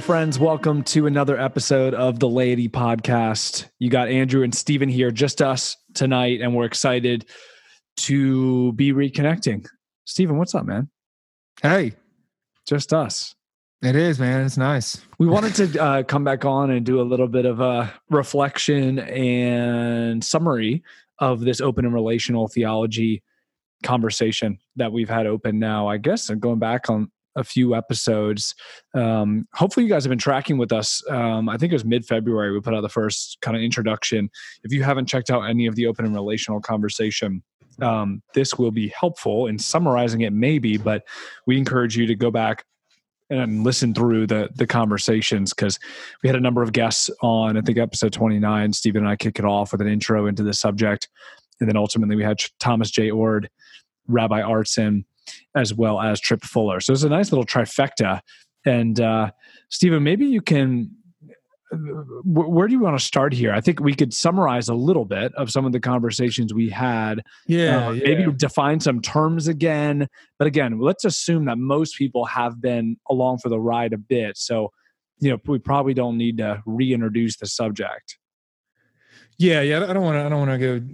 Friends. 0.00 0.38
Welcome 0.38 0.82
to 0.84 1.06
another 1.06 1.38
episode 1.38 1.94
of 1.94 2.18
the 2.18 2.28
Laity 2.28 2.68
Podcast. 2.68 3.66
You 3.78 3.90
got 3.90 4.08
Andrew 4.08 4.42
and 4.42 4.54
Stephen 4.54 4.88
here, 4.88 5.10
just 5.10 5.42
us 5.42 5.76
tonight, 5.94 6.40
and 6.40 6.54
we're 6.54 6.64
excited 6.64 7.26
to 7.98 8.72
be 8.72 8.92
reconnecting. 8.92 9.66
Stephen, 10.06 10.38
what's 10.38 10.54
up, 10.54 10.64
man? 10.64 10.88
Hey, 11.62 11.92
Just 12.66 12.92
us. 12.92 13.34
it 13.82 13.94
is, 13.94 14.18
man. 14.18 14.44
It's 14.46 14.56
nice. 14.56 15.00
We 15.18 15.26
wanted 15.26 15.54
to 15.72 15.82
uh, 15.82 16.02
come 16.02 16.24
back 16.24 16.44
on 16.44 16.70
and 16.70 16.84
do 16.84 17.00
a 17.00 17.02
little 17.02 17.28
bit 17.28 17.44
of 17.44 17.60
a 17.60 17.92
reflection 18.08 18.98
and 19.00 20.24
summary 20.24 20.82
of 21.18 21.40
this 21.40 21.60
open 21.60 21.84
and 21.84 21.94
relational 21.94 22.48
theology 22.48 23.22
conversation 23.82 24.58
that 24.76 24.92
we've 24.92 25.10
had 25.10 25.26
open 25.26 25.58
now, 25.58 25.88
I 25.88 25.98
guess, 25.98 26.30
and 26.30 26.40
going 26.40 26.58
back 26.58 26.88
on 26.88 27.10
a 27.36 27.44
few 27.44 27.74
episodes. 27.74 28.54
Um, 28.94 29.46
hopefully, 29.54 29.86
you 29.86 29.90
guys 29.90 30.04
have 30.04 30.10
been 30.10 30.18
tracking 30.18 30.58
with 30.58 30.72
us. 30.72 31.02
Um, 31.08 31.48
I 31.48 31.56
think 31.56 31.72
it 31.72 31.76
was 31.76 31.84
mid 31.84 32.04
February 32.04 32.52
we 32.52 32.60
put 32.60 32.74
out 32.74 32.82
the 32.82 32.88
first 32.88 33.38
kind 33.40 33.56
of 33.56 33.62
introduction. 33.62 34.30
If 34.64 34.72
you 34.72 34.82
haven't 34.82 35.06
checked 35.06 35.30
out 35.30 35.42
any 35.42 35.66
of 35.66 35.76
the 35.76 35.86
open 35.86 36.04
and 36.04 36.14
relational 36.14 36.60
conversation, 36.60 37.42
um, 37.80 38.22
this 38.34 38.58
will 38.58 38.70
be 38.70 38.88
helpful 38.88 39.46
in 39.46 39.58
summarizing 39.58 40.22
it, 40.22 40.32
maybe, 40.32 40.76
but 40.76 41.04
we 41.46 41.56
encourage 41.56 41.96
you 41.96 42.06
to 42.06 42.14
go 42.14 42.30
back 42.30 42.64
and 43.30 43.62
listen 43.62 43.94
through 43.94 44.26
the 44.26 44.50
the 44.56 44.66
conversations 44.66 45.54
because 45.54 45.78
we 46.22 46.28
had 46.28 46.36
a 46.36 46.40
number 46.40 46.62
of 46.62 46.72
guests 46.72 47.10
on. 47.22 47.56
I 47.56 47.60
think 47.60 47.78
episode 47.78 48.12
twenty 48.12 48.38
nine. 48.38 48.72
Stephen 48.72 49.02
and 49.02 49.08
I 49.08 49.16
kick 49.16 49.38
it 49.38 49.44
off 49.44 49.72
with 49.72 49.80
an 49.80 49.88
intro 49.88 50.26
into 50.26 50.42
the 50.42 50.52
subject, 50.52 51.08
and 51.60 51.68
then 51.68 51.76
ultimately 51.76 52.16
we 52.16 52.24
had 52.24 52.42
Thomas 52.58 52.90
J. 52.90 53.10
Oord, 53.10 53.48
Rabbi 54.08 54.42
Artson, 54.42 55.04
as 55.54 55.74
well 55.74 56.00
as 56.00 56.20
Tripp 56.20 56.42
Fuller. 56.44 56.80
So 56.80 56.92
it's 56.92 57.02
a 57.02 57.08
nice 57.08 57.32
little 57.32 57.46
trifecta. 57.46 58.20
And 58.64 59.00
uh, 59.00 59.30
Stephen, 59.70 60.02
maybe 60.02 60.26
you 60.26 60.40
can. 60.40 60.90
Where, 62.24 62.48
where 62.48 62.66
do 62.66 62.74
you 62.74 62.80
want 62.80 62.98
to 62.98 63.04
start 63.04 63.32
here? 63.32 63.52
I 63.52 63.60
think 63.60 63.78
we 63.78 63.94
could 63.94 64.12
summarize 64.12 64.68
a 64.68 64.74
little 64.74 65.04
bit 65.04 65.32
of 65.36 65.52
some 65.52 65.64
of 65.64 65.70
the 65.70 65.78
conversations 65.78 66.52
we 66.52 66.68
had 66.68 67.22
Yeah, 67.46 67.88
uh, 67.88 67.92
maybe 67.92 68.32
define 68.32 68.80
some 68.80 69.00
terms 69.00 69.46
again. 69.46 70.08
But 70.36 70.48
again, 70.48 70.80
let's 70.80 71.04
assume 71.04 71.44
that 71.44 71.58
most 71.58 71.96
people 71.96 72.24
have 72.24 72.60
been 72.60 72.96
along 73.08 73.38
for 73.38 73.50
the 73.50 73.60
ride 73.60 73.92
a 73.92 73.98
bit. 73.98 74.36
So, 74.36 74.72
you 75.20 75.30
know, 75.30 75.38
we 75.46 75.60
probably 75.60 75.94
don't 75.94 76.16
need 76.16 76.38
to 76.38 76.60
reintroduce 76.66 77.36
the 77.36 77.46
subject. 77.46 78.18
yeah, 79.38 79.60
yeah. 79.60 79.88
I 79.88 79.92
don't 79.92 80.02
want 80.02 80.16
to. 80.16 80.24
I 80.24 80.28
don't 80.28 80.48
want 80.48 80.60
to 80.60 80.78
go 80.80 80.86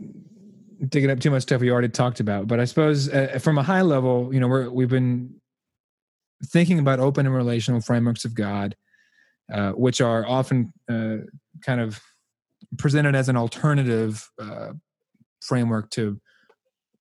digging 0.88 1.10
up 1.10 1.20
too 1.20 1.30
much 1.30 1.42
stuff 1.42 1.60
we 1.60 1.70
already 1.70 1.88
talked 1.88 2.20
about. 2.20 2.46
But 2.46 2.60
I 2.60 2.64
suppose 2.64 3.08
uh, 3.08 3.38
from 3.41 3.58
a 3.58 3.62
high 3.62 3.82
level, 3.82 4.32
you 4.32 4.41
know, 4.41 4.48
we're 4.48 4.70
we've 4.70 4.88
been 4.88 5.34
thinking 6.46 6.78
about 6.78 7.00
open 7.00 7.27
and 7.27 7.34
relational 7.34 7.80
frameworks 7.80 8.24
of 8.24 8.34
God, 8.34 8.77
uh, 9.52 9.72
which 9.72 10.00
are 10.00 10.27
often 10.27 10.72
uh, 10.91 11.19
kind 11.64 11.80
of 11.80 12.00
presented 12.78 13.15
as 13.15 13.28
an 13.28 13.36
alternative 13.36 14.28
uh, 14.41 14.72
framework 15.41 15.91
to 15.91 16.20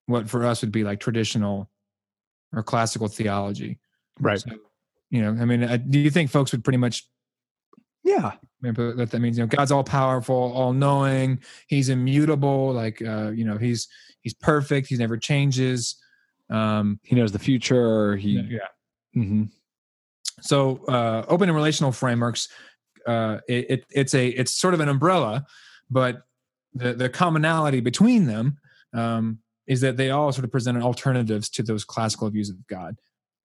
what 0.06 0.30
for 0.30 0.46
us 0.46 0.62
would 0.62 0.72
be 0.72 0.84
like 0.84 1.00
traditional 1.00 1.70
or 2.54 2.64
classical 2.64 3.08
theology. 3.08 3.80
Right. 4.20 4.40
So, 4.40 4.52
you 5.10 5.22
know, 5.22 5.42
I 5.42 5.46
mean, 5.46 5.64
uh, 5.64 5.78
do 5.78 6.00
you 6.00 6.10
think 6.10 6.30
folks 6.30 6.52
would 6.52 6.64
pretty 6.64 6.78
much 6.78 7.08
Yeah. 8.06 8.34
Remember 8.62 8.94
that 8.96 9.12
that 9.12 9.20
means 9.20 9.38
you 9.38 9.44
know 9.44 9.48
God's 9.48 9.72
all 9.72 9.84
powerful, 9.84 10.54
all 10.56 10.72
knowing. 10.72 11.40
He's 11.68 11.90
immutable. 11.90 12.72
Like 12.72 13.02
uh, 13.02 13.32
you 13.32 13.44
know, 13.44 13.58
he's 13.58 13.88
he's 14.22 14.34
perfect. 14.34 14.88
He 14.88 14.96
never 14.96 15.18
changes. 15.18 15.98
Um, 16.50 17.00
He 17.04 17.16
knows 17.16 17.32
the 17.32 17.40
future. 17.40 18.16
He, 18.16 18.40
yeah. 18.50 18.60
Mhm. 19.16 19.50
So 20.42 20.86
uh, 20.86 21.26
open 21.28 21.50
and 21.50 21.56
relational 21.56 21.92
frameworks. 21.92 22.48
Uh, 23.06 23.40
it, 23.48 23.66
it, 23.70 23.86
it's 23.92 24.14
a 24.14 24.28
it's 24.30 24.54
sort 24.54 24.74
of 24.74 24.80
an 24.80 24.90
umbrella, 24.90 25.46
but 25.90 26.24
the 26.74 26.94
the 26.94 27.10
commonality 27.10 27.82
between 27.82 28.26
them 28.26 28.58
um, 28.94 29.40
is 29.68 29.82
that 29.82 29.98
they 29.98 30.12
all 30.12 30.32
sort 30.32 30.46
of 30.46 30.52
present 30.52 30.82
alternatives 30.82 31.50
to 31.50 31.64
those 31.64 31.84
classical 31.84 32.30
views 32.30 32.50
of 32.50 32.66
God. 32.68 32.98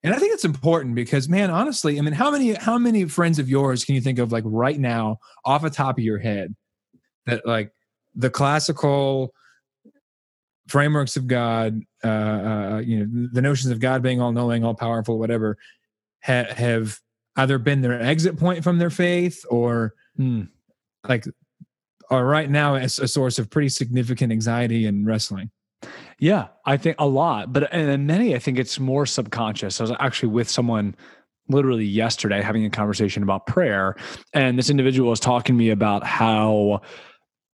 And 0.03 0.15
I 0.15 0.19
think 0.19 0.33
it's 0.33 0.45
important 0.47 0.95
because, 0.95 1.29
man, 1.29 1.51
honestly, 1.51 1.99
I 1.99 2.01
mean, 2.01 2.15
how 2.15 2.31
many 2.31 2.55
how 2.55 2.79
many 2.79 3.05
friends 3.05 3.39
of 3.39 3.49
yours 3.49 3.85
can 3.85 3.95
you 3.95 4.01
think 4.01 4.19
of 4.19 4.33
like 4.33 4.45
right 4.47 4.79
now, 4.79 5.19
off 5.45 5.63
the 5.63 5.71
top 5.71 5.99
of 5.99 6.05
your 6.05 6.19
head, 6.19 6.55
that 7.27 7.47
like 7.47 7.73
the 8.15 8.31
classical 8.31 9.35
frameworks 10.69 11.17
of 11.17 11.27
God, 11.27 11.81
uh, 12.03 12.07
uh, 12.07 12.83
you 12.85 13.05
know, 13.05 13.29
the 13.33 13.43
notions 13.43 13.73
of 13.73 13.81
God 13.81 14.03
being 14.03 14.21
all 14.21 14.33
knowing, 14.33 14.65
all 14.65 14.75
powerful, 14.75 15.19
whatever, 15.19 15.59
ha- 16.23 16.47
have 16.55 16.99
either 17.37 17.59
been 17.59 17.83
their 17.83 18.01
exit 18.01 18.39
point 18.39 18.65
from 18.65 18.79
their 18.79 18.91
faith 18.91 19.45
or 19.51 19.95
Hmm. 20.17 20.43
like 21.09 21.25
are 22.11 22.25
right 22.27 22.51
now 22.51 22.75
a, 22.75 22.83
a 22.83 22.89
source 22.89 23.39
of 23.39 23.51
pretty 23.51 23.69
significant 23.69 24.33
anxiety 24.33 24.87
and 24.87 25.07
wrestling. 25.07 25.51
Yeah, 26.19 26.49
I 26.67 26.77
think 26.77 26.97
a 26.99 27.07
lot, 27.07 27.53
but 27.53 27.73
and 27.73 27.89
then 27.89 28.07
many, 28.07 28.35
I 28.35 28.39
think 28.39 28.59
it's 28.59 28.79
more 28.79 29.07
subconscious. 29.07 29.81
I 29.81 29.85
was 29.85 29.93
actually 29.99 30.29
with 30.31 30.49
someone 30.51 30.95
literally 31.49 31.85
yesterday 31.85 32.43
having 32.43 32.65
a 32.65 32.71
conversation 32.71 33.23
about 33.23 33.47
prayer, 33.47 33.97
and 34.35 34.59
this 34.59 34.69
individual 34.71 35.11
was 35.11 35.21
talking 35.21 35.55
to 35.55 35.59
me 35.59 35.71
about 35.71 36.05
how 36.05 36.83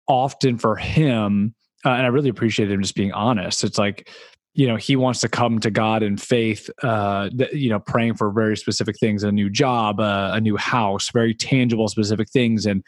often 0.08 0.58
for 0.58 0.76
him, 0.76 1.54
uh, 1.86 1.90
and 1.90 2.04
I 2.04 2.08
really 2.08 2.30
appreciated 2.30 2.74
him 2.74 2.82
just 2.82 2.96
being 2.96 3.12
honest. 3.12 3.64
It's 3.64 3.78
like, 3.78 4.10
you 4.56 4.68
know, 4.68 4.76
he 4.78 4.96
wants 4.96 5.20
to 5.22 5.30
come 5.30 5.60
to 5.60 5.70
God 5.70 6.02
in 6.02 6.18
faith, 6.18 6.70
uh, 6.82 7.30
you 7.54 7.70
know, 7.70 7.80
praying 7.80 8.16
for 8.16 8.32
very 8.32 8.58
specific 8.58 8.98
things, 9.00 9.24
a 9.24 9.32
new 9.32 9.50
job, 9.50 10.00
uh, 10.00 10.32
a 10.34 10.42
new 10.42 10.58
house, 10.58 11.12
very 11.12 11.36
tangible, 11.36 11.88
specific 11.88 12.30
things, 12.32 12.66
and 12.66 12.84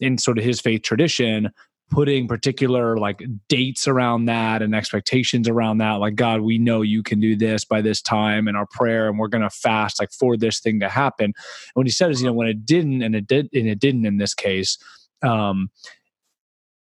in 0.00 0.18
sort 0.18 0.38
of 0.38 0.44
his 0.44 0.60
faith 0.60 0.82
tradition 0.82 1.50
putting 1.90 2.26
particular 2.26 2.96
like 2.96 3.22
dates 3.48 3.86
around 3.86 4.24
that 4.24 4.60
and 4.60 4.74
expectations 4.74 5.48
around 5.48 5.78
that 5.78 5.94
like 5.94 6.16
god 6.16 6.40
we 6.40 6.58
know 6.58 6.82
you 6.82 7.00
can 7.02 7.20
do 7.20 7.36
this 7.36 7.64
by 7.64 7.80
this 7.80 8.02
time 8.02 8.48
in 8.48 8.56
our 8.56 8.66
prayer 8.66 9.08
and 9.08 9.18
we're 9.18 9.28
going 9.28 9.42
to 9.42 9.50
fast 9.50 10.00
like 10.00 10.10
for 10.10 10.36
this 10.36 10.60
thing 10.60 10.80
to 10.80 10.88
happen. 10.88 11.26
And 11.26 11.34
what 11.74 11.86
he 11.86 11.92
said 11.92 12.10
is 12.10 12.20
you 12.20 12.26
know 12.26 12.32
when 12.32 12.48
it 12.48 12.66
didn't 12.66 13.02
and 13.02 13.14
it 13.14 13.26
did 13.26 13.48
and 13.52 13.68
it 13.68 13.78
didn't 13.78 14.04
in 14.04 14.18
this 14.18 14.34
case 14.34 14.78
um 15.22 15.70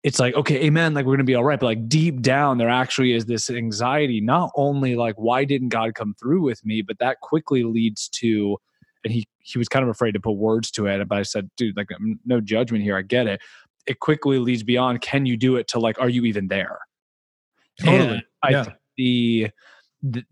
it's 0.03 0.19
like 0.19 0.36
okay 0.36 0.66
amen 0.66 0.94
like 0.94 1.06
we're 1.06 1.12
going 1.12 1.19
to 1.19 1.24
be 1.25 1.36
all 1.36 1.44
right. 1.44 1.59
But 1.59 1.66
like 1.66 1.90
deep 1.90 2.22
down 2.22 2.58
there 2.58 2.69
actually 2.69 3.13
is 3.13 3.25
this 3.25 3.50
anxiety 3.50 4.22
not 4.22 4.52
only 4.56 4.96
like 4.96 5.16
why 5.16 5.44
didn't 5.44 5.69
god 5.69 5.96
come 5.96 6.16
through 6.19 6.42
with 6.42 6.66
me 6.66 6.81
but 6.81 6.97
that 7.00 7.19
quickly 7.19 7.63
leads 7.63 8.08
to 8.09 8.58
and 9.03 9.13
he 9.13 9.25
he 9.40 9.58
was 9.58 9.68
kind 9.68 9.84
of 9.84 9.90
afraid 9.90 10.13
to 10.13 10.19
put 10.19 10.31
words 10.31 10.72
to 10.72 10.88
it 10.88 11.08
but 11.08 11.18
i 11.18 11.24
said 11.24 11.50
dude 11.58 11.75
like 11.75 11.90
no 12.25 12.40
judgment 12.40 12.84
here 12.84 12.97
i 12.97 13.02
get 13.02 13.28
it 13.28 13.42
it 13.86 14.00
quickly 14.00 14.40
leads 14.40 14.64
beyond 14.64 15.02
can 15.02 15.26
you 15.26 15.38
do 15.38 15.56
it 15.56 15.68
to 15.70 15.80
like 15.80 16.00
are 16.00 16.10
you 16.10 16.26
even 16.26 16.48
there? 16.48 16.80
Totally. 17.80 18.14
And 18.14 18.24
i 18.44 18.52
Yeah. 18.52 18.64
think 18.64 18.76
the, 18.98 19.50
the 20.02 20.24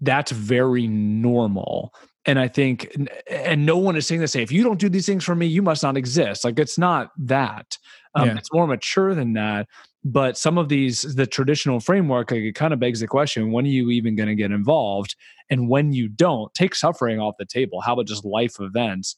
that's 0.00 0.30
very 0.30 0.86
normal. 0.86 1.94
And 2.26 2.38
i 2.38 2.48
think 2.48 2.94
and 3.30 3.64
no 3.64 3.78
one 3.78 3.96
is 3.96 4.06
saying 4.06 4.20
to 4.20 4.28
say 4.28 4.42
if 4.42 4.50
you 4.52 4.62
don't 4.64 4.80
do 4.80 4.88
these 4.88 5.06
things 5.06 5.24
for 5.24 5.34
me 5.34 5.46
you 5.46 5.62
must 5.62 5.82
not 5.82 5.96
exist. 5.96 6.44
Like 6.44 6.58
it's 6.58 6.78
not 6.78 7.10
that. 7.18 7.78
Um, 8.14 8.30
Yeah. 8.30 8.36
it's 8.38 8.52
more 8.52 8.66
mature 8.66 9.14
than 9.14 9.34
that. 9.34 9.68
But 10.04 10.36
some 10.38 10.56
of 10.58 10.68
these 10.68 11.02
the 11.02 11.26
traditional 11.26 11.80
framework 11.80 12.30
like 12.30 12.40
it 12.42 12.54
kind 12.54 12.72
of 12.72 12.80
begs 12.80 13.00
the 13.00 13.06
question 13.06 13.52
when 13.52 13.64
are 13.64 13.68
you 13.68 13.90
even 13.90 14.16
going 14.16 14.28
to 14.28 14.34
get 14.34 14.50
involved? 14.52 15.16
And 15.50 15.68
when 15.68 15.92
you 15.92 16.08
don't 16.08 16.52
take 16.54 16.74
suffering 16.74 17.20
off 17.20 17.34
the 17.38 17.44
table. 17.46 17.80
How 17.80 17.92
about 17.94 18.06
just 18.06 18.24
life 18.24 18.56
events? 18.60 19.16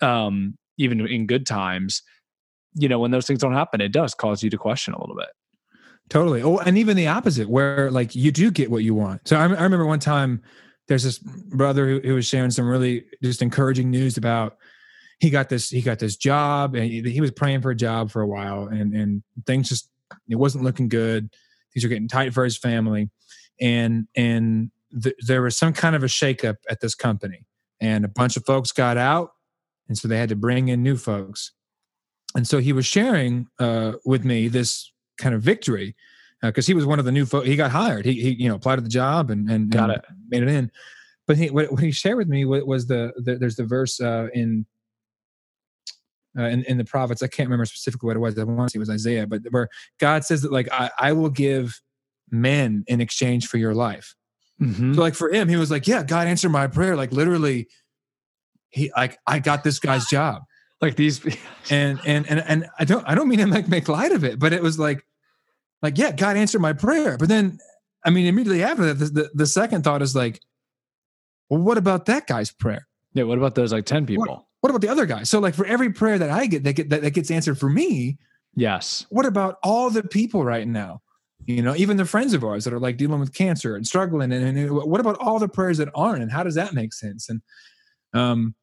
Um 0.00 0.56
even 0.78 1.06
in 1.06 1.26
good 1.26 1.46
times 1.46 2.02
you 2.74 2.88
know 2.88 2.98
when 2.98 3.10
those 3.10 3.26
things 3.26 3.40
don't 3.40 3.54
happen 3.54 3.80
it 3.80 3.92
does 3.92 4.14
cause 4.14 4.42
you 4.42 4.50
to 4.50 4.58
question 4.58 4.94
a 4.94 5.00
little 5.00 5.16
bit 5.16 5.28
Totally. 6.10 6.42
Oh, 6.42 6.58
and 6.58 6.76
even 6.76 6.96
the 6.96 7.06
opposite, 7.06 7.48
where 7.48 7.88
like 7.90 8.16
you 8.16 8.32
do 8.32 8.50
get 8.50 8.68
what 8.68 8.82
you 8.82 8.94
want. 8.94 9.26
So 9.28 9.36
I, 9.36 9.42
I 9.42 9.44
remember 9.44 9.86
one 9.86 10.00
time 10.00 10.42
there's 10.88 11.04
this 11.04 11.18
brother 11.18 11.86
who, 11.88 12.00
who 12.00 12.14
was 12.16 12.26
sharing 12.26 12.50
some 12.50 12.68
really 12.68 13.04
just 13.22 13.40
encouraging 13.40 13.90
news 13.90 14.16
about 14.16 14.56
he 15.20 15.30
got 15.30 15.48
this 15.48 15.70
he 15.70 15.80
got 15.80 16.00
this 16.00 16.16
job 16.16 16.74
and 16.74 16.86
he, 16.86 17.00
he 17.02 17.20
was 17.20 17.30
praying 17.30 17.62
for 17.62 17.70
a 17.70 17.76
job 17.76 18.10
for 18.10 18.22
a 18.22 18.26
while 18.26 18.66
and 18.66 18.92
and 18.92 19.22
things 19.46 19.68
just 19.68 19.88
it 20.28 20.34
wasn't 20.34 20.64
looking 20.64 20.88
good. 20.88 21.30
Things 21.72 21.84
are 21.84 21.88
getting 21.88 22.08
tight 22.08 22.34
for 22.34 22.42
his 22.42 22.58
family, 22.58 23.08
and 23.60 24.08
and 24.16 24.72
th- 25.00 25.14
there 25.24 25.42
was 25.42 25.56
some 25.56 25.72
kind 25.72 25.94
of 25.94 26.02
a 26.02 26.06
shakeup 26.06 26.56
at 26.68 26.80
this 26.80 26.96
company, 26.96 27.46
and 27.80 28.04
a 28.04 28.08
bunch 28.08 28.36
of 28.36 28.44
folks 28.44 28.72
got 28.72 28.96
out, 28.96 29.30
and 29.86 29.96
so 29.96 30.08
they 30.08 30.18
had 30.18 30.30
to 30.30 30.36
bring 30.36 30.66
in 30.66 30.82
new 30.82 30.96
folks. 30.96 31.52
And 32.36 32.46
so 32.46 32.58
he 32.58 32.72
was 32.72 32.86
sharing 32.86 33.48
uh, 33.58 33.94
with 34.04 34.24
me 34.24 34.48
this 34.48 34.92
kind 35.18 35.34
of 35.34 35.42
victory 35.42 35.96
because 36.42 36.66
he 36.66 36.74
was 36.74 36.86
one 36.86 36.98
of 36.98 37.04
the 37.04 37.12
new 37.12 37.26
folks. 37.26 37.46
He 37.46 37.56
got 37.56 37.70
hired. 37.70 38.04
He, 38.06 38.14
he 38.14 38.30
you 38.30 38.48
know 38.48 38.54
applied 38.54 38.76
to 38.76 38.82
the 38.82 38.88
job 38.88 39.30
and 39.30 39.50
and, 39.50 39.70
Got 39.70 39.90
and 39.90 39.98
it. 39.98 40.04
made 40.28 40.42
it 40.42 40.48
in. 40.48 40.70
But 41.26 41.36
he, 41.36 41.50
what, 41.50 41.70
what 41.70 41.82
he 41.82 41.92
shared 41.92 42.16
with 42.16 42.28
me 42.28 42.44
was, 42.44 42.64
was 42.64 42.86
the, 42.86 43.12
the 43.16 43.36
there's 43.36 43.56
the 43.56 43.64
verse 43.64 44.00
uh, 44.00 44.28
in 44.32 44.66
uh, 46.38 46.44
in, 46.44 46.64
in 46.64 46.78
the 46.78 46.84
prophets. 46.84 47.22
I 47.22 47.26
can't 47.26 47.48
remember 47.48 47.64
specifically 47.66 48.06
what 48.06 48.16
it 48.16 48.20
was. 48.20 48.38
I 48.38 48.44
want 48.44 48.68
to 48.68 48.72
say 48.72 48.78
it 48.78 48.80
was 48.80 48.90
Isaiah, 48.90 49.26
but 49.26 49.42
where 49.50 49.68
God 49.98 50.24
says 50.24 50.42
that 50.42 50.52
like 50.52 50.68
I, 50.72 50.90
I 50.98 51.12
will 51.12 51.30
give 51.30 51.80
men 52.30 52.84
in 52.86 53.00
exchange 53.00 53.48
for 53.48 53.58
your 53.58 53.74
life. 53.74 54.14
Mhm. 54.60 54.94
So 54.94 55.00
like 55.00 55.14
for 55.14 55.30
him, 55.32 55.48
he 55.48 55.56
was 55.56 55.70
like, 55.70 55.86
yeah, 55.86 56.02
God 56.02 56.26
answered 56.26 56.50
my 56.50 56.66
prayer. 56.68 56.94
Like 56.96 57.12
literally, 57.12 57.68
he 58.70 58.92
like 58.96 59.18
I 59.26 59.40
got 59.40 59.64
this 59.64 59.78
guy's 59.78 60.06
job. 60.06 60.42
Like 60.80 60.96
these 60.96 61.24
and 61.70 62.00
and 62.04 62.28
and 62.28 62.40
and 62.40 62.66
I 62.78 62.84
don't 62.84 63.06
I 63.06 63.14
don't 63.14 63.28
mean 63.28 63.38
to 63.38 63.46
like 63.46 63.68
make 63.68 63.88
light 63.88 64.12
of 64.12 64.24
it, 64.24 64.38
but 64.38 64.52
it 64.52 64.62
was 64.62 64.78
like 64.78 65.04
like 65.82 65.98
yeah, 65.98 66.12
God 66.12 66.36
answered 66.36 66.60
my 66.60 66.72
prayer. 66.72 67.16
But 67.18 67.28
then 67.28 67.58
I 68.04 68.10
mean 68.10 68.26
immediately 68.26 68.62
after 68.62 68.86
that, 68.86 68.94
the, 68.94 69.04
the, 69.06 69.30
the 69.34 69.46
second 69.46 69.84
thought 69.84 70.02
is 70.02 70.16
like, 70.16 70.40
well, 71.48 71.60
what 71.60 71.78
about 71.78 72.06
that 72.06 72.26
guy's 72.26 72.50
prayer? 72.50 72.86
Yeah, 73.12 73.24
what 73.24 73.38
about 73.38 73.54
those 73.54 73.72
like 73.72 73.86
10 73.86 74.06
people? 74.06 74.24
What, 74.24 74.44
what 74.60 74.70
about 74.70 74.80
the 74.80 74.88
other 74.88 75.06
guy? 75.06 75.24
So 75.24 75.38
like 75.38 75.54
for 75.54 75.66
every 75.66 75.90
prayer 75.90 76.18
that 76.18 76.30
I 76.30 76.46
get 76.46 76.64
that 76.64 76.74
get 76.74 76.90
that, 76.90 77.02
that 77.02 77.10
gets 77.10 77.30
answered 77.30 77.58
for 77.58 77.68
me, 77.68 78.18
yes. 78.54 79.06
What 79.10 79.26
about 79.26 79.56
all 79.62 79.90
the 79.90 80.02
people 80.02 80.44
right 80.44 80.66
now? 80.66 81.02
You 81.46 81.62
know, 81.62 81.74
even 81.74 81.96
the 81.96 82.04
friends 82.04 82.34
of 82.34 82.44
ours 82.44 82.64
that 82.64 82.72
are 82.72 82.78
like 82.78 82.96
dealing 82.96 83.18
with 83.18 83.34
cancer 83.34 83.74
and 83.74 83.86
struggling 83.86 84.30
and, 84.32 84.58
and 84.58 84.70
what 84.70 85.00
about 85.00 85.16
all 85.18 85.38
the 85.38 85.48
prayers 85.48 85.78
that 85.78 85.88
aren't 85.94 86.22
and 86.22 86.30
how 86.30 86.42
does 86.42 86.54
that 86.54 86.74
make 86.74 86.92
sense? 86.92 87.28
And 87.28 87.42
um 88.12 88.54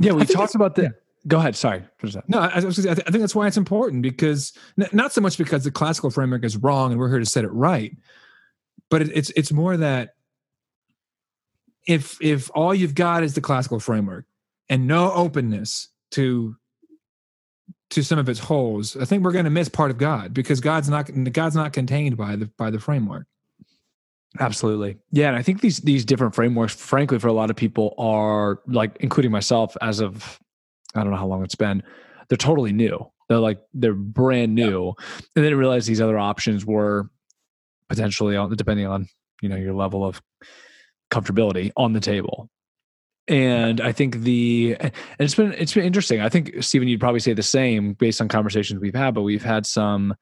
yeah, 0.00 0.12
we 0.12 0.24
talked 0.24 0.54
about 0.54 0.74
the. 0.74 0.82
Yeah. 0.82 0.88
Go 1.26 1.38
ahead. 1.38 1.56
Sorry. 1.56 1.82
No, 2.28 2.38
I, 2.38 2.56
I, 2.56 2.60
think 2.60 3.18
that's 3.18 3.34
why 3.34 3.46
it's 3.46 3.56
important 3.56 4.02
because 4.02 4.52
not 4.92 5.12
so 5.12 5.20
much 5.20 5.36
because 5.36 5.64
the 5.64 5.70
classical 5.70 6.10
framework 6.10 6.44
is 6.44 6.56
wrong 6.56 6.92
and 6.92 7.00
we're 7.00 7.08
here 7.10 7.18
to 7.18 7.26
set 7.26 7.44
it 7.44 7.48
right, 7.48 7.96
but 8.88 9.02
it, 9.02 9.10
it's 9.14 9.30
it's 9.30 9.52
more 9.52 9.76
that 9.76 10.14
if 11.86 12.16
if 12.22 12.50
all 12.54 12.74
you've 12.74 12.94
got 12.94 13.24
is 13.24 13.34
the 13.34 13.40
classical 13.40 13.80
framework 13.80 14.26
and 14.68 14.86
no 14.86 15.12
openness 15.12 15.88
to 16.12 16.56
to 17.90 18.02
some 18.02 18.18
of 18.18 18.28
its 18.28 18.38
holes, 18.38 18.96
I 18.96 19.04
think 19.04 19.24
we're 19.24 19.32
going 19.32 19.46
to 19.46 19.50
miss 19.50 19.68
part 19.68 19.90
of 19.90 19.98
God 19.98 20.32
because 20.32 20.60
God's 20.60 20.88
not 20.88 21.10
God's 21.32 21.56
not 21.56 21.72
contained 21.72 22.16
by 22.16 22.36
the 22.36 22.46
by 22.56 22.70
the 22.70 22.78
framework. 22.78 23.26
Absolutely. 24.38 24.98
Yeah. 25.10 25.28
And 25.28 25.36
I 25.36 25.42
think 25.42 25.62
these 25.62 25.78
these 25.78 26.04
different 26.04 26.34
frameworks, 26.34 26.74
frankly, 26.74 27.18
for 27.18 27.28
a 27.28 27.32
lot 27.32 27.50
of 27.50 27.56
people 27.56 27.94
are 27.98 28.60
like, 28.66 28.96
including 29.00 29.32
myself, 29.32 29.76
as 29.80 30.00
of 30.00 30.38
I 30.94 31.02
don't 31.02 31.10
know 31.10 31.18
how 31.18 31.26
long 31.26 31.44
it's 31.44 31.54
been, 31.54 31.82
they're 32.28 32.36
totally 32.36 32.72
new. 32.72 33.10
They're 33.28 33.38
like 33.38 33.60
they're 33.74 33.94
brand 33.94 34.54
new. 34.54 34.94
Yeah. 34.98 35.18
And 35.36 35.44
then 35.44 35.54
realize 35.56 35.86
these 35.86 36.00
other 36.00 36.18
options 36.18 36.64
were 36.64 37.10
potentially 37.88 38.36
on 38.36 38.54
depending 38.56 38.86
on, 38.86 39.08
you 39.42 39.48
know, 39.48 39.56
your 39.56 39.74
level 39.74 40.04
of 40.04 40.22
comfortability 41.10 41.72
on 41.76 41.92
the 41.92 42.00
table. 42.00 42.48
And 43.26 43.80
I 43.82 43.92
think 43.92 44.20
the 44.20 44.76
and 44.80 44.92
it's 45.18 45.34
been 45.34 45.52
it's 45.52 45.74
been 45.74 45.84
interesting. 45.84 46.20
I 46.20 46.30
think 46.30 46.62
Stephen, 46.62 46.88
you'd 46.88 47.00
probably 47.00 47.20
say 47.20 47.34
the 47.34 47.42
same 47.42 47.92
based 47.92 48.20
on 48.20 48.28
conversations 48.28 48.80
we've 48.80 48.94
had, 48.94 49.14
but 49.14 49.22
we've 49.22 49.44
had 49.44 49.66
some 49.66 50.14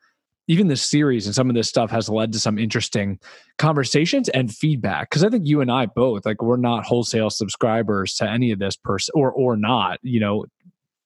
even 0.49 0.69
this 0.69 0.83
series 0.83 1.27
and 1.27 1.35
some 1.35 1.49
of 1.49 1.55
this 1.55 1.69
stuff 1.69 1.91
has 1.91 2.09
led 2.09 2.33
to 2.33 2.39
some 2.39 2.59
interesting 2.59 3.19
conversations 3.59 4.29
and 4.29 4.55
feedback 4.55 5.11
because 5.11 5.25
i 5.25 5.29
think 5.29 5.47
you 5.47 5.61
and 5.61 5.71
i 5.71 5.87
both 5.87 6.25
like 6.25 6.43
we're 6.43 6.57
not 6.57 6.85
wholesale 6.85 7.31
subscribers 7.31 8.15
to 8.15 8.29
any 8.29 8.53
of 8.53 8.59
this 8.59 8.77
person 8.77 9.13
or 9.15 9.33
or 9.33 9.57
not 9.57 9.99
you 10.03 10.21
know 10.21 10.45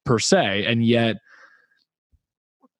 per 0.05 0.19
se 0.19 0.65
and 0.67 0.85
yet 0.85 1.17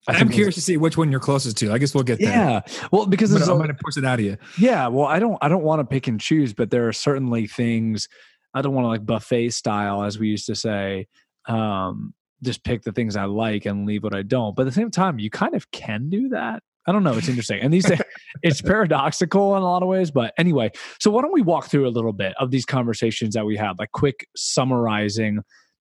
I 0.09 0.19
am 0.19 0.29
curious 0.29 0.55
to 0.55 0.61
see 0.61 0.77
which 0.77 0.97
one 0.97 1.11
you're 1.11 1.21
closest 1.21 1.59
to. 1.59 1.73
I 1.73 1.79
guess 1.79 1.95
we'll 1.95 2.05
get 2.05 2.19
there. 2.19 2.31
Yeah. 2.31 2.61
Well, 2.91 3.07
because 3.07 3.33
I'm 3.33 3.59
going 3.59 3.69
to 3.69 3.75
push 3.75 3.97
it 3.97 4.05
out 4.05 4.19
of 4.19 4.25
you. 4.25 4.39
Yeah. 4.59 4.89
Well, 4.89 5.07
I 5.07 5.19
don't. 5.19 5.39
I 5.43 5.49
don't 5.49 5.63
want 5.63 5.81
to 5.81 5.85
pick 5.85 6.07
and 6.07 6.19
choose, 6.19 6.55
but 6.55 6.71
there 6.71 6.89
are 6.89 6.93
certainly 6.93 7.47
things 7.47 8.09
I 8.55 8.63
don't 8.63 8.75
want 8.75 8.87
to 8.87 8.89
like 8.89 9.07
buffet 9.07 9.51
style, 9.51 10.03
as 10.03 10.19
we 10.19 10.29
used 10.29 10.47
to 10.47 10.55
say. 10.55 11.07
Um, 11.47 12.15
just 12.43 12.65
pick 12.65 12.83
the 12.83 12.93
things 12.93 13.17
I 13.17 13.25
like 13.25 13.67
and 13.67 13.87
leave 13.87 14.03
what 14.03 14.15
I 14.15 14.23
don't. 14.23 14.57
But 14.57 14.63
at 14.63 14.67
the 14.67 14.81
same 14.81 14.91
time, 14.91 15.19
you 15.19 15.31
kind 15.31 15.55
of 15.55 15.71
can 15.71 16.09
do 16.09 16.31
that. 16.31 16.63
I 16.87 16.93
don't 16.93 17.05
know. 17.05 17.13
It's 17.13 17.29
interesting. 17.29 17.61
And 17.61 17.73
these 17.73 17.85
days, 17.85 18.01
it's 18.43 18.63
paradoxical 18.63 19.55
in 19.57 19.63
a 19.63 19.67
lot 19.67 19.83
of 19.83 19.89
ways. 19.89 20.11
But 20.11 20.33
anyway, 20.39 20.71
so 20.99 21.11
why 21.11 21.23
don't 21.23 21.33
we 21.33 21.43
walk 21.43 21.67
through 21.67 21.87
a 21.87 21.91
little 21.91 22.15
bit 22.15 22.35
of 22.39 22.51
these 22.51 22.65
conversations 22.65 23.35
that 23.35 23.45
we 23.45 23.57
had, 23.57 23.79
like 23.79 23.93
quick 23.93 24.27
summarizing, 24.35 25.41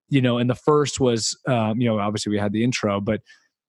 you 0.10 0.22
know, 0.22 0.38
and 0.38 0.50
the 0.50 0.56
first 0.56 1.00
was, 1.00 1.38
um, 1.48 1.80
you 1.80 1.88
know, 1.88 2.00
obviously 2.00 2.32
we 2.32 2.40
had 2.40 2.52
the 2.52 2.64
intro, 2.64 3.00
but 3.00 3.22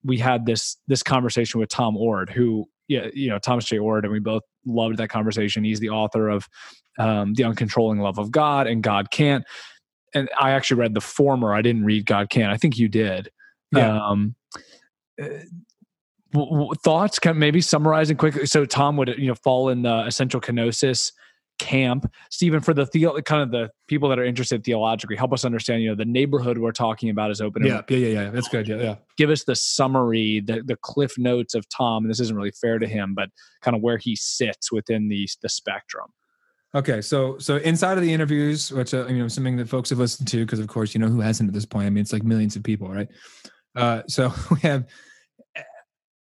we 0.04 0.18
had 0.18 0.46
this 0.46 0.76
this 0.86 1.02
conversation 1.02 1.60
with 1.60 1.68
Tom 1.68 1.96
Oord, 1.96 2.30
who, 2.30 2.66
yeah, 2.88 3.08
you 3.12 3.28
know, 3.28 3.38
Thomas 3.38 3.66
J. 3.66 3.78
Oord, 3.78 4.04
and 4.04 4.12
we 4.12 4.20
both 4.20 4.42
loved 4.64 4.96
that 4.98 5.08
conversation. 5.08 5.64
He's 5.64 5.80
the 5.80 5.90
author 5.90 6.28
of 6.28 6.48
um, 6.98 7.34
The 7.34 7.44
Uncontrolling 7.44 8.00
Love 8.00 8.18
of 8.18 8.30
God 8.30 8.66
and 8.66 8.82
God 8.82 9.10
Can't 9.10 9.44
and 10.14 10.28
I 10.38 10.50
actually 10.52 10.80
read 10.80 10.94
the 10.94 11.00
former. 11.00 11.54
I 11.54 11.62
didn't 11.62 11.84
read 11.84 12.06
God 12.06 12.30
Can't. 12.30 12.52
I 12.52 12.56
think 12.56 12.78
you 12.78 12.88
did. 12.88 13.30
Yeah. 13.72 13.96
Um, 14.04 14.34
uh, 15.20 15.26
w- 16.32 16.50
w- 16.50 16.74
thoughts? 16.82 17.18
Can 17.18 17.38
maybe 17.38 17.60
summarizing 17.60 18.16
quickly. 18.16 18.46
So 18.46 18.64
Tom 18.64 18.96
would 18.96 19.14
you 19.18 19.28
know 19.28 19.34
fall 19.34 19.68
in 19.68 19.82
the 19.82 20.06
essential 20.06 20.40
kenosis 20.40 21.12
camp. 21.60 22.10
Stephen, 22.30 22.60
for 22.60 22.74
the 22.74 22.86
theo- 22.86 23.20
kind 23.20 23.42
of 23.42 23.50
the 23.50 23.70
people 23.86 24.08
that 24.08 24.18
are 24.18 24.24
interested 24.24 24.64
theologically, 24.64 25.14
help 25.14 25.32
us 25.32 25.44
understand. 25.44 25.82
You 25.82 25.90
know, 25.90 25.94
the 25.94 26.04
neighborhood 26.04 26.58
we're 26.58 26.72
talking 26.72 27.10
about 27.10 27.30
is 27.30 27.40
open. 27.40 27.64
Yeah, 27.64 27.82
yeah, 27.88 27.96
yeah, 27.96 28.06
yeah. 28.06 28.30
That's 28.30 28.48
good. 28.48 28.66
Yeah, 28.66 28.76
yeah. 28.76 28.94
Give 29.16 29.30
us 29.30 29.44
the 29.44 29.54
summary, 29.54 30.40
the 30.40 30.62
the 30.64 30.76
cliff 30.76 31.12
notes 31.18 31.54
of 31.54 31.68
Tom. 31.68 32.04
And 32.04 32.10
this 32.10 32.20
isn't 32.20 32.34
really 32.34 32.52
fair 32.52 32.78
to 32.78 32.86
him, 32.88 33.14
but 33.14 33.28
kind 33.60 33.76
of 33.76 33.82
where 33.82 33.98
he 33.98 34.16
sits 34.16 34.72
within 34.72 35.08
the 35.08 35.28
the 35.42 35.48
spectrum. 35.48 36.10
Okay, 36.74 37.00
so 37.00 37.36
so 37.38 37.56
inside 37.56 37.98
of 37.98 38.02
the 38.02 38.12
interviews, 38.12 38.72
which 38.72 38.94
uh, 38.94 39.06
you 39.06 39.18
know 39.18 39.28
something 39.28 39.56
that 39.58 39.68
folks 39.68 39.90
have 39.90 39.98
listened 39.98 40.28
to, 40.28 40.44
because 40.44 40.58
of 40.58 40.68
course 40.68 40.94
you 40.94 41.00
know 41.00 41.08
who 41.08 41.20
hasn't 41.20 41.48
at 41.48 41.54
this 41.54 41.66
point. 41.66 41.86
I 41.86 41.90
mean, 41.90 42.02
it's 42.02 42.12
like 42.12 42.22
millions 42.22 42.56
of 42.56 42.62
people, 42.62 42.88
right? 42.88 43.08
Uh, 43.76 44.02
so 44.08 44.32
we 44.50 44.60
have 44.60 44.86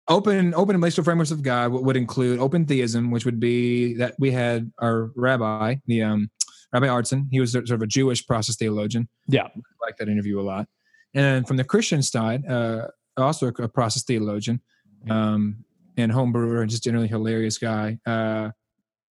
open 0.10 0.54
open 0.56 0.76
and 0.76 0.84
relational 0.84 1.04
frameworks 1.04 1.32
of 1.32 1.44
God 1.44 1.72
would 1.72 1.98
include 1.98 2.40
open 2.40 2.66
theism, 2.66 3.12
which 3.12 3.26
would 3.26 3.40
be 3.40 3.94
that 3.96 4.16
we 4.20 4.32
had 4.32 4.72
our 4.80 5.12
rabbi, 5.16 5.76
the 5.86 6.04
um, 6.04 6.30
Rabbi 6.74 6.88
Artson. 6.88 7.28
He 7.32 7.40
was 7.40 7.52
sort 7.52 7.70
of 7.70 7.82
a 7.82 7.88
Jewish 7.88 8.26
process 8.26 8.56
theologian. 8.56 9.08
Yeah, 9.28 9.44
I 9.44 9.86
like 9.86 9.98
that 9.98 10.10
interview 10.10 10.40
a 10.40 10.44
lot. 10.44 10.68
And 11.14 11.48
from 11.48 11.58
the 11.58 11.64
Christian 11.64 12.02
side, 12.02 12.46
uh, 12.48 12.88
also 13.18 13.48
a 13.48 13.68
process 13.68 14.04
theologian 14.04 14.62
um, 15.10 15.64
and 15.98 16.12
home 16.12 16.32
brewer, 16.32 16.62
and 16.62 16.70
just 16.70 16.84
generally 16.84 17.08
hilarious 17.08 17.58
guy. 17.58 17.98
Uh, 18.06 18.52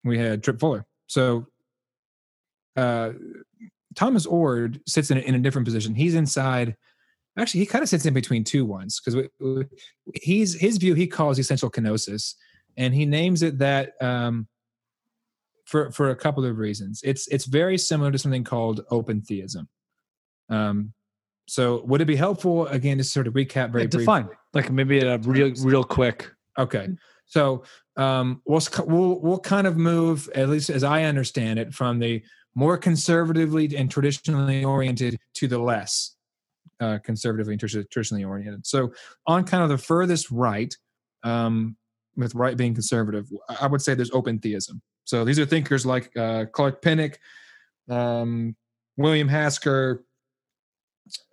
we 0.05 0.19
had 0.19 0.43
Tripp 0.43 0.61
Fuller. 0.61 0.87
So 1.09 1.47
uh, 2.77 3.13
Thomas 3.95 4.27
Oord 4.27 4.81
sits 4.87 5.11
in 5.11 5.19
a, 5.19 5.21
in 5.21 5.35
a 5.35 5.39
different 5.39 5.67
position. 5.67 5.95
He's 5.95 6.15
inside. 6.15 6.77
Actually, 7.39 7.61
he 7.61 7.67
kind 7.67 7.83
of 7.83 7.89
sits 7.89 8.07
in 8.07 8.15
between 8.15 8.45
two 8.45 8.65
ones 8.65 9.01
because 9.01 9.27
he's 10.15 10.55
his 10.55 10.79
view 10.79 10.95
he 10.95 11.07
calls 11.07 11.39
essential 11.39 11.71
kenosis, 11.71 12.35
and 12.77 12.95
he 12.95 13.05
names 13.05 13.43
it 13.43 13.59
that 13.59 13.93
um, 14.01 14.49
for 15.67 15.91
for 15.91 16.11
a 16.11 16.17
couple 16.17 16.45
of 16.45 16.57
reasons. 16.57 17.01
It's 17.05 17.29
it's 17.29 17.45
very 17.45 17.77
similar 17.77 18.11
to 18.11 18.19
something 18.19 18.45
called 18.45 18.83
open 18.91 19.21
theism. 19.21 19.69
Um, 20.49 20.95
so 21.47 21.83
would 21.85 22.01
it 22.01 22.07
be 22.07 22.17
helpful 22.17 22.67
again 22.69 22.99
to 22.99 23.05
sort 23.05 23.27
of 23.27 23.35
recap 23.35 23.71
very 23.71 23.85
yeah, 23.85 23.91
define 23.91 24.23
briefly? 24.25 24.39
like 24.55 24.71
maybe 24.73 25.01
a 25.01 25.19
real 25.19 25.53
real 25.63 25.85
quick. 25.85 26.31
Okay, 26.59 26.89
so 27.27 27.65
um, 27.97 28.41
we'll, 28.47 28.63
we'll 28.87 29.21
we'll 29.21 29.39
kind 29.39 29.67
of 29.67 29.77
move, 29.77 30.29
at 30.35 30.49
least 30.49 30.71
as 30.71 30.83
I 30.85 31.03
understand 31.05 31.59
it, 31.59 31.75
from 31.75 31.99
the 31.99 32.23
more 32.55 32.79
conservatively 32.79 33.77
and 33.77 33.91
traditionally 33.91 34.65
oriented 34.65 35.19
to 35.35 35.47
the 35.47 35.59
less 35.59 36.16
uh, 36.81 36.99
conservatively 37.05 37.55
and 37.55 37.61
traditionally 37.61 38.25
oriented. 38.25 38.67
So 38.67 38.93
on 39.27 39.45
kind 39.45 39.63
of 39.63 39.69
the 39.69 39.79
furthest 39.79 40.31
right, 40.31 40.75
um, 41.23 41.77
with 42.17 42.35
right 42.35 42.57
being 42.57 42.75
conservative, 42.75 43.27
I 43.61 43.67
would 43.67 43.83
say 43.83 43.95
there's 43.95 44.11
open 44.13 44.39
theism. 44.39 44.81
So 45.05 45.25
these 45.25 45.39
are 45.39 45.47
thinkers 45.47 45.85
like 45.85 46.17
uh, 46.17 46.47
Clark 46.53 46.83
Pinnock, 46.83 47.19
um, 47.89 48.57
William 48.97 49.29
Hasker, 49.29 50.03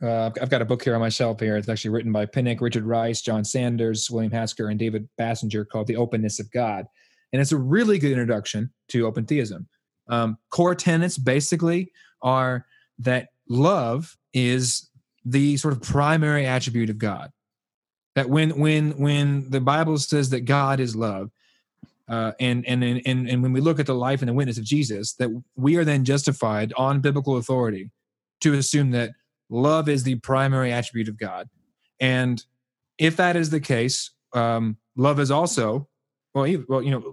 uh, 0.02 0.30
I've 0.42 0.50
got 0.50 0.62
a 0.62 0.66
book 0.66 0.84
here 0.84 0.94
on 0.94 1.02
my 1.02 1.10
shelf 1.10 1.40
here. 1.40 1.58
It's 1.58 1.70
actually 1.70 1.92
written 1.92 2.12
by 2.12 2.26
Pinnock, 2.26 2.62
Richard 2.62 2.84
Rice, 2.84 3.22
John 3.22 3.44
Sanders, 3.44 4.10
William 4.10 4.32
Hasker, 4.32 4.70
and 4.70 4.80
David 4.80 5.08
Basinger 5.20 5.68
called 5.68 5.88
The 5.88 5.96
Openness 5.96 6.40
of 6.40 6.52
God. 6.52 6.86
And 7.32 7.42
it's 7.42 7.52
a 7.52 7.58
really 7.58 7.98
good 7.98 8.12
introduction 8.12 8.72
to 8.90 9.08
open 9.08 9.26
theism. 9.26 9.68
Um, 10.08 10.38
core 10.50 10.76
tenets 10.76 11.18
basically 11.18 11.92
are 12.22 12.66
that 13.00 13.30
love 13.50 14.16
is 14.34 14.90
the 15.26 15.58
sort 15.58 15.74
of 15.74 15.82
primary 15.82 16.46
attribute 16.46 16.90
of 16.90 16.98
God. 16.98 17.32
That 18.16 18.30
when 18.30 18.52
when 18.60 18.98
when 18.98 19.50
the 19.50 19.62
Bible 19.62 19.98
says 19.98 20.30
that 20.30 20.42
God 20.42 20.80
is 20.80 20.96
love, 20.96 21.32
uh, 22.08 22.34
and, 22.40 22.66
and 22.68 22.84
and 22.84 23.30
and 23.30 23.42
when 23.42 23.54
we 23.54 23.62
look 23.62 23.80
at 23.80 23.88
the 23.88 23.96
life 23.96 24.22
and 24.22 24.30
the 24.30 24.34
witness 24.34 24.58
of 24.58 24.66
Jesus, 24.66 25.14
that 25.14 25.30
we 25.56 25.78
are 25.78 25.86
then 25.86 26.06
justified 26.06 26.74
on 26.78 27.00
biblical 27.00 27.38
authority 27.38 27.90
to 28.42 28.54
assume 28.54 28.92
that 28.92 29.12
love 29.50 29.90
is 29.90 30.04
the 30.04 30.16
primary 30.16 30.72
attribute 30.72 31.08
of 31.08 31.18
God. 31.18 31.50
And 32.00 32.44
if 32.98 33.16
that 33.18 33.36
is 33.36 33.50
the 33.50 33.60
case, 33.60 34.12
um, 34.34 34.78
love 34.96 35.20
is 35.20 35.32
also 35.32 35.88
well, 36.34 36.52
well, 36.68 36.82
you 36.82 36.90
know, 36.90 37.04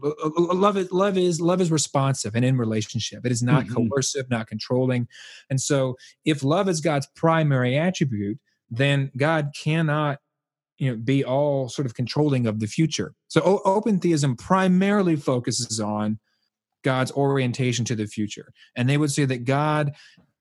love 0.54 0.76
is 0.76 0.90
love 0.92 1.18
is 1.18 1.40
love 1.40 1.60
is 1.60 1.70
responsive 1.70 2.34
and 2.34 2.44
in 2.44 2.56
relationship. 2.56 3.26
It 3.26 3.32
is 3.32 3.42
not 3.42 3.64
mm-hmm. 3.64 3.88
coercive, 3.88 4.30
not 4.30 4.46
controlling. 4.46 5.08
And 5.50 5.60
so, 5.60 5.96
if 6.24 6.42
love 6.42 6.68
is 6.68 6.80
God's 6.80 7.06
primary 7.14 7.76
attribute, 7.76 8.38
then 8.70 9.10
God 9.16 9.50
cannot, 9.60 10.20
you 10.78 10.90
know, 10.90 10.96
be 10.96 11.22
all 11.22 11.68
sort 11.68 11.84
of 11.84 11.94
controlling 11.94 12.46
of 12.46 12.60
the 12.60 12.66
future. 12.66 13.12
So, 13.28 13.42
o- 13.44 13.62
open 13.64 14.00
theism 14.00 14.36
primarily 14.36 15.16
focuses 15.16 15.80
on 15.80 16.18
God's 16.82 17.12
orientation 17.12 17.84
to 17.86 17.94
the 17.94 18.06
future, 18.06 18.54
and 18.74 18.88
they 18.88 18.96
would 18.96 19.10
say 19.10 19.26
that 19.26 19.44
God, 19.44 19.92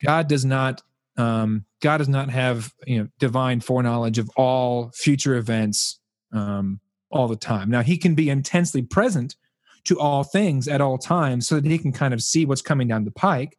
God 0.01 0.29
does 0.29 0.45
not 0.45 0.81
um, 1.17 1.65
God 1.81 1.97
does 1.97 2.07
not 2.07 2.29
have 2.29 2.73
you 2.87 2.99
know 2.99 3.07
divine 3.19 3.59
foreknowledge 3.59 4.19
of 4.19 4.29
all 4.37 4.91
future 4.95 5.35
events 5.35 5.99
um, 6.31 6.79
all 7.09 7.27
the 7.27 7.35
time. 7.35 7.69
Now 7.69 7.81
He 7.81 7.97
can 7.97 8.15
be 8.15 8.29
intensely 8.29 8.81
present 8.81 9.35
to 9.85 9.99
all 9.99 10.23
things 10.23 10.67
at 10.67 10.81
all 10.81 10.97
times, 10.97 11.47
so 11.47 11.59
that 11.59 11.65
He 11.65 11.77
can 11.77 11.91
kind 11.91 12.13
of 12.13 12.21
see 12.21 12.45
what's 12.45 12.61
coming 12.61 12.87
down 12.87 13.05
the 13.05 13.11
pike. 13.11 13.57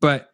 But 0.00 0.30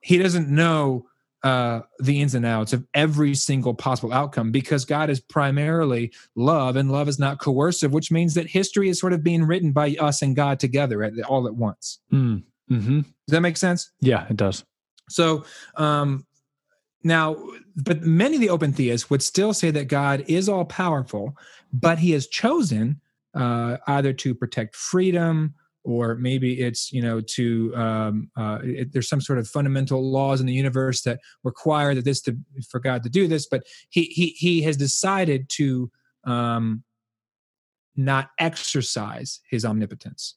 He 0.00 0.18
doesn't 0.18 0.48
know 0.48 1.06
uh, 1.42 1.80
the 2.00 2.20
ins 2.20 2.34
and 2.34 2.44
outs 2.44 2.72
of 2.72 2.84
every 2.94 3.34
single 3.34 3.72
possible 3.72 4.12
outcome 4.12 4.50
because 4.50 4.84
God 4.84 5.08
is 5.08 5.20
primarily 5.20 6.12
love, 6.34 6.76
and 6.76 6.90
love 6.90 7.08
is 7.08 7.18
not 7.18 7.38
coercive, 7.38 7.92
which 7.92 8.10
means 8.10 8.34
that 8.34 8.48
history 8.48 8.88
is 8.88 8.98
sort 8.98 9.12
of 9.12 9.22
being 9.22 9.44
written 9.44 9.72
by 9.72 9.96
us 10.00 10.22
and 10.22 10.34
God 10.34 10.58
together 10.58 11.02
at, 11.02 11.12
all 11.28 11.46
at 11.46 11.54
once. 11.54 12.00
Mm. 12.12 12.42
Mm-hmm. 12.70 13.00
Does 13.00 13.08
that 13.28 13.40
make 13.40 13.56
sense? 13.56 13.90
Yeah, 14.00 14.26
it 14.28 14.36
does. 14.36 14.64
So 15.08 15.44
um, 15.76 16.26
now, 17.04 17.36
but 17.76 18.02
many 18.02 18.36
of 18.36 18.40
the 18.40 18.50
open 18.50 18.72
theists 18.72 19.08
would 19.10 19.22
still 19.22 19.54
say 19.54 19.70
that 19.70 19.88
God 19.88 20.24
is 20.26 20.48
all 20.48 20.64
powerful, 20.64 21.36
but 21.72 21.98
He 21.98 22.10
has 22.12 22.26
chosen 22.26 23.00
uh, 23.34 23.76
either 23.86 24.12
to 24.12 24.34
protect 24.34 24.74
freedom 24.74 25.54
or 25.84 26.16
maybe 26.16 26.60
it's 26.60 26.92
you 26.92 27.00
know 27.00 27.20
to 27.20 27.74
um, 27.74 28.30
uh, 28.36 28.58
it, 28.62 28.92
there's 28.92 29.08
some 29.08 29.20
sort 29.20 29.38
of 29.38 29.48
fundamental 29.48 30.10
laws 30.10 30.40
in 30.40 30.46
the 30.46 30.52
universe 30.52 31.02
that 31.02 31.20
require 31.44 31.94
that 31.94 32.04
this 32.04 32.20
to 32.22 32.36
for 32.68 32.80
God 32.80 33.02
to 33.04 33.08
do 33.08 33.26
this, 33.26 33.46
but 33.46 33.62
he 33.88 34.04
he 34.04 34.28
he 34.28 34.62
has 34.62 34.76
decided 34.76 35.48
to 35.50 35.90
um, 36.24 36.82
not 37.96 38.30
exercise 38.38 39.40
his 39.48 39.64
omnipotence. 39.64 40.34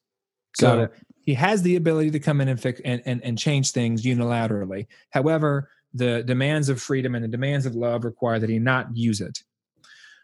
So 0.54 0.88
he 1.22 1.34
has 1.34 1.62
the 1.62 1.76
ability 1.76 2.10
to 2.10 2.20
come 2.20 2.40
in 2.40 2.48
and 2.48 2.60
fix 2.60 2.80
and, 2.84 3.00
and, 3.06 3.22
and 3.24 3.38
change 3.38 3.70
things 3.70 4.02
unilaterally. 4.02 4.86
However, 5.10 5.70
the 5.94 6.22
demands 6.22 6.68
of 6.68 6.80
freedom 6.80 7.14
and 7.14 7.24
the 7.24 7.28
demands 7.28 7.66
of 7.66 7.74
love 7.74 8.04
require 8.04 8.38
that 8.38 8.48
he 8.48 8.58
not 8.58 8.96
use 8.96 9.20
it. 9.20 9.38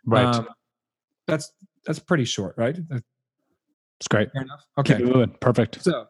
Right. 0.04 0.24
Um, 0.24 0.48
that's 1.26 1.52
that's 1.84 1.98
pretty 1.98 2.24
short, 2.24 2.54
right? 2.56 2.76
That's 2.88 3.02
it's 4.00 4.08
great. 4.08 4.32
fair 4.32 4.42
enough. 4.42 4.64
Okay. 4.78 5.26
Perfect. 5.40 5.82
So 5.82 6.06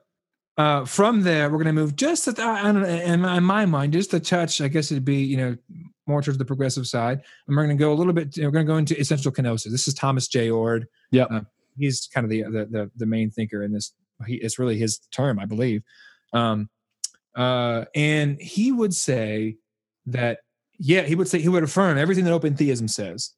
uh, 0.59 0.85
from 0.85 1.23
there, 1.23 1.49
we're 1.49 1.57
going 1.57 1.67
to 1.67 1.73
move 1.73 1.97
just 1.97 2.27
at, 2.29 2.38
I 2.38 2.62
don't 2.62 2.83
know, 2.83 2.88
in 2.88 3.21
my, 3.21 3.37
in 3.38 3.45
my 3.45 3.65
mind, 3.65 3.93
just 3.93 4.12
a 4.12 4.21
touch. 4.21 4.61
I 4.61 4.69
guess 4.69 4.91
it'd 4.91 5.05
be 5.05 5.23
you 5.23 5.37
know 5.37 5.57
more 6.07 6.21
towards 6.21 6.38
the 6.38 6.45
progressive 6.45 6.87
side, 6.87 7.23
and 7.47 7.57
we're 7.57 7.65
going 7.65 7.77
to 7.77 7.81
go 7.81 7.93
a 7.93 7.95
little 7.95 8.12
bit. 8.12 8.35
We're 8.37 8.50
going 8.50 8.67
to 8.67 8.73
go 8.73 8.77
into 8.77 8.99
essential 8.99 9.33
kenosis. 9.33 9.71
This 9.71 9.88
is 9.88 9.95
Thomas 9.95 10.29
J. 10.29 10.50
Oord. 10.50 10.87
Yeah. 11.11 11.25
Uh, 11.25 11.41
he's 11.79 12.09
kind 12.12 12.25
of 12.25 12.31
the, 12.31 12.43
the 12.43 12.67
the 12.71 12.91
the 12.97 13.07
main 13.07 13.31
thinker 13.31 13.62
in 13.62 13.73
this. 13.73 13.93
He, 14.27 14.35
it's 14.35 14.59
really 14.59 14.79
his 14.79 14.99
term, 15.12 15.38
I 15.38 15.45
believe. 15.45 15.83
Um, 16.33 16.69
uh, 17.38 17.85
and 17.95 18.38
he 18.40 18.73
would 18.73 18.92
say 18.92 19.57
that 20.07 20.40
yeah, 20.78 21.02
he 21.02 21.14
would 21.14 21.28
say 21.28 21.40
he 21.40 21.49
would 21.49 21.62
affirm 21.62 21.97
everything 21.97 22.25
that 22.25 22.33
open 22.33 22.57
theism 22.57 22.88
says, 22.88 23.33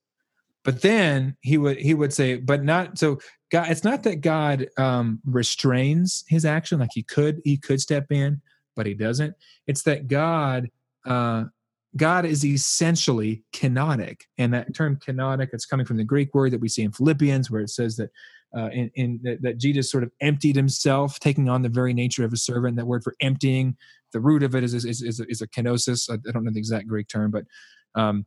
but 0.65 0.83
then 0.83 1.37
he 1.43 1.59
would 1.59 1.79
he 1.79 1.95
would 1.95 2.13
say, 2.13 2.37
but 2.37 2.65
not 2.65 2.99
so. 2.99 3.21
God, 3.53 3.69
it's 3.69 3.83
not 3.83 4.05
that 4.05 4.21
God 4.21 4.69
um, 4.79 5.21
restrains 5.25 6.23
his 6.29 6.45
action 6.45 6.79
like 6.79 6.91
he 6.95 7.03
could 7.03 7.41
he 7.45 7.57
could 7.57 7.81
step 7.81 8.11
in, 8.11 8.41
but 8.77 8.87
he 8.87 8.95
doesn't. 8.95 9.35
It's 9.67 9.83
that 9.83 10.09
God 10.09 10.71
uh, 11.05 11.45
God 11.97 12.25
is 12.25 12.45
essentially 12.45 13.43
kenotic, 13.53 14.23
and 14.39 14.55
that 14.55 14.75
term 14.75 14.97
kenotic 14.97 15.49
it's 15.53 15.67
coming 15.67 15.87
from 15.87 15.97
the 15.97 16.05
Greek 16.05 16.33
word 16.35 16.53
that 16.53 16.61
we 16.61 16.69
see 16.69 16.83
in 16.83 16.93
Philippians, 16.93 17.51
where 17.51 17.63
it 17.63 17.71
says 17.71 17.97
that 17.97 18.11
uh, 18.57 18.69
in, 18.73 18.91
in 18.95 19.21
that, 19.23 19.43
that 19.43 19.59
Jesus 19.59 19.91
sort 19.91 20.03
of 20.03 20.11
emptied 20.21 20.57
himself, 20.57 21.21
taking 21.21 21.49
on 21.49 21.63
the 21.63 21.69
very 21.69 21.95
nature 21.95 22.25
of 22.25 22.33
a 22.33 22.37
servant. 22.37 22.77
That 22.77 22.87
word 22.87 23.05
for 23.05 23.15
emptying, 23.21 23.77
the 24.13 24.21
root 24.21 24.43
of 24.43 24.55
it 24.55 24.65
is 24.65 24.75
is 24.75 25.03
is, 25.03 25.21
a, 25.21 25.25
is 25.29 25.41
a 25.41 25.47
kenosis. 25.47 26.11
I, 26.11 26.15
I 26.15 26.33
don't 26.33 26.45
know 26.45 26.51
the 26.51 26.59
exact 26.59 26.89
Greek 26.89 27.09
term, 27.09 27.31
but 27.31 27.45
um, 27.95 28.27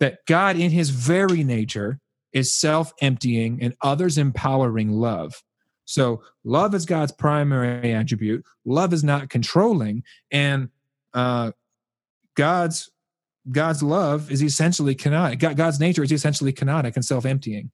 that 0.00 0.20
God 0.26 0.56
in 0.56 0.70
His 0.70 0.90
very 0.90 1.44
nature 1.44 2.00
is 2.32 2.54
self-emptying 2.54 3.58
and 3.62 3.74
others 3.82 4.18
empowering 4.18 4.90
love. 4.90 5.42
So 5.84 6.22
love 6.44 6.74
is 6.74 6.84
God's 6.84 7.12
primary 7.12 7.94
attribute. 7.94 8.44
Love 8.64 8.92
is 8.92 9.02
not 9.02 9.30
controlling, 9.30 10.02
and 10.30 10.68
uh, 11.14 11.52
God's 12.36 12.90
God's 13.50 13.82
love 13.82 14.30
is 14.30 14.42
essentially. 14.42 14.94
God, 14.94 15.38
God's 15.38 15.80
nature 15.80 16.02
is 16.02 16.12
essentially 16.12 16.52
kenotic 16.52 16.96
and 16.96 17.04
self-emptying. 17.04 17.70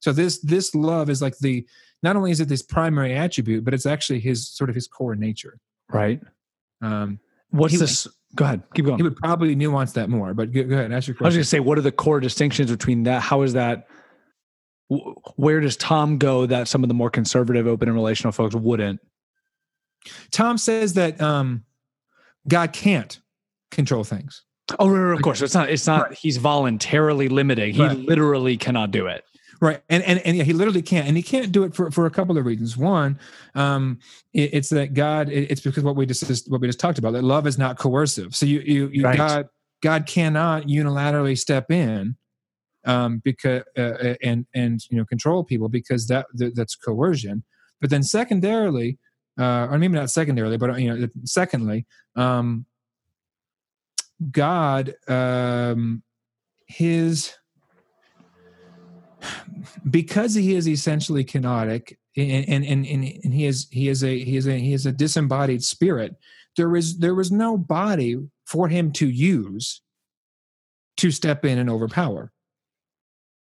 So 0.00 0.12
this 0.12 0.38
this 0.40 0.74
love 0.74 1.10
is 1.10 1.20
like 1.22 1.38
the 1.38 1.66
not 2.02 2.16
only 2.16 2.30
is 2.30 2.40
it 2.40 2.48
this 2.48 2.62
primary 2.62 3.14
attribute, 3.14 3.64
but 3.64 3.74
it's 3.74 3.86
actually 3.86 4.20
his 4.20 4.48
sort 4.48 4.70
of 4.70 4.74
his 4.74 4.86
core 4.88 5.14
nature. 5.16 5.58
Right. 5.90 6.20
Um, 6.82 7.18
What's 7.50 7.72
He- 7.74 7.78
this? 7.80 8.06
Go 8.36 8.44
ahead. 8.44 8.62
Keep 8.74 8.84
going. 8.84 8.96
he 8.96 9.02
would 9.02 9.16
probably 9.16 9.56
nuance 9.56 9.92
that 9.94 10.08
more, 10.08 10.34
but 10.34 10.52
go, 10.52 10.62
go 10.62 10.74
ahead, 10.76 10.92
ask 10.92 11.08
your 11.08 11.16
question. 11.16 11.24
I 11.24 11.28
was 11.30 11.34
going 11.34 11.42
to 11.42 11.48
say, 11.48 11.58
what 11.58 11.78
are 11.78 11.80
the 11.80 11.90
core 11.90 12.20
distinctions 12.20 12.70
between 12.70 13.02
that? 13.02 13.22
How 13.22 13.42
is 13.42 13.54
that? 13.54 13.88
Where 15.36 15.58
does 15.60 15.76
Tom 15.76 16.16
go 16.16 16.46
that 16.46 16.68
some 16.68 16.84
of 16.84 16.88
the 16.88 16.94
more 16.94 17.10
conservative, 17.10 17.66
open 17.66 17.88
and 17.88 17.94
relational 17.96 18.30
folks 18.32 18.54
wouldn't? 18.54 19.00
Tom 20.30 20.58
says 20.58 20.94
that 20.94 21.20
um, 21.20 21.64
God 22.48 22.72
can't 22.72 23.20
control 23.72 24.04
things. 24.04 24.42
Oh, 24.78 24.88
right, 24.88 24.98
right, 25.00 25.14
of 25.16 25.22
course. 25.22 25.42
It's 25.42 25.54
not. 25.54 25.68
It's 25.68 25.86
not. 25.88 26.14
He's 26.14 26.36
voluntarily 26.36 27.28
limiting. 27.28 27.74
He 27.74 27.82
Right. 27.82 27.98
literally 27.98 28.56
cannot 28.56 28.92
do 28.92 29.06
it. 29.08 29.24
Right, 29.60 29.82
and 29.90 30.02
and 30.04 30.18
and 30.20 30.38
yeah, 30.38 30.44
he 30.44 30.54
literally 30.54 30.80
can't, 30.80 31.06
and 31.06 31.16
he 31.18 31.22
can't 31.22 31.52
do 31.52 31.64
it 31.64 31.74
for 31.74 31.90
for 31.90 32.06
a 32.06 32.10
couple 32.10 32.38
of 32.38 32.46
reasons. 32.46 32.78
One, 32.78 33.18
um, 33.54 33.98
it, 34.32 34.54
it's 34.54 34.70
that 34.70 34.94
God. 34.94 35.28
it- 35.28 35.50
it's 35.50 35.60
because 35.60 35.84
what 35.84 35.96
we 35.96 36.06
just 36.06 36.50
what 36.50 36.62
we 36.62 36.68
just 36.68 36.80
talked 36.80 36.98
about 36.98 37.12
that 37.12 37.22
love 37.24 37.46
is 37.46 37.58
not 37.58 37.78
coercive. 37.78 38.34
So 38.34 38.46
you 38.46 38.60
you, 38.60 38.88
you 38.88 39.04
Right. 39.04 39.18
God 39.18 39.48
God 39.82 40.06
cannot 40.06 40.64
unilaterally 40.64 41.36
step 41.38 41.70
in, 41.70 42.16
um, 42.86 43.18
because 43.22 43.62
uh, 43.76 44.14
and 44.22 44.46
and 44.54 44.80
you 44.90 44.96
know 44.96 45.04
control 45.04 45.44
people 45.44 45.68
because 45.68 46.06
that, 46.06 46.26
that 46.34 46.56
that's 46.56 46.74
coercion. 46.74 47.44
But 47.82 47.90
then 47.90 48.02
secondarily, 48.02 48.98
uh, 49.38 49.68
or 49.70 49.78
maybe 49.78 49.94
not 49.94 50.10
secondarily, 50.10 50.56
but 50.56 50.80
you 50.80 50.94
know, 50.94 51.08
secondly, 51.24 51.86
um, 52.16 52.64
God, 54.30 54.94
um, 55.08 56.02
his 56.66 57.34
because 59.90 60.34
he 60.34 60.54
is 60.54 60.68
essentially 60.68 61.24
kenotic 61.24 61.96
and 62.16 62.48
and, 62.48 62.64
and, 62.64 62.86
and 62.86 63.34
he 63.34 63.46
is 63.46 63.68
he 63.70 63.88
is 63.88 64.02
a 64.04 64.18
he 64.24 64.36
is 64.36 64.46
a 64.46 64.58
he 64.58 64.72
is 64.72 64.86
a 64.86 64.92
disembodied 64.92 65.62
spirit 65.62 66.16
there 66.56 66.74
is 66.76 66.98
there 66.98 67.14
was 67.14 67.30
no 67.30 67.56
body 67.56 68.16
for 68.46 68.68
him 68.68 68.90
to 68.92 69.08
use 69.08 69.82
to 70.96 71.10
step 71.10 71.44
in 71.44 71.58
and 71.58 71.70
overpower 71.70 72.32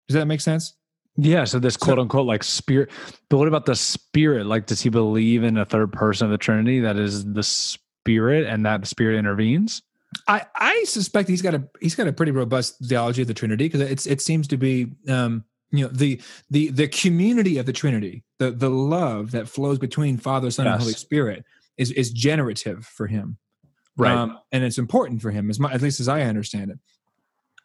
does 0.07 0.15
that 0.15 0.25
make 0.25 0.41
sense 0.41 0.75
Yeah. 1.17 1.45
So 1.45 1.57
this 1.59 1.75
quote 1.75 1.97
unquote 1.97 2.27
like 2.27 2.43
spirit. 2.43 2.91
But 3.29 3.37
what 3.37 3.47
about 3.47 3.65
the 3.65 3.75
spirit? 3.75 4.45
Like, 4.45 4.67
does 4.67 4.81
he 4.81 4.89
believe 4.89 5.43
in 5.43 5.57
a 5.57 5.65
third 5.65 5.91
person 5.91 6.25
of 6.25 6.31
the 6.31 6.37
Trinity 6.37 6.79
that 6.81 6.95
is 6.95 7.25
the 7.25 7.41
spirit 7.41 8.45
and 8.45 8.65
that 8.65 8.85
spirit 8.85 9.17
intervenes? 9.17 9.81
I, 10.27 10.45
I 10.55 10.83
suspect 10.85 11.27
he's 11.27 11.41
got 11.41 11.55
a 11.55 11.67
he's 11.81 11.95
got 11.95 12.07
a 12.07 12.13
pretty 12.13 12.31
robust 12.31 12.75
theology 12.85 13.23
of 13.23 13.27
the 13.27 13.33
Trinity 13.33 13.65
because 13.65 13.81
it's 13.81 14.05
it 14.05 14.21
seems 14.21 14.47
to 14.49 14.57
be 14.57 14.93
um, 15.09 15.43
you 15.71 15.83
know 15.85 15.89
the 15.91 16.21
the 16.49 16.69
the 16.69 16.87
community 16.87 17.57
of 17.57 17.65
the 17.65 17.73
Trinity 17.73 18.23
the 18.39 18.51
the 18.51 18.69
love 18.69 19.31
that 19.31 19.47
flows 19.49 19.77
between 19.79 20.17
Father 20.17 20.49
Son 20.51 20.65
and 20.67 20.79
Holy 20.81 20.93
Spirit 20.93 21.45
is 21.77 21.91
is 21.91 22.11
generative 22.11 22.85
for 22.85 23.07
him 23.07 23.37
Right. 23.99 24.15
um, 24.15 24.37
and 24.51 24.63
it's 24.63 24.77
important 24.77 25.21
for 25.23 25.31
him 25.31 25.49
as 25.49 25.59
my, 25.59 25.71
at 25.73 25.81
least 25.81 25.99
as 25.99 26.07
I 26.07 26.21
understand 26.21 26.71
it 26.71 26.79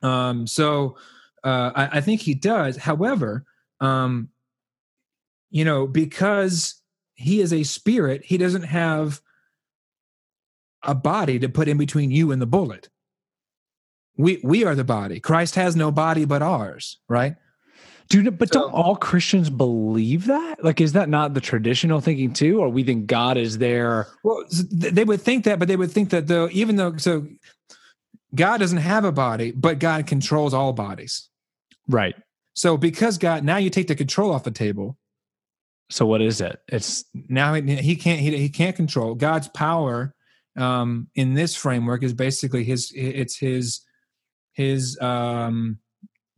um, 0.07 0.47
so 0.47 0.97
uh, 1.45 1.71
I, 1.75 1.99
I 1.99 2.01
think 2.01 2.23
he 2.23 2.35
does 2.35 2.77
however 2.77 3.45
um, 3.81 4.29
you 5.51 5.65
know 5.65 5.87
because 5.87 6.81
he 7.15 7.41
is 7.41 7.53
a 7.53 7.63
spirit 7.63 8.25
he 8.25 8.39
doesn't 8.39 8.63
have 8.65 9.21
a 10.83 10.95
body 10.95 11.39
to 11.39 11.49
put 11.49 11.69
in 11.69 11.77
between 11.79 12.11
you 12.11 12.33
and 12.33 12.43
the 12.43 12.47
bullet. 12.47 12.89
We 14.17 14.41
we 14.43 14.65
are 14.65 14.75
the 14.75 14.85
body. 14.85 15.21
Christ 15.21 15.55
has 15.55 15.77
no 15.77 15.91
body 15.93 16.25
but 16.25 16.43
ours, 16.43 16.99
right? 17.09 17.37
Dude, 18.13 18.39
but 18.39 18.53
So- 18.53 18.61
don't 18.61 18.73
all 18.73 18.95
Christians 18.95 19.49
believe 19.49 20.27
that? 20.27 20.63
Like, 20.63 20.83
is 20.83 20.93
that 20.93 21.09
not 21.09 21.33
the 21.33 21.41
traditional 21.41 22.01
thinking 22.01 22.35
too? 22.35 22.61
Or 22.61 22.69
we 22.69 22.85
think 22.85 23.07
God 23.07 23.39
is 23.39 23.57
there? 23.57 24.07
Well, 24.23 24.45
they 24.71 25.05
would 25.05 25.23
think 25.23 25.45
that, 25.45 25.59
but 25.59 25.67
they 25.67 25.77
would 25.77 25.91
think 25.91 26.11
that 26.11 26.27
though, 26.27 26.49
even 26.53 26.77
though 26.77 26.97
so 26.99 27.27
God 28.35 28.59
doesn't 28.59 28.79
have 28.79 29.05
a 29.05 29.13
body, 29.13 29.51
but 29.53 29.79
God 29.79 30.07
controls 30.07 30.53
all 30.53 30.75
bodies. 30.75 31.31
Right. 31.89 32.15
So 32.55 32.77
because 32.77 33.17
God, 33.17 33.45
now 33.45 33.57
you 33.57 33.71
take 33.71 33.89
the 33.89 33.95
control 33.95 34.31
off 34.31 34.45
the 34.45 34.51
table. 34.51 34.99
So 35.89 36.05
what 36.05 36.21
is 36.21 36.43
it? 36.43 36.61
It's 36.69 37.05
Now 37.29 37.55
he, 37.55 37.77
he 37.77 37.97
can't 37.97 38.21
he, 38.21 38.37
he 38.37 38.49
can't 38.51 38.77
control 38.77 39.15
God's 39.15 39.49
power 39.49 40.15
um, 40.57 41.09
in 41.15 41.33
this 41.33 41.57
framework 41.57 42.03
is 42.03 42.13
basically 42.13 42.65
his 42.65 42.93
it's 42.95 43.39
his 43.39 43.81
his 44.53 44.99
um, 45.01 45.79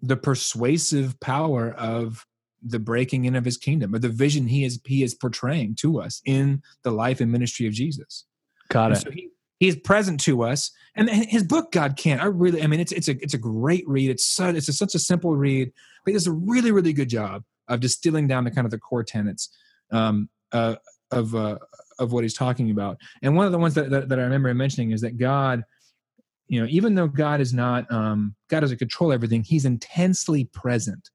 the 0.06 0.16
persuasive 0.16 1.18
power 1.20 1.72
of 1.72 2.26
the 2.62 2.78
breaking 2.78 3.26
in 3.26 3.36
of 3.36 3.44
his 3.44 3.58
kingdom 3.58 3.94
or 3.94 3.98
the 3.98 4.08
vision 4.08 4.46
he 4.46 4.64
is 4.64 4.80
he 4.86 5.02
is 5.02 5.14
portraying 5.14 5.74
to 5.74 6.00
us 6.00 6.22
in 6.24 6.62
the 6.82 6.90
life 6.90 7.20
and 7.20 7.30
ministry 7.30 7.66
of 7.66 7.72
Jesus. 7.72 8.24
got 8.70 8.86
And 8.86 8.96
it. 8.96 9.00
so 9.00 9.10
he, 9.10 9.30
He's 9.60 9.76
present 9.76 10.20
to 10.22 10.42
us, 10.42 10.72
and 10.96 11.08
his 11.08 11.44
book 11.44 11.70
God 11.70 11.96
Can't. 11.96 12.20
I 12.20 12.26
really, 12.26 12.62
I 12.62 12.66
mean, 12.66 12.80
it's 12.80 12.92
it's 12.92 13.08
a 13.08 13.12
it's 13.22 13.34
a 13.34 13.38
great 13.38 13.88
read. 13.88 14.10
It's 14.10 14.24
so, 14.24 14.48
it's 14.48 14.68
a, 14.68 14.72
such 14.72 14.94
a 14.94 14.98
simple 14.98 15.36
read, 15.36 15.72
but 16.04 16.10
he 16.10 16.12
does 16.12 16.26
a 16.26 16.32
really 16.32 16.72
really 16.72 16.92
good 16.92 17.08
job 17.08 17.44
of 17.68 17.80
distilling 17.80 18.26
down 18.26 18.44
the 18.44 18.50
kind 18.50 18.64
of 18.66 18.72
the 18.72 18.78
core 18.78 19.04
tenets 19.04 19.48
um, 19.92 20.28
uh, 20.52 20.74
of 21.12 21.34
uh, 21.34 21.58
of 21.98 22.12
what 22.12 22.24
he's 22.24 22.34
talking 22.34 22.70
about. 22.72 22.98
And 23.22 23.36
one 23.36 23.46
of 23.46 23.52
the 23.52 23.58
ones 23.58 23.74
that, 23.74 23.90
that, 23.90 24.08
that 24.08 24.18
I 24.18 24.22
remember 24.22 24.48
him 24.48 24.56
mentioning 24.56 24.90
is 24.90 25.00
that 25.02 25.16
God, 25.16 25.62
you 26.48 26.60
know, 26.60 26.66
even 26.68 26.94
though 26.94 27.08
God 27.08 27.40
is 27.40 27.54
not 27.54 27.90
um, 27.90 28.34
God 28.48 28.60
doesn't 28.60 28.78
control 28.78 29.12
everything, 29.12 29.42
He's 29.42 29.64
intensely 29.64 30.44
present. 30.44 31.10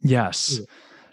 Yes, 0.00 0.60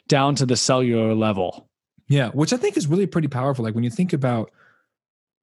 down 0.07 0.35
to 0.35 0.45
the 0.45 0.57
cellular 0.57 1.13
level. 1.13 1.69
Yeah, 2.09 2.29
which 2.29 2.51
I 2.51 2.57
think 2.57 2.75
is 2.75 2.87
really 2.87 3.07
pretty 3.07 3.29
powerful. 3.29 3.63
Like 3.63 3.73
when 3.73 3.85
you 3.85 3.89
think 3.89 4.11
about, 4.11 4.51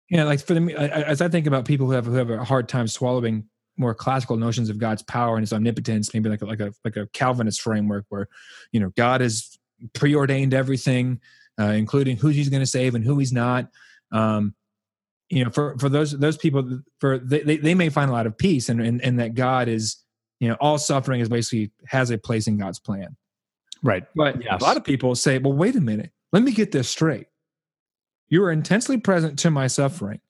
you 0.08 0.18
know, 0.18 0.26
like 0.26 0.40
for 0.40 0.54
the 0.54 0.74
as 0.78 1.22
I 1.22 1.28
think 1.28 1.46
about 1.46 1.64
people 1.64 1.86
who 1.86 1.92
have 1.92 2.04
who 2.04 2.14
have 2.14 2.30
a 2.30 2.44
hard 2.44 2.68
time 2.68 2.86
swallowing 2.88 3.48
more 3.78 3.94
classical 3.94 4.36
notions 4.36 4.68
of 4.68 4.78
God's 4.78 5.02
power 5.02 5.36
and 5.36 5.42
His 5.42 5.52
omnipotence, 5.52 6.12
maybe 6.12 6.28
like 6.28 6.42
a, 6.42 6.46
like 6.46 6.60
a 6.60 6.72
like 6.84 6.96
a 6.96 7.06
Calvinist 7.14 7.62
framework 7.62 8.04
where, 8.10 8.28
you 8.72 8.80
know, 8.80 8.90
God 8.96 9.22
has 9.22 9.56
preordained 9.94 10.52
everything, 10.52 11.20
uh, 11.58 11.72
including 11.72 12.18
who 12.18 12.28
He's 12.28 12.50
going 12.50 12.60
to 12.62 12.66
save 12.66 12.94
and 12.94 13.04
who 13.04 13.18
He's 13.18 13.32
not. 13.32 13.70
Um, 14.12 14.54
you 15.30 15.44
know, 15.44 15.50
for 15.50 15.76
for 15.78 15.88
those 15.88 16.12
those 16.18 16.36
people, 16.36 16.80
for 17.00 17.18
they 17.18 17.40
they, 17.42 17.56
they 17.58 17.74
may 17.74 17.88
find 17.88 18.10
a 18.10 18.12
lot 18.12 18.26
of 18.26 18.36
peace 18.36 18.68
and, 18.68 18.80
and 18.80 19.02
and 19.02 19.18
that 19.18 19.34
God 19.34 19.68
is, 19.68 19.96
you 20.40 20.48
know, 20.48 20.56
all 20.60 20.78
suffering 20.78 21.20
is 21.20 21.28
basically 21.28 21.70
has 21.86 22.10
a 22.10 22.18
place 22.18 22.46
in 22.46 22.58
God's 22.58 22.78
plan. 22.78 23.16
Right. 23.82 24.04
But 24.16 24.42
yes. 24.42 24.60
a 24.60 24.64
lot 24.64 24.76
of 24.76 24.84
people 24.84 25.14
say, 25.14 25.38
well, 25.38 25.52
wait 25.52 25.76
a 25.76 25.80
minute 25.80 26.12
let 26.32 26.42
me 26.42 26.52
get 26.52 26.72
this 26.72 26.88
straight. 26.88 27.26
You 28.28 28.44
are 28.44 28.52
intensely 28.52 28.98
present 28.98 29.38
to 29.40 29.50
my 29.50 29.66
suffering. 29.66 30.20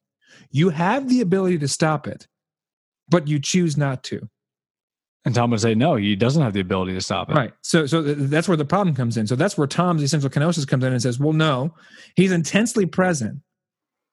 You 0.51 0.71
have 0.71 1.09
the 1.09 1.21
ability 1.21 1.59
to 1.59 1.69
stop 1.69 2.07
it, 2.07 2.29
but 3.09 3.27
you 3.27 3.41
choose 3.41 3.77
not 3.77 4.05
to. 4.05 4.29
And 5.25 5.35
Tom 5.35 5.51
would 5.51 5.61
say, 5.61 5.75
no, 5.75 5.97
he 5.97 6.15
doesn't 6.15 6.41
have 6.41 6.53
the 6.53 6.61
ability 6.61 6.95
to 6.95 7.01
stop 7.01 7.29
it. 7.29 7.35
Right. 7.35 7.53
So, 7.63 7.87
so 7.87 8.01
that's 8.03 8.47
where 8.47 8.57
the 8.57 8.65
problem 8.65 8.95
comes 8.95 9.17
in. 9.17 9.27
So 9.27 9.35
that's 9.35 9.59
where 9.59 9.67
Tom's 9.67 10.03
essential 10.03 10.31
kenosis 10.31 10.67
comes 10.67 10.85
in 10.85 10.93
and 10.93 11.03
says, 11.03 11.19
well, 11.19 11.33
no, 11.33 11.75
he's 12.15 12.33
intensely 12.33 12.87
present, 12.87 13.41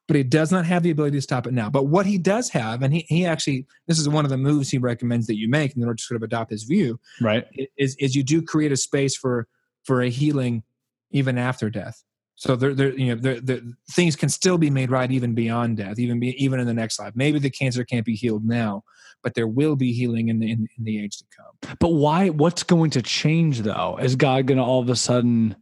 but 0.07 0.15
he 0.15 0.23
does 0.23 0.51
not 0.51 0.65
have 0.65 0.83
the 0.83 0.91
ability 0.91 1.17
to 1.17 1.21
stop 1.21 1.47
it 1.47 1.53
now. 1.53 1.69
But 1.69 1.87
what 1.87 2.05
he 2.05 2.17
does 2.17 2.49
have, 2.49 2.83
and 2.83 2.93
he, 2.93 3.05
he 3.07 3.25
actually, 3.25 3.65
this 3.87 3.99
is 3.99 4.07
one 4.07 4.25
of 4.25 4.29
the 4.31 4.37
moves 4.37 4.69
he 4.69 4.77
recommends 4.77 5.27
that 5.27 5.37
you 5.37 5.49
make 5.49 5.75
in 5.75 5.83
order 5.83 5.95
to 5.95 6.03
sort 6.03 6.17
of 6.17 6.23
adopt 6.23 6.51
his 6.51 6.63
view, 6.63 6.99
right? 7.21 7.45
Is, 7.77 7.95
is 7.99 8.15
you 8.15 8.23
do 8.23 8.41
create 8.41 8.71
a 8.71 8.77
space 8.77 9.15
for, 9.15 9.47
for 9.83 10.01
a 10.01 10.09
healing 10.09 10.63
even 11.11 11.37
after 11.37 11.69
death. 11.69 12.03
So 12.35 12.55
there, 12.55 12.73
there, 12.73 12.93
you 12.93 13.15
know, 13.15 13.21
there, 13.21 13.39
there, 13.39 13.61
things 13.91 14.15
can 14.15 14.29
still 14.29 14.57
be 14.57 14.69
made 14.69 14.91
right 14.91 15.09
even 15.09 15.33
beyond 15.33 15.77
death, 15.77 15.97
even 15.99 16.19
be, 16.19 16.35
even 16.43 16.59
in 16.59 16.67
the 16.67 16.73
next 16.73 16.99
life. 16.99 17.13
Maybe 17.15 17.39
the 17.39 17.49
cancer 17.49 17.85
can't 17.85 18.05
be 18.05 18.15
healed 18.15 18.45
now, 18.45 18.83
but 19.23 19.33
there 19.35 19.47
will 19.47 19.77
be 19.77 19.93
healing 19.93 20.27
in 20.27 20.39
the 20.39 20.51
in, 20.51 20.67
in 20.77 20.83
the 20.83 21.01
age 21.01 21.17
to 21.17 21.23
come. 21.35 21.77
But 21.79 21.93
why? 21.93 22.29
What's 22.29 22.63
going 22.63 22.91
to 22.91 23.01
change 23.01 23.61
though? 23.61 23.97
Is 24.01 24.17
God 24.17 24.47
going 24.47 24.57
to 24.57 24.63
all 24.63 24.81
of 24.81 24.89
a 24.89 24.97
sudden, 24.97 25.55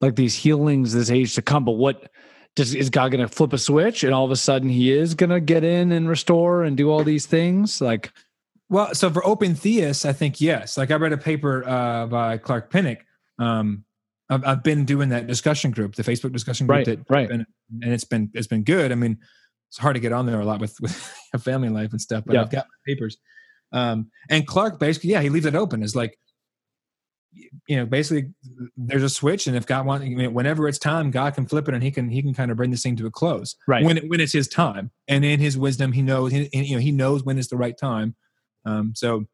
like 0.00 0.16
these 0.16 0.34
healings, 0.34 0.92
this 0.92 1.10
age 1.10 1.36
to 1.36 1.42
come? 1.42 1.64
But 1.64 1.72
what 1.72 2.10
does 2.56 2.74
is 2.74 2.90
God 2.90 3.12
going 3.12 3.26
to 3.26 3.32
flip 3.32 3.52
a 3.52 3.58
switch 3.58 4.02
and 4.02 4.12
all 4.12 4.24
of 4.24 4.30
a 4.30 4.36
sudden 4.36 4.68
He 4.68 4.90
is 4.90 5.14
going 5.14 5.30
to 5.30 5.40
get 5.40 5.62
in 5.62 5.92
and 5.92 6.08
restore 6.08 6.64
and 6.64 6.76
do 6.76 6.90
all 6.90 7.04
these 7.04 7.26
things? 7.26 7.80
Like, 7.80 8.12
well, 8.68 8.94
so 8.94 9.10
for 9.10 9.24
open 9.24 9.54
theists, 9.54 10.04
I 10.04 10.12
think 10.12 10.40
yes. 10.40 10.76
Like 10.76 10.90
I 10.90 10.96
read 10.96 11.12
a 11.12 11.18
paper 11.18 11.66
uh, 11.68 12.06
by 12.06 12.38
Clark 12.38 12.70
Pinnock. 12.70 13.04
Um, 13.38 13.84
I've, 14.28 14.44
I've 14.44 14.62
been 14.64 14.84
doing 14.84 15.10
that 15.10 15.26
discussion 15.26 15.70
group, 15.70 15.94
the 15.94 16.02
Facebook 16.02 16.32
discussion 16.32 16.66
group, 16.66 16.78
right, 16.78 16.86
that, 16.86 17.10
right, 17.10 17.28
been, 17.28 17.46
and 17.82 17.92
it's 17.92 18.04
been 18.04 18.30
it's 18.34 18.48
been 18.48 18.64
good. 18.64 18.90
I 18.90 18.96
mean, 18.96 19.18
it's 19.68 19.78
hard 19.78 19.94
to 19.94 20.00
get 20.00 20.12
on 20.12 20.26
there 20.26 20.40
a 20.40 20.44
lot 20.44 20.60
with 20.60 20.76
with 20.80 20.92
family 21.40 21.68
life 21.68 21.92
and 21.92 22.00
stuff, 22.00 22.24
but 22.26 22.34
yeah. 22.34 22.40
I've 22.40 22.50
got 22.50 22.66
papers. 22.86 23.18
Um, 23.72 24.10
and 24.30 24.46
Clark 24.46 24.78
basically, 24.78 25.10
yeah, 25.10 25.20
he 25.20 25.28
leaves 25.28 25.46
it 25.46 25.54
open. 25.54 25.82
Is 25.82 25.94
like, 25.94 26.18
you 27.68 27.76
know, 27.76 27.86
basically, 27.86 28.32
there's 28.76 29.02
a 29.02 29.08
switch, 29.08 29.46
and 29.46 29.56
if 29.56 29.66
God 29.66 29.86
wants, 29.86 30.06
whenever 30.06 30.68
it's 30.68 30.78
time, 30.78 31.10
God 31.10 31.34
can 31.34 31.46
flip 31.46 31.68
it, 31.68 31.74
and 31.74 31.82
he 31.82 31.90
can 31.90 32.08
he 32.08 32.22
can 32.22 32.34
kind 32.34 32.50
of 32.50 32.56
bring 32.56 32.70
this 32.70 32.82
thing 32.82 32.96
to 32.96 33.06
a 33.06 33.10
close, 33.10 33.56
right? 33.66 33.84
When 33.84 33.98
it, 33.98 34.08
when 34.08 34.20
it's 34.20 34.32
His 34.32 34.48
time, 34.48 34.90
and 35.08 35.24
in 35.24 35.40
His 35.40 35.58
wisdom, 35.58 35.92
He 35.92 36.02
knows, 36.02 36.32
he, 36.32 36.48
you 36.52 36.76
know, 36.76 36.80
He 36.80 36.92
knows 36.92 37.24
when 37.24 37.38
it's 37.38 37.48
the 37.48 37.56
right 37.56 37.76
time. 37.76 38.14
Um, 38.64 38.92
so 38.94 39.26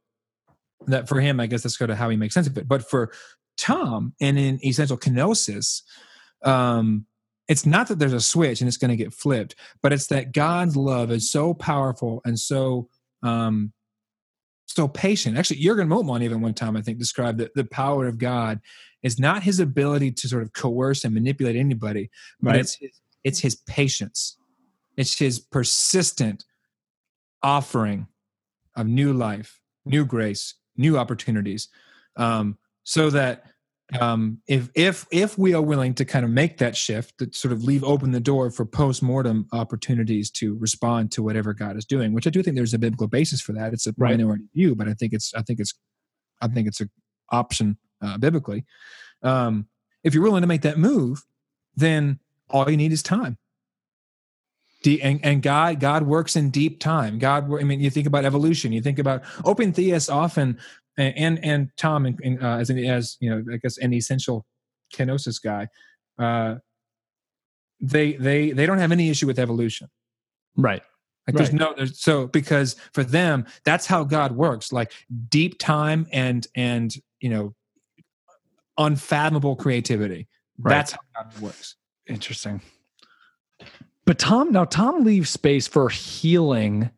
that 0.86 1.08
for 1.08 1.20
him, 1.20 1.40
I 1.40 1.46
guess 1.46 1.62
that's 1.62 1.76
kind 1.76 1.90
of 1.90 1.98
how 1.98 2.08
he 2.08 2.16
makes 2.16 2.34
sense 2.34 2.46
of 2.46 2.56
it. 2.58 2.68
But 2.68 2.88
for 2.88 3.12
Tom 3.56 4.14
and 4.20 4.38
in 4.38 4.64
essential 4.64 4.98
kenosis, 4.98 5.82
um, 6.44 7.06
it's 7.48 7.66
not 7.66 7.88
that 7.88 7.98
there's 7.98 8.12
a 8.12 8.20
switch 8.20 8.60
and 8.60 8.68
it's 8.68 8.76
going 8.76 8.90
to 8.90 8.96
get 8.96 9.12
flipped, 9.12 9.54
but 9.82 9.92
it's 9.92 10.06
that 10.08 10.32
God's 10.32 10.76
love 10.76 11.10
is 11.10 11.30
so 11.30 11.54
powerful 11.54 12.20
and 12.24 12.38
so 12.38 12.88
um, 13.22 13.72
so 14.74 14.88
patient. 14.88 15.36
Actually, 15.36 15.60
Jurgen 15.60 15.88
Moltmann 15.88 16.22
even 16.22 16.40
one 16.40 16.54
time 16.54 16.76
I 16.76 16.82
think 16.82 16.98
described 16.98 17.38
that 17.38 17.54
the 17.54 17.64
power 17.64 18.06
of 18.06 18.18
God 18.18 18.60
is 19.02 19.18
not 19.18 19.42
his 19.42 19.60
ability 19.60 20.12
to 20.12 20.28
sort 20.28 20.42
of 20.42 20.52
coerce 20.52 21.04
and 21.04 21.14
manipulate 21.14 21.56
anybody, 21.56 22.10
but 22.40 22.50
right. 22.50 22.60
it's 22.60 22.74
his, 22.74 23.00
it's 23.24 23.40
his 23.40 23.56
patience. 23.56 24.36
It's 24.96 25.18
his 25.18 25.38
persistent 25.40 26.44
offering 27.42 28.06
of 28.76 28.86
new 28.86 29.12
life, 29.12 29.60
new 29.84 30.04
grace, 30.04 30.54
new 30.76 30.98
opportunities. 30.98 31.68
Um, 32.16 32.58
so 32.84 33.10
that 33.10 33.44
um, 34.00 34.40
if 34.46 34.70
if 34.74 35.06
if 35.10 35.36
we 35.36 35.54
are 35.54 35.62
willing 35.62 35.94
to 35.94 36.04
kind 36.04 36.24
of 36.24 36.30
make 36.30 36.58
that 36.58 36.76
shift, 36.76 37.18
to 37.18 37.30
sort 37.32 37.52
of 37.52 37.62
leave 37.62 37.84
open 37.84 38.12
the 38.12 38.20
door 38.20 38.50
for 38.50 38.64
post 38.64 39.02
mortem 39.02 39.46
opportunities 39.52 40.30
to 40.32 40.56
respond 40.58 41.12
to 41.12 41.22
whatever 41.22 41.52
God 41.52 41.76
is 41.76 41.84
doing, 41.84 42.12
which 42.12 42.26
I 42.26 42.30
do 42.30 42.42
think 42.42 42.56
there's 42.56 42.74
a 42.74 42.78
biblical 42.78 43.08
basis 43.08 43.40
for 43.40 43.52
that. 43.52 43.72
It's 43.72 43.86
a 43.86 43.94
right. 43.98 44.12
minority 44.12 44.44
view, 44.54 44.74
but 44.74 44.88
I 44.88 44.94
think 44.94 45.12
it's 45.12 45.34
I 45.34 45.42
think 45.42 45.60
it's 45.60 45.74
I 46.40 46.48
think 46.48 46.68
it's 46.68 46.80
an 46.80 46.90
option 47.30 47.76
uh, 48.00 48.18
biblically. 48.18 48.64
Um, 49.22 49.66
if 50.04 50.14
you're 50.14 50.22
willing 50.22 50.42
to 50.42 50.48
make 50.48 50.62
that 50.62 50.78
move, 50.78 51.22
then 51.76 52.18
all 52.50 52.70
you 52.70 52.76
need 52.76 52.92
is 52.92 53.02
time. 53.02 53.38
and, 54.84 55.20
and 55.24 55.42
God, 55.42 55.78
God 55.78 56.02
works 56.04 56.34
in 56.34 56.50
deep 56.50 56.80
time. 56.80 57.18
God, 57.18 57.44
I 57.54 57.62
mean, 57.62 57.80
you 57.80 57.88
think 57.88 58.06
about 58.06 58.24
evolution. 58.24 58.72
You 58.72 58.82
think 58.82 58.98
about 58.98 59.22
open 59.44 59.72
theists 59.72 60.08
often 60.08 60.58
and 60.96 61.42
and 61.44 61.70
Tom 61.76 62.06
uh, 62.06 62.46
as 62.58 62.70
an, 62.70 62.78
as 62.78 63.16
you 63.20 63.30
know 63.30 63.42
I 63.52 63.56
guess 63.56 63.78
an 63.78 63.92
essential 63.92 64.46
kenosis 64.94 65.42
guy, 65.42 65.68
uh, 66.18 66.56
they 67.80 68.12
they 68.14 68.52
they 68.52 68.66
don't 68.66 68.78
have 68.78 68.92
any 68.92 69.10
issue 69.10 69.26
with 69.26 69.38
evolution, 69.38 69.88
right? 70.56 70.82
Like 71.26 71.36
there's 71.36 71.52
no 71.52 71.72
there's 71.76 72.00
so 72.00 72.26
because 72.26 72.76
for 72.92 73.04
them 73.04 73.46
that's 73.64 73.86
how 73.86 74.04
God 74.04 74.32
works, 74.32 74.72
like 74.72 74.92
deep 75.28 75.58
time 75.58 76.06
and 76.12 76.46
and 76.54 76.94
you 77.20 77.30
know 77.30 77.54
unfathomable 78.76 79.56
creativity. 79.56 80.28
Right. 80.58 80.74
That's 80.74 80.92
how 80.92 80.98
God 81.14 81.40
works. 81.40 81.76
Interesting. 82.06 82.60
But 84.04 84.18
Tom, 84.18 84.52
now 84.52 84.64
Tom 84.64 85.04
leaves 85.04 85.30
space 85.30 85.68
for 85.68 85.88
healing 85.88 86.90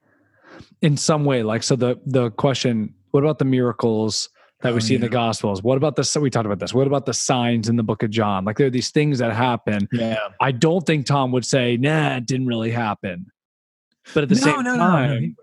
in 0.81 0.97
some 0.97 1.25
way. 1.25 1.43
Like 1.43 1.63
so, 1.63 1.77
the 1.77 2.01
the 2.07 2.31
question 2.31 2.95
what 3.15 3.23
about 3.23 3.39
the 3.39 3.45
miracles 3.45 4.29
that 4.63 4.73
oh, 4.73 4.75
we 4.75 4.81
see 4.81 4.95
yeah. 4.95 4.97
in 4.97 5.03
the 5.03 5.09
Gospels? 5.09 5.63
What 5.63 5.77
about 5.77 5.95
the 5.95 6.03
so 6.03 6.21
we 6.21 6.31
talked 6.31 6.47
about 6.47 6.59
this? 6.59 6.75
What 6.75 6.89
about 6.89 7.07
the 7.07 7.15
signs 7.15 7.69
in 7.69 7.77
the 7.77 7.85
Book 7.85 8.03
of 8.03 8.11
John? 8.11 8.45
Like 8.45 8.57
there 8.57 8.67
are 8.67 8.71
these 8.71 8.91
things 8.91 9.21
that 9.21 9.33
happen. 9.33 9.89
Yeah, 9.93 10.17
I 10.41 10.51
don't 10.51 10.85
think 10.85 11.07
Tom 11.07 11.31
would 11.31 11.45
say, 11.45 11.77
"Nah, 11.77 12.17
it 12.17 12.27
didn't 12.27 12.49
really 12.49 12.73
happen." 12.73 13.27
But 14.15 14.25
at 14.25 14.31
the 14.31 14.35
no, 14.35 14.41
same 14.41 14.63
no, 14.65 14.77
time, 14.77 15.37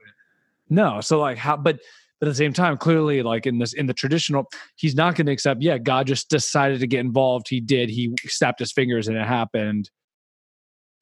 no, 0.69 0.95
no. 0.95 1.01
So 1.01 1.21
like 1.21 1.37
how? 1.37 1.55
But 1.55 1.79
but 2.19 2.27
at 2.27 2.31
the 2.31 2.35
same 2.35 2.51
time, 2.51 2.75
clearly, 2.77 3.23
like 3.23 3.47
in 3.47 3.57
this 3.57 3.71
in 3.71 3.85
the 3.85 3.93
traditional, 3.93 4.49
he's 4.75 4.93
not 4.93 5.15
going 5.15 5.27
to 5.27 5.31
accept. 5.31 5.61
Yeah, 5.61 5.77
God 5.77 6.07
just 6.07 6.29
decided 6.29 6.81
to 6.81 6.87
get 6.87 6.99
involved. 6.99 7.47
He 7.47 7.61
did. 7.61 7.89
He 7.89 8.13
snapped 8.25 8.59
his 8.59 8.73
fingers 8.73 9.07
and 9.07 9.15
it 9.15 9.25
happened. 9.25 9.89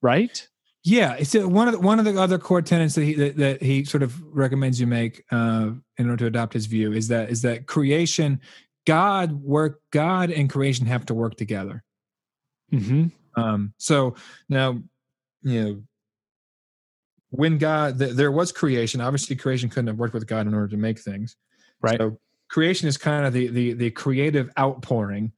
Right. 0.03 0.47
Yeah, 0.83 1.15
it's 1.15 1.35
one 1.35 1.67
of 1.67 1.73
the, 1.73 1.79
one 1.79 1.99
of 1.99 2.05
the 2.05 2.19
other 2.19 2.37
core 2.37 2.61
tenets 2.61 2.95
that 2.95 3.03
he 3.03 3.13
that, 3.15 3.37
that 3.37 3.61
he 3.61 3.83
sort 3.83 4.01
of 4.01 4.21
recommends 4.23 4.79
you 4.79 4.87
make 4.87 5.23
uh, 5.31 5.71
in 5.97 6.09
order 6.09 6.17
to 6.17 6.25
adopt 6.27 6.53
his 6.53 6.67
view 6.67 6.93
is 6.93 7.09
that 7.09 7.29
is 7.29 7.41
that 7.41 7.67
creation, 7.67 8.39
God 8.87 9.33
work, 9.33 9.81
God 9.91 10.31
and 10.31 10.49
creation 10.49 10.85
have 10.85 11.05
to 11.07 11.13
work 11.13 11.35
together. 11.35 11.83
Mm-hmm. 12.71 13.07
Um, 13.39 13.73
so 13.77 14.15
now, 14.47 14.81
you 15.43 15.63
know, 15.63 15.81
when 17.31 17.57
God 17.57 17.99
th- 17.99 18.13
there 18.13 18.31
was 18.31 18.51
creation, 18.51 19.01
obviously 19.01 19.35
creation 19.35 19.69
couldn't 19.69 19.87
have 19.87 19.97
worked 19.99 20.13
with 20.13 20.27
God 20.27 20.47
in 20.47 20.53
order 20.53 20.69
to 20.69 20.77
make 20.77 20.99
things, 20.99 21.35
right? 21.81 21.99
So 21.99 22.17
creation 22.49 22.87
is 22.87 22.97
kind 22.97 23.25
of 23.25 23.33
the 23.33 23.47
the 23.47 23.73
the 23.73 23.91
creative 23.91 24.49
outpouring 24.57 25.33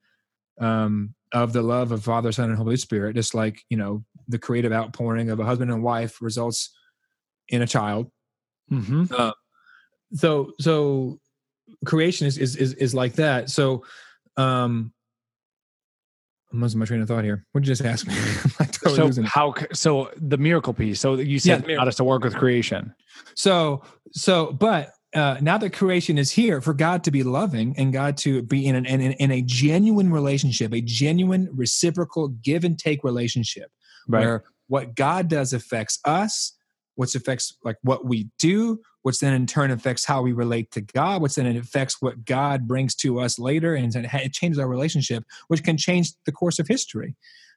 um, 0.60 1.14
of 1.34 1.52
the 1.52 1.62
love 1.62 1.92
of 1.92 2.04
Father, 2.04 2.32
Son, 2.32 2.50
and 2.50 2.58
Holy 2.58 2.78
Spirit, 2.78 3.16
just 3.16 3.34
like 3.34 3.64
you 3.70 3.78
know 3.78 4.04
the 4.32 4.40
creative 4.40 4.72
outpouring 4.72 5.30
of 5.30 5.40
a 5.40 5.46
husband 5.46 5.72
and 5.72 5.84
wife 5.84 6.22
results 6.22 6.74
in 7.50 7.62
a 7.62 7.68
child. 7.68 8.10
Mm-hmm. 8.72 9.06
Uh, 9.16 9.32
so 10.14 10.52
so 10.60 11.20
creation 11.86 12.28
is, 12.28 12.38
is 12.38 12.56
is 12.56 12.74
is 12.74 12.96
like 12.96 13.14
that. 13.14 13.50
So 13.50 13.84
um 14.38 14.94
I'm 16.52 16.62
losing 16.62 16.80
my 16.80 16.86
train 16.86 17.02
of 17.02 17.08
thought 17.08 17.24
here. 17.24 17.46
What 17.52 17.62
did 17.62 17.70
you 17.70 17.76
just 17.76 17.86
ask 17.86 18.08
me? 18.08 18.14
totally 18.68 18.96
so 18.96 19.06
losing 19.06 19.24
how? 19.24 19.54
So 19.72 20.12
the 20.18 20.38
miracle 20.38 20.74
piece. 20.74 21.00
So 21.00 21.16
you 21.16 21.40
said 21.40 21.66
yeah, 21.68 21.76
got 21.76 21.88
us 21.88 21.96
to 21.96 22.04
work 22.04 22.24
with 22.24 22.36
creation. 22.36 22.94
So 23.36 23.84
so, 24.12 24.52
but 24.52 24.92
uh, 25.14 25.38
now 25.42 25.58
that 25.58 25.74
creation 25.74 26.18
is 26.18 26.32
here, 26.32 26.62
for 26.62 26.74
God 26.74 27.04
to 27.04 27.12
be 27.12 27.24
loving 27.24 27.76
and 27.78 27.92
God 27.92 28.18
to 28.18 28.42
be 28.44 28.66
in, 28.66 28.76
an, 28.76 28.86
in, 28.86 29.02
in 29.02 29.32
a 29.32 29.42
genuine 29.42 30.12
relationship, 30.12 30.74
a 30.74 30.82
genuine 30.82 31.50
reciprocal 31.54 32.30
give 32.30 32.64
and 32.64 32.80
take 32.80 33.04
relationship, 33.04 33.72
right. 34.08 34.22
where 34.22 34.44
what 34.68 34.96
God 34.96 35.28
does 35.28 35.54
affects 35.54 36.00
us, 36.06 36.54
which 36.96 37.16
affects 37.16 37.58
like 37.64 37.78
what 37.82 38.06
we 38.06 38.30
do, 38.40 38.80
which 39.02 39.20
then 39.20 39.34
in 39.34 39.48
turn 39.48 39.72
affects 39.72 40.06
how 40.06 40.22
we 40.22 40.32
relate 40.32 40.72
to 40.72 40.82
God, 40.82 41.22
which 41.22 41.36
then 41.36 41.56
affects 41.56 42.02
what 42.02 42.26
God 42.26 42.68
brings 42.68 42.96
to 42.96 43.20
us 43.20 43.40
later, 43.40 43.76
and 43.76 43.94
it 43.96 44.34
changes 44.34 44.60
our 44.60 44.68
relationship, 44.68 45.24
which 45.48 45.64
can 45.64 45.78
change 45.78 46.12
the 46.26 46.32
course 46.32 46.60
of 46.60 46.68
history. 46.68 47.16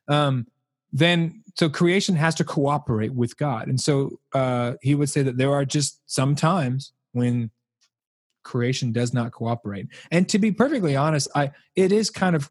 Um, 0.08 0.46
then, 0.92 1.42
so 1.56 1.68
creation 1.68 2.14
has 2.14 2.34
to 2.36 2.44
cooperate 2.44 3.14
with 3.14 3.36
God, 3.36 3.68
and 3.68 3.80
so 3.80 4.18
uh, 4.32 4.74
he 4.80 4.94
would 4.94 5.10
say 5.10 5.22
that 5.22 5.36
there 5.36 5.52
are 5.52 5.64
just 5.64 6.00
some 6.06 6.34
times 6.34 6.92
when 7.12 7.50
creation 8.44 8.92
does 8.92 9.12
not 9.12 9.32
cooperate. 9.32 9.88
And 10.10 10.28
to 10.28 10.38
be 10.38 10.52
perfectly 10.52 10.94
honest, 10.94 11.28
I 11.34 11.50
it 11.74 11.90
is 11.90 12.10
kind 12.10 12.36
of 12.36 12.50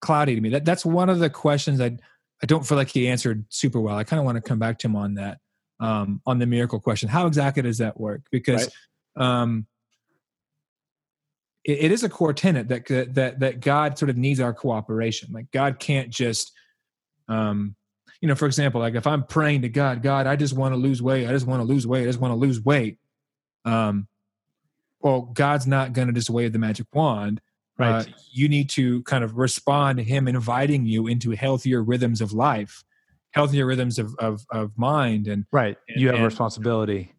cloudy 0.00 0.34
to 0.34 0.40
me. 0.40 0.48
That 0.50 0.64
that's 0.64 0.84
one 0.84 1.08
of 1.08 1.20
the 1.20 1.30
questions 1.30 1.80
I 1.80 1.98
I 2.42 2.46
don't 2.46 2.66
feel 2.66 2.76
like 2.76 2.88
he 2.88 3.08
answered 3.08 3.44
super 3.48 3.80
well. 3.80 3.96
I 3.96 4.04
kind 4.04 4.20
of 4.20 4.26
want 4.26 4.36
to 4.36 4.42
come 4.42 4.58
back 4.58 4.78
to 4.78 4.88
him 4.88 4.96
on 4.96 5.14
that 5.14 5.38
um, 5.80 6.20
on 6.26 6.38
the 6.38 6.46
miracle 6.46 6.80
question. 6.80 7.08
How 7.08 7.26
exactly 7.26 7.62
does 7.62 7.78
that 7.78 7.98
work? 7.98 8.22
Because 8.30 8.70
right. 9.16 9.24
um, 9.24 9.66
it, 11.64 11.78
it 11.84 11.92
is 11.92 12.04
a 12.04 12.08
core 12.08 12.32
tenet 12.32 12.68
that 12.68 12.86
that 13.14 13.40
that 13.40 13.60
God 13.60 13.98
sort 13.98 14.10
of 14.10 14.16
needs 14.16 14.40
our 14.40 14.52
cooperation. 14.52 15.32
Like 15.32 15.50
God 15.50 15.78
can't 15.78 16.10
just, 16.10 16.52
um, 17.28 17.74
you 18.20 18.28
know, 18.28 18.34
for 18.34 18.46
example, 18.46 18.80
like 18.80 18.94
if 18.94 19.06
I'm 19.06 19.24
praying 19.24 19.62
to 19.62 19.68
God, 19.68 20.02
God, 20.02 20.26
I 20.26 20.36
just 20.36 20.54
want 20.54 20.74
to 20.74 20.78
lose 20.78 21.02
weight. 21.02 21.26
I 21.26 21.32
just 21.32 21.46
want 21.46 21.60
to 21.60 21.66
lose 21.66 21.86
weight. 21.86 22.02
I 22.02 22.06
just 22.06 22.20
want 22.20 22.32
to 22.32 22.36
lose 22.36 22.60
weight. 22.60 22.98
Um, 23.64 24.08
well, 25.00 25.22
God's 25.22 25.66
not 25.66 25.92
going 25.92 26.08
to 26.08 26.14
just 26.14 26.30
wave 26.30 26.52
the 26.52 26.58
magic 26.58 26.86
wand. 26.92 27.40
Right. 27.78 28.06
Uh, 28.06 28.12
you 28.30 28.48
need 28.48 28.70
to 28.70 29.02
kind 29.02 29.22
of 29.22 29.36
respond 29.36 29.98
to 29.98 30.04
Him 30.04 30.28
inviting 30.28 30.86
you 30.86 31.06
into 31.06 31.32
healthier 31.32 31.82
rhythms 31.82 32.20
of 32.20 32.32
life 32.32 32.82
healthier 33.32 33.66
rhythms 33.66 33.98
of 33.98 34.14
of, 34.18 34.46
of 34.50 34.72
mind 34.78 35.28
and 35.28 35.44
right. 35.52 35.76
and, 35.88 36.00
you 36.00 36.08
have 36.08 36.18
a 36.18 36.24
responsibility. 36.24 37.12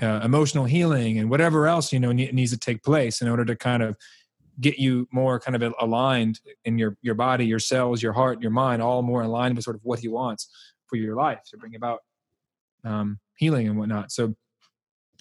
uh, 0.00 0.20
emotional 0.24 0.64
healing 0.64 1.18
and 1.18 1.28
whatever 1.28 1.66
else 1.66 1.92
you 1.92 2.00
know 2.00 2.12
needs 2.12 2.50
to 2.50 2.58
take 2.58 2.82
place 2.82 3.20
in 3.20 3.28
order 3.28 3.44
to 3.44 3.54
kind 3.54 3.82
of 3.82 3.94
get 4.60 4.78
you 4.78 5.06
more 5.12 5.38
kind 5.38 5.60
of 5.60 5.74
aligned 5.80 6.40
in 6.64 6.78
your 6.78 6.96
your 7.02 7.14
body 7.14 7.44
your 7.44 7.58
cells 7.58 8.02
your 8.02 8.12
heart 8.12 8.40
your 8.40 8.50
mind 8.50 8.80
all 8.80 9.02
more 9.02 9.22
aligned 9.22 9.54
with 9.54 9.64
sort 9.64 9.76
of 9.76 9.82
what 9.82 9.98
he 9.98 10.08
wants 10.08 10.48
for 10.86 10.96
your 10.96 11.14
life 11.14 11.40
to 11.50 11.56
bring 11.56 11.74
about 11.74 12.00
um, 12.84 13.18
healing 13.36 13.68
and 13.68 13.78
whatnot. 13.78 14.10
So 14.12 14.34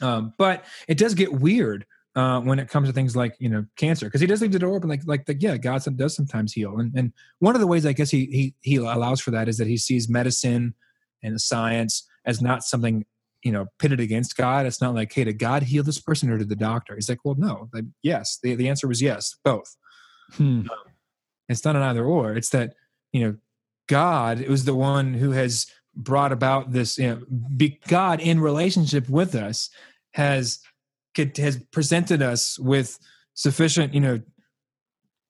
um, 0.02 0.34
but 0.38 0.64
it 0.88 0.98
does 0.98 1.14
get 1.14 1.34
weird 1.34 1.86
uh, 2.20 2.42
when 2.42 2.60
it 2.60 2.68
comes 2.68 2.90
to 2.90 2.94
things 2.94 3.16
like 3.16 3.34
you 3.40 3.48
know 3.48 3.66
cancer 3.78 4.08
because 4.08 4.20
he 4.20 4.28
does 4.28 4.42
leave 4.42 4.52
the 4.52 4.60
door 4.60 4.76
open 4.76 4.90
like 4.90 5.02
like 5.06 5.26
the, 5.26 5.36
yeah 5.40 5.56
God 5.56 5.82
does 5.96 6.16
sometimes 6.16 6.52
heal 6.52 6.78
and 6.78 6.94
and 6.94 7.14
one 7.40 7.56
of 7.56 7.62
the 7.62 7.68
ways 7.68 7.86
I 7.86 7.94
guess 7.94 8.12
he 8.12 8.26
he 8.26 8.56
he 8.60 8.76
allows 8.76 9.22
for 9.22 9.32
that 9.32 9.48
is 9.48 9.58
that 9.58 9.68
he 9.68 9.78
sees 9.78 10.10
medicine 10.10 10.74
and 11.24 11.40
science 11.40 12.06
as 12.26 12.42
not 12.42 12.64
something 12.64 13.06
you 13.44 13.54
know 13.54 13.68
pitted 13.80 14.02
against 14.02 14.36
God. 14.36 14.66
It's 14.66 14.82
not 14.82 14.94
like 14.94 15.14
hey 15.14 15.24
did 15.24 15.40
God 15.40 15.64
heal 15.64 15.84
this 15.84 16.00
person 16.00 16.30
or 16.30 16.38
did 16.38 16.50
the 16.50 16.58
doctor? 16.58 16.96
He's 16.96 17.08
like 17.08 17.24
well 17.24 17.36
no 17.38 17.70
like, 17.74 17.86
yes 18.04 18.38
the 18.44 18.56
the 18.56 18.68
answer 18.68 18.88
was 18.88 19.02
yes 19.02 19.38
both. 19.46 19.78
Hmm. 20.34 20.62
Um, 20.70 20.70
it's 21.48 21.64
not 21.64 21.78
an 21.78 21.82
either 21.84 22.06
or. 22.06 22.36
It's 22.36 22.50
that 22.50 22.74
you 23.14 23.24
know 23.24 23.38
God 23.88 24.46
was 24.48 24.66
the 24.66 24.76
one 24.76 25.14
who 25.14 25.32
has 25.32 25.68
brought 25.96 26.34
about 26.34 26.74
this 26.74 26.98
you 26.98 27.08
know 27.08 27.22
be, 27.56 27.80
God 27.88 28.20
in 28.20 28.42
relationship 28.42 29.08
with 29.08 29.36
us 29.36 29.70
has 30.14 30.60
could, 31.16 31.36
has 31.38 31.58
presented 31.72 32.22
us 32.22 32.58
with 32.60 32.98
sufficient, 33.34 33.94
you 33.94 34.02
know, 34.02 34.20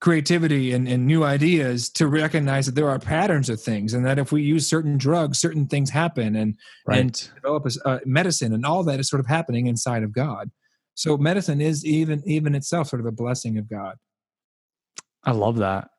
creativity 0.01 0.71
and, 0.71 0.87
and 0.87 1.05
new 1.05 1.23
ideas 1.23 1.89
to 1.89 2.07
recognize 2.07 2.65
that 2.65 2.75
there 2.75 2.89
are 2.89 2.99
patterns 2.99 3.49
of 3.49 3.61
things 3.61 3.93
and 3.93 4.05
that 4.05 4.17
if 4.17 4.31
we 4.31 4.41
use 4.41 4.65
certain 4.65 4.97
drugs 4.97 5.39
certain 5.39 5.67
things 5.67 5.89
happen 5.89 6.37
and 6.37 6.55
right. 6.87 6.99
and 6.99 7.29
develop 7.35 7.65
a, 7.65 7.87
uh, 7.87 7.99
medicine 8.05 8.53
and 8.53 8.65
all 8.65 8.81
that 8.83 8.99
is 8.99 9.09
sort 9.09 9.19
of 9.19 9.27
happening 9.27 9.67
inside 9.67 10.03
of 10.03 10.13
god. 10.13 10.49
So 10.95 11.17
medicine 11.17 11.59
is 11.59 11.85
even 11.85 12.23
even 12.25 12.55
itself 12.55 12.87
sort 12.87 13.01
of 13.01 13.05
a 13.05 13.11
blessing 13.11 13.57
of 13.57 13.69
god. 13.69 13.97
I 15.23 15.31
love 15.31 15.57
that. 15.57 15.89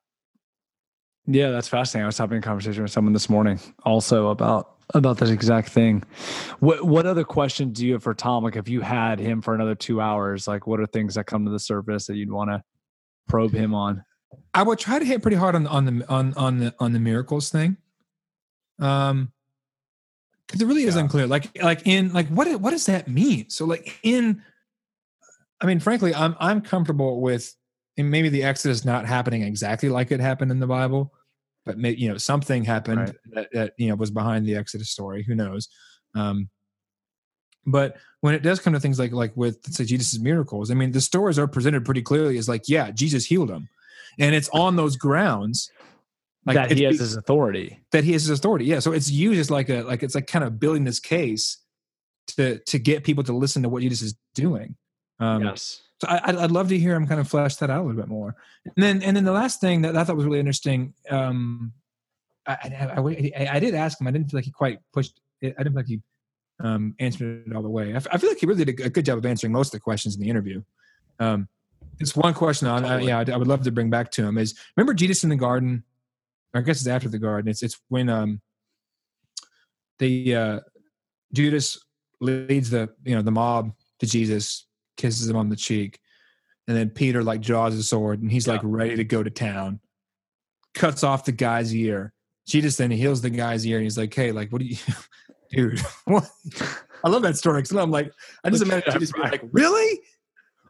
Yeah 1.27 1.51
that's 1.51 1.69
fascinating. 1.69 2.05
I 2.05 2.07
was 2.07 2.19
having 2.19 2.39
a 2.39 2.43
conversation 2.43 2.83
with 2.83 2.93
someone 2.93 3.13
this 3.13 3.29
morning 3.29 3.61
also 3.85 4.29
about 4.29 4.80
about 4.95 5.19
this 5.19 5.31
exact 5.31 5.69
thing. 5.71 6.03
What 6.61 6.85
what 6.85 7.07
other 7.07 7.25
questions 7.25 7.79
do 7.79 7.87
you 7.87 7.95
have 7.95 8.03
for 8.03 8.15
Tom? 8.15 8.45
Like 8.45 8.57
if 8.57 8.69
you 8.69 8.81
had 8.81 9.19
him 9.19 9.43
for 9.43 9.55
another 9.55 9.75
two 9.75 10.01
hours, 10.01 10.49
like 10.49 10.67
what 10.67 10.81
are 10.81 10.87
things 10.87 11.15
that 11.15 11.25
come 11.25 11.45
to 11.45 11.51
the 11.51 11.59
surface 11.59 12.07
that 12.07 12.17
you'd 12.17 12.31
want 12.31 12.51
to 12.51 12.63
probe 13.29 13.53
him 13.53 13.75
on? 13.75 14.05
I 14.55 14.63
would 14.63 14.79
try 14.79 14.99
to 14.99 15.05
hit 15.05 15.23
pretty 15.23 15.37
hard 15.37 15.55
on 15.55 15.67
on 15.67 15.85
the 15.85 16.09
on 16.09 16.35
on 16.35 16.59
the 16.59 16.75
on 16.79 16.93
the 16.93 17.01
miracles 17.01 17.51
thing. 17.51 17.77
Um 18.79 19.33
because 20.47 20.63
it 20.63 20.67
really 20.67 20.83
is 20.83 20.97
yeah. 20.97 21.03
unclear. 21.03 21.27
Like 21.27 21.63
like 21.63 21.87
in 21.87 22.13
like 22.13 22.29
what 22.29 22.49
what 22.61 22.71
does 22.71 22.87
that 22.87 23.09
mean? 23.09 23.51
So 23.51 23.65
like 23.67 23.99
in 24.03 24.43
I 25.61 25.67
mean, 25.67 25.81
frankly, 25.81 26.15
I'm 26.15 26.35
I'm 26.41 26.61
comfortable 26.61 27.21
with 27.21 27.55
maybe 27.97 28.31
the 28.31 28.43
Exodus 28.43 28.85
not 28.85 29.05
happening 29.05 29.43
exactly 29.43 29.89
like 29.89 30.11
it 30.11 30.21
happened 30.21 30.51
in 30.51 30.59
the 30.59 30.67
Bible 30.67 31.13
but 31.79 31.99
you 31.99 32.09
know 32.09 32.17
something 32.17 32.65
happened 32.65 33.01
right. 33.01 33.17
that, 33.33 33.49
that, 33.53 33.73
you 33.77 33.89
know 33.89 33.95
was 33.95 34.11
behind 34.11 34.47
the 34.47 34.57
Exodus 34.57 34.91
story. 34.91 35.23
Who 35.23 35.35
knows? 35.35 35.69
Um, 36.15 36.49
but 37.67 37.97
when 38.21 38.35
it 38.35 38.43
does 38.43 38.61
come 38.61 38.73
to 38.73 38.81
things 38.81 38.99
like 38.99 39.13
like 39.13 39.37
with 39.37 39.59
say 39.73 39.85
Jesus' 39.85 40.19
miracles, 40.19 40.71
I 40.71 40.75
mean 40.75 40.93
the 40.93 41.01
stories 41.01 41.39
are 41.39 41.47
presented 41.47 41.85
pretty 41.85 42.03
clearly 42.03 42.39
as 42.39 42.49
like 42.49 42.69
yeah 42.69 42.91
Jesus 42.91 43.27
healed 43.27 43.51
him, 43.51 43.69
and 44.19 44.35
it's 44.35 44.49
on 44.51 44.77
those 44.77 44.97
grounds 44.97 45.71
like 46.47 46.55
that 46.55 46.71
he 46.71 46.85
has 46.85 46.99
his 46.99 47.17
authority. 47.17 47.79
That 47.93 48.05
he 48.05 48.13
has 48.13 48.23
his 48.23 48.39
authority. 48.39 48.65
Yeah. 48.65 48.79
So 48.79 48.93
it's 48.93 49.11
used 49.11 49.41
as 49.41 49.51
like 49.51 49.69
a 49.69 49.83
like 49.83 50.03
it's 50.03 50.15
like 50.15 50.27
kind 50.27 50.45
of 50.45 50.59
building 50.59 50.85
this 50.85 51.01
case 51.01 51.59
to 52.29 52.59
to 52.59 52.79
get 52.79 53.05
people 53.05 53.25
to 53.25 53.33
listen 53.33 53.63
to 53.63 53.69
what 53.69 53.83
Jesus 53.83 54.03
is 54.03 54.15
doing. 54.35 54.77
Um, 55.21 55.45
yes. 55.45 55.83
So 56.01 56.09
I, 56.09 56.33
would 56.33 56.51
love 56.51 56.69
to 56.71 56.79
hear 56.79 56.95
him 56.95 57.07
kind 57.07 57.21
of 57.21 57.29
flesh 57.29 57.57
that 57.57 57.69
out 57.69 57.81
a 57.81 57.83
little 57.83 58.01
bit 58.01 58.09
more. 58.09 58.35
And 58.65 58.83
then, 58.83 59.03
and 59.03 59.15
then 59.15 59.25
the 59.25 59.33
last 59.33 59.61
thing 59.61 59.83
that 59.83 59.97
I 59.97 60.03
thought 60.03 60.17
was 60.17 60.25
really 60.25 60.39
interesting, 60.39 60.95
um, 61.11 61.73
I, 62.47 62.53
I, 62.97 63.01
I, 63.01 63.57
I, 63.57 63.61
did 63.61 63.75
ask 63.75 64.01
him. 64.01 64.07
I 64.07 64.11
didn't 64.11 64.31
feel 64.31 64.39
like 64.39 64.47
he 64.47 64.51
quite 64.51 64.81
pushed. 64.95 65.21
It. 65.43 65.55
I 65.59 65.63
didn't 65.63 65.75
feel 65.75 65.81
like 65.81 65.87
he 65.89 66.01
um, 66.61 66.95
answered 66.99 67.45
it 67.47 67.55
all 67.55 67.63
the 67.63 67.69
way. 67.69 67.93
I, 67.93 67.97
f- 67.97 68.07
I 68.11 68.17
feel 68.17 68.31
like 68.31 68.39
he 68.39 68.47
really 68.47 68.65
did 68.65 68.81
a 68.81 68.89
good 68.89 69.05
job 69.05 69.19
of 69.19 69.27
answering 69.27 69.53
most 69.53 69.69
of 69.69 69.73
the 69.73 69.81
questions 69.81 70.15
in 70.15 70.23
the 70.23 70.31
interview. 70.31 70.63
Um, 71.19 71.49
it's 71.99 72.17
one 72.17 72.33
question 72.33 72.67
on, 72.67 72.85
uh, 72.85 72.97
yeah, 72.97 73.19
I, 73.19 73.37
would 73.37 73.47
love 73.47 73.63
to 73.65 73.71
bring 73.71 73.91
back 73.91 74.11
to 74.13 74.25
him 74.25 74.39
is 74.39 74.55
remember 74.77 74.95
Jesus 74.95 75.23
in 75.23 75.29
the 75.29 75.37
garden? 75.37 75.85
I 76.55 76.63
guess 76.63 76.81
it's 76.81 76.89
after 76.89 77.09
the 77.09 77.19
garden. 77.19 77.51
It's 77.51 77.63
it's 77.63 77.79
when 77.89 78.09
um, 78.09 78.41
the 79.99 80.35
uh, 80.35 80.61
Judas 81.33 81.79
leads 82.21 82.71
the 82.71 82.89
you 83.05 83.15
know 83.15 83.23
the 83.23 83.31
mob 83.31 83.73
to 84.01 84.07
Jesus 84.07 84.67
kisses 85.01 85.29
him 85.29 85.37
on 85.37 85.49
the 85.49 85.57
cheek, 85.57 85.99
and 86.69 86.77
then 86.77 86.91
Peter 86.91 87.25
like 87.25 87.41
draws 87.41 87.73
his 87.73 87.89
sword 87.89 88.21
and 88.21 88.31
he's 88.31 88.47
yeah. 88.47 88.55
like 88.55 88.61
ready 88.63 88.97
to 88.97 89.05
go 89.05 89.23
to 89.23 89.31
town. 89.31 89.81
Cuts 90.75 91.03
off 91.03 91.25
the 91.25 91.33
guy's 91.33 91.75
ear. 91.75 92.13
Jesus 92.47 92.77
then 92.77 92.91
heals 92.91 93.23
the 93.23 93.31
guy's 93.31 93.67
ear 93.67 93.79
and 93.79 93.85
he's 93.85 93.99
like, 93.99 94.13
"Hey, 94.13 94.31
like, 94.31 94.51
what 94.51 94.61
do 94.61 94.67
you, 94.67 94.77
dude? 95.51 95.81
What? 96.05 96.29
I 97.03 97.09
love 97.09 97.23
that 97.23 97.37
story 97.37 97.63
because 97.63 97.77
I'm 97.77 97.91
like, 97.91 98.13
I 98.45 98.51
just 98.51 98.63
imagine 98.67 98.99
being 98.99 99.11
like, 99.19 99.43
"Really, 99.53 100.01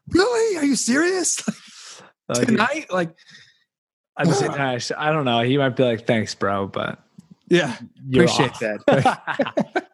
really? 0.08 0.58
Are 0.58 0.64
you 0.64 0.76
serious? 0.76 1.46
Like, 2.28 2.38
oh, 2.38 2.44
Tonight? 2.44 2.92
Like, 2.92 3.14
I'm 4.16 4.26
just, 4.26 4.92
I 4.96 5.12
don't 5.12 5.24
know. 5.24 5.42
He 5.42 5.58
might 5.58 5.70
be 5.70 5.82
like, 5.82 6.06
"Thanks, 6.06 6.34
bro," 6.34 6.68
but 6.68 7.02
yeah, 7.48 7.76
appreciate 8.08 8.52
off. 8.52 8.60
that. 8.60 9.86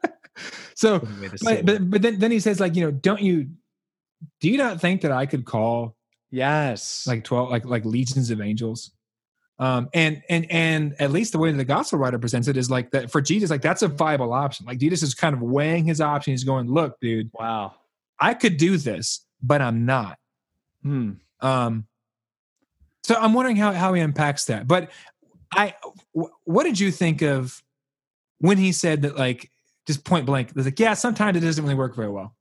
so, 0.74 0.98
but, 1.42 1.64
but, 1.64 1.90
but 1.90 2.02
then 2.02 2.18
then 2.18 2.30
he 2.30 2.40
says 2.40 2.60
like, 2.60 2.76
you 2.76 2.84
know, 2.84 2.90
don't 2.90 3.22
you 3.22 3.48
do 4.40 4.50
you 4.50 4.58
not 4.58 4.80
think 4.80 5.02
that 5.02 5.12
I 5.12 5.26
could 5.26 5.44
call 5.44 5.96
yes 6.30 7.06
like 7.06 7.24
12 7.24 7.50
like 7.50 7.64
like 7.64 7.84
legions 7.84 8.30
of 8.30 8.40
angels? 8.40 8.92
Um 9.58 9.88
and 9.94 10.22
and 10.28 10.50
and 10.50 10.94
at 11.00 11.10
least 11.10 11.32
the 11.32 11.38
way 11.38 11.50
that 11.50 11.56
the 11.56 11.64
gospel 11.64 11.98
writer 11.98 12.18
presents 12.18 12.48
it 12.48 12.56
is 12.56 12.70
like 12.70 12.90
that 12.90 13.10
for 13.10 13.20
Jesus, 13.20 13.50
like 13.50 13.62
that's 13.62 13.82
a 13.82 13.88
viable 13.88 14.32
option. 14.32 14.66
Like 14.66 14.78
Jesus 14.78 15.02
is 15.02 15.14
kind 15.14 15.34
of 15.34 15.40
weighing 15.40 15.84
his 15.84 16.00
options. 16.00 16.40
He's 16.40 16.44
going, 16.44 16.70
look, 16.70 17.00
dude, 17.00 17.30
wow, 17.32 17.74
I 18.20 18.34
could 18.34 18.56
do 18.56 18.76
this, 18.76 19.24
but 19.42 19.62
I'm 19.62 19.86
not. 19.86 20.18
Hmm. 20.82 21.12
Um 21.40 21.86
so 23.02 23.14
I'm 23.14 23.32
wondering 23.32 23.56
how 23.56 23.72
how 23.72 23.94
he 23.94 24.00
unpacks 24.00 24.44
that. 24.46 24.66
But 24.66 24.90
I 25.52 25.74
what 26.44 26.64
did 26.64 26.78
you 26.78 26.90
think 26.90 27.22
of 27.22 27.62
when 28.38 28.58
he 28.58 28.72
said 28.72 29.02
that 29.02 29.16
like 29.16 29.50
just 29.86 30.04
point 30.04 30.26
blank, 30.26 30.50
like, 30.54 30.78
yeah, 30.78 30.94
sometimes 30.94 31.36
it 31.36 31.40
doesn't 31.40 31.64
really 31.64 31.76
work 31.76 31.94
very 31.94 32.10
well. 32.10 32.35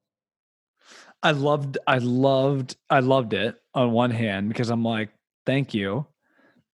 I 1.25 1.31
loved, 1.31 1.79
I 1.87 1.97
loved, 1.97 2.75
I 2.87 2.99
loved 2.99 3.33
it 3.33 3.55
on 3.73 3.91
one 3.91 4.11
hand 4.11 4.47
because 4.47 4.69
I'm 4.69 4.83
like, 4.83 5.09
thank 5.47 5.73
you. 5.73 6.05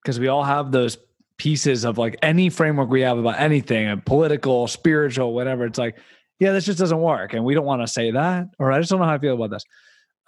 Because 0.01 0.21
we 0.21 0.29
all 0.29 0.43
have 0.45 0.71
those 0.71 0.97
pieces 1.37 1.83
of 1.83 1.97
like 1.97 2.15
any 2.21 2.49
framework 2.49 2.89
we 2.89 3.01
have 3.01 3.17
about 3.17 3.39
anything, 3.39 4.01
political, 4.05 4.67
spiritual, 4.67 5.33
whatever. 5.33 5.65
It's 5.65 5.77
like, 5.77 5.97
yeah, 6.39 6.53
this 6.53 6.65
just 6.65 6.79
doesn't 6.79 7.01
work, 7.01 7.33
and 7.33 7.43
we 7.43 7.55
don't 7.55 7.65
want 7.65 7.81
to 7.81 7.87
say 7.87 8.11
that, 8.11 8.47
or 8.57 8.71
I 8.71 8.79
just 8.79 8.89
don't 8.89 8.99
know 8.99 9.05
how 9.05 9.15
I 9.15 9.19
feel 9.19 9.35
about 9.35 9.49
this. 9.49 9.63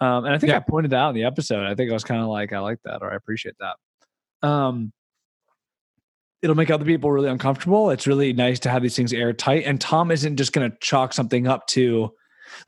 Um, 0.00 0.26
and 0.26 0.34
I 0.34 0.38
think 0.38 0.50
yeah. 0.50 0.56
I 0.56 0.60
pointed 0.60 0.92
out 0.92 1.10
in 1.10 1.14
the 1.14 1.24
episode. 1.24 1.66
I 1.66 1.74
think 1.74 1.90
I 1.90 1.94
was 1.94 2.04
kind 2.04 2.20
of 2.20 2.28
like, 2.28 2.52
I 2.52 2.58
like 2.58 2.78
that, 2.84 2.98
or 3.00 3.12
I 3.12 3.16
appreciate 3.16 3.54
that. 3.60 4.46
Um, 4.46 4.92
it'll 6.42 6.56
make 6.56 6.70
other 6.70 6.84
people 6.84 7.10
really 7.10 7.30
uncomfortable. 7.30 7.90
It's 7.90 8.06
really 8.06 8.32
nice 8.32 8.60
to 8.60 8.70
have 8.70 8.82
these 8.82 8.96
things 8.96 9.12
airtight. 9.12 9.64
And 9.64 9.80
Tom 9.80 10.10
isn't 10.10 10.36
just 10.36 10.52
going 10.52 10.70
to 10.70 10.76
chalk 10.80 11.14
something 11.14 11.46
up 11.46 11.66
to, 11.68 12.12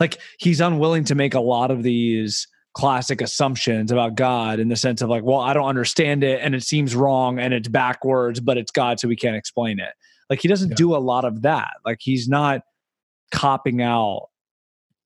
like, 0.01 0.21
he's 0.39 0.61
unwilling 0.61 1.05
to 1.05 1.15
make 1.15 1.35
a 1.35 1.41
lot 1.41 1.71
of 1.71 1.83
these 1.83 2.47
classic 2.75 3.21
assumptions 3.21 3.93
about 3.93 4.15
God 4.15 4.59
in 4.59 4.69
the 4.69 4.77
sense 4.77 5.03
of 5.03 5.11
like, 5.11 5.23
well, 5.23 5.41
I 5.41 5.53
don't 5.53 5.69
understand 5.69 6.25
it 6.25 6.41
and 6.43 6.55
it 6.55 6.63
seems 6.63 6.95
wrong 6.95 7.39
and 7.39 7.53
it's 7.53 7.69
backwards, 7.69 8.41
but 8.41 8.57
it's 8.57 8.71
God, 8.71 8.99
so 8.99 9.09
we 9.09 9.17
can't 9.17 9.37
explain 9.37 9.79
it. 9.79 9.93
Like 10.31 10.41
he 10.41 10.49
doesn't 10.49 10.71
yeah. 10.71 10.77
do 10.77 10.97
a 10.97 10.99
lot 10.99 11.25
of 11.25 11.43
that. 11.43 11.73
Like 11.85 11.99
he's 12.01 12.29
not 12.29 12.63
copping 13.31 13.83
out. 13.83 14.29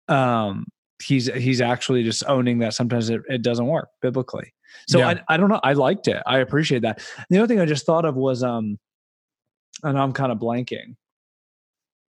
Um, 0.08 0.66
he's 1.00 1.26
he's 1.26 1.60
actually 1.60 2.02
just 2.02 2.24
owning 2.26 2.58
that 2.58 2.74
sometimes 2.74 3.10
it, 3.10 3.22
it 3.28 3.42
doesn't 3.42 3.66
work 3.66 3.90
biblically. 4.00 4.52
So 4.88 4.98
yeah. 4.98 5.08
I, 5.08 5.34
I 5.34 5.36
don't 5.36 5.48
know. 5.48 5.60
I 5.62 5.74
liked 5.74 6.08
it. 6.08 6.20
I 6.26 6.38
appreciate 6.38 6.82
that. 6.82 7.00
The 7.30 7.38
other 7.38 7.46
thing 7.46 7.60
I 7.60 7.66
just 7.66 7.86
thought 7.86 8.04
of 8.04 8.16
was 8.16 8.42
um, 8.42 8.78
and 9.82 9.98
I'm 9.98 10.12
kind 10.12 10.32
of 10.32 10.38
blanking. 10.38 10.96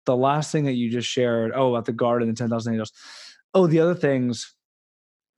The 0.07 0.17
last 0.17 0.53
thing 0.53 0.65
that 0.65 0.73
you 0.73 0.91
just 0.91 1.09
shared, 1.09 1.53
oh, 1.55 1.75
about 1.75 1.85
the 1.85 1.93
garden 1.93 2.29
and 2.29 2.37
the 2.37 2.41
ten 2.41 2.49
thousand 2.49 2.75
angels. 2.75 2.93
Oh, 3.55 3.67
the 3.67 3.81
other 3.81 3.95
things 3.95 4.57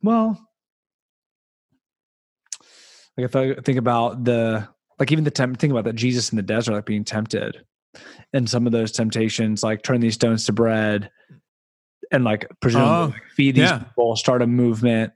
well, 0.02 0.48
like 3.16 3.24
if 3.24 3.36
I 3.36 3.54
think 3.54 3.78
about 3.78 4.24
the 4.24 4.68
like 4.98 5.12
even 5.12 5.24
the 5.24 5.30
temp 5.30 5.58
think 5.58 5.70
about 5.70 5.84
that 5.84 5.96
Jesus 5.96 6.30
in 6.30 6.36
the 6.36 6.42
desert 6.42 6.72
like 6.72 6.86
being 6.86 7.04
tempted 7.04 7.64
and 8.32 8.48
some 8.48 8.66
of 8.66 8.72
those 8.72 8.92
temptations 8.92 9.62
like 9.62 9.82
turn 9.82 10.00
these 10.00 10.14
stones 10.14 10.44
to 10.46 10.52
bread 10.52 11.10
and 12.12 12.24
like 12.24 12.46
presumably 12.60 12.90
oh, 12.90 13.04
like 13.06 13.22
feed 13.34 13.54
these 13.54 13.70
yeah. 13.70 13.78
people 13.78 14.14
start 14.16 14.42
a 14.42 14.46
movement 14.46 15.12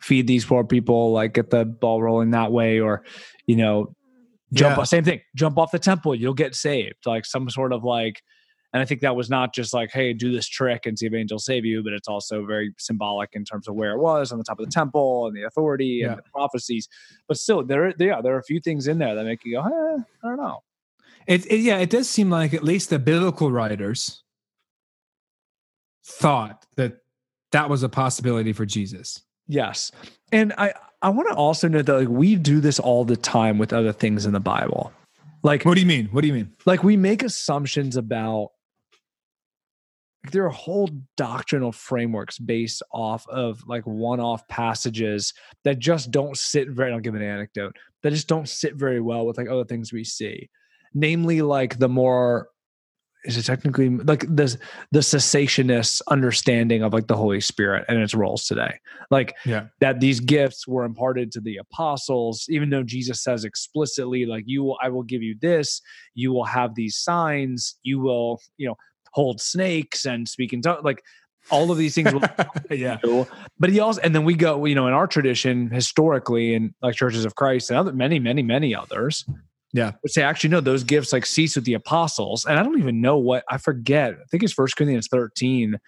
feed 0.00 0.26
these 0.26 0.44
poor 0.44 0.64
people 0.64 1.12
like 1.12 1.34
get 1.34 1.50
the 1.50 1.64
ball 1.64 2.02
rolling 2.02 2.30
that 2.30 2.52
way 2.52 2.80
or 2.80 3.04
you 3.46 3.56
know 3.56 3.94
jump 4.52 4.76
yeah. 4.76 4.84
same 4.84 5.04
thing 5.04 5.20
jump 5.34 5.58
off 5.58 5.72
the 5.72 5.78
temple 5.78 6.14
you'll 6.14 6.34
get 6.34 6.54
saved 6.54 6.94
like 7.06 7.24
some 7.24 7.48
sort 7.50 7.72
of 7.72 7.82
like 7.82 8.20
and 8.72 8.80
I 8.80 8.86
think 8.86 9.02
that 9.02 9.14
was 9.14 9.28
not 9.28 9.54
just 9.54 9.74
like, 9.74 9.90
hey, 9.90 10.14
do 10.14 10.32
this 10.32 10.48
trick 10.48 10.86
and 10.86 10.98
see 10.98 11.06
if 11.06 11.12
angels 11.12 11.44
save 11.44 11.64
you, 11.64 11.82
but 11.82 11.92
it's 11.92 12.08
also 12.08 12.46
very 12.46 12.72
symbolic 12.78 13.30
in 13.34 13.44
terms 13.44 13.68
of 13.68 13.74
where 13.74 13.92
it 13.92 13.98
was 13.98 14.32
on 14.32 14.38
the 14.38 14.44
top 14.44 14.58
of 14.58 14.64
the 14.64 14.72
temple 14.72 15.26
and 15.26 15.36
the 15.36 15.42
authority 15.42 16.00
yeah. 16.00 16.08
and 16.08 16.18
the 16.18 16.22
prophecies. 16.32 16.88
But 17.28 17.38
still, 17.38 17.62
there, 17.62 17.92
yeah, 17.98 18.22
there 18.22 18.34
are 18.34 18.38
a 18.38 18.44
few 18.44 18.60
things 18.60 18.88
in 18.88 18.98
there 18.98 19.14
that 19.14 19.24
make 19.24 19.44
you 19.44 19.56
go, 19.56 19.60
eh, 19.60 20.02
I 20.24 20.28
don't 20.28 20.38
know. 20.38 20.62
It, 21.26 21.46
it, 21.46 21.60
yeah, 21.60 21.78
it 21.78 21.90
does 21.90 22.08
seem 22.08 22.30
like 22.30 22.54
at 22.54 22.64
least 22.64 22.90
the 22.90 22.98
biblical 22.98 23.52
writers 23.52 24.22
thought 26.04 26.66
that 26.76 26.98
that 27.52 27.68
was 27.68 27.82
a 27.82 27.88
possibility 27.88 28.52
for 28.52 28.64
Jesus. 28.64 29.22
Yes, 29.46 29.92
and 30.32 30.52
I 30.56 30.72
I 31.00 31.10
want 31.10 31.28
to 31.28 31.34
also 31.34 31.68
note 31.68 31.86
that 31.86 31.98
like 31.98 32.08
we 32.08 32.36
do 32.36 32.60
this 32.60 32.80
all 32.80 33.04
the 33.04 33.16
time 33.16 33.58
with 33.58 33.72
other 33.72 33.92
things 33.92 34.24
in 34.24 34.32
the 34.32 34.40
Bible. 34.40 34.92
Like, 35.42 35.64
what 35.64 35.74
do 35.74 35.80
you 35.80 35.86
mean? 35.86 36.06
What 36.06 36.22
do 36.22 36.28
you 36.28 36.34
mean? 36.34 36.52
Like, 36.66 36.84
we 36.84 36.96
make 36.96 37.22
assumptions 37.22 37.96
about 37.96 38.50
there 40.30 40.44
are 40.44 40.50
whole 40.50 40.88
doctrinal 41.16 41.72
frameworks 41.72 42.38
based 42.38 42.82
off 42.92 43.26
of 43.28 43.60
like 43.66 43.82
one-off 43.84 44.46
passages 44.46 45.34
that 45.64 45.80
just 45.80 46.12
don't 46.12 46.38
sit 46.38 46.68
very 46.70 46.92
i'll 46.92 47.00
give 47.00 47.16
an 47.16 47.22
anecdote 47.22 47.76
that 48.02 48.10
just 48.10 48.28
don't 48.28 48.48
sit 48.48 48.74
very 48.74 49.00
well 49.00 49.26
with 49.26 49.38
like 49.38 49.48
other 49.48 49.64
things 49.64 49.92
we 49.92 50.04
see. 50.04 50.48
Namely 50.94 51.42
like 51.42 51.78
the 51.78 51.88
more 51.88 52.48
is 53.24 53.38
it 53.38 53.44
technically 53.44 53.88
like 53.88 54.22
the 54.22 54.58
the 54.90 54.98
cessationist 54.98 56.02
understanding 56.08 56.82
of 56.82 56.92
like 56.92 57.06
the 57.06 57.16
holy 57.16 57.40
spirit 57.40 57.84
and 57.88 58.00
its 58.00 58.14
roles 58.14 58.46
today. 58.46 58.78
Like 59.10 59.36
yeah. 59.46 59.66
that 59.80 60.00
these 60.00 60.18
gifts 60.18 60.66
were 60.66 60.84
imparted 60.84 61.30
to 61.32 61.40
the 61.40 61.56
apostles 61.56 62.46
even 62.48 62.70
though 62.70 62.82
jesus 62.82 63.22
says 63.22 63.44
explicitly 63.44 64.26
like 64.26 64.42
you 64.46 64.64
will 64.64 64.76
i 64.82 64.88
will 64.88 65.04
give 65.04 65.22
you 65.22 65.36
this 65.40 65.80
you 66.14 66.32
will 66.32 66.44
have 66.44 66.74
these 66.74 66.96
signs 66.96 67.76
you 67.82 68.00
will 68.00 68.40
you 68.56 68.66
know 68.66 68.74
hold 69.12 69.40
snakes 69.40 70.04
and 70.04 70.28
speak 70.28 70.52
in 70.52 70.62
tongues, 70.62 70.84
like 70.84 71.02
all 71.50 71.70
of 71.70 71.78
these 71.78 71.94
things. 71.94 72.12
Will, 72.12 72.22
yeah. 72.70 72.98
But 73.58 73.70
he 73.70 73.80
also, 73.80 74.00
and 74.02 74.14
then 74.14 74.24
we 74.24 74.34
go, 74.34 74.64
you 74.64 74.74
know, 74.74 74.86
in 74.86 74.92
our 74.92 75.06
tradition 75.06 75.70
historically, 75.70 76.54
in 76.54 76.74
like 76.82 76.94
churches 76.94 77.24
of 77.24 77.34
Christ 77.34 77.70
and 77.70 77.78
other 77.78 77.92
many, 77.92 78.18
many, 78.18 78.42
many 78.42 78.74
others. 78.74 79.24
Yeah. 79.74 79.92
Would 80.02 80.12
say 80.12 80.22
actually 80.22 80.50
no, 80.50 80.60
those 80.60 80.84
gifts 80.84 81.12
like 81.12 81.24
cease 81.24 81.56
with 81.56 81.64
the 81.64 81.74
apostles. 81.74 82.44
And 82.44 82.58
I 82.58 82.62
don't 82.62 82.78
even 82.78 83.00
know 83.00 83.16
what 83.16 83.44
I 83.48 83.56
forget. 83.56 84.12
I 84.12 84.24
think 84.30 84.42
it's 84.42 84.52
first 84.52 84.76
Corinthians 84.76 85.08
13 85.10 85.78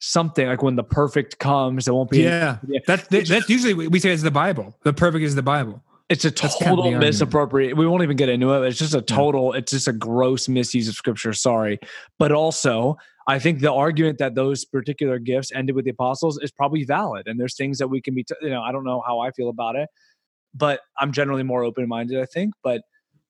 something 0.00 0.46
like 0.46 0.62
when 0.62 0.76
the 0.76 0.82
perfect 0.82 1.38
comes, 1.38 1.86
it 1.86 1.92
won't 1.92 2.10
be. 2.10 2.22
Yeah, 2.22 2.58
any, 2.88 3.20
that's 3.20 3.48
usually 3.48 3.74
we 3.74 4.00
say 4.00 4.10
it's 4.10 4.22
the 4.22 4.30
Bible. 4.30 4.76
The 4.82 4.92
perfect 4.92 5.22
is 5.22 5.34
the 5.34 5.42
Bible. 5.42 5.82
It's 6.10 6.24
a 6.24 6.30
total 6.32 6.90
misappropriate. 6.90 7.76
We 7.76 7.86
won't 7.86 8.02
even 8.02 8.16
get 8.16 8.28
into 8.28 8.52
it. 8.52 8.66
It's 8.66 8.78
just 8.78 8.94
a 8.94 9.00
total. 9.00 9.52
It's 9.52 9.70
just 9.70 9.86
a 9.86 9.92
gross 9.92 10.48
misuse 10.48 10.88
of 10.88 10.94
scripture. 10.94 11.32
Sorry, 11.32 11.78
but 12.18 12.32
also 12.32 12.98
I 13.28 13.38
think 13.38 13.60
the 13.60 13.72
argument 13.72 14.18
that 14.18 14.34
those 14.34 14.64
particular 14.64 15.20
gifts 15.20 15.52
ended 15.54 15.76
with 15.76 15.84
the 15.84 15.92
apostles 15.92 16.36
is 16.42 16.50
probably 16.50 16.84
valid. 16.84 17.28
And 17.28 17.38
there's 17.38 17.56
things 17.56 17.78
that 17.78 17.86
we 17.86 18.00
can 18.00 18.14
be. 18.14 18.24
T- 18.24 18.34
you 18.42 18.50
know, 18.50 18.60
I 18.60 18.72
don't 18.72 18.82
know 18.82 19.02
how 19.06 19.20
I 19.20 19.30
feel 19.30 19.48
about 19.48 19.76
it, 19.76 19.88
but 20.52 20.80
I'm 20.98 21.12
generally 21.12 21.44
more 21.44 21.62
open 21.62 21.86
minded. 21.86 22.20
I 22.20 22.26
think, 22.26 22.54
but 22.64 22.82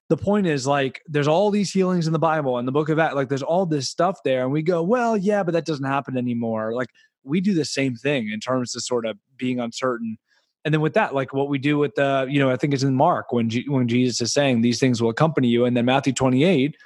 the 0.09 0.17
point 0.17 0.47
is 0.47 0.67
like 0.67 1.03
there's 1.07 1.29
all 1.29 1.51
these 1.51 1.71
healings 1.71 2.07
in 2.07 2.13
the 2.13 2.19
bible 2.19 2.59
and 2.59 2.67
the 2.67 2.73
book 2.73 2.89
of 2.89 2.99
Acts, 2.99 3.15
like 3.15 3.29
there's 3.29 3.45
all 3.45 3.65
this 3.65 3.89
stuff 3.89 4.19
there 4.25 4.43
and 4.43 4.51
we 4.51 4.61
go 4.61 4.83
well 4.83 5.17
yeah 5.17 5.45
but 5.45 5.53
that 5.53 5.65
doesn't 5.65 5.85
happen 5.85 6.19
anymore 6.19 6.75
like 6.75 6.89
we 7.23 7.41
do 7.41 7.55
the 7.55 7.65
same 7.65 7.95
thing 7.95 8.29
in 8.29 8.41
terms 8.41 8.75
of 8.75 8.83
sort 8.83 9.07
of 9.07 9.17
being 9.37 9.61
uncertain 9.61 10.19
and 10.65 10.75
then 10.75 10.81
with 10.81 10.95
that 10.95 11.15
like 11.15 11.33
what 11.33 11.49
we 11.49 11.59
do 11.59 11.79
with 11.79 11.95
the 11.95 12.27
you 12.29 12.39
know 12.39 12.51
i 12.51 12.57
think 12.57 12.75
it's 12.75 12.83
in 12.83 12.95
mark 12.95 13.33
when 13.33 13.49
G- 13.49 13.69
when 13.69 13.89
jesus 13.89 14.21
is 14.21 14.33
saying 14.33 14.61
these 14.61 14.79
things 14.79 15.03
will 15.03 15.11
accompany 15.11 15.49
you. 15.49 15.65
And 15.65 15.77
then 15.77 15.85
matthew 15.85 16.13
28 16.13 16.77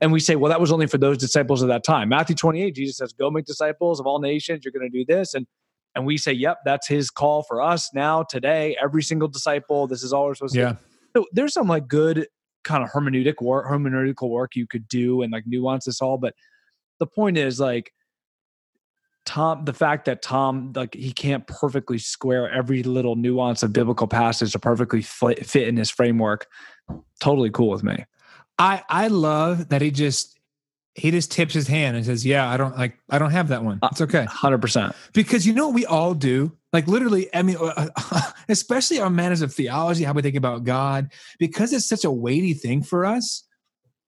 and 0.00 0.12
we 0.12 0.20
say 0.20 0.36
well 0.36 0.50
that 0.50 0.60
was 0.60 0.72
only 0.72 0.86
for 0.86 0.98
those 0.98 1.18
disciples 1.18 1.62
of 1.62 1.68
that 1.68 1.84
time. 1.84 2.08
Matthew 2.08 2.36
28 2.36 2.74
jesus 2.74 2.98
says 2.98 3.12
go 3.12 3.30
make 3.30 3.44
disciples 3.44 4.00
of 4.00 4.06
all 4.06 4.20
nations. 4.20 4.64
You're 4.64 4.72
going 4.72 4.90
to 4.90 4.98
do 4.98 5.04
this. 5.04 5.34
And 5.34 5.46
and 5.94 6.04
we 6.04 6.16
say 6.16 6.32
yep 6.32 6.58
that's 6.64 6.88
his 6.88 7.10
call 7.10 7.42
for 7.42 7.62
us 7.62 7.90
now 7.94 8.22
today 8.22 8.76
every 8.82 9.02
single 9.02 9.28
disciple 9.28 9.86
this 9.86 10.02
is 10.02 10.12
all 10.12 10.26
we're 10.26 10.34
supposed 10.34 10.56
yeah. 10.56 10.68
to 10.68 10.74
do. 10.74 10.78
So 11.16 11.26
there's 11.32 11.52
some 11.52 11.68
like 11.68 11.86
good 11.86 12.26
kind 12.64 12.82
of 12.82 12.90
hermeneutic 12.90 13.40
work 13.40 13.66
hermeneutical 13.66 14.30
work 14.30 14.56
you 14.56 14.66
could 14.66 14.88
do 14.88 15.22
and 15.22 15.32
like 15.32 15.44
nuance 15.46 15.84
this 15.84 16.00
all 16.00 16.18
but 16.18 16.34
the 16.98 17.06
point 17.06 17.36
is 17.36 17.60
like 17.60 17.92
Tom, 19.24 19.64
the 19.64 19.72
fact 19.72 20.04
that 20.04 20.22
Tom, 20.22 20.72
like, 20.74 20.94
he 20.94 21.12
can't 21.12 21.46
perfectly 21.46 21.98
square 21.98 22.50
every 22.50 22.82
little 22.82 23.16
nuance 23.16 23.62
of 23.62 23.72
biblical 23.72 24.06
passage 24.06 24.52
to 24.52 24.58
perfectly 24.58 25.02
fit 25.02 25.68
in 25.68 25.76
his 25.76 25.90
framework, 25.90 26.46
totally 27.20 27.50
cool 27.50 27.70
with 27.70 27.82
me. 27.82 28.04
I 28.58 28.82
I 28.88 29.08
love 29.08 29.70
that 29.70 29.82
he 29.82 29.90
just 29.90 30.38
he 30.94 31.10
just 31.10 31.32
tips 31.32 31.54
his 31.54 31.66
hand 31.66 31.96
and 31.96 32.06
says, 32.06 32.24
"Yeah, 32.24 32.48
I 32.48 32.56
don't 32.56 32.76
like 32.76 32.96
I 33.10 33.18
don't 33.18 33.32
have 33.32 33.48
that 33.48 33.64
one. 33.64 33.80
Uh, 33.82 33.88
it's 33.90 34.00
okay, 34.00 34.26
hundred 34.26 34.58
percent." 34.58 34.94
Because 35.12 35.46
you 35.46 35.52
know 35.52 35.66
what 35.66 35.74
we 35.74 35.86
all 35.86 36.14
do, 36.14 36.52
like 36.72 36.86
literally. 36.86 37.34
I 37.34 37.42
mean, 37.42 37.56
uh, 37.60 37.90
especially 38.48 39.00
our 39.00 39.10
matters 39.10 39.42
of 39.42 39.52
theology, 39.52 40.04
how 40.04 40.12
we 40.12 40.22
think 40.22 40.36
about 40.36 40.64
God, 40.64 41.10
because 41.38 41.72
it's 41.72 41.86
such 41.86 42.04
a 42.04 42.10
weighty 42.10 42.54
thing 42.54 42.82
for 42.82 43.04
us. 43.04 43.42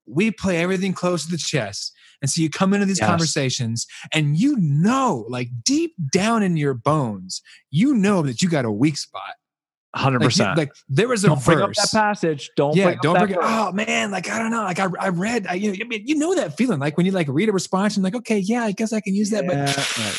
We 0.06 0.30
play 0.30 0.58
everything 0.58 0.92
close 0.92 1.24
to 1.24 1.30
the 1.30 1.38
chest. 1.38 1.92
And 2.22 2.30
so 2.30 2.40
you 2.40 2.48
come 2.48 2.72
into 2.72 2.86
these 2.86 2.98
yes. 2.98 3.08
conversations 3.08 3.86
and 4.12 4.38
you 4.38 4.56
know, 4.58 5.26
like 5.28 5.48
deep 5.62 5.94
down 6.12 6.42
in 6.42 6.56
your 6.56 6.74
bones, 6.74 7.42
you 7.70 7.94
know 7.94 8.22
that 8.22 8.40
you 8.40 8.48
got 8.48 8.64
a 8.64 8.70
weak 8.70 8.96
spot. 8.96 9.34
100%. 9.96 10.56
Like 10.56 10.72
there 10.88 11.08
was 11.08 11.24
a 11.24 11.28
don't 11.28 11.36
verse. 11.36 11.44
bring 11.46 11.60
up 11.60 11.72
that 11.72 11.90
passage. 11.90 12.50
Don't 12.56 12.76
yeah. 12.76 12.96
don't 13.00 13.18
bring. 13.18 13.38
Oh 13.40 13.72
man, 13.72 14.10
like 14.10 14.28
I 14.28 14.38
don't 14.38 14.50
know. 14.50 14.62
Like 14.62 14.78
I, 14.78 14.88
I 15.00 15.08
read. 15.08 15.46
I, 15.46 15.54
you 15.54 15.72
know, 15.72 15.78
I 15.80 15.88
mean, 15.88 16.06
you 16.06 16.16
know 16.16 16.34
that 16.34 16.56
feeling. 16.56 16.78
Like 16.78 16.96
when 16.98 17.06
you 17.06 17.12
like 17.12 17.28
read 17.28 17.48
a 17.48 17.52
response 17.52 17.96
and 17.96 18.04
like, 18.04 18.14
okay, 18.14 18.38
yeah, 18.38 18.64
I 18.64 18.72
guess 18.72 18.92
I 18.92 19.00
can 19.00 19.14
use 19.14 19.30
that, 19.30 19.44
yeah, 19.44 19.64
but 19.64 19.76
right. 19.76 20.18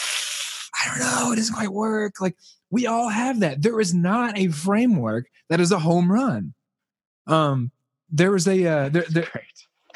I 0.79 0.89
don't 0.89 0.99
know. 0.99 1.31
It 1.31 1.35
doesn't 1.35 1.53
quite 1.53 1.71
work. 1.71 2.19
Like 2.19 2.35
we 2.71 2.87
all 2.87 3.09
have 3.09 3.41
that. 3.41 3.61
There 3.61 3.79
is 3.79 3.93
not 3.93 4.37
a 4.37 4.47
framework 4.47 5.27
that 5.49 5.59
is 5.59 5.71
a 5.71 5.79
home 5.79 6.11
run. 6.11 6.53
Um, 7.27 7.71
there 8.09 8.31
was 8.31 8.47
a 8.47 8.65
uh, 8.65 8.89
there, 8.89 9.05
there, 9.09 9.29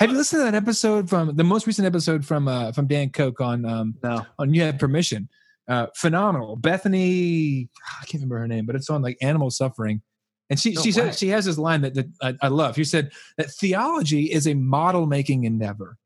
have 0.01 0.11
you 0.11 0.17
listened 0.17 0.39
to 0.39 0.45
that 0.45 0.55
episode 0.55 1.09
from 1.09 1.35
the 1.35 1.43
most 1.43 1.67
recent 1.67 1.85
episode 1.85 2.25
from 2.25 2.47
uh, 2.47 2.71
from 2.71 2.87
Dan 2.87 3.09
Koch 3.11 3.39
on 3.39 3.65
um 3.65 3.95
no. 4.03 4.25
on 4.39 4.53
You 4.53 4.63
Have 4.63 4.79
Permission? 4.79 5.29
Uh, 5.67 5.87
phenomenal. 5.95 6.55
Bethany, 6.55 7.69
I 8.01 8.05
can't 8.05 8.15
remember 8.15 8.39
her 8.39 8.47
name, 8.47 8.65
but 8.65 8.75
it's 8.75 8.89
on 8.89 9.01
like 9.01 9.17
animal 9.21 9.51
suffering. 9.51 10.01
And 10.49 10.59
she 10.59 10.73
no 10.73 10.81
she 10.81 10.91
said 10.91 11.15
she 11.15 11.29
has 11.29 11.45
this 11.45 11.57
line 11.57 11.81
that, 11.81 11.93
that 11.93 12.07
I, 12.21 12.35
I 12.41 12.47
love. 12.47 12.75
She 12.75 12.83
said 12.83 13.11
that 13.37 13.51
theology 13.51 14.31
is 14.31 14.47
a 14.47 14.53
model 14.53 15.05
making 15.05 15.43
endeavor. 15.43 15.97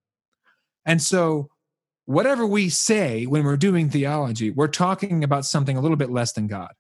And 0.86 1.02
so 1.02 1.50
whatever 2.06 2.46
we 2.46 2.70
say 2.70 3.26
when 3.26 3.44
we're 3.44 3.58
doing 3.58 3.90
theology, 3.90 4.52
we're 4.52 4.68
talking 4.68 5.24
about 5.24 5.46
something 5.46 5.78
a 5.78 5.82
little 5.82 5.98
bit 5.98 6.12
less 6.12 6.34
than 6.34 6.48
God. 6.48 6.74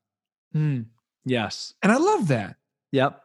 Mm, 0.56 0.86
yes. 1.26 1.74
And 1.82 1.92
I 1.92 1.98
love 1.98 2.28
that. 2.28 2.58
Yep. 2.92 3.22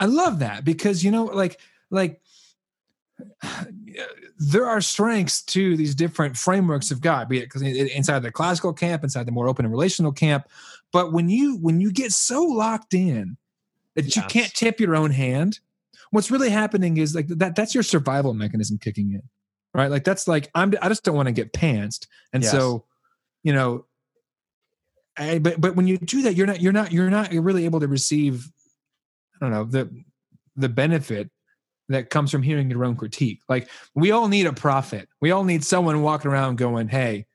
I 0.00 0.06
love 0.06 0.40
that 0.40 0.64
because 0.64 1.04
you 1.04 1.10
know, 1.10 1.26
like 1.26 1.60
like 1.90 2.20
there 4.38 4.66
are 4.66 4.80
strengths 4.80 5.42
to 5.42 5.76
these 5.76 5.94
different 5.94 6.36
frameworks 6.36 6.90
of 6.90 7.00
God, 7.00 7.28
be 7.28 7.38
it 7.38 7.44
because 7.44 7.62
inside 7.62 8.20
the 8.20 8.32
classical 8.32 8.72
camp, 8.72 9.04
inside 9.04 9.26
the 9.26 9.32
more 9.32 9.48
open 9.48 9.64
and 9.64 9.72
relational 9.72 10.12
camp. 10.12 10.48
But 10.92 11.12
when 11.12 11.28
you 11.28 11.56
when 11.56 11.80
you 11.80 11.92
get 11.92 12.12
so 12.12 12.42
locked 12.42 12.94
in 12.94 13.36
that 13.94 14.04
yes. 14.04 14.16
you 14.16 14.22
can't 14.22 14.52
tip 14.54 14.80
your 14.80 14.96
own 14.96 15.10
hand, 15.10 15.60
what's 16.10 16.30
really 16.30 16.50
happening 16.50 16.96
is 16.96 17.14
like 17.14 17.28
that 17.28 17.56
that's 17.56 17.74
your 17.74 17.82
survival 17.82 18.34
mechanism 18.34 18.78
kicking 18.78 19.12
in. 19.12 19.22
Right? 19.72 19.90
Like 19.90 20.04
that's 20.04 20.28
like 20.28 20.50
I'm 20.54 20.74
I 20.80 20.88
just 20.88 21.04
don't 21.04 21.16
want 21.16 21.26
to 21.26 21.32
get 21.32 21.52
pantsed. 21.52 22.06
And 22.32 22.42
yes. 22.42 22.52
so, 22.52 22.84
you 23.42 23.52
know, 23.52 23.86
I, 25.16 25.38
but 25.38 25.60
but 25.60 25.76
when 25.76 25.86
you 25.86 25.98
do 25.98 26.22
that, 26.22 26.34
you're 26.34 26.46
not 26.46 26.60
you're 26.60 26.72
not 26.72 26.92
you're 26.92 27.10
not 27.10 27.32
really 27.32 27.64
able 27.64 27.80
to 27.80 27.88
receive 27.88 28.50
I 29.36 29.44
don't 29.44 29.50
know 29.50 29.64
the 29.64 30.04
the 30.56 30.68
benefit 30.68 31.30
that 31.88 32.10
comes 32.10 32.30
from 32.30 32.42
hearing 32.42 32.70
your 32.70 32.84
own 32.84 32.96
critique. 32.96 33.40
Like 33.48 33.68
we 33.94 34.10
all 34.10 34.28
need 34.28 34.46
a 34.46 34.52
prophet. 34.52 35.08
We 35.20 35.30
all 35.30 35.44
need 35.44 35.64
someone 35.64 36.02
walking 36.02 36.30
around 36.30 36.56
going, 36.56 36.88
"Hey, 36.88 37.26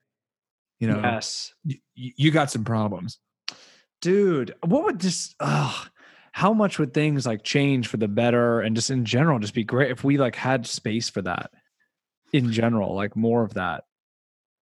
you 0.79 0.87
know, 0.87 1.01
yes, 1.01 1.53
y- 1.65 1.79
you 1.95 2.31
got 2.31 2.51
some 2.51 2.63
problems." 2.63 3.19
Dude, 4.01 4.55
what 4.65 4.85
would 4.85 4.99
just 4.99 5.35
uh 5.39 5.85
how 6.31 6.53
much 6.53 6.79
would 6.79 6.93
things 6.93 7.25
like 7.25 7.43
change 7.43 7.87
for 7.87 7.97
the 7.97 8.07
better 8.07 8.61
and 8.61 8.75
just 8.75 8.89
in 8.89 9.03
general 9.03 9.39
just 9.39 9.53
be 9.53 9.63
great 9.63 9.91
if 9.91 10.03
we 10.03 10.17
like 10.17 10.35
had 10.35 10.65
space 10.65 11.09
for 11.09 11.21
that 11.23 11.51
in 12.31 12.51
general, 12.51 12.95
like 12.95 13.15
more 13.15 13.43
of 13.43 13.55
that. 13.55 13.83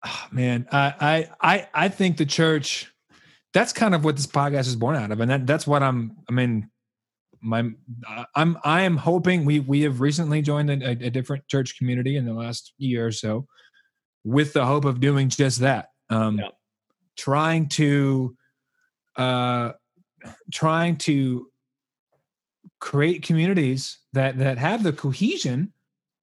Oh, 0.05 0.27
man, 0.31 0.67
I 0.71 0.93
I 1.41 1.53
I 1.53 1.67
I 1.73 1.89
think 1.89 2.17
the 2.17 2.25
church 2.25 2.93
that's 3.53 3.73
kind 3.73 3.95
of 3.95 4.03
what 4.03 4.15
this 4.15 4.27
podcast 4.27 4.67
is 4.67 4.75
born 4.75 4.95
out 4.95 5.11
of 5.11 5.19
and 5.19 5.31
that, 5.31 5.47
that's 5.47 5.65
what 5.65 5.83
I'm 5.83 6.17
I 6.29 6.33
mean 6.33 6.69
my 7.43 7.69
I'm 8.35 8.57
I 8.63 8.81
am 8.81 8.97
hoping 8.97 9.45
we 9.45 9.59
we 9.59 9.81
have 9.81 10.01
recently 10.01 10.41
joined 10.41 10.69
a, 10.69 10.91
a, 10.91 11.09
different 11.09 11.47
church 11.47 11.77
community 11.77 12.15
in 12.15 12.25
the 12.25 12.33
last 12.33 12.73
year 12.77 13.05
or 13.05 13.11
so, 13.11 13.45
with 14.23 14.53
the 14.53 14.65
hope 14.65 14.85
of 14.85 14.99
doing 14.99 15.29
just 15.29 15.59
that. 15.59 15.89
Um, 16.09 16.39
yeah. 16.39 16.49
Trying 17.15 17.69
to, 17.69 18.35
uh, 19.17 19.73
trying 20.51 20.97
to 20.99 21.47
create 22.79 23.23
communities 23.23 23.99
that 24.13 24.37
that 24.39 24.57
have 24.57 24.81
the 24.81 24.93
cohesion, 24.93 25.73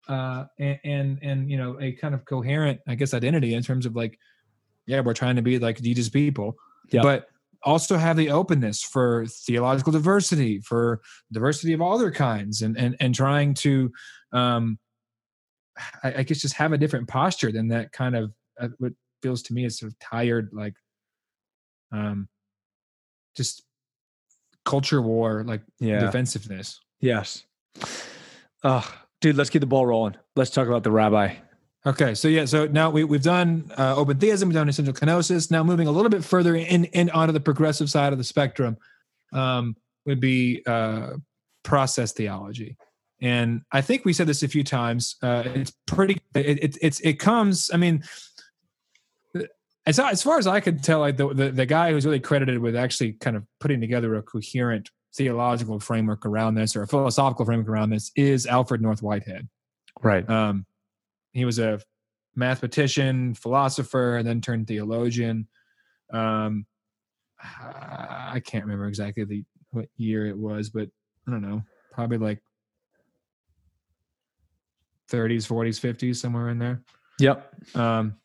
uh, 0.09 0.47
and, 0.59 0.79
and 0.85 1.19
and 1.23 1.51
you 1.51 1.59
know 1.59 1.79
a 1.81 1.93
kind 1.93 2.15
of 2.15 2.25
coherent, 2.25 2.81
I 2.89 2.95
guess, 2.95 3.15
identity 3.15 3.55
in 3.55 3.63
terms 3.63 3.87
of 3.87 3.95
like, 3.95 4.19
yeah, 4.87 5.01
we're 5.01 5.15
trying 5.15 5.37
to 5.37 5.43
be 5.43 5.59
like 5.59 5.81
Jesus 5.81 6.09
people, 6.09 6.57
yeah. 6.91 7.03
but 7.03 7.29
also 7.65 7.97
have 7.97 8.17
the 8.17 8.31
openness 8.31 8.83
for 8.83 9.27
theological 9.27 9.93
diversity, 9.93 10.61
for 10.61 11.01
diversity 11.33 11.73
of 11.73 11.81
all 11.81 11.95
other 11.95 12.11
kinds, 12.11 12.63
and 12.63 12.77
and 12.79 12.97
and 13.01 13.15
trying 13.15 13.55
to, 13.55 13.93
um, 14.33 14.79
I, 16.03 16.15
I 16.19 16.23
guess, 16.23 16.41
just 16.41 16.55
have 16.55 16.73
a 16.73 16.79
different 16.79 17.09
posture 17.09 17.53
than 17.53 17.69
that 17.69 17.93
kind 17.93 18.17
of 18.17 18.33
uh, 18.61 18.69
what 18.79 18.93
feels 19.23 19.43
to 19.43 19.55
me 19.55 19.65
is 19.65 19.79
sort 19.79 19.93
of 19.93 19.99
tired, 19.99 20.51
like, 20.53 20.75
um, 21.93 22.29
just 23.37 23.65
culture 24.65 25.03
war, 25.03 25.45
like 25.47 25.63
yeah. 25.79 26.01
defensiveness. 26.01 26.81
Yes. 27.01 27.45
Oh, 28.63 28.87
dude, 29.21 29.37
let's 29.37 29.51
keep 29.51 29.61
the 29.61 29.67
ball 29.67 29.87
rolling. 29.87 30.17
Let's 30.37 30.51
talk 30.51 30.69
about 30.69 30.85
the 30.85 30.91
rabbi. 30.91 31.35
Okay, 31.87 32.15
so 32.15 32.29
yeah, 32.29 32.45
so 32.45 32.67
now 32.67 32.91
we, 32.91 33.05
we've 33.05 33.23
done 33.23 33.73
uh, 33.79 33.95
open 33.97 34.19
theism, 34.19 34.51
we've 34.51 34.55
done 34.55 34.69
essential 34.69 34.93
kenosis. 34.93 35.51
Now 35.51 35.63
moving 35.65 35.87
a 35.87 35.91
little 35.91 36.11
bit 36.11 36.23
further 36.23 36.55
in, 36.55 36.85
in 36.85 37.09
onto 37.11 37.33
the 37.33 37.41
progressive 37.41 37.89
side 37.89 38.13
of 38.13 38.19
the 38.19 38.25
spectrum 38.25 38.77
um, 39.33 39.75
would 40.05 40.21
be 40.21 40.63
uh, 40.67 41.13
process 41.63 42.13
theology, 42.13 42.77
and 43.23 43.63
I 43.73 43.81
think 43.81 44.05
we 44.05 44.13
said 44.13 44.27
this 44.27 44.43
a 44.43 44.49
few 44.49 44.63
times. 44.63 45.17
Uh, 45.23 45.45
it's 45.47 45.73
pretty. 45.87 46.19
It, 46.35 46.63
it, 46.63 46.79
it's 46.83 47.01
it 47.01 47.15
comes. 47.15 47.71
I 47.73 47.79
mean, 47.79 48.03
as 49.87 49.99
as 49.99 50.23
far 50.23 50.39
as 50.39 50.47
I 50.47 50.61
could 50.61 50.83
tell, 50.83 51.01
like 51.01 51.17
the, 51.17 51.33
the 51.33 51.51
the 51.51 51.67
guy 51.67 51.93
who's 51.93 52.05
really 52.05 52.21
credited 52.21 52.59
with 52.59 52.77
actually 52.77 53.15
kind 53.15 53.37
of 53.37 53.45
putting 53.59 53.81
together 53.81 54.15
a 54.17 54.23
coherent 54.23 54.91
theological 55.15 55.81
framework 55.81 56.27
around 56.27 56.57
this 56.57 56.77
or 56.77 56.83
a 56.83 56.87
philosophical 56.87 57.47
framework 57.47 57.69
around 57.69 57.91
this 57.91 58.13
is 58.17 58.47
Alfred 58.47 58.83
North 58.83 59.03
Whitehead. 59.03 59.49
Right. 60.03 60.29
Um, 60.29 60.67
he 61.33 61.45
was 61.45 61.59
a 61.59 61.81
mathematician, 62.35 63.35
philosopher, 63.35 64.17
and 64.17 64.27
then 64.27 64.41
turned 64.41 64.67
theologian. 64.67 65.49
Um, 66.13 66.67
I 67.43 68.41
can't 68.45 68.65
remember 68.65 68.87
exactly 68.87 69.25
the 69.25 69.45
what 69.71 69.87
year 69.97 70.27
it 70.27 70.37
was, 70.37 70.71
but 70.71 70.89
I 71.27 71.31
don't 71.31 71.43
know, 71.43 71.63
probably 71.93 72.19
like 72.19 72.43
30s, 75.11 75.47
40s, 75.47 75.81
50s, 75.81 76.17
somewhere 76.17 76.49
in 76.49 76.59
there. 76.59 76.83
Yep. 77.19 77.77
Um, 77.77 78.17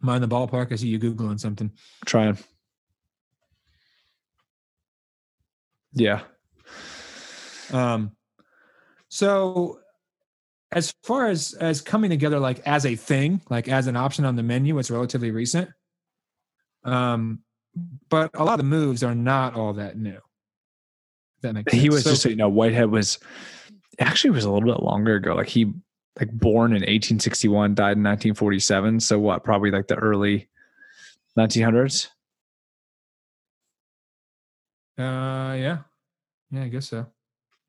mind 0.00 0.22
the 0.22 0.28
ballpark. 0.28 0.72
I 0.72 0.76
see 0.76 0.88
you 0.88 0.98
googling 0.98 1.40
something. 1.40 1.70
Trying. 2.04 2.38
Yeah. 5.94 6.22
Um. 7.72 8.12
So 9.08 9.80
as 10.72 10.94
far 11.02 11.28
as 11.28 11.54
as 11.54 11.80
coming 11.80 12.10
together 12.10 12.40
like 12.40 12.60
as 12.60 12.86
a 12.86 12.96
thing 12.96 13.40
like 13.50 13.68
as 13.68 13.86
an 13.86 13.96
option 13.96 14.24
on 14.24 14.36
the 14.36 14.42
menu 14.42 14.78
it's 14.78 14.90
relatively 14.90 15.30
recent. 15.30 15.70
Um 16.84 17.40
but 18.08 18.30
a 18.34 18.44
lot 18.44 18.54
of 18.54 18.58
the 18.58 18.64
moves 18.64 19.02
are 19.02 19.14
not 19.14 19.54
all 19.54 19.74
that 19.74 19.96
new. 19.96 20.18
That 21.42 21.54
makes 21.54 21.72
sense. 21.72 21.82
he 21.82 21.88
was 21.88 22.04
so, 22.04 22.10
just 22.10 22.24
you 22.24 22.36
know 22.36 22.48
whitehead 22.48 22.90
was 22.90 23.18
actually 23.98 24.30
was 24.30 24.44
a 24.44 24.50
little 24.50 24.68
bit 24.68 24.82
longer 24.82 25.16
ago. 25.16 25.34
Like 25.34 25.48
he 25.48 25.72
like 26.18 26.30
born 26.30 26.72
in 26.72 26.82
1861 26.82 27.74
died 27.74 27.96
in 27.96 28.02
1947 28.02 29.00
so 29.00 29.18
what 29.18 29.44
probably 29.44 29.70
like 29.70 29.86
the 29.86 29.94
early 29.94 30.48
1900s 31.38 32.08
uh 34.98 35.56
yeah. 35.56 35.78
Yeah 36.50 36.62
i 36.64 36.68
guess 36.68 36.88
so 36.88 37.06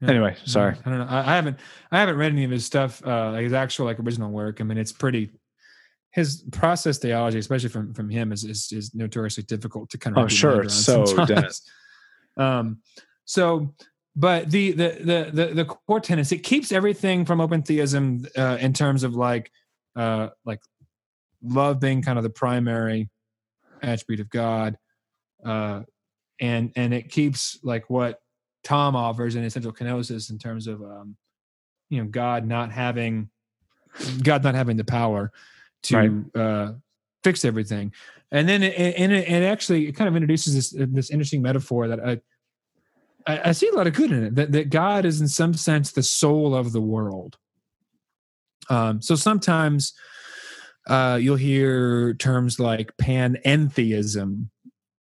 yeah. 0.04 0.10
Anyway, 0.10 0.36
sorry. 0.46 0.76
I 0.86 0.90
don't 0.90 1.00
know. 1.00 1.08
I, 1.10 1.36
haven't 1.36 1.60
I 1.92 2.00
haven't 2.00 2.18
read 2.18 2.32
any 2.32 2.44
of 2.44 2.52
his 2.52 2.66
stuff, 2.66 3.02
uh, 3.06 3.32
like 3.32 3.44
his 3.44 3.54
actual 3.54 3.86
like 3.86 4.00
original 4.00 4.32
work. 4.32 4.60
I 4.60 4.64
mean, 4.64 4.78
it's 4.78 4.92
pretty. 4.92 5.32
His 6.12 6.44
process 6.52 7.00
theology, 7.00 7.40
especially 7.40 7.70
from 7.70 7.94
from 7.94 8.10
him, 8.10 8.32
is 8.32 8.44
is, 8.44 8.72
is 8.72 8.94
notoriously 8.94 9.44
difficult 9.44 9.90
to 9.92 9.98
kind 9.98 10.18
of. 10.18 10.26
Oh, 10.26 10.28
sure. 10.28 10.70
So 10.70 11.06
um, 12.38 12.80
so, 13.26 13.74
but 14.16 14.52
the 14.52 14.74
the 14.74 14.90
the 15.00 15.30
the 15.34 15.54
the 15.54 15.66
core 15.66 16.00
tenets 16.00 16.32
it 16.32 16.40
keeps 16.40 16.72
everything 16.72 17.26
from 17.26 17.42
open 17.42 17.64
theism 17.64 18.26
uh, 18.38 18.58
in 18.60 18.74
terms 18.74 19.04
of 19.04 19.16
like 19.16 19.52
uh 19.96 20.30
like 20.46 20.60
love 21.42 21.80
being 21.80 22.02
kind 22.02 22.18
of 22.18 22.24
the 22.24 22.30
primary 22.30 23.10
attribute 23.82 24.20
of 24.20 24.30
God, 24.30 24.78
uh, 25.46 25.82
and 26.40 26.72
and 26.76 26.94
it 26.94 27.10
keeps 27.10 27.60
like 27.64 27.90
what 27.90 28.20
Tom 28.64 28.96
offers 28.96 29.36
in 29.36 29.44
essential 29.44 29.74
kenosis 29.74 30.30
in 30.30 30.38
terms 30.38 30.68
of 30.68 30.82
um, 30.82 31.16
you 31.90 32.02
know 32.02 32.10
God 32.10 32.46
not 32.46 32.72
having 32.72 33.30
God 34.24 34.44
not 34.44 34.56
having 34.56 34.78
the 34.78 34.84
power 34.84 35.32
to 35.84 35.98
right. 35.98 36.42
uh, 36.42 36.72
fix 37.24 37.46
everything, 37.46 37.92
and 38.32 38.48
then 38.48 38.64
it, 38.64 38.96
and 38.98 39.12
it, 39.12 39.28
it, 39.28 39.44
actually 39.44 39.88
it 39.88 39.94
kind 39.94 40.08
of 40.08 40.16
introduces 40.16 40.54
this 40.56 40.88
this 40.90 41.10
interesting 41.12 41.42
metaphor 41.42 41.88
that 41.88 42.00
I, 42.00 42.22
I 43.32 43.50
I 43.50 43.52
see 43.52 43.68
a 43.68 43.74
lot 43.74 43.88
of 43.88 43.94
good 43.94 44.12
in 44.12 44.24
it 44.24 44.36
that 44.36 44.52
that 44.54 44.70
God 44.70 45.06
is 45.06 45.22
in 45.22 45.28
some 45.28 45.54
sense 45.54 45.92
the 45.92 46.04
soul 46.04 46.56
of 46.56 46.72
the 46.72 46.82
world. 46.82 47.38
Um, 48.70 49.02
so 49.02 49.16
sometimes 49.16 49.94
uh, 50.88 51.20
you'll 51.22 51.36
hear 51.36 52.14
terms 52.14 52.60
like 52.60 52.96
panentheism 52.98 54.50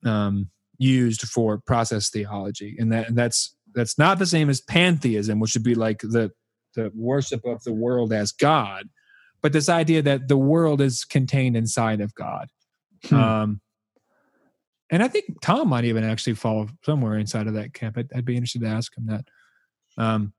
um, 0.06 0.50
used 0.84 1.22
for 1.22 1.60
process 1.60 2.10
theology, 2.10 2.76
and 2.78 2.92
that 2.92 3.08
and 3.08 3.18
that's 3.18 3.56
that's 3.74 3.98
not 3.98 4.20
the 4.20 4.26
same 4.26 4.50
as 4.50 4.62
pantheism, 4.62 5.40
which 5.40 5.54
would 5.54 5.64
be 5.64 5.76
like 5.76 6.00
the 6.00 6.32
the 6.76 6.92
worship 6.96 7.46
of 7.46 7.64
the 7.64 7.74
world 7.74 8.12
as 8.12 8.32
God, 8.32 8.90
but 9.42 9.54
this 9.54 9.70
idea 9.70 10.02
that 10.02 10.28
the 10.28 10.38
world 10.38 10.82
is 10.82 11.06
contained 11.06 11.56
inside 11.56 12.02
of 12.02 12.14
God. 12.16 12.48
Hmm. 13.06 13.16
Um, 13.16 13.62
and 14.90 15.02
I 15.02 15.08
think 15.08 15.42
Tom 15.42 15.70
might 15.70 15.86
even 15.86 16.04
actually 16.04 16.34
fall 16.34 16.70
somewhere 16.84 17.18
inside 17.18 17.48
of 17.48 17.54
that 17.56 17.74
camp. 17.74 17.98
I'd, 17.98 18.10
I'd 18.16 18.26
be 18.26 18.36
interested 18.36 18.62
to 18.62 18.68
ask 18.68 18.96
him 18.96 19.08
that. 19.08 19.26
Um, 19.98 20.34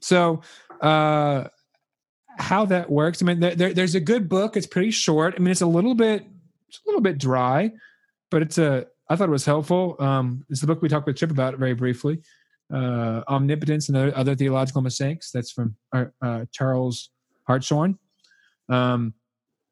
so, 0.00 0.42
uh, 0.80 1.44
how 2.38 2.66
that 2.66 2.90
works? 2.90 3.20
I 3.20 3.24
mean, 3.24 3.40
there, 3.40 3.74
there's 3.74 3.94
a 3.94 4.00
good 4.00 4.28
book. 4.28 4.56
It's 4.56 4.66
pretty 4.66 4.92
short. 4.92 5.34
I 5.36 5.40
mean, 5.40 5.50
it's 5.50 5.60
a 5.60 5.66
little 5.66 5.94
bit, 5.94 6.24
it's 6.68 6.80
a 6.84 6.88
little 6.88 7.00
bit 7.00 7.18
dry, 7.18 7.72
but 8.30 8.42
it's 8.42 8.58
a 8.58 8.86
I 9.08 9.16
thought 9.16 9.28
it 9.28 9.32
was 9.32 9.44
helpful. 9.44 9.96
Um, 9.98 10.44
it's 10.50 10.60
the 10.60 10.66
book 10.66 10.82
we 10.82 10.88
talked 10.88 11.06
with 11.06 11.16
Chip 11.16 11.30
about 11.30 11.56
very 11.56 11.74
briefly. 11.74 12.20
Uh, 12.72 13.22
Omnipotence 13.28 13.88
and 13.88 13.96
other, 13.96 14.16
other, 14.16 14.34
theological 14.34 14.82
mistakes. 14.82 15.30
That's 15.30 15.50
from 15.50 15.74
uh, 15.92 16.06
uh 16.20 16.44
Charles 16.52 17.10
Hartshorne, 17.48 17.98
Um, 18.68 19.14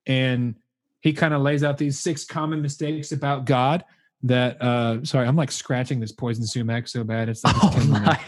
and 0.07 0.55
he 1.01 1.13
kind 1.13 1.35
of 1.35 1.43
lays 1.43 1.63
out 1.63 1.77
these 1.77 2.01
six 2.01 2.25
common 2.25 2.63
mistakes 2.63 3.13
about 3.13 3.45
God 3.45 3.85
that 4.23 4.61
uh 4.63 5.05
sorry, 5.05 5.29
I'm 5.29 5.37
like 5.37 5.53
scratching 5.53 6.01
this 6.01 6.11
poison 6.11 6.47
sumac 6.47 6.89
so 6.89 7.05
bad 7.05 7.29
it's 7.29 7.45
like 7.45 7.55
Oh 7.63 7.87
my 7.87 8.19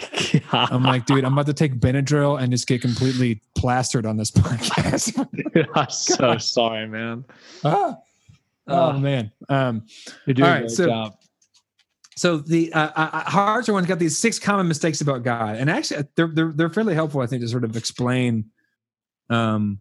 god! 0.52 0.68
I'm 0.70 0.82
like, 0.82 1.06
dude, 1.06 1.24
I'm 1.24 1.32
about 1.32 1.46
to 1.46 1.54
take 1.54 1.80
Benadryl 1.80 2.40
and 2.40 2.52
just 2.52 2.66
get 2.66 2.82
completely 2.82 3.40
plastered 3.56 4.04
on 4.04 4.16
this 4.16 4.30
podcast. 4.32 5.66
I'm 5.74 5.90
so 5.90 6.36
sorry, 6.38 6.86
man. 6.86 7.24
Ah. 7.64 7.96
Oh 8.68 8.90
Uh, 8.90 8.98
man. 8.98 9.32
Um 9.48 9.86
you're 10.26 10.34
doing 10.34 10.48
all 10.48 10.56
a 10.56 10.58
great 10.60 10.70
so- 10.70 10.86
job. 10.86 11.14
so 12.16 12.36
the 12.38 12.72
uh, 12.72 12.90
uh, 12.94 13.30
Hartshorne's 13.30 13.86
got 13.86 13.98
these 13.98 14.18
six 14.18 14.38
common 14.38 14.66
mistakes 14.68 15.00
about 15.00 15.22
God, 15.22 15.56
and 15.56 15.70
actually 15.70 16.04
they're 16.16 16.28
they're 16.32 16.52
they're 16.52 16.70
fairly 16.70 16.94
helpful, 16.94 17.20
I 17.20 17.26
think, 17.26 17.42
to 17.42 17.48
sort 17.48 17.64
of 17.64 17.76
explain 17.76 18.46
um 19.30 19.80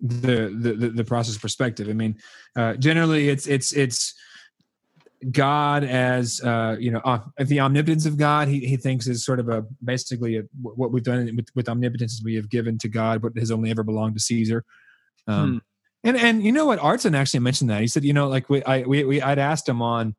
the 0.00 0.54
the 0.60 0.90
the, 0.90 1.04
process 1.04 1.38
perspective. 1.38 1.88
I 1.88 1.92
mean, 1.94 2.16
uh, 2.56 2.74
generally 2.74 3.28
it's 3.30 3.46
it's 3.46 3.72
it's 3.72 4.12
God 5.30 5.82
as 5.84 6.42
uh, 6.42 6.76
you 6.78 6.90
know 6.90 7.00
uh, 7.04 7.20
the 7.38 7.60
omnipotence 7.60 8.04
of 8.04 8.18
God. 8.18 8.48
He 8.48 8.60
he 8.66 8.76
thinks 8.76 9.06
is 9.06 9.24
sort 9.24 9.40
of 9.40 9.48
a 9.48 9.64
basically 9.82 10.36
a, 10.38 10.42
what 10.60 10.92
we've 10.92 11.02
done 11.02 11.24
with, 11.34 11.48
with 11.54 11.68
omnipotence 11.70 12.14
is 12.14 12.22
we 12.24 12.34
have 12.34 12.50
given 12.50 12.76
to 12.78 12.88
God 12.88 13.22
what 13.22 13.32
has 13.38 13.50
only 13.50 13.70
ever 13.70 13.82
belonged 13.82 14.14
to 14.16 14.20
Caesar. 14.20 14.64
Um, 15.26 15.62
And 16.04 16.16
and 16.16 16.42
you 16.42 16.52
know 16.52 16.66
what, 16.66 16.78
Artson 16.78 17.16
actually 17.16 17.40
mentioned 17.40 17.70
that. 17.70 17.80
He 17.80 17.86
said, 17.88 18.04
you 18.04 18.12
know, 18.12 18.28
like 18.28 18.48
we 18.50 18.62
I 18.64 18.82
we, 18.82 19.04
we 19.04 19.22
I'd 19.22 19.38
asked 19.38 19.68
him 19.68 19.80
on 19.82 20.14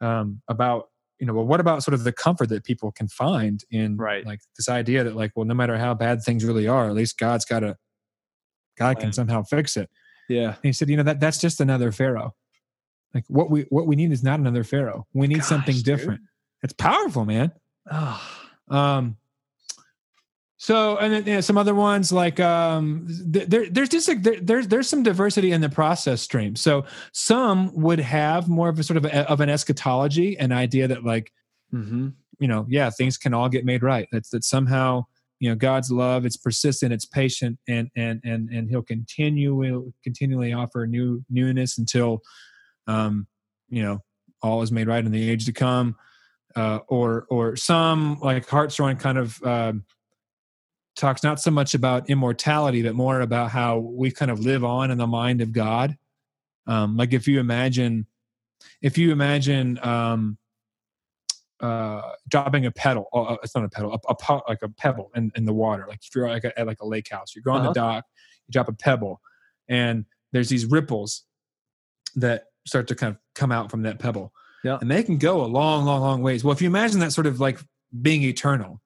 um, 0.00 0.40
about 0.48 0.88
you 1.20 1.26
know 1.26 1.34
well 1.34 1.44
what 1.46 1.60
about 1.60 1.82
sort 1.82 1.94
of 1.94 2.04
the 2.04 2.12
comfort 2.12 2.48
that 2.48 2.64
people 2.64 2.92
can 2.92 3.08
find 3.08 3.62
in 3.70 3.96
Right. 3.96 4.24
like 4.24 4.40
this 4.56 4.68
idea 4.68 5.04
that 5.04 5.16
like 5.16 5.32
well 5.34 5.44
no 5.44 5.54
matter 5.54 5.76
how 5.76 5.92
bad 5.92 6.22
things 6.22 6.44
really 6.44 6.68
are 6.68 6.88
at 6.88 6.94
least 6.94 7.18
god's 7.18 7.44
got 7.44 7.60
to 7.60 7.76
god 8.78 9.00
can 9.00 9.12
somehow 9.12 9.42
fix 9.42 9.76
it. 9.76 9.90
Yeah. 10.28 10.50
and 10.50 10.56
he 10.62 10.72
said 10.72 10.88
you 10.88 10.96
know 10.96 11.02
that 11.02 11.18
that's 11.20 11.38
just 11.38 11.60
another 11.60 11.90
pharaoh. 11.92 12.34
Like 13.14 13.24
what 13.28 13.50
we 13.50 13.62
what 13.70 13.86
we 13.86 13.96
need 13.96 14.12
is 14.12 14.22
not 14.22 14.38
another 14.38 14.62
pharaoh. 14.64 15.06
We 15.12 15.26
need 15.26 15.42
something 15.44 15.74
Gosh, 15.74 15.82
dude. 15.82 15.96
different. 15.98 16.20
It's 16.62 16.72
powerful 16.72 17.24
man. 17.24 17.52
Oh, 17.90 18.22
um 18.68 19.16
so 20.60 20.96
and 20.98 21.12
then 21.12 21.24
you 21.24 21.34
know, 21.34 21.40
some 21.40 21.56
other 21.56 21.74
ones 21.74 22.10
like 22.10 22.40
um 22.40 23.06
there, 23.08 23.70
there's 23.70 23.88
just 23.88 24.08
like 24.08 24.24
there, 24.24 24.40
there's 24.40 24.66
there's 24.66 24.88
some 24.88 25.04
diversity 25.04 25.52
in 25.52 25.60
the 25.60 25.68
process 25.68 26.20
stream. 26.20 26.56
So 26.56 26.84
some 27.12 27.72
would 27.80 28.00
have 28.00 28.48
more 28.48 28.68
of 28.68 28.78
a 28.78 28.82
sort 28.82 28.96
of 28.96 29.04
a, 29.04 29.30
of 29.30 29.40
an 29.40 29.48
eschatology 29.48 30.36
an 30.36 30.50
idea 30.50 30.88
that 30.88 31.04
like 31.04 31.32
hmm 31.70 32.08
you 32.40 32.48
know 32.48 32.66
yeah 32.68 32.90
things 32.90 33.16
can 33.16 33.32
all 33.32 33.48
get 33.48 33.64
made 33.64 33.84
right. 33.84 34.08
That's 34.10 34.30
that 34.30 34.42
somehow 34.42 35.06
you 35.38 35.48
know 35.48 35.54
god's 35.54 35.92
love 35.92 36.26
it's 36.26 36.36
persistent 36.36 36.92
it's 36.92 37.04
patient 37.04 37.56
and 37.68 37.88
and 37.94 38.20
and 38.24 38.50
and 38.50 38.68
he'll 38.68 38.82
continue 38.82 39.92
continually 40.02 40.52
offer 40.52 40.84
new 40.88 41.24
newness 41.30 41.78
until 41.78 42.20
um 42.88 43.28
you 43.68 43.82
know 43.82 44.02
all 44.42 44.62
is 44.62 44.72
made 44.72 44.88
right 44.88 45.04
in 45.04 45.12
the 45.12 45.30
age 45.30 45.46
to 45.46 45.52
come. 45.52 45.94
Uh 46.56 46.80
or 46.88 47.26
or 47.30 47.54
some 47.54 48.18
like 48.20 48.48
Hartshorne 48.48 48.96
kind 48.96 49.18
of 49.18 49.40
um 49.44 49.84
talks 50.98 51.22
not 51.22 51.40
so 51.40 51.50
much 51.50 51.74
about 51.74 52.10
immortality 52.10 52.82
but 52.82 52.94
more 52.94 53.20
about 53.20 53.50
how 53.50 53.78
we 53.78 54.10
kind 54.10 54.30
of 54.30 54.40
live 54.40 54.64
on 54.64 54.90
in 54.90 54.98
the 54.98 55.06
mind 55.06 55.40
of 55.40 55.52
god 55.52 55.96
um 56.66 56.96
like 56.96 57.12
if 57.12 57.26
you 57.28 57.38
imagine 57.40 58.04
if 58.82 58.98
you 58.98 59.12
imagine 59.12 59.78
um 59.82 60.36
uh, 61.60 62.12
dropping 62.28 62.66
a 62.66 62.70
pedal. 62.70 63.08
Oh, 63.12 63.24
uh, 63.24 63.36
it's 63.42 63.52
not 63.54 63.64
a 63.64 63.68
pedal, 63.68 63.92
a, 63.92 63.98
a 64.10 64.14
po- 64.14 64.42
like 64.48 64.62
a 64.62 64.68
pebble 64.68 65.10
in, 65.16 65.32
in 65.34 65.44
the 65.44 65.52
water. 65.52 65.86
Like 65.88 65.98
if 66.04 66.14
you're 66.14 66.28
like 66.28 66.44
a, 66.44 66.56
at 66.56 66.68
like 66.68 66.80
a 66.80 66.86
lake 66.86 67.08
house, 67.10 67.34
you 67.34 67.42
go 67.42 67.50
on 67.50 67.60
Uh-huh. 67.62 67.70
the 67.70 67.74
dock, 67.74 68.04
you 68.46 68.52
drop 68.52 68.68
a 68.68 68.72
pebble, 68.72 69.20
and 69.68 70.04
there's 70.30 70.48
these 70.48 70.66
ripples 70.66 71.24
that 72.14 72.44
start 72.64 72.86
to 72.88 72.94
kind 72.94 73.12
of 73.14 73.18
come 73.34 73.50
out 73.50 73.70
from 73.72 73.82
that 73.82 73.98
pebble. 73.98 74.32
Yeah. 74.62 74.78
and 74.80 74.88
they 74.90 75.02
can 75.02 75.18
go 75.18 75.44
a 75.44 75.46
long, 75.46 75.84
long, 75.84 76.00
long 76.00 76.22
ways. 76.22 76.44
Well, 76.44 76.52
if 76.52 76.60
you 76.62 76.68
imagine 76.68 77.00
that 77.00 77.12
sort 77.12 77.26
of 77.26 77.40
like 77.40 77.58
being 78.02 78.22
eternal, 78.22 78.80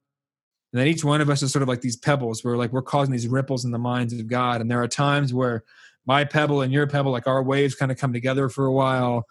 and 0.73 0.81
that 0.81 0.87
each 0.87 1.05
one 1.05 1.21
of 1.21 1.29
us 1.31 1.43
is 1.43 1.53
sort 1.53 1.63
of 1.63 1.69
like 1.69 1.81
these 1.83 1.97
pebbles, 1.97 2.43
where 2.43 2.57
like 2.57 2.73
we're 2.73 2.83
causing 2.83 3.13
these 3.13 3.29
ripples 3.29 3.65
in 3.65 3.71
the 3.71 3.79
minds 3.79 4.13
of 4.13 4.27
God, 4.27 4.61
and 4.61 4.71
there 4.71 4.83
are 4.83 4.89
times 4.89 5.33
where 5.35 5.65
my 6.07 6.25
pebble 6.25 6.63
and 6.63 6.73
your 6.73 6.87
pebble, 6.87 7.13
like 7.13 7.27
our 7.27 7.43
waves, 7.43 7.75
kind 7.75 7.93
of 7.93 7.99
come 7.99 8.13
together 8.13 8.49
for 8.49 8.67
a 8.67 8.73
while. 8.73 9.27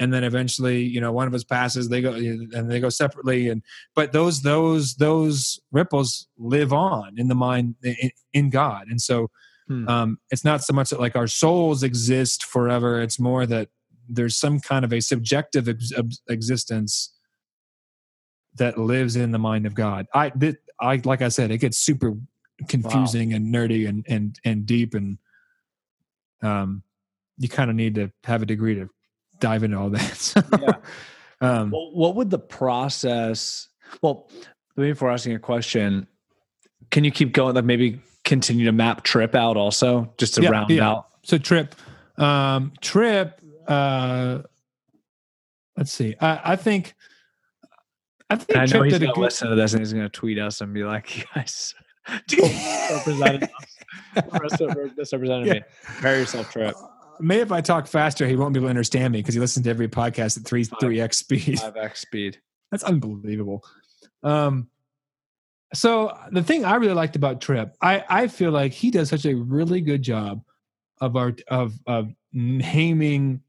And 0.00 0.12
then 0.12 0.24
eventually 0.24 0.82
you 0.82 1.00
know 1.00 1.12
one 1.12 1.28
of 1.28 1.34
us 1.34 1.44
passes 1.44 1.88
they 1.88 2.00
go 2.00 2.14
and 2.14 2.68
they 2.68 2.80
go 2.80 2.88
separately. 2.88 3.48
And 3.48 3.62
but 3.94 4.10
those 4.10 4.42
those 4.42 4.96
those 4.96 5.60
ripples 5.70 6.26
live 6.36 6.72
on 6.72 7.14
in 7.16 7.28
the 7.28 7.36
mind 7.36 7.76
in, 7.84 8.10
in 8.32 8.50
god. 8.50 8.88
And 8.88 9.00
so 9.00 9.30
Hmm. 9.66 9.88
um 9.88 10.18
it's 10.30 10.44
not 10.44 10.62
so 10.62 10.74
much 10.74 10.90
that 10.90 11.00
like 11.00 11.16
our 11.16 11.26
souls 11.28 11.82
exist 11.82 12.44
forever. 12.44 13.00
It's 13.00 13.18
more 13.18 13.46
that 13.46 13.68
there's 14.08 14.36
some 14.36 14.60
kind 14.60 14.84
of 14.84 14.92
a 14.92 15.00
subjective 15.00 15.68
ex- 15.68 15.92
ex- 15.96 16.20
existence 16.28 17.14
that 18.56 18.76
lives 18.78 19.16
in 19.16 19.30
the 19.30 19.38
mind 19.38 19.64
of 19.64 19.74
god. 19.74 20.06
I 20.12 20.30
did 20.30 20.58
i 20.80 21.00
like 21.04 21.22
i 21.22 21.28
said 21.28 21.50
it 21.50 21.58
gets 21.58 21.78
super 21.78 22.14
confusing 22.68 23.32
and 23.32 23.52
nerdy 23.54 23.88
and 23.88 24.04
and 24.08 24.38
and 24.44 24.66
deep 24.66 24.94
and 24.94 25.18
um 26.42 26.82
you 27.38 27.48
kind 27.48 27.68
of 27.70 27.76
need 27.76 27.96
to 27.96 28.10
have 28.24 28.42
a 28.42 28.46
degree 28.46 28.74
to 28.76 28.88
dive 29.40 29.64
into 29.64 29.76
all 29.76 29.90
that. 29.90 30.14
So, 30.16 30.40
Yeah. 30.60 30.76
um, 31.40 31.70
Well, 31.72 31.90
what 31.92 32.14
would 32.14 32.30
the 32.30 32.38
process? 32.38 33.68
Well, 34.02 34.30
maybe 34.76 34.92
before 34.92 35.10
asking 35.10 35.34
a 35.34 35.40
question, 35.40 36.06
can 36.92 37.02
you 37.02 37.10
keep 37.10 37.32
going? 37.32 37.56
Like 37.56 37.64
maybe 37.64 38.00
continue 38.24 38.64
to 38.66 38.72
map 38.72 39.02
Tripp 39.02 39.34
out 39.34 39.56
also, 39.56 40.14
just 40.16 40.34
to 40.36 40.42
Yeah, 40.42 40.50
round 40.50 40.70
yeah. 40.70 40.88
out. 40.88 41.06
so 41.24 41.36
Tripp, 41.38 41.74
um, 42.18 42.72
Tripp. 42.80 43.40
Uh, 43.66 44.42
let's 45.76 45.92
see. 45.92 46.14
I, 46.20 46.52
I 46.52 46.56
think. 46.56 46.94
I 48.34 48.36
think 48.36 48.50
And 48.50 48.58
I 48.58 48.64
know 48.64 48.80
Tripp 48.80 48.84
he's 48.92 48.98
going 48.98 49.14
to 49.14 49.20
listen 49.20 49.48
to 49.48 49.54
this 49.54 49.72
and 49.72 49.80
he's 49.80 49.92
going 49.92 50.04
to 50.04 50.10
tweet 50.10 50.38
us 50.38 50.60
and 50.60 50.74
be 50.74 50.82
like, 50.84 51.16
"You 51.16 51.24
guys 51.34 51.74
misrepresented 52.30 53.44
us. 53.44 53.50
misrepresented 54.96 55.48
me. 55.48 55.62
Prepare 55.82 56.18
yourself, 56.18 56.50
Tripp. 56.50 56.74
Maybe 57.20 57.42
if 57.42 57.52
I 57.52 57.60
talk 57.60 57.86
faster, 57.86 58.26
he 58.26 58.34
won't 58.34 58.52
be 58.52 58.58
able 58.58 58.66
to 58.66 58.70
understand 58.70 59.12
me 59.12 59.20
because 59.20 59.34
he 59.34 59.40
listens 59.40 59.64
to 59.64 59.70
every 59.70 59.88
podcast 59.88 60.36
at 60.36 60.44
three 60.44 60.64
three 60.64 61.00
x 61.00 61.18
speed. 61.18 61.60
Five 61.60 61.76
x 61.76 62.00
speed. 62.00 62.40
That's 62.72 62.82
unbelievable. 62.82 63.64
Um, 64.24 64.68
so 65.72 66.16
the 66.32 66.42
thing 66.42 66.64
I 66.64 66.74
really 66.74 66.94
liked 66.94 67.14
about 67.14 67.40
Tripp, 67.40 67.76
I 67.80 68.04
I 68.08 68.26
feel 68.26 68.50
like 68.50 68.72
he 68.72 68.90
does 68.90 69.08
such 69.08 69.26
a 69.26 69.34
really 69.34 69.80
good 69.80 70.02
job 70.02 70.42
of 71.00 71.16
our 71.16 71.36
of 71.46 71.78
of 71.86 72.12
naming 72.32 73.43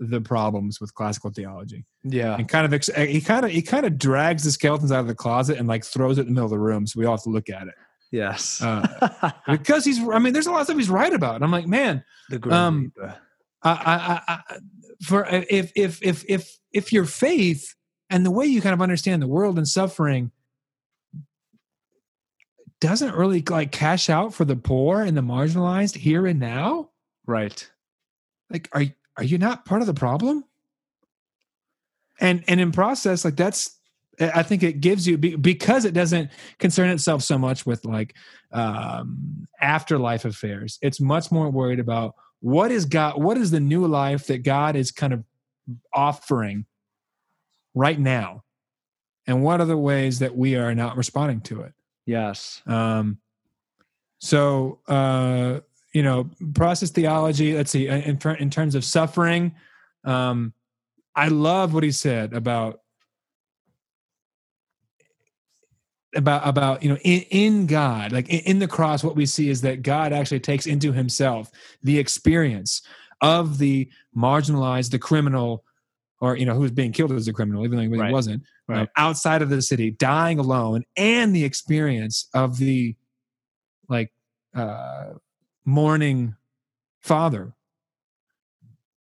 the 0.00 0.20
problems 0.20 0.80
with 0.80 0.94
classical 0.94 1.30
theology 1.30 1.84
Yeah. 2.04 2.34
and 2.36 2.48
kind 2.48 2.64
of 2.66 2.72
ex- 2.72 2.90
he 2.96 3.20
kind 3.20 3.44
of 3.44 3.50
he 3.50 3.62
kind 3.62 3.84
of 3.86 3.98
drags 3.98 4.44
the 4.44 4.50
skeletons 4.50 4.92
out 4.92 5.00
of 5.00 5.06
the 5.06 5.14
closet 5.14 5.58
and 5.58 5.68
like 5.68 5.84
throws 5.84 6.18
it 6.18 6.22
in 6.22 6.26
the 6.28 6.32
middle 6.32 6.46
of 6.46 6.50
the 6.50 6.58
room 6.58 6.86
so 6.86 6.98
we 7.00 7.06
all 7.06 7.16
have 7.16 7.22
to 7.24 7.30
look 7.30 7.48
at 7.50 7.66
it 7.68 7.74
Yes. 8.10 8.62
Uh, 8.62 9.30
because 9.50 9.84
he's 9.84 10.00
I 10.08 10.18
mean 10.18 10.32
there's 10.32 10.46
a 10.46 10.50
lot 10.50 10.60
of 10.60 10.66
stuff 10.66 10.78
he's 10.78 10.88
right 10.88 11.12
about 11.12 11.34
and 11.36 11.44
I'm 11.44 11.50
like 11.50 11.66
man 11.66 12.02
the 12.30 12.38
Grim 12.38 12.54
um, 12.54 12.92
Reaper. 12.96 13.16
I, 13.62 13.70
I, 13.70 14.32
I, 14.34 14.42
I- 14.50 14.58
for 15.04 15.26
if 15.26 15.70
if 15.76 16.02
if 16.02 16.24
if 16.28 16.58
if 16.72 16.92
your 16.92 17.04
faith 17.04 17.74
and 18.10 18.24
the 18.26 18.30
way 18.30 18.46
you 18.46 18.60
kind 18.60 18.72
of 18.74 18.80
understand 18.82 19.20
the 19.22 19.28
world 19.28 19.58
and 19.58 19.68
suffering 19.68 20.32
doesn't 22.80 23.14
really 23.14 23.42
like 23.48 23.72
cash 23.72 24.08
out 24.08 24.32
for 24.34 24.44
the 24.44 24.56
poor 24.56 25.02
and 25.02 25.16
the 25.16 25.20
marginalized 25.20 25.96
here 25.96 26.26
and 26.26 26.38
now, 26.38 26.90
right. 27.26 27.68
like 28.50 28.68
are 28.72 28.84
are 29.18 29.24
you 29.24 29.36
not 29.36 29.64
part 29.64 29.82
of 29.82 29.86
the 29.86 29.94
problem? 29.94 30.44
And 32.20 32.42
and 32.48 32.60
in 32.60 32.72
process, 32.72 33.24
like 33.24 33.36
that's 33.36 33.78
I 34.20 34.42
think 34.42 34.62
it 34.62 34.80
gives 34.80 35.06
you 35.06 35.18
because 35.18 35.84
it 35.84 35.94
doesn't 35.94 36.30
concern 36.58 36.90
itself 36.90 37.22
so 37.22 37.38
much 37.38 37.66
with 37.66 37.84
like 37.84 38.14
um, 38.52 39.46
afterlife 39.60 40.24
affairs. 40.24 40.78
It's 40.82 41.00
much 41.00 41.30
more 41.30 41.50
worried 41.50 41.78
about 41.78 42.14
what 42.40 42.70
is 42.70 42.84
God, 42.84 43.22
what 43.22 43.36
is 43.36 43.50
the 43.50 43.60
new 43.60 43.86
life 43.86 44.26
that 44.28 44.38
God 44.38 44.76
is 44.76 44.90
kind 44.90 45.12
of 45.12 45.24
offering 45.92 46.66
right 47.74 47.98
now, 47.98 48.42
and 49.26 49.42
what 49.42 49.60
are 49.60 49.66
the 49.66 49.76
ways 49.76 50.18
that 50.20 50.36
we 50.36 50.56
are 50.56 50.74
not 50.74 50.96
responding 50.96 51.40
to 51.42 51.62
it. 51.62 51.72
Yes. 52.06 52.62
Um, 52.66 53.18
so 54.18 54.80
uh, 54.88 55.60
you 55.98 56.04
know, 56.04 56.30
process 56.54 56.90
theology. 56.90 57.56
Let's 57.56 57.72
see. 57.72 57.88
In, 57.88 58.20
in 58.38 58.50
terms 58.50 58.76
of 58.76 58.84
suffering, 58.84 59.52
um, 60.04 60.52
I 61.16 61.26
love 61.26 61.74
what 61.74 61.82
he 61.82 61.90
said 61.90 62.34
about 62.34 62.82
about 66.14 66.46
about 66.46 66.84
you 66.84 66.90
know 66.90 66.98
in, 67.02 67.22
in 67.30 67.66
God, 67.66 68.12
like 68.12 68.28
in, 68.28 68.38
in 68.44 68.58
the 68.60 68.68
cross. 68.68 69.02
What 69.02 69.16
we 69.16 69.26
see 69.26 69.50
is 69.50 69.60
that 69.62 69.82
God 69.82 70.12
actually 70.12 70.38
takes 70.38 70.66
into 70.66 70.92
Himself 70.92 71.50
the 71.82 71.98
experience 71.98 72.82
of 73.20 73.58
the 73.58 73.90
marginalized, 74.16 74.92
the 74.92 75.00
criminal, 75.00 75.64
or 76.20 76.36
you 76.36 76.46
know 76.46 76.54
who 76.54 76.60
was 76.60 76.70
being 76.70 76.92
killed 76.92 77.10
as 77.10 77.26
a 77.26 77.32
criminal, 77.32 77.64
even 77.64 77.76
though 77.76 77.82
he 77.82 78.00
Right. 78.00 78.12
wasn't 78.12 78.44
Right. 78.68 78.82
um, 78.82 78.88
outside 78.96 79.42
of 79.42 79.48
the 79.48 79.62
city, 79.62 79.90
dying 79.90 80.38
alone, 80.38 80.84
and 80.96 81.34
the 81.34 81.42
experience 81.42 82.28
of 82.34 82.58
the 82.58 82.94
like 83.88 84.12
uh, 84.54 85.14
mourning 85.68 86.34
father 87.02 87.52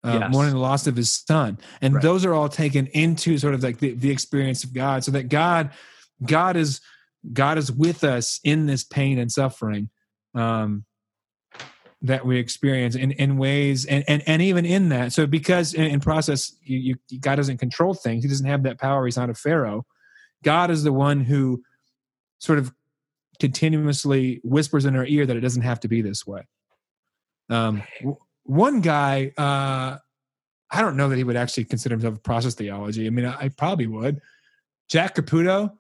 uh, 0.05 0.21
Yes. 0.21 0.33
mourning 0.33 0.55
the 0.55 0.61
loss 0.61 0.87
of 0.87 0.97
his 0.97 1.11
son, 1.11 1.59
and 1.81 1.95
Right. 1.95 2.03
those 2.03 2.25
are 2.25 2.35
all 2.35 2.49
taken 2.49 2.87
into 2.89 3.39
sort 3.39 3.55
of 3.55 3.63
like 3.63 3.79
the, 3.79 3.95
the 3.95 4.11
experience 4.11 4.65
of 4.65 4.73
God, 4.73 5.05
so 5.05 5.11
that 5.13 5.29
God, 5.29 5.71
God 6.25 6.57
is 6.57 6.81
God 7.33 7.57
is 7.59 7.71
with 7.71 8.03
us 8.03 8.41
in 8.43 8.67
this 8.67 8.83
pain 8.83 9.19
and 9.19 9.31
suffering 9.31 9.91
um, 10.35 10.85
that 12.01 12.27
we 12.27 12.39
experience 12.39 12.97
in, 12.97 13.13
in 13.13 13.37
ways, 13.37 13.85
and, 13.85 14.05
and 14.09 14.23
and 14.27 14.43
even 14.43 14.67
in 14.67 14.89
that. 14.89 15.13
So 15.13 15.27
because 15.27 15.73
in, 15.75 15.85
in 15.85 16.01
process, 16.01 16.53
you, 16.63 16.97
you 17.09 17.21
God 17.21 17.37
doesn't 17.37 17.59
control 17.59 17.95
things; 17.95 18.25
He 18.25 18.29
doesn't 18.29 18.47
have 18.47 18.65
that 18.65 18.81
power. 18.81 19.05
He's 19.05 19.17
not 19.17 19.31
a 19.31 19.35
pharaoh. 19.35 19.85
God 20.43 20.71
is 20.71 20.83
the 20.83 20.93
one 20.93 21.21
who 21.21 21.63
sort 22.41 22.59
of 22.59 22.73
continuously 23.43 24.41
whispers 24.45 24.85
in 24.85 24.95
our 24.95 25.05
ear 25.05 25.27
that 25.27 25.37
it 25.37 25.41
doesn't 25.41 25.67
have 25.71 25.81
to 25.81 25.89
be 25.89 26.01
this 26.01 26.25
way. 26.25 26.43
Um, 27.51 27.83
w- 27.99 28.17
one 28.45 28.81
guy, 28.81 29.33
uh, 29.37 29.99
I 30.71 30.81
don't 30.81 30.97
know 30.97 31.09
that 31.09 31.19
he 31.19 31.25
would 31.25 31.37
actually 31.37 31.65
consider 31.65 31.95
himself 31.97 32.17
a 32.17 32.21
process 32.21 32.55
theology. 32.55 33.05
I 33.09 33.11
mean, 33.11 33.27
I, 33.27 33.35
I 33.45 33.49
probably 33.49 33.89
would. 33.89 34.21
Jack 34.89 35.17
Caputo, 35.17 35.73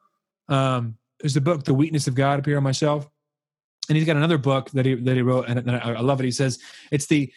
um, 0.48 0.96
there's 1.20 1.36
a 1.36 1.40
book, 1.40 1.64
The 1.64 1.72
Weakness 1.72 2.08
of 2.08 2.14
God, 2.16 2.40
up 2.40 2.46
here 2.46 2.56
on 2.56 2.64
my 2.64 2.72
shelf, 2.72 3.08
and 3.88 3.96
he's 3.96 4.06
got 4.06 4.16
another 4.16 4.38
book 4.38 4.70
that 4.72 4.84
he 4.84 4.94
that 4.94 5.14
he 5.14 5.22
wrote, 5.22 5.46
and, 5.48 5.58
and 5.60 5.70
I, 5.70 5.92
I 5.92 6.00
love 6.00 6.20
it. 6.20 6.24
He 6.24 6.32
says 6.32 6.58
it's 6.90 7.06
the, 7.06 7.32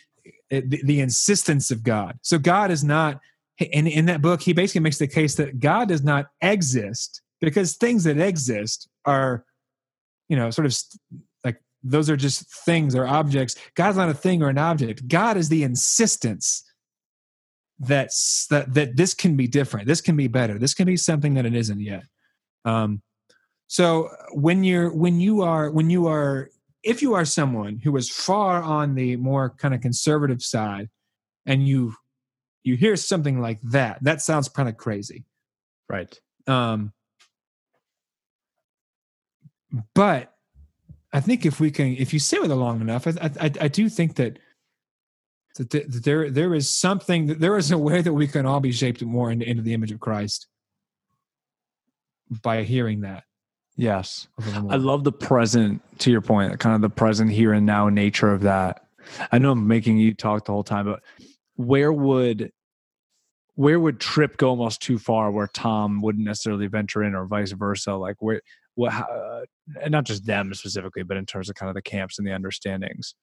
the 0.49 0.82
the 0.84 0.99
insistence 1.01 1.69
of 1.69 1.84
God. 1.84 2.17
So 2.23 2.39
God 2.39 2.71
is 2.71 2.84
not. 2.84 3.21
In, 3.59 3.88
in 3.88 4.05
that 4.07 4.21
book, 4.21 4.41
he 4.41 4.51
basically 4.51 4.82
makes 4.82 4.97
the 4.97 5.07
case 5.07 5.36
that 5.36 5.61
God 5.61 5.88
does 5.88 6.03
not 6.03 6.26
exist 6.41 7.21
because 7.39 7.78
things 7.78 8.03
that 8.03 8.17
exist 8.17 8.89
are, 9.05 9.45
you 10.30 10.36
know, 10.36 10.49
sort 10.49 10.65
of 10.65 10.73
st- 10.73 11.01
like 11.43 11.61
those 11.84 12.09
are 12.09 12.17
just 12.17 12.49
things 12.65 12.95
or 12.95 13.07
objects. 13.07 13.55
God's 13.76 13.97
not 13.97 14.09
a 14.09 14.13
thing 14.13 14.41
or 14.41 14.49
an 14.49 14.57
object. 14.57 15.07
God 15.07 15.38
is 15.38 15.49
the 15.49 15.63
insistence 15.63 16.63
that's 17.80 18.47
that 18.47 18.73
that 18.73 18.95
this 18.95 19.13
can 19.13 19.36
be 19.36 19.47
different. 19.47 19.88
This 19.88 20.01
can 20.01 20.15
be 20.15 20.28
better. 20.28 20.57
This 20.57 20.73
can 20.73 20.86
be 20.86 20.97
something 20.97 21.34
that 21.34 21.45
it 21.45 21.55
isn't 21.55 21.82
yet. 21.82 22.03
Um, 22.63 23.01
so 23.67 24.09
when 24.32 24.63
you're 24.63 24.93
when 24.93 25.19
you 25.19 25.41
are 25.41 25.69
when 25.71 25.89
you 25.89 26.07
are 26.07 26.49
if 26.84 27.01
you 27.01 27.15
are 27.15 27.26
someone 27.26 27.80
who 27.84 27.95
is 27.97 28.09
far 28.09 28.61
on 28.61 28.95
the 28.95 29.15
more 29.17 29.49
kind 29.49 29.73
of 29.73 29.82
conservative 29.82 30.41
side, 30.41 30.89
and 31.45 31.67
you 31.67 31.95
you 32.63 32.76
hear 32.76 32.95
something 32.95 33.41
like 33.41 33.59
that, 33.63 34.03
that 34.03 34.21
sounds 34.21 34.49
kind 34.49 34.69
of 34.69 34.78
crazy. 34.78 35.26
Right. 35.89 36.19
Um, 36.47 36.93
but 39.93 40.34
I 41.11 41.19
think 41.19 41.45
if 41.45 41.59
we 41.59 41.71
can, 41.71 41.95
if 41.97 42.13
you 42.13 42.19
sit 42.19 42.41
with 42.41 42.51
it 42.51 42.55
long 42.55 42.82
enough, 42.82 43.07
I, 43.07 43.32
I, 43.39 43.51
I 43.61 43.67
do 43.67 43.89
think 43.89 44.15
that 44.15 44.39
that 45.57 46.03
there 46.03 46.30
there 46.30 46.53
is 46.53 46.69
something 46.69 47.28
that 47.28 47.39
there 47.39 47.57
is 47.57 47.71
a 47.71 47.78
way 47.78 48.01
that 48.01 48.13
we 48.13 48.28
can 48.28 48.45
all 48.45 48.59
be 48.59 48.73
shaped 48.73 49.01
more 49.01 49.32
into, 49.32 49.49
into 49.49 49.61
the 49.61 49.73
image 49.73 49.91
of 49.91 50.01
Christ 50.01 50.47
by 52.41 52.63
hearing 52.63 53.01
that. 53.01 53.23
Yes. 53.78 54.28
I 54.69 54.78
love 54.78 55.03
the 55.03 55.11
present, 55.11 55.82
to 55.99 56.11
your 56.11 56.21
point, 56.21 56.57
kind 56.59 56.76
of 56.76 56.82
the 56.82 56.89
present 56.89 57.32
here 57.32 57.51
and 57.51 57.65
now 57.65 57.89
nature 57.89 58.32
of 58.32 58.41
that. 58.41 58.86
I 59.32 59.38
know 59.38 59.51
I'm 59.51 59.67
making 59.67 59.97
you 59.97 60.13
talk 60.13 60.45
the 60.45 60.53
whole 60.53 60.63
time, 60.63 60.86
but 60.86 61.01
where 61.55 61.91
would 61.91 62.51
where 63.55 63.80
would 63.80 64.01
Tripp 64.01 64.36
go 64.36 64.49
almost 64.49 64.82
too 64.82 64.97
far 64.97 65.32
where 65.32 65.47
Tom 65.47 66.01
wouldn't 66.01 66.26
necessarily 66.26 66.67
venture 66.67 67.03
in 67.03 67.15
or 67.15 67.26
vice 67.26 67.51
versa? 67.51 67.95
Like 67.95 68.17
where 68.19 68.41
what 68.76 68.91
how, 68.93 69.03
uh, 69.03 69.45
and 69.82 69.91
not 69.91 70.03
just 70.03 70.26
them 70.26 70.53
specifically, 70.53 71.03
but 71.03 71.17
in 71.17 71.26
terms 71.26 71.49
of 71.49 71.55
kind 71.55 71.69
of 71.69 71.76
the 71.76 71.82
camps 71.82 72.17
and 72.17 72.28
the 72.28 72.32
understandings. 72.32 73.15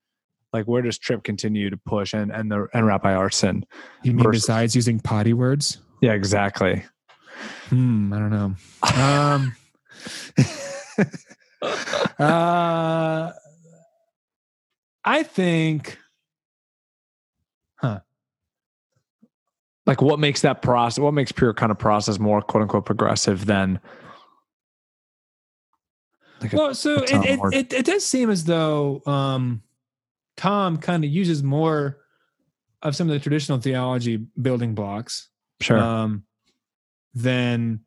Like 0.53 0.67
where 0.67 0.83
does 0.83 0.99
Tripp 0.99 1.25
continue 1.25 1.71
to 1.71 1.77
push 1.77 2.13
and 2.13 2.31
and 2.31 2.51
the 2.51 2.67
and 2.75 2.87
Rabbi 2.87 3.15
Artson? 3.15 3.63
You 4.03 4.13
mean 4.13 4.23
versus- 4.23 4.43
besides 4.43 4.77
using 4.77 5.01
potty 5.01 5.33
words? 5.33 5.79
Yeah, 6.03 6.13
exactly. 6.13 6.85
Hmm, 7.69 8.13
I 8.13 8.19
don't 8.19 8.31
know. 8.31 8.55
Um, 8.97 9.57
uh, 12.19 13.33
I 15.05 15.23
think 15.23 15.99
Huh. 17.83 18.01
Like 19.87 20.01
what 20.01 20.21
makes 20.21 20.43
that 20.43 20.63
process 20.63 21.01
what 21.01 21.15
makes 21.15 21.33
pure 21.33 21.53
kind 21.53 21.73
of 21.73 21.79
process 21.79 22.19
more 22.19 22.41
quote 22.41 22.63
unquote 22.63 22.85
progressive 22.87 23.47
than 23.47 23.81
like 26.43 26.53
a- 26.53 26.57
well, 26.57 26.75
so 26.75 26.97
a 26.97 27.03
it, 27.03 27.11
it, 27.13 27.55
it, 27.55 27.73
it 27.73 27.87
does 27.87 28.05
seem 28.05 28.31
as 28.31 28.45
though 28.45 29.03
um, 29.07 29.63
Tom 30.37 30.77
kind 30.77 31.05
of 31.05 31.11
uses 31.11 31.43
more 31.43 31.99
of 32.83 32.97
some 32.97 33.09
of 33.09 33.15
the 33.15 33.21
traditional 33.21 33.59
theology 33.59 34.17
building 34.41 34.75
blocks 34.75 35.29
sure. 35.61 35.79
um, 35.79 36.25
than 37.15 37.81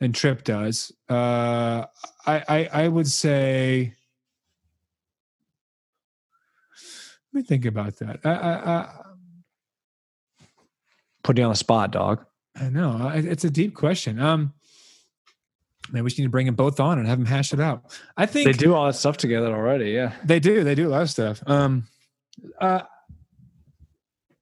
than 0.00 0.12
Tripp 0.12 0.44
does. 0.44 0.92
Uh, 1.08 1.84
I, 2.26 2.44
I 2.48 2.68
I 2.72 2.88
would 2.88 3.08
say. 3.08 3.94
Let 7.32 7.40
me 7.40 7.46
think 7.46 7.64
about 7.64 7.96
that. 7.96 8.20
I 8.24 8.30
I, 8.30 8.74
I, 8.76 8.88
Put 11.24 11.38
you 11.38 11.44
on 11.44 11.50
the 11.50 11.56
spot, 11.56 11.90
dog. 11.90 12.24
I 12.54 12.68
know 12.68 13.10
it's 13.14 13.44
a 13.44 13.50
deep 13.50 13.74
question. 13.74 14.20
Um, 14.20 14.52
maybe 15.90 16.02
we 16.02 16.10
just 16.10 16.18
need 16.18 16.24
to 16.24 16.30
bring 16.30 16.46
them 16.46 16.54
both 16.54 16.80
on 16.80 16.98
and 16.98 17.06
have 17.06 17.18
them 17.18 17.26
hash 17.26 17.52
it 17.52 17.60
out. 17.60 17.98
I 18.16 18.26
think 18.26 18.46
They 18.46 18.52
do 18.52 18.74
all 18.74 18.86
that 18.86 18.94
stuff 18.94 19.16
together 19.16 19.54
already. 19.54 19.90
Yeah. 19.90 20.14
They 20.24 20.40
do. 20.40 20.64
They 20.64 20.74
do 20.74 20.88
a 20.88 20.90
lot 20.90 21.02
of 21.02 21.10
stuff. 21.10 21.42
Um, 21.46 21.86
uh, 22.60 22.82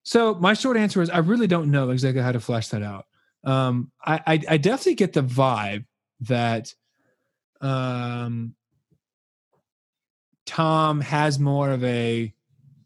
so 0.02 0.34
my 0.34 0.54
short 0.54 0.76
answer 0.76 1.02
is 1.02 1.10
I 1.10 1.18
really 1.18 1.46
don't 1.46 1.70
know 1.70 1.90
exactly 1.90 2.22
how 2.22 2.32
to 2.32 2.40
flesh 2.40 2.68
that 2.68 2.82
out. 2.82 3.06
Um, 3.44 3.90
I, 4.04 4.20
I, 4.26 4.40
I 4.50 4.56
definitely 4.56 4.94
get 4.94 5.12
the 5.12 5.22
vibe 5.22 5.84
that 6.20 6.72
um, 7.60 8.54
Tom 10.46 11.00
has 11.00 11.38
more 11.38 11.70
of 11.70 11.82
a, 11.84 12.32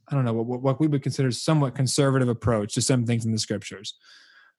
I 0.09 0.14
don't 0.14 0.24
know, 0.24 0.32
what, 0.32 0.62
what 0.62 0.80
we 0.80 0.86
would 0.86 1.02
consider 1.02 1.30
somewhat 1.30 1.74
conservative 1.74 2.28
approach 2.28 2.74
to 2.74 2.82
some 2.82 3.04
things 3.04 3.24
in 3.24 3.32
the 3.32 3.38
scriptures, 3.38 3.94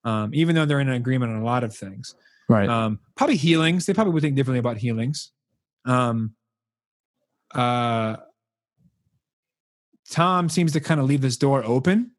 um, 0.03 0.31
even 0.33 0.55
though 0.55 0.65
they're 0.65 0.79
in 0.79 0.89
agreement 0.89 1.33
on 1.33 1.41
a 1.41 1.45
lot 1.45 1.63
of 1.63 1.75
things 1.75 2.15
Right. 2.49 2.69
um, 2.69 2.99
probably 3.15 3.35
healings. 3.35 3.85
They 3.85 3.93
probably 3.93 4.13
would 4.13 4.23
think 4.23 4.35
differently 4.35 4.59
about 4.59 4.77
healings. 4.77 5.31
Um, 5.85 6.35
uh, 7.53 8.17
Tom 10.09 10.49
seems 10.49 10.71
to 10.73 10.79
kind 10.79 10.99
of 10.99 11.05
leave 11.05 11.21
this 11.21 11.37
door 11.37 11.63
open. 11.63 12.11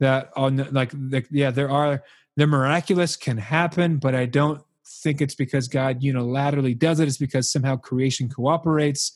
That 0.00 0.30
on 0.36 0.68
like, 0.72 0.92
like 0.94 1.26
yeah, 1.30 1.50
there 1.50 1.70
are 1.70 2.04
the 2.36 2.46
miraculous 2.46 3.16
can 3.16 3.36
happen, 3.36 3.96
but 3.96 4.14
I 4.14 4.26
don't 4.26 4.62
think 4.86 5.20
it's 5.20 5.34
because 5.34 5.66
God 5.68 6.00
unilaterally 6.00 6.78
does 6.78 7.00
it. 7.00 7.08
It's 7.08 7.18
because 7.18 7.50
somehow 7.50 7.76
creation 7.76 8.28
cooperates. 8.28 9.12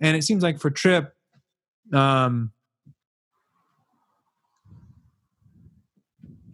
And 0.00 0.16
it 0.16 0.24
seems 0.24 0.42
like 0.42 0.58
for 0.58 0.70
Tripp, 0.70 1.12
um, 1.92 2.52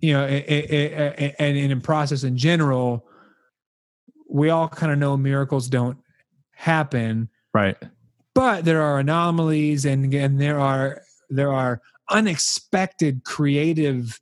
you 0.00 0.12
know, 0.12 0.24
and 0.24 1.56
in 1.56 1.80
process 1.80 2.24
in 2.24 2.36
general, 2.36 3.06
we 4.32 4.50
all 4.50 4.68
kind 4.68 4.90
of 4.90 4.98
know 4.98 5.16
miracles 5.16 5.68
don't 5.68 5.98
happen, 6.52 7.28
right. 7.52 7.76
but 8.34 8.64
there 8.64 8.82
are 8.82 8.98
anomalies 8.98 9.84
and 9.84 10.12
and 10.14 10.40
there 10.40 10.58
are 10.58 11.02
there 11.28 11.52
are 11.52 11.80
unexpected 12.10 13.24
creative 13.24 14.20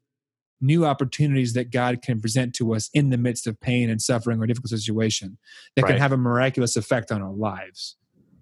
new 0.61 0.85
opportunities 0.85 1.55
that 1.55 1.71
God 1.71 2.03
can 2.03 2.21
present 2.21 2.55
to 2.57 2.75
us 2.75 2.91
in 2.93 3.11
the 3.11 3.17
midst 3.17 3.47
of 3.47 3.59
pain 3.61 3.89
and 3.89 4.03
suffering 4.03 4.41
or 4.41 4.47
difficult 4.47 4.71
situation 4.71 5.39
that 5.75 5.87
can 5.87 5.97
have 5.97 6.13
a 6.13 6.19
miraculous 6.19 6.77
effect 6.77 7.11
on 7.11 7.23
our 7.23 7.33
lives. 7.33 7.97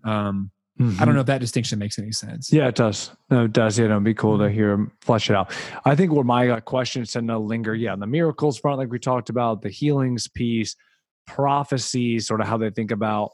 Um, 0.04 0.50
I 0.80 1.04
don't 1.04 1.14
know 1.14 1.20
if 1.20 1.26
that 1.26 1.40
distinction 1.40 1.78
makes 1.78 1.98
any 1.98 2.12
sense. 2.12 2.48
Mm-hmm. 2.48 2.56
Yeah, 2.56 2.68
it 2.68 2.76
does. 2.76 3.10
No, 3.30 3.44
it 3.44 3.52
does. 3.52 3.78
Yeah, 3.78 3.86
it'd 3.86 4.04
be 4.04 4.14
cool 4.14 4.38
to 4.38 4.48
hear 4.48 4.70
him 4.70 4.92
flesh 5.00 5.28
it 5.28 5.34
out. 5.34 5.52
I 5.84 5.96
think 5.96 6.12
where 6.12 6.24
my 6.24 6.48
uh, 6.48 6.60
questions 6.60 7.12
tend 7.12 7.28
to 7.28 7.38
linger, 7.38 7.74
yeah, 7.74 7.92
on 7.92 8.00
the 8.00 8.06
miracles 8.06 8.58
front, 8.58 8.78
like 8.78 8.90
we 8.90 8.98
talked 9.00 9.28
about, 9.28 9.62
the 9.62 9.70
healings 9.70 10.28
piece, 10.28 10.76
prophecy, 11.28 12.18
sort 12.18 12.40
of 12.40 12.48
how 12.48 12.56
they 12.56 12.70
think 12.70 12.90
about 12.90 13.30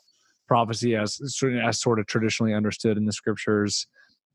prophecy 0.46 0.94
as 0.94 1.18
sort 1.34 1.54
of- 1.54 1.60
as 1.60 1.80
sort 1.80 1.98
of 1.98 2.06
traditionally 2.06 2.52
understood 2.52 2.98
in 2.98 3.06
the 3.06 3.12
scriptures, 3.12 3.86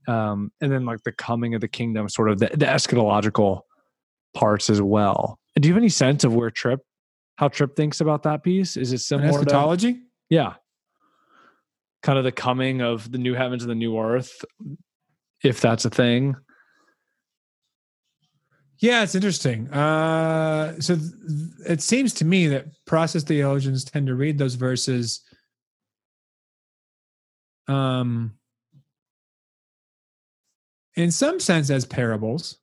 um, 0.07 0.51
and 0.61 0.71
then 0.71 0.85
like 0.85 1.03
the 1.03 1.11
coming 1.11 1.53
of 1.53 1.61
the 1.61 1.67
kingdom, 1.67 2.09
sort 2.09 2.29
of 2.29 2.39
the, 2.39 2.47
the 2.47 2.65
eschatological 2.65 3.61
parts 4.33 4.69
as 4.69 4.81
well. 4.81 5.37
Do 5.55 5.67
you 5.67 5.73
have 5.73 5.81
any 5.81 5.89
sense 5.89 6.23
of 6.23 6.33
where 6.33 6.49
Tripp, 6.49 6.79
how 7.35 7.49
Tripp 7.49 7.75
thinks 7.75 8.01
about 8.01 8.23
that 8.23 8.43
piece? 8.43 8.77
Is 8.77 8.91
it 8.93 8.99
similar? 8.99 9.31
To, 9.31 9.37
eschatology? 9.39 10.01
yeah, 10.29 10.53
kind 12.01 12.17
of 12.17 12.23
the 12.23 12.31
coming 12.31 12.81
of 12.81 13.11
the 13.11 13.17
new 13.17 13.33
heavens 13.33 13.63
and 13.63 13.69
the 13.69 13.75
new 13.75 13.99
earth, 13.99 14.43
if 15.43 15.61
that's 15.61 15.85
a 15.85 15.89
thing. 15.89 16.35
Yeah, 18.79 19.03
it's 19.03 19.15
interesting. 19.15 19.67
Uh, 19.73 20.79
so 20.79 20.95
th- 20.95 21.11
it 21.67 21.81
seems 21.81 22.13
to 22.15 22.25
me 22.25 22.47
that 22.47 22.65
process 22.85 23.23
theologians 23.23 23.83
tend 23.83 24.07
to 24.07 24.15
read 24.15 24.37
those 24.37 24.55
verses 24.55 25.21
um, 27.67 28.33
in 30.95 31.11
some 31.11 31.39
sense 31.39 31.69
as 31.69 31.85
parables. 31.85 32.57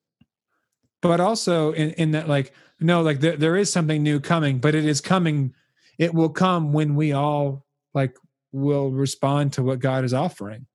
but 1.02 1.20
also 1.20 1.72
in, 1.72 1.90
in 1.92 2.10
that 2.12 2.28
like 2.28 2.52
no 2.80 3.02
like 3.02 3.20
there, 3.20 3.36
there 3.36 3.56
is 3.56 3.72
something 3.72 4.02
new 4.02 4.18
coming 4.20 4.58
but 4.58 4.74
it 4.74 4.84
is 4.84 5.00
coming 5.00 5.54
it 5.98 6.12
will 6.12 6.28
come 6.28 6.72
when 6.72 6.94
we 6.96 7.12
all 7.12 7.64
like 7.94 8.16
will 8.52 8.90
respond 8.90 9.52
to 9.52 9.62
what 9.62 9.78
god 9.78 10.04
is 10.04 10.14
offering 10.14 10.66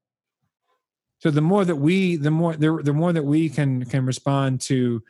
so 1.20 1.30
the 1.32 1.42
more 1.42 1.66
that 1.66 1.76
we 1.76 2.16
the 2.16 2.32
more 2.32 2.56
the, 2.56 2.80
the 2.84 2.94
more 2.94 3.14
that 3.14 3.24
we 3.26 3.50
can 3.50 3.84
can 3.86 4.06
respond 4.06 4.62
to 4.62 5.04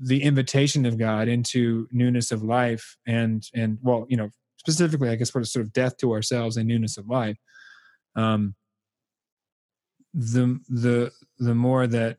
the 0.00 0.22
invitation 0.22 0.86
of 0.86 0.98
god 0.98 1.28
into 1.28 1.88
newness 1.90 2.30
of 2.30 2.42
life 2.42 2.96
and 3.06 3.48
and 3.54 3.78
well 3.82 4.06
you 4.08 4.16
know 4.16 4.30
specifically 4.56 5.08
i 5.08 5.14
guess 5.14 5.34
what 5.34 5.40
is 5.40 5.52
sort 5.52 5.64
of 5.64 5.72
death 5.72 5.96
to 5.96 6.12
ourselves 6.12 6.56
and 6.56 6.68
newness 6.68 6.96
of 6.96 7.08
life 7.08 7.36
um 8.16 8.54
the 10.14 10.58
the 10.68 11.10
the 11.38 11.54
more 11.54 11.86
that 11.86 12.18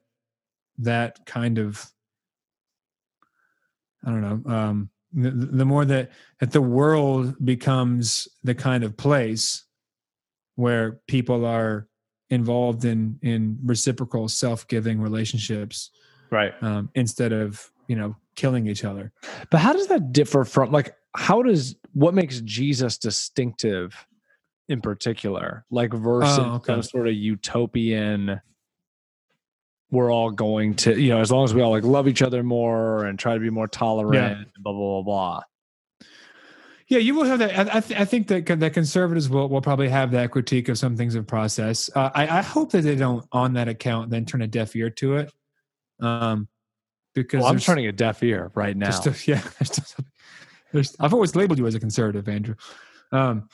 that 0.77 1.25
kind 1.25 1.57
of 1.57 1.85
i 4.05 4.09
don't 4.09 4.21
know 4.21 4.51
um 4.51 4.89
the, 5.13 5.31
the 5.31 5.65
more 5.65 5.85
that 5.85 6.11
that 6.39 6.51
the 6.51 6.61
world 6.61 7.33
becomes 7.43 8.27
the 8.43 8.55
kind 8.55 8.83
of 8.83 8.95
place 8.95 9.65
where 10.55 10.99
people 11.07 11.45
are 11.45 11.87
involved 12.29 12.85
in 12.85 13.17
in 13.21 13.57
reciprocal 13.63 14.27
self-giving 14.27 15.01
relationships 15.01 15.89
right 16.31 16.53
um, 16.61 16.89
instead 16.95 17.31
of 17.31 17.71
you 17.87 17.95
know 17.95 18.15
killing 18.35 18.67
each 18.67 18.83
other 18.83 19.11
but 19.51 19.59
how 19.59 19.73
does 19.73 19.87
that 19.87 20.11
differ 20.13 20.43
from 20.45 20.71
like 20.71 20.95
how 21.15 21.41
does 21.41 21.75
what 21.93 22.13
makes 22.13 22.39
jesus 22.41 22.97
distinctive 22.97 24.05
in 24.67 24.79
particular 24.81 25.65
like 25.71 25.91
versus 25.93 26.37
Oh, 26.39 26.53
okay. 26.55 26.73
some 26.73 26.83
sort 26.83 27.07
of 27.07 27.13
utopian 27.15 28.39
we're 29.91 30.11
all 30.13 30.29
going 30.29 30.75
to 30.75 30.99
you 30.99 31.09
know 31.09 31.19
as 31.19 31.31
long 31.31 31.43
as 31.45 31.53
we 31.53 31.61
all 31.61 31.71
like 31.71 31.83
love 31.83 32.07
each 32.07 32.21
other 32.21 32.43
more 32.43 33.05
and 33.05 33.17
try 33.17 33.33
to 33.33 33.39
be 33.39 33.49
more 33.49 33.67
tolerant 33.67 34.47
blah 34.59 34.71
blah 34.71 35.01
blah 35.01 35.01
blah 35.01 35.41
Yeah, 36.87 36.97
you 36.99 37.13
will 37.15 37.25
have 37.25 37.37
that. 37.39 37.51
I, 37.55 37.77
I, 37.77 37.81
th- 37.81 37.99
I 37.99 38.05
think 38.05 38.27
that 38.29 38.45
that 38.59 38.73
conservatives 38.73 39.29
will 39.29 39.47
will 39.49 39.61
probably 39.61 39.89
have 39.89 40.09
that 40.11 40.31
critique 40.31 40.69
of 40.69 40.77
some 40.77 40.95
things 40.97 41.13
of 41.15 41.27
process. 41.27 41.87
Uh, 41.95 42.09
I, 42.15 42.39
I 42.39 42.41
hope 42.41 42.71
that 42.71 42.81
they 42.81 42.95
don't, 42.95 43.23
on 43.31 43.53
that 43.53 43.67
account, 43.67 44.09
then 44.09 44.25
turn 44.25 44.41
a 44.41 44.47
deaf 44.47 44.75
ear 44.75 44.89
to 44.91 45.17
it. 45.17 45.31
Um, 45.99 46.47
because 47.15 47.41
well, 47.41 47.51
i'm 47.51 47.59
turning 47.59 47.87
a 47.87 47.91
deaf 47.91 48.21
ear 48.23 48.51
right 48.55 48.77
now 48.77 48.87
yeah, 49.25 49.41
there's 49.59 49.95
there's, 50.71 50.95
I've 50.99 51.13
always 51.13 51.35
labeled 51.35 51.57
you 51.59 51.67
as 51.67 51.75
a 51.75 51.79
conservative, 51.79 52.29
Andrew. 52.29 52.55
Um, 53.11 53.49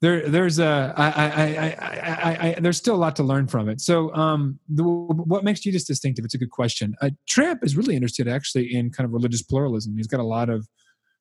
there, 0.00 0.28
there's 0.28 0.58
a, 0.58 0.92
I, 0.96 1.06
I, 1.08 1.26
I, 1.26 1.46
I, 1.46 2.10
I, 2.10 2.48
I, 2.56 2.60
there's 2.60 2.76
still 2.76 2.94
a 2.94 2.98
lot 2.98 3.16
to 3.16 3.22
learn 3.22 3.46
from 3.48 3.68
it. 3.68 3.80
So, 3.80 4.12
um, 4.14 4.58
the, 4.68 4.82
what 4.84 5.44
makes 5.44 5.60
Jesus 5.60 5.84
distinctive? 5.84 6.24
It's 6.24 6.34
a 6.34 6.38
good 6.38 6.50
question. 6.50 6.94
Uh, 7.00 7.10
Tripp 7.28 7.64
is 7.64 7.76
really 7.76 7.94
interested 7.94 8.28
actually 8.28 8.74
in 8.74 8.90
kind 8.90 9.04
of 9.04 9.12
religious 9.12 9.42
pluralism. 9.42 9.96
He's 9.96 10.06
got 10.06 10.20
a 10.20 10.24
lot 10.24 10.50
of 10.50 10.68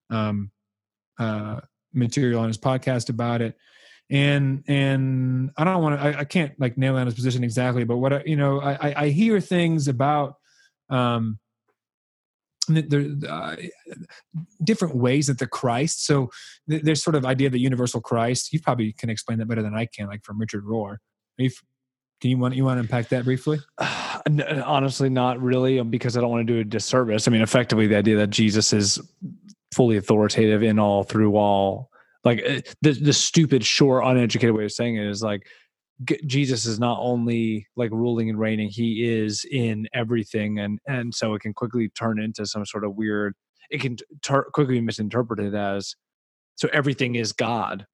um, 0.09 0.51
uh, 1.19 1.61
material 1.93 2.41
on 2.41 2.47
his 2.47 2.57
podcast 2.57 3.09
about 3.09 3.41
it. 3.41 3.55
And 4.09 4.63
and 4.67 5.51
I 5.57 5.63
don't 5.65 5.81
want 5.83 5.99
to. 5.99 6.05
I, 6.07 6.19
I 6.19 6.23
can't 6.23 6.57
like 6.59 6.77
nail 6.77 6.95
down 6.95 7.07
his 7.07 7.15
position 7.15 7.43
exactly, 7.43 7.83
but 7.83 7.97
what 7.97 8.13
I, 8.13 8.23
you 8.25 8.37
know, 8.37 8.61
I, 8.61 8.89
I- 8.89 9.03
I 9.03 9.09
hear 9.09 9.39
things 9.41 9.87
about 9.87 10.35
um, 10.89 11.39
there 12.67 13.05
uh, 13.29 13.55
different 14.63 14.95
ways 14.95 15.27
that 15.27 15.39
the 15.39 15.47
Christ. 15.47 16.05
So 16.05 16.29
th- 16.69 16.83
there's 16.83 17.01
sort 17.01 17.15
of 17.15 17.25
idea 17.25 17.47
of 17.47 17.53
the 17.53 17.59
universal 17.59 18.01
Christ. 18.01 18.51
You 18.51 18.59
probably 18.59 18.93
can 18.93 19.09
explain 19.09 19.39
that 19.39 19.47
better 19.47 19.61
than 19.61 19.73
I 19.73 19.85
can, 19.85 20.07
like 20.07 20.23
from 20.23 20.39
Richard 20.39 20.65
Rohr. 20.65 20.97
If 21.37 21.61
can 22.21 22.31
you 22.31 22.37
want 22.37 22.55
you 22.55 22.65
want 22.65 22.77
to 22.77 22.81
unpack 22.81 23.09
that 23.09 23.25
briefly? 23.25 23.59
Honestly 24.65 25.09
not 25.09 25.41
really 25.41 25.79
um, 25.79 25.89
because 25.89 26.17
i 26.17 26.21
don't 26.21 26.31
want 26.31 26.45
to 26.45 26.53
do 26.53 26.59
a 26.59 26.63
disservice 26.63 27.27
i 27.27 27.31
mean 27.31 27.41
effectively 27.41 27.87
the 27.87 27.95
idea 27.95 28.17
that 28.17 28.29
jesus 28.29 28.73
is 28.73 28.99
fully 29.73 29.95
authoritative 29.95 30.63
in 30.63 30.79
all 30.79 31.03
through 31.03 31.37
all 31.37 31.89
like 32.25 32.41
eh, 32.43 32.61
the 32.81 32.91
the 32.91 33.13
stupid 33.13 33.63
short 33.63 34.03
uneducated 34.03 34.53
way 34.53 34.65
of 34.65 34.71
saying 34.71 34.97
it 34.97 35.07
is 35.07 35.21
like 35.21 35.47
G- 36.05 36.19
jesus 36.25 36.65
is 36.65 36.79
not 36.79 36.99
only 37.01 37.67
like 37.75 37.91
ruling 37.91 38.29
and 38.29 38.39
reigning 38.39 38.69
he 38.69 39.07
is 39.07 39.45
in 39.51 39.87
everything 39.93 40.59
and 40.59 40.79
and 40.87 41.13
so 41.13 41.33
it 41.33 41.41
can 41.41 41.53
quickly 41.53 41.89
turn 41.89 42.19
into 42.19 42.45
some 42.45 42.65
sort 42.65 42.83
of 42.83 42.95
weird 42.95 43.33
it 43.69 43.81
can 43.81 43.97
tur 44.21 44.43
quickly 44.53 44.75
be 44.75 44.81
misinterpreted 44.81 45.55
as 45.55 45.95
so 46.55 46.69
everything 46.71 47.15
is 47.15 47.31
god 47.31 47.85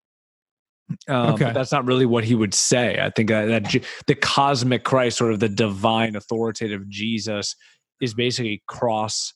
um, 1.08 1.34
Okay. 1.34 1.44
but 1.44 1.54
that's 1.54 1.72
not 1.72 1.86
really 1.86 2.06
what 2.06 2.24
he 2.24 2.34
would 2.34 2.52
say. 2.52 2.98
I 3.00 3.08
think 3.10 3.28
that, 3.30 3.46
that 3.46 3.84
the 4.06 4.14
cosmic 4.14 4.84
Christ, 4.84 5.16
sort 5.16 5.32
of 5.32 5.40
the 5.40 5.48
divine, 5.48 6.16
authoritative 6.16 6.88
Jesus, 6.88 7.56
is 8.00 8.14
basically 8.14 8.62
cross 8.66 9.32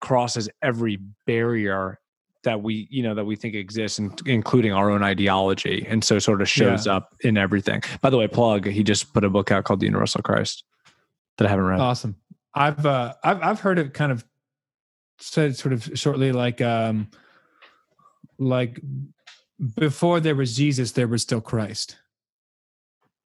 crosses 0.00 0.48
every 0.62 0.98
barrier 1.26 1.98
that 2.42 2.62
we 2.62 2.88
you 2.90 3.02
know 3.02 3.14
that 3.14 3.24
we 3.24 3.36
think 3.36 3.54
exists, 3.54 3.98
in, 3.98 4.14
including 4.26 4.72
our 4.72 4.90
own 4.90 5.02
ideology, 5.02 5.86
and 5.88 6.02
so 6.02 6.18
sort 6.18 6.40
of 6.40 6.48
shows 6.48 6.86
up 6.86 7.14
in 7.20 7.36
everything. 7.36 7.82
By 8.00 8.10
the 8.10 8.16
way, 8.16 8.28
plug 8.28 8.66
he 8.66 8.82
just 8.82 9.12
put 9.12 9.24
a 9.24 9.30
book 9.30 9.50
out 9.50 9.64
called 9.64 9.80
The 9.80 9.86
Universal 9.86 10.22
Christ 10.22 10.64
that 11.36 11.46
I 11.46 11.50
haven't 11.50 11.66
read. 11.66 11.80
Awesome. 11.80 12.16
I've 12.54 12.84
uh, 12.84 13.14
I've 13.22 13.42
I've 13.42 13.60
heard 13.60 13.78
it 13.78 13.94
kind 13.94 14.12
of 14.12 14.24
said 15.18 15.56
sort 15.56 15.72
of 15.72 15.90
shortly 15.94 16.32
like 16.32 16.60
um 16.60 17.08
like 18.38 18.80
before 19.76 20.20
there 20.20 20.34
was 20.34 20.56
Jesus, 20.56 20.92
there 20.92 21.08
was 21.08 21.22
still 21.22 21.40
Christ. 21.40 21.96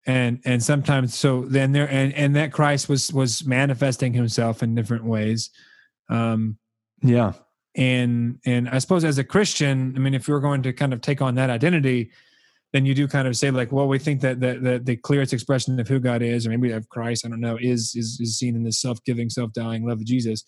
And 0.07 0.41
and 0.45 0.63
sometimes 0.63 1.15
so 1.15 1.43
then 1.43 1.73
there 1.73 1.89
and 1.89 2.13
and 2.15 2.37
that 2.37 2.53
Christ 2.53 2.89
was 2.89 3.13
was 3.13 3.47
manifesting 3.47 4.13
himself 4.13 4.63
in 4.63 4.75
different 4.75 5.05
ways. 5.05 5.51
Um 6.11 6.59
yeah, 7.03 7.33
and 7.77 8.39
and 8.45 8.69
I 8.69 8.79
suppose 8.79 9.05
as 9.05 9.19
a 9.19 9.25
Christian, 9.25 9.95
I 9.97 9.99
mean, 9.99 10.15
if 10.15 10.29
you're 10.29 10.41
going 10.41 10.63
to 10.63 10.73
kind 10.73 10.93
of 10.93 11.01
take 11.01 11.21
on 11.21 11.35
that 11.37 11.51
identity, 11.51 12.11
then 12.73 12.87
you 12.87 12.95
do 12.95 13.07
kind 13.07 13.29
of 13.29 13.37
say 13.37 13.51
like, 13.51 13.73
well, 13.73 13.87
we 13.87 13.99
think 13.99 14.21
that 14.21 14.41
that, 14.41 14.63
that 14.63 14.87
the 14.87 14.97
clearest 14.97 15.33
expression 15.33 15.79
of 15.81 15.89
who 15.89 16.01
God 16.01 16.23
is, 16.23 16.47
or 16.47 16.51
maybe 16.51 16.73
of 16.73 16.89
Christ, 16.89 17.25
I 17.25 17.29
don't 17.29 17.41
know, 17.41 17.59
is 17.61 17.95
is 17.95 18.19
is 18.21 18.39
seen 18.39 18.57
in 18.57 18.65
this 18.65 18.81
self-giving, 18.81 19.31
self-dying 19.31 19.87
love 19.87 19.99
of 19.99 20.07
Jesus. 20.07 20.45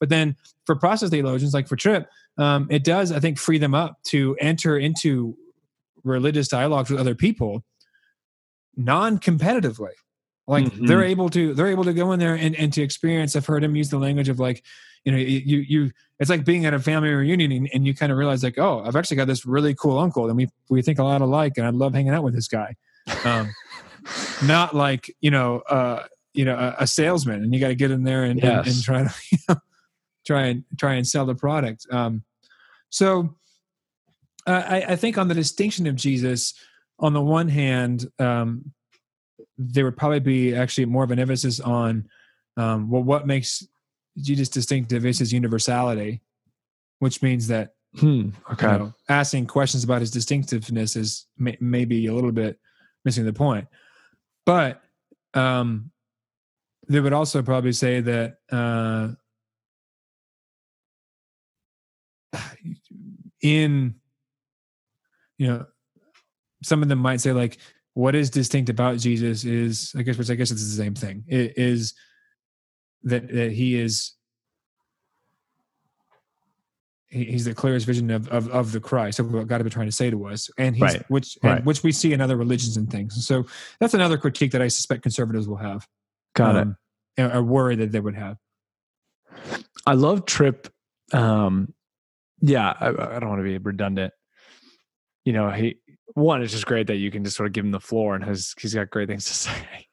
But 0.00 0.08
then 0.08 0.36
for 0.64 0.76
process 0.76 1.10
theologians, 1.10 1.54
like 1.54 1.68
for 1.68 1.76
Tripp 1.76 2.08
um, 2.38 2.66
it 2.70 2.84
does, 2.84 3.12
I 3.12 3.20
think, 3.20 3.38
free 3.38 3.58
them 3.58 3.74
up 3.74 3.98
to 4.08 4.36
enter 4.40 4.78
into 4.78 5.36
religious 6.04 6.48
dialogues 6.48 6.90
with 6.90 7.00
other 7.00 7.14
people 7.14 7.64
non-competitively. 8.76 9.92
Like 10.48 10.64
Mhm. 10.64 10.86
they're 10.86 11.02
able 11.02 11.28
to 11.30 11.54
they're 11.54 11.66
able 11.68 11.84
to 11.84 11.92
go 11.92 12.12
in 12.12 12.20
there 12.20 12.34
and, 12.34 12.54
and 12.54 12.72
to 12.74 12.82
experience. 12.82 13.34
I've 13.34 13.46
heard 13.46 13.64
him 13.64 13.74
use 13.74 13.90
the 13.90 13.98
language 13.98 14.28
of 14.28 14.38
like, 14.38 14.62
you 15.04 15.12
know, 15.12 15.18
you 15.18 15.58
you 15.58 15.90
it's 16.20 16.30
like 16.30 16.44
being 16.44 16.64
at 16.66 16.72
a 16.74 16.78
family 16.78 17.10
reunion 17.10 17.52
and, 17.52 17.68
and 17.74 17.86
you 17.86 17.94
kind 17.94 18.10
of 18.12 18.18
realize 18.18 18.42
like, 18.42 18.58
oh, 18.58 18.82
I've 18.84 18.96
actually 18.96 19.16
got 19.18 19.26
this 19.26 19.44
really 19.44 19.74
cool 19.74 19.98
uncle 19.98 20.28
and 20.28 20.36
we 20.36 20.48
we 20.70 20.82
think 20.82 20.98
a 20.98 21.04
lot 21.04 21.20
alike 21.20 21.54
and 21.56 21.66
I 21.66 21.70
love 21.70 21.94
hanging 21.94 22.12
out 22.14 22.22
with 22.22 22.34
this 22.34 22.48
guy. 22.48 22.76
Um, 23.24 23.52
not 24.44 24.74
like 24.74 25.14
you 25.20 25.30
know, 25.30 25.60
uh, 25.68 26.04
you 26.32 26.44
know, 26.44 26.56
a, 26.56 26.82
a 26.82 26.86
salesman 26.86 27.42
and 27.42 27.52
you 27.52 27.58
got 27.60 27.68
to 27.68 27.74
get 27.74 27.90
in 27.90 28.04
there 28.04 28.22
and, 28.24 28.38
and, 28.58 28.66
and 28.68 28.82
try 28.82 29.02
to 29.02 29.14
you 29.32 29.38
know, 29.48 29.56
try 30.26 30.46
and 30.46 30.64
try 30.78 30.94
and 30.94 31.06
sell 31.06 31.26
the 31.26 31.34
product. 31.34 31.86
Um, 31.90 32.22
so 32.88 33.34
uh, 34.46 34.62
I, 34.64 34.76
I 34.90 34.96
think 34.96 35.18
on 35.18 35.26
the 35.28 35.34
distinction 35.34 35.86
of 35.88 35.96
Jesus, 35.96 36.54
on 37.00 37.12
the 37.14 37.20
one 37.20 37.48
hand, 37.48 38.06
um, 38.20 38.72
there 39.58 39.84
would 39.84 39.96
probably 39.96 40.20
be 40.20 40.54
actually 40.54 40.84
more 40.84 41.04
of 41.04 41.10
an 41.10 41.18
emphasis 41.18 41.60
on 41.60 42.08
um, 42.56 42.90
well, 42.90 43.02
what 43.02 43.26
makes 43.26 43.66
Jesus 44.18 44.48
distinctive 44.48 45.04
is 45.04 45.18
his 45.18 45.32
universality, 45.32 46.22
which 47.00 47.22
means 47.22 47.48
that 47.48 47.74
hmm. 47.98 48.30
okay, 48.52 48.72
you 48.72 48.78
know, 48.78 48.94
asking 49.08 49.46
questions 49.46 49.84
about 49.84 50.00
his 50.00 50.10
distinctiveness 50.10 50.96
is 50.96 51.26
may, 51.36 51.56
maybe 51.60 52.06
a 52.06 52.14
little 52.14 52.32
bit 52.32 52.58
missing 53.04 53.24
the 53.24 53.32
point. 53.32 53.68
But 54.46 54.82
um, 55.34 55.90
they 56.88 57.00
would 57.00 57.12
also 57.12 57.42
probably 57.42 57.72
say 57.72 58.00
that 58.00 58.36
uh, 58.50 59.08
in 63.42 63.96
you 65.36 65.46
know 65.46 65.66
some 66.62 66.82
of 66.82 66.88
them 66.88 66.98
might 66.98 67.20
say 67.20 67.32
like 67.32 67.58
what 67.96 68.14
is 68.14 68.28
distinct 68.28 68.68
about 68.68 68.98
jesus 68.98 69.44
is 69.44 69.92
i 69.96 70.02
guess 70.02 70.18
which 70.18 70.28
i 70.30 70.34
guess 70.34 70.50
it's 70.50 70.62
the 70.62 70.82
same 70.82 70.94
thing 70.94 71.24
it 71.26 71.54
is 71.56 71.94
that 73.02 73.26
that 73.32 73.52
he 73.52 73.80
is 73.80 74.12
he's 77.08 77.46
the 77.46 77.54
clearest 77.54 77.86
vision 77.86 78.10
of, 78.10 78.28
of 78.28 78.48
of 78.50 78.72
the 78.72 78.80
christ 78.80 79.18
of 79.18 79.32
what 79.32 79.46
god 79.46 79.56
had 79.56 79.62
been 79.64 79.72
trying 79.72 79.86
to 79.86 79.92
say 79.92 80.10
to 80.10 80.26
us 80.26 80.50
and 80.58 80.76
he's 80.76 80.82
Right, 80.82 81.04
which 81.08 81.38
right. 81.42 81.64
which 81.64 81.82
we 81.82 81.90
see 81.90 82.12
in 82.12 82.20
other 82.20 82.36
religions 82.36 82.76
and 82.76 82.90
things 82.90 83.26
so 83.26 83.46
that's 83.80 83.94
another 83.94 84.18
critique 84.18 84.52
that 84.52 84.60
i 84.60 84.68
suspect 84.68 85.02
conservatives 85.02 85.48
will 85.48 85.56
have 85.56 85.86
got 86.34 86.56
it. 86.56 86.62
um, 86.62 86.76
a 87.16 87.38
a 87.38 87.42
worry 87.42 87.76
that 87.76 87.92
they 87.92 88.00
would 88.00 88.14
have 88.16 88.36
I 89.86 89.92
love 89.94 90.26
Tripp. 90.26 90.68
Um, 91.12 91.72
yeah, 92.40 92.74
I, 92.80 92.88
I 92.88 93.18
don't 93.20 93.28
want 93.28 93.38
to 93.38 93.44
be 93.44 93.58
redundant. 93.58 94.12
You 95.24 95.32
know, 95.32 95.50
he 95.50 95.78
one, 96.14 96.42
it's 96.42 96.52
just 96.52 96.66
great 96.66 96.86
that 96.86 96.96
you 96.96 97.10
can 97.10 97.24
just 97.24 97.36
sort 97.36 97.46
of 97.46 97.52
give 97.52 97.64
him 97.64 97.70
the 97.70 97.80
floor 97.80 98.14
and 98.14 98.24
has 98.24 98.54
he's 98.58 98.74
got 98.74 98.90
great 98.90 99.08
things 99.08 99.24
to 99.26 99.34
say. 99.34 99.88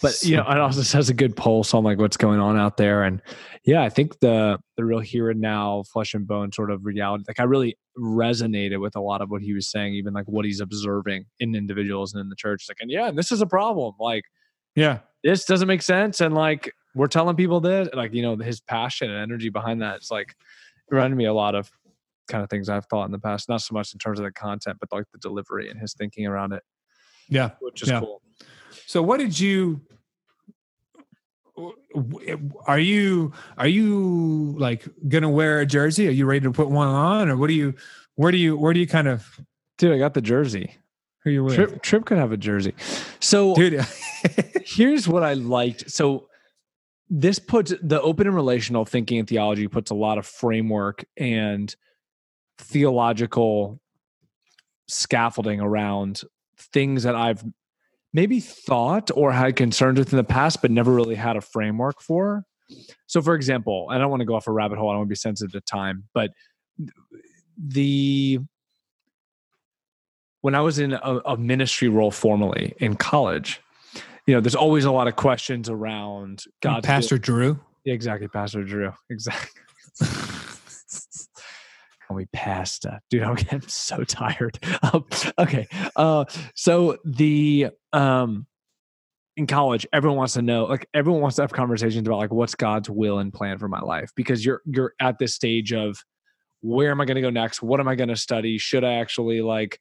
but 0.00 0.22
you 0.22 0.36
know, 0.36 0.48
it 0.48 0.58
also 0.58 0.96
has 0.96 1.10
a 1.10 1.14
good 1.14 1.34
pulse 1.34 1.74
on 1.74 1.82
like 1.82 1.98
what's 1.98 2.16
going 2.16 2.38
on 2.38 2.56
out 2.56 2.76
there. 2.76 3.02
And 3.02 3.20
yeah, 3.64 3.82
I 3.82 3.88
think 3.88 4.20
the 4.20 4.58
the 4.76 4.84
real 4.84 5.00
here 5.00 5.30
and 5.30 5.40
now, 5.40 5.82
flesh 5.92 6.14
and 6.14 6.26
bone 6.26 6.52
sort 6.52 6.70
of 6.70 6.84
reality. 6.84 7.24
Like 7.26 7.40
I 7.40 7.44
really 7.44 7.76
resonated 7.98 8.80
with 8.80 8.94
a 8.94 9.00
lot 9.00 9.20
of 9.20 9.30
what 9.30 9.42
he 9.42 9.52
was 9.52 9.68
saying, 9.68 9.94
even 9.94 10.14
like 10.14 10.26
what 10.26 10.44
he's 10.44 10.60
observing 10.60 11.24
in 11.40 11.54
individuals 11.54 12.14
and 12.14 12.20
in 12.20 12.28
the 12.28 12.36
church. 12.36 12.66
Like, 12.68 12.78
and 12.80 12.90
yeah, 12.90 13.08
and 13.08 13.18
this 13.18 13.32
is 13.32 13.40
a 13.40 13.46
problem. 13.46 13.94
Like, 13.98 14.24
yeah, 14.76 15.00
this 15.24 15.44
doesn't 15.44 15.68
make 15.68 15.82
sense. 15.82 16.20
And 16.20 16.34
like 16.34 16.72
we're 16.94 17.08
telling 17.08 17.36
people 17.36 17.60
this, 17.60 17.88
like, 17.94 18.14
you 18.14 18.22
know, 18.22 18.36
his 18.36 18.60
passion 18.60 19.10
and 19.10 19.20
energy 19.20 19.48
behind 19.48 19.82
that. 19.82 19.96
It's 19.96 20.10
like 20.10 20.30
it 20.30 20.94
reminded 20.94 21.16
me 21.16 21.26
a 21.26 21.34
lot 21.34 21.54
of 21.54 21.70
kind 22.28 22.44
of 22.44 22.50
things 22.50 22.68
I've 22.68 22.86
thought 22.86 23.06
in 23.06 23.12
the 23.12 23.18
past, 23.18 23.48
not 23.48 23.62
so 23.62 23.74
much 23.74 23.92
in 23.92 23.98
terms 23.98 24.18
of 24.18 24.24
the 24.24 24.32
content, 24.32 24.78
but 24.80 24.92
like 24.92 25.06
the 25.12 25.18
delivery 25.18 25.70
and 25.70 25.80
his 25.80 25.94
thinking 25.94 26.26
around 26.26 26.52
it. 26.52 26.62
Yeah. 27.28 27.50
Which 27.60 27.82
is 27.82 27.88
yeah. 27.88 28.00
cool. 28.00 28.22
So 28.86 29.02
what 29.02 29.18
did 29.18 29.38
you 29.38 29.80
are 32.66 32.78
you 32.78 33.32
are 33.56 33.68
you 33.68 34.54
like 34.58 34.86
gonna 35.08 35.30
wear 35.30 35.60
a 35.60 35.66
jersey? 35.66 36.08
Are 36.08 36.12
you 36.12 36.26
ready 36.26 36.40
to 36.40 36.52
put 36.52 36.68
one 36.68 36.88
on, 36.88 37.28
or 37.28 37.36
what 37.36 37.48
do 37.48 37.54
you? 37.54 37.74
Where 38.14 38.30
do 38.32 38.38
you? 38.38 38.56
Where 38.56 38.72
do 38.72 38.80
you 38.80 38.86
kind 38.86 39.08
of? 39.08 39.40
Dude, 39.76 39.92
I 39.92 39.98
got 39.98 40.14
the 40.14 40.20
jersey. 40.20 40.76
Who 41.24 41.30
you 41.30 41.44
with? 41.44 41.54
Tripp, 41.54 41.82
Tripp 41.82 42.04
could 42.04 42.18
have 42.18 42.32
a 42.32 42.36
jersey. 42.36 42.74
So, 43.20 43.54
dude, 43.54 43.84
here's 44.64 45.08
what 45.08 45.22
I 45.22 45.34
liked. 45.34 45.90
So, 45.90 46.28
this 47.08 47.38
puts 47.38 47.74
the 47.82 48.00
open 48.00 48.26
and 48.26 48.36
relational 48.36 48.84
thinking 48.84 49.18
and 49.18 49.28
theology 49.28 49.68
puts 49.68 49.90
a 49.90 49.94
lot 49.94 50.18
of 50.18 50.26
framework 50.26 51.04
and 51.16 51.74
theological 52.58 53.80
scaffolding 54.88 55.60
around 55.60 56.22
things 56.58 57.04
that 57.04 57.14
I've 57.14 57.44
maybe 58.12 58.40
thought 58.40 59.10
or 59.14 59.32
had 59.32 59.56
concerns 59.56 59.98
with 59.98 60.12
in 60.12 60.16
the 60.16 60.24
past, 60.24 60.62
but 60.62 60.70
never 60.70 60.92
really 60.92 61.14
had 61.14 61.36
a 61.36 61.40
framework 61.40 62.00
for. 62.00 62.44
So, 63.06 63.22
for 63.22 63.34
example, 63.34 63.88
I 63.90 63.98
don't 63.98 64.10
want 64.10 64.20
to 64.20 64.26
go 64.26 64.34
off 64.34 64.46
a 64.46 64.52
rabbit 64.52 64.78
hole. 64.78 64.90
I 64.90 64.92
don't 64.92 65.00
want 65.00 65.08
to 65.08 65.12
be 65.12 65.16
sensitive 65.16 65.52
to 65.52 65.60
time, 65.60 66.04
but 66.14 66.30
the 67.56 68.40
when 70.40 70.54
I 70.54 70.60
was 70.60 70.78
in 70.78 70.92
a, 70.92 71.20
a 71.26 71.36
ministry 71.36 71.88
role 71.88 72.10
formally 72.10 72.74
in 72.78 72.94
college, 72.94 73.60
you 74.26 74.34
know, 74.34 74.40
there's 74.40 74.54
always 74.54 74.84
a 74.84 74.92
lot 74.92 75.08
of 75.08 75.16
questions 75.16 75.68
around 75.68 76.44
God. 76.62 76.84
Pastor 76.84 77.18
Drew. 77.18 77.58
Yeah, 77.84 77.94
exactly, 77.94 78.28
Pastor 78.28 78.62
Drew. 78.64 78.92
Exactly. 79.10 79.62
Call 82.08 82.18
passed. 82.32 82.82
pasta, 82.82 83.00
dude. 83.10 83.22
I'm 83.22 83.34
getting 83.36 83.68
so 83.68 84.02
tired. 84.02 84.58
Um, 84.82 85.04
okay, 85.38 85.66
uh, 85.94 86.24
so 86.54 86.96
the 87.04 87.68
um, 87.92 88.46
in 89.36 89.46
college, 89.46 89.86
everyone 89.92 90.16
wants 90.16 90.34
to 90.34 90.42
know, 90.42 90.64
like 90.64 90.88
everyone 90.94 91.20
wants 91.20 91.36
to 91.36 91.42
have 91.42 91.52
conversations 91.52 92.06
about 92.06 92.18
like 92.18 92.32
what's 92.32 92.54
God's 92.54 92.88
will 92.88 93.18
and 93.18 93.32
plan 93.32 93.58
for 93.58 93.68
my 93.68 93.80
life 93.80 94.10
because 94.16 94.44
you're 94.44 94.62
you're 94.64 94.94
at 95.00 95.18
this 95.18 95.34
stage 95.34 95.72
of 95.72 95.98
where 96.60 96.90
am 96.90 97.00
I 97.00 97.04
going 97.04 97.16
to 97.16 97.20
go 97.20 97.30
next? 97.30 97.62
What 97.62 97.78
am 97.78 97.88
I 97.88 97.94
going 97.94 98.08
to 98.08 98.16
study? 98.16 98.58
Should 98.58 98.84
I 98.84 98.94
actually 98.94 99.42
like 99.42 99.78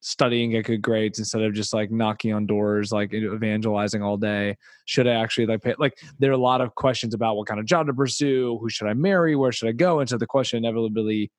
studying 0.00 0.52
get 0.52 0.64
good 0.64 0.80
grades 0.80 1.18
instead 1.18 1.42
of 1.42 1.52
just 1.52 1.74
like 1.74 1.90
knocking 1.90 2.32
on 2.32 2.46
doors, 2.46 2.92
like 2.92 3.12
evangelizing 3.12 4.02
all 4.02 4.16
day? 4.16 4.56
Should 4.84 5.08
I 5.08 5.14
actually 5.14 5.46
like 5.46 5.62
pay? 5.62 5.74
Like 5.78 5.98
there 6.20 6.30
are 6.30 6.34
a 6.34 6.38
lot 6.38 6.60
of 6.60 6.76
questions 6.76 7.12
about 7.12 7.36
what 7.36 7.48
kind 7.48 7.58
of 7.58 7.66
job 7.66 7.88
to 7.88 7.92
pursue, 7.92 8.56
who 8.60 8.70
should 8.70 8.86
I 8.86 8.94
marry, 8.94 9.34
where 9.34 9.50
should 9.50 9.68
I 9.68 9.72
go, 9.72 9.98
and 9.98 10.08
so 10.08 10.16
the 10.16 10.26
question 10.26 10.58
inevitably 10.58 11.32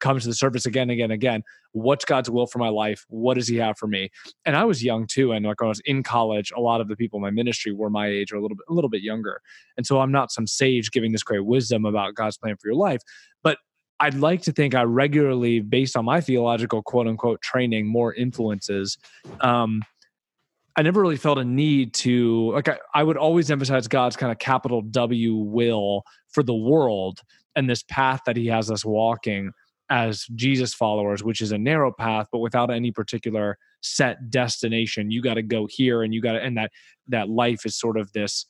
comes 0.00 0.22
to 0.22 0.28
the 0.28 0.34
surface 0.34 0.66
again, 0.66 0.90
again, 0.90 1.10
again. 1.10 1.42
What's 1.72 2.04
God's 2.04 2.30
will 2.30 2.46
for 2.46 2.58
my 2.58 2.68
life? 2.68 3.04
What 3.08 3.34
does 3.34 3.48
He 3.48 3.56
have 3.56 3.78
for 3.78 3.86
me? 3.86 4.10
And 4.44 4.56
I 4.56 4.64
was 4.64 4.82
young 4.82 5.06
too, 5.06 5.32
and 5.32 5.44
like 5.44 5.62
I 5.62 5.66
was 5.66 5.80
in 5.84 6.02
college, 6.02 6.52
a 6.56 6.60
lot 6.60 6.80
of 6.80 6.88
the 6.88 6.96
people 6.96 7.18
in 7.18 7.22
my 7.22 7.30
ministry 7.30 7.72
were 7.72 7.90
my 7.90 8.08
age 8.08 8.32
or 8.32 8.36
a 8.36 8.42
little 8.42 8.56
bit, 8.56 8.66
a 8.68 8.72
little 8.72 8.90
bit 8.90 9.02
younger. 9.02 9.40
And 9.76 9.86
so 9.86 10.00
I'm 10.00 10.12
not 10.12 10.32
some 10.32 10.46
sage 10.46 10.90
giving 10.90 11.12
this 11.12 11.22
great 11.22 11.44
wisdom 11.44 11.84
about 11.84 12.14
God's 12.14 12.36
plan 12.36 12.56
for 12.56 12.68
your 12.68 12.76
life, 12.76 13.02
but 13.42 13.58
I'd 14.00 14.14
like 14.14 14.42
to 14.42 14.52
think 14.52 14.74
I 14.74 14.82
regularly, 14.82 15.60
based 15.60 15.96
on 15.96 16.04
my 16.04 16.20
theological 16.20 16.82
quote 16.82 17.06
unquote 17.06 17.40
training, 17.40 17.86
more 17.86 18.12
influences. 18.12 18.98
Um, 19.40 19.82
I 20.76 20.82
never 20.82 21.00
really 21.00 21.16
felt 21.16 21.38
a 21.38 21.44
need 21.44 21.94
to 21.94 22.50
like 22.52 22.68
I, 22.68 22.78
I 22.94 23.04
would 23.04 23.16
always 23.16 23.50
emphasize 23.50 23.86
God's 23.86 24.16
kind 24.16 24.32
of 24.32 24.38
capital 24.38 24.82
W 24.82 25.36
will 25.36 26.02
for 26.28 26.42
the 26.42 26.54
world 26.54 27.20
and 27.54 27.70
this 27.70 27.84
path 27.84 28.22
that 28.26 28.36
he 28.36 28.46
has 28.48 28.70
us 28.70 28.84
walking 28.84 29.52
as 29.90 30.26
Jesus 30.34 30.72
followers, 30.74 31.22
which 31.22 31.40
is 31.40 31.52
a 31.52 31.58
narrow 31.58 31.92
path, 31.92 32.28
but 32.32 32.38
without 32.38 32.70
any 32.70 32.90
particular 32.90 33.58
set 33.80 34.30
destination. 34.30 35.10
You 35.10 35.22
got 35.22 35.34
to 35.34 35.42
go 35.42 35.66
here 35.70 36.02
and 36.02 36.14
you 36.14 36.22
got 36.22 36.32
to, 36.32 36.42
and 36.42 36.56
that, 36.56 36.70
that 37.08 37.28
life 37.28 37.66
is 37.66 37.78
sort 37.78 37.98
of 37.98 38.10
this, 38.12 38.46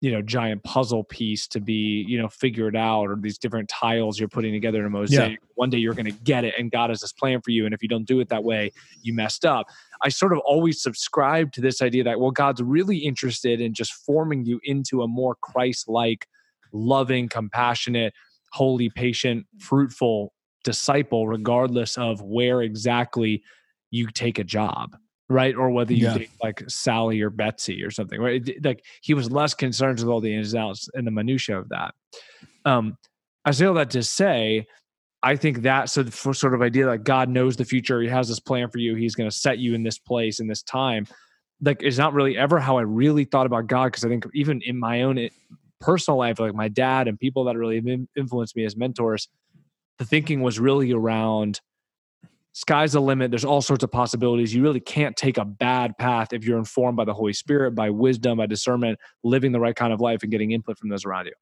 you 0.00 0.12
know, 0.12 0.22
giant 0.22 0.62
puzzle 0.62 1.02
piece 1.04 1.48
to 1.48 1.60
be, 1.60 2.04
you 2.06 2.18
know, 2.18 2.28
figured 2.28 2.76
out 2.76 3.04
or 3.04 3.16
these 3.16 3.38
different 3.38 3.68
tiles 3.68 4.20
you're 4.20 4.28
putting 4.28 4.52
together 4.52 4.80
in 4.80 4.86
a 4.86 4.90
mosaic. 4.90 5.32
Yeah. 5.32 5.48
One 5.54 5.70
day 5.70 5.78
you're 5.78 5.94
going 5.94 6.04
to 6.06 6.12
get 6.12 6.44
it 6.44 6.54
and 6.56 6.70
God 6.70 6.90
has 6.90 7.00
this 7.00 7.12
plan 7.12 7.40
for 7.40 7.50
you. 7.50 7.64
And 7.64 7.74
if 7.74 7.82
you 7.82 7.88
don't 7.88 8.04
do 8.04 8.20
it 8.20 8.28
that 8.28 8.44
way, 8.44 8.70
you 9.02 9.12
messed 9.12 9.44
up. 9.44 9.66
I 10.02 10.10
sort 10.10 10.32
of 10.32 10.38
always 10.40 10.80
subscribe 10.82 11.50
to 11.52 11.60
this 11.60 11.82
idea 11.82 12.04
that, 12.04 12.20
well, 12.20 12.30
God's 12.30 12.62
really 12.62 12.98
interested 12.98 13.60
in 13.60 13.74
just 13.74 13.92
forming 13.92 14.44
you 14.44 14.60
into 14.62 15.02
a 15.02 15.08
more 15.08 15.34
Christ 15.34 15.88
like, 15.88 16.28
loving, 16.72 17.28
compassionate, 17.28 18.12
holy, 18.52 18.90
patient, 18.90 19.46
fruitful 19.58 20.32
disciple 20.66 21.26
regardless 21.26 21.96
of 21.96 22.20
where 22.20 22.60
exactly 22.60 23.42
you 23.90 24.08
take 24.08 24.38
a 24.38 24.44
job 24.44 24.96
right? 25.28 25.56
Or 25.56 25.70
whether 25.70 25.92
you 25.92 26.06
yeah. 26.06 26.18
take 26.18 26.30
like 26.40 26.62
sally 26.68 27.20
or 27.20 27.30
betsy 27.30 27.82
or 27.82 27.90
something 27.90 28.20
right? 28.20 28.48
Like 28.62 28.84
he 29.00 29.12
was 29.12 29.28
less 29.28 29.54
concerned 29.54 29.98
with 29.98 30.06
all 30.06 30.20
the 30.20 30.32
ins 30.32 30.54
and 30.54 30.62
outs 30.62 30.88
and 30.94 31.04
the 31.04 31.10
minutia 31.10 31.58
of 31.58 31.68
that. 31.70 31.94
Um 32.64 32.96
i 33.46 33.52
say 33.52 33.64
all 33.64 33.74
that 33.74 33.90
to 33.90 34.02
say 34.02 34.66
i 35.22 35.34
think 35.34 35.62
that 35.62 35.88
so 35.88 36.04
for 36.04 36.34
sort 36.34 36.52
of 36.52 36.60
idea 36.60 36.84
that 36.84 37.04
god 37.04 37.30
knows 37.30 37.56
the 37.56 37.64
future 37.64 38.02
he 38.02 38.08
has 38.08 38.28
this 38.28 38.40
plan 38.40 38.68
for 38.68 38.78
you 38.78 38.94
he's 38.94 39.14
going 39.14 39.30
to 39.30 39.34
set 39.34 39.58
you 39.58 39.72
in 39.74 39.82
this 39.82 39.98
place 39.98 40.40
in 40.40 40.46
this 40.46 40.62
time 40.62 41.06
like 41.62 41.82
it's 41.82 41.96
not 41.96 42.12
really 42.12 42.36
ever 42.36 42.58
how 42.58 42.76
i 42.76 42.82
really 42.82 43.24
thought 43.24 43.46
about 43.46 43.66
god 43.66 43.86
because 43.86 44.04
i 44.04 44.08
think 44.08 44.26
even 44.34 44.60
in 44.62 44.78
my 44.78 45.02
own 45.02 45.16
eh, 45.16 45.28
personal 45.80 46.18
life 46.18 46.38
like 46.38 46.54
my 46.54 46.68
dad 46.68 47.08
and 47.08 47.18
people 47.18 47.44
that 47.44 47.56
really 47.56 48.06
influenced 48.16 48.56
me 48.56 48.64
as 48.64 48.76
mentors 48.76 49.28
the 49.98 50.04
thinking 50.04 50.42
was 50.42 50.58
really 50.58 50.92
around 50.92 51.60
sky's 52.52 52.92
the 52.92 53.00
limit. 53.00 53.30
There's 53.30 53.44
all 53.44 53.60
sorts 53.60 53.84
of 53.84 53.92
possibilities. 53.92 54.54
You 54.54 54.62
really 54.62 54.80
can't 54.80 55.14
take 55.14 55.36
a 55.36 55.44
bad 55.44 55.98
path 55.98 56.32
if 56.32 56.44
you're 56.44 56.58
informed 56.58 56.96
by 56.96 57.04
the 57.04 57.12
Holy 57.12 57.34
Spirit, 57.34 57.74
by 57.74 57.90
wisdom, 57.90 58.38
by 58.38 58.46
discernment, 58.46 58.98
living 59.22 59.52
the 59.52 59.60
right 59.60 59.76
kind 59.76 59.92
of 59.92 60.00
life 60.00 60.22
and 60.22 60.32
getting 60.32 60.52
input 60.52 60.78
from 60.78 60.88
those 60.88 61.04
around 61.04 61.26
you. 61.26 61.34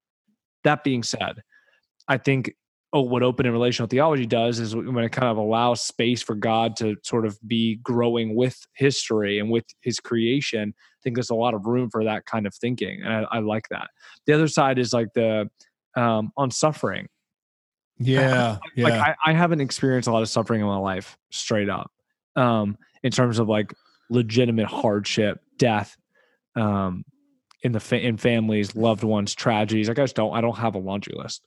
That 0.64 0.82
being 0.82 1.04
said, 1.04 1.42
I 2.08 2.18
think 2.18 2.52
oh, 2.94 3.02
what 3.02 3.24
open 3.24 3.44
and 3.44 3.52
relational 3.52 3.88
theology 3.88 4.24
does 4.24 4.60
is 4.60 4.74
when 4.74 4.98
it 4.98 5.10
kind 5.10 5.26
of 5.26 5.36
allows 5.36 5.82
space 5.82 6.22
for 6.22 6.36
God 6.36 6.76
to 6.76 6.94
sort 7.02 7.26
of 7.26 7.36
be 7.44 7.76
growing 7.82 8.36
with 8.36 8.56
history 8.74 9.40
and 9.40 9.50
with 9.50 9.64
his 9.80 9.98
creation. 9.98 10.72
I 10.78 10.98
think 11.02 11.16
there's 11.16 11.30
a 11.30 11.34
lot 11.34 11.54
of 11.54 11.66
room 11.66 11.90
for 11.90 12.04
that 12.04 12.24
kind 12.26 12.46
of 12.46 12.54
thinking. 12.54 13.02
And 13.04 13.12
I, 13.12 13.22
I 13.32 13.38
like 13.40 13.68
that. 13.70 13.88
The 14.26 14.32
other 14.32 14.46
side 14.46 14.78
is 14.78 14.92
like 14.92 15.08
the 15.14 15.50
um, 15.96 16.30
on 16.36 16.52
suffering 16.52 17.08
yeah, 17.98 18.58
like, 18.76 18.92
yeah. 18.94 19.14
I, 19.24 19.30
I, 19.30 19.32
haven't 19.32 19.60
experienced 19.60 20.08
a 20.08 20.12
lot 20.12 20.22
of 20.22 20.28
suffering 20.28 20.60
in 20.60 20.66
my 20.66 20.76
life, 20.76 21.16
straight 21.30 21.68
up, 21.68 21.90
um, 22.36 22.76
in 23.02 23.10
terms 23.10 23.38
of 23.38 23.48
like 23.48 23.72
legitimate 24.10 24.66
hardship, 24.66 25.40
death, 25.58 25.96
um, 26.56 27.04
in 27.62 27.72
the 27.72 27.80
fa- 27.80 28.00
in 28.04 28.16
families, 28.16 28.76
loved 28.76 29.04
ones, 29.04 29.34
tragedies. 29.34 29.88
Like 29.88 29.98
I 29.98 30.02
just 30.02 30.16
don't. 30.16 30.34
I 30.34 30.40
don't 30.40 30.56
have 30.56 30.74
a 30.74 30.78
laundry 30.78 31.14
list. 31.16 31.46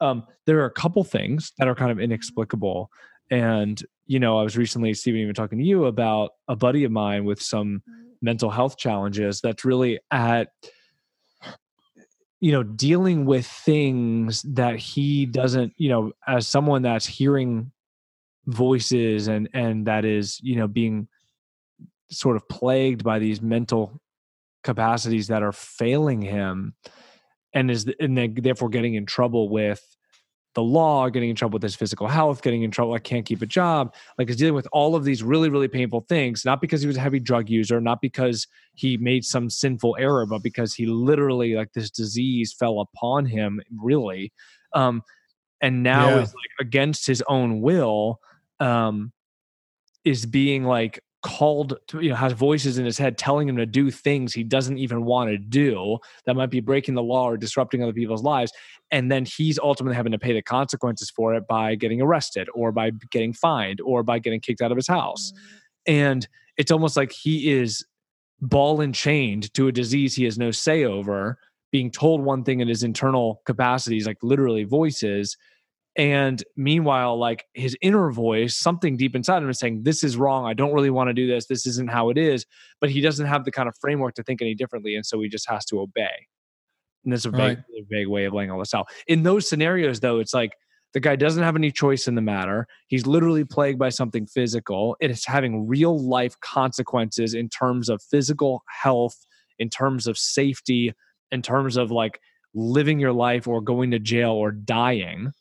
Um, 0.00 0.24
there 0.44 0.60
are 0.60 0.66
a 0.66 0.72
couple 0.72 1.02
things 1.04 1.52
that 1.58 1.68
are 1.68 1.74
kind 1.74 1.90
of 1.90 1.98
inexplicable, 1.98 2.90
and 3.30 3.82
you 4.06 4.20
know, 4.20 4.38
I 4.38 4.42
was 4.42 4.56
recently, 4.56 4.94
Stephen, 4.94 5.20
even 5.20 5.34
talking 5.34 5.58
to 5.58 5.64
you 5.64 5.86
about 5.86 6.30
a 6.46 6.54
buddy 6.54 6.84
of 6.84 6.92
mine 6.92 7.24
with 7.24 7.42
some 7.42 7.82
mental 8.22 8.50
health 8.50 8.76
challenges. 8.76 9.40
That's 9.40 9.64
really 9.64 9.98
at 10.10 10.48
you 12.40 12.52
know 12.52 12.62
dealing 12.62 13.24
with 13.24 13.46
things 13.46 14.42
that 14.42 14.76
he 14.76 15.26
doesn't 15.26 15.72
you 15.76 15.88
know 15.88 16.12
as 16.26 16.46
someone 16.46 16.82
that's 16.82 17.06
hearing 17.06 17.70
voices 18.46 19.28
and 19.28 19.48
and 19.54 19.86
that 19.86 20.04
is 20.04 20.38
you 20.42 20.56
know 20.56 20.68
being 20.68 21.08
sort 22.10 22.36
of 22.36 22.48
plagued 22.48 23.02
by 23.02 23.18
these 23.18 23.42
mental 23.42 24.00
capacities 24.62 25.28
that 25.28 25.42
are 25.42 25.52
failing 25.52 26.20
him 26.20 26.74
and 27.54 27.70
is 27.70 27.90
and 28.00 28.16
then 28.16 28.34
therefore 28.36 28.68
getting 28.68 28.94
in 28.94 29.06
trouble 29.06 29.48
with 29.48 29.95
the 30.56 30.62
law, 30.62 31.08
getting 31.10 31.28
in 31.28 31.36
trouble 31.36 31.56
with 31.56 31.62
his 31.62 31.76
physical 31.76 32.08
health, 32.08 32.40
getting 32.40 32.62
in 32.62 32.70
trouble, 32.70 32.94
I 32.94 32.98
can't 32.98 33.26
keep 33.26 33.42
a 33.42 33.46
job. 33.46 33.94
Like 34.16 34.28
he's 34.28 34.38
dealing 34.38 34.54
with 34.54 34.66
all 34.72 34.96
of 34.96 35.04
these 35.04 35.22
really, 35.22 35.50
really 35.50 35.68
painful 35.68 36.06
things, 36.08 36.46
not 36.46 36.62
because 36.62 36.80
he 36.80 36.86
was 36.86 36.96
a 36.96 37.00
heavy 37.00 37.20
drug 37.20 37.50
user, 37.50 37.78
not 37.78 38.00
because 38.00 38.46
he 38.74 38.96
made 38.96 39.22
some 39.22 39.50
sinful 39.50 39.98
error, 40.00 40.24
but 40.24 40.42
because 40.42 40.72
he 40.72 40.86
literally 40.86 41.54
like 41.54 41.74
this 41.74 41.90
disease 41.90 42.54
fell 42.58 42.80
upon 42.80 43.26
him, 43.26 43.60
really. 43.78 44.32
Um, 44.72 45.02
and 45.60 45.82
now 45.82 46.08
yeah. 46.08 46.22
is 46.22 46.28
like 46.28 46.66
against 46.66 47.06
his 47.06 47.22
own 47.28 47.60
will, 47.60 48.18
um, 48.58 49.12
is 50.04 50.24
being 50.24 50.64
like 50.64 51.00
called 51.26 51.76
to, 51.88 52.00
you 52.00 52.10
know 52.10 52.14
has 52.14 52.32
voices 52.32 52.78
in 52.78 52.84
his 52.84 52.96
head 52.96 53.18
telling 53.18 53.48
him 53.48 53.56
to 53.56 53.66
do 53.66 53.90
things 53.90 54.32
he 54.32 54.44
doesn't 54.44 54.78
even 54.78 55.04
want 55.04 55.28
to 55.28 55.36
do 55.36 55.98
that 56.24 56.36
might 56.36 56.50
be 56.50 56.60
breaking 56.60 56.94
the 56.94 57.02
law 57.02 57.28
or 57.28 57.36
disrupting 57.36 57.82
other 57.82 57.92
people's 57.92 58.22
lives. 58.22 58.52
And 58.92 59.10
then 59.10 59.24
he's 59.24 59.58
ultimately 59.58 59.96
having 59.96 60.12
to 60.12 60.18
pay 60.20 60.32
the 60.32 60.40
consequences 60.40 61.10
for 61.10 61.34
it 61.34 61.48
by 61.48 61.74
getting 61.74 62.00
arrested 62.00 62.48
or 62.54 62.70
by 62.70 62.92
getting 63.10 63.32
fined 63.32 63.80
or 63.80 64.04
by 64.04 64.20
getting 64.20 64.40
kicked 64.40 64.62
out 64.62 64.70
of 64.70 64.76
his 64.76 64.86
house. 64.86 65.32
Mm. 65.32 65.48
And 65.88 66.28
it's 66.56 66.70
almost 66.70 66.96
like 66.96 67.10
he 67.10 67.50
is 67.50 67.84
ball 68.40 68.80
and 68.80 68.94
chained 68.94 69.52
to 69.54 69.66
a 69.66 69.72
disease 69.72 70.14
he 70.14 70.24
has 70.24 70.38
no 70.38 70.52
say 70.52 70.84
over 70.84 71.38
being 71.72 71.90
told 71.90 72.20
one 72.20 72.44
thing 72.44 72.60
in 72.60 72.68
his 72.68 72.84
internal 72.84 73.42
capacities 73.46 74.06
like 74.06 74.18
literally 74.22 74.62
voices 74.62 75.36
and 75.96 76.44
meanwhile, 76.56 77.18
like 77.18 77.46
his 77.54 77.76
inner 77.80 78.10
voice, 78.10 78.54
something 78.54 78.98
deep 78.98 79.16
inside 79.16 79.42
him 79.42 79.48
is 79.48 79.58
saying, 79.58 79.82
This 79.84 80.04
is 80.04 80.16
wrong. 80.16 80.44
I 80.44 80.52
don't 80.52 80.74
really 80.74 80.90
want 80.90 81.08
to 81.08 81.14
do 81.14 81.26
this. 81.26 81.46
This 81.46 81.66
isn't 81.66 81.90
how 81.90 82.10
it 82.10 82.18
is. 82.18 82.44
But 82.80 82.90
he 82.90 83.00
doesn't 83.00 83.26
have 83.26 83.44
the 83.44 83.52
kind 83.52 83.68
of 83.68 83.74
framework 83.80 84.14
to 84.16 84.22
think 84.22 84.42
any 84.42 84.54
differently. 84.54 84.94
And 84.94 85.06
so 85.06 85.20
he 85.20 85.28
just 85.28 85.48
has 85.48 85.64
to 85.66 85.80
obey. 85.80 86.26
And 87.04 87.12
that's 87.12 87.24
a 87.24 87.30
vague, 87.30 87.40
right. 87.40 87.58
vague 87.88 88.08
way 88.08 88.26
of 88.26 88.34
laying 88.34 88.50
all 88.50 88.58
this 88.58 88.74
out. 88.74 88.88
In 89.06 89.22
those 89.22 89.48
scenarios, 89.48 90.00
though, 90.00 90.18
it's 90.18 90.34
like 90.34 90.52
the 90.92 91.00
guy 91.00 91.16
doesn't 91.16 91.42
have 91.42 91.56
any 91.56 91.70
choice 91.70 92.08
in 92.08 92.14
the 92.14 92.20
matter. 92.20 92.66
He's 92.88 93.06
literally 93.06 93.44
plagued 93.44 93.78
by 93.78 93.88
something 93.88 94.26
physical. 94.26 94.96
It 95.00 95.10
is 95.10 95.24
having 95.24 95.66
real 95.66 95.98
life 95.98 96.38
consequences 96.40 97.32
in 97.32 97.48
terms 97.48 97.88
of 97.88 98.02
physical 98.02 98.64
health, 98.82 99.16
in 99.58 99.70
terms 99.70 100.06
of 100.06 100.18
safety, 100.18 100.92
in 101.30 101.42
terms 101.42 101.76
of 101.76 101.90
like 101.90 102.20
living 102.54 102.98
your 102.98 103.12
life 103.12 103.46
or 103.46 103.60
going 103.60 103.92
to 103.92 103.98
jail 103.98 104.32
or 104.32 104.50
dying 104.50 105.32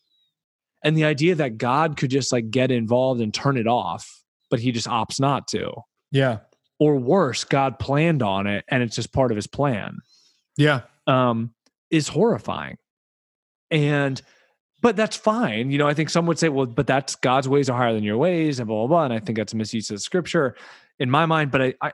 and 0.85 0.95
the 0.95 1.03
idea 1.03 1.33
that 1.35 1.57
God 1.57 1.97
could 1.97 2.11
just 2.11 2.31
like 2.31 2.51
get 2.51 2.69
involved 2.69 3.19
and 3.19 3.33
turn 3.33 3.57
it 3.57 3.67
off, 3.67 4.21
but 4.51 4.59
he 4.59 4.71
just 4.71 4.87
opts 4.87 5.19
not 5.19 5.47
to. 5.49 5.73
Yeah. 6.11 6.39
Or 6.79 6.95
worse, 6.95 7.43
God 7.43 7.79
planned 7.79 8.21
on 8.21 8.45
it 8.45 8.63
and 8.69 8.83
it's 8.83 8.95
just 8.95 9.11
part 9.11 9.31
of 9.31 9.35
his 9.35 9.47
plan. 9.47 9.97
Yeah. 10.57 10.81
Um, 11.07 11.55
is 11.89 12.07
horrifying. 12.07 12.77
And 13.71 14.21
but 14.81 14.95
that's 14.95 15.15
fine. 15.15 15.71
You 15.71 15.79
know, 15.79 15.87
I 15.87 15.95
think 15.95 16.11
some 16.11 16.27
would 16.27 16.37
say, 16.37 16.49
well, 16.49 16.67
but 16.67 16.85
that's 16.85 17.15
God's 17.15 17.49
ways 17.49 17.67
are 17.69 17.77
higher 17.77 17.93
than 17.93 18.03
your 18.03 18.17
ways, 18.17 18.59
and 18.59 18.67
blah 18.67 18.85
blah 18.85 18.87
blah. 18.87 19.05
And 19.05 19.13
I 19.13 19.19
think 19.19 19.37
that's 19.37 19.53
a 19.53 19.57
misuse 19.57 19.89
of 19.89 19.99
scripture 20.01 20.55
in 20.99 21.09
my 21.09 21.25
mind. 21.25 21.49
But 21.49 21.61
I, 21.63 21.73
I 21.81 21.91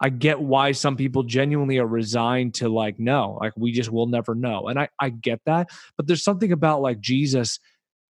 I 0.00 0.08
get 0.08 0.40
why 0.40 0.72
some 0.72 0.96
people 0.96 1.24
genuinely 1.24 1.78
are 1.78 1.86
resigned 1.86 2.54
to 2.54 2.70
like, 2.70 2.98
no, 2.98 3.38
like 3.40 3.52
we 3.56 3.72
just 3.72 3.90
will 3.90 4.06
never 4.06 4.34
know. 4.34 4.68
And 4.68 4.78
I, 4.78 4.88
I 4.98 5.10
get 5.10 5.40
that. 5.44 5.68
But 5.96 6.06
there's 6.06 6.24
something 6.24 6.52
about 6.52 6.80
like 6.80 7.00
Jesus 7.00 7.58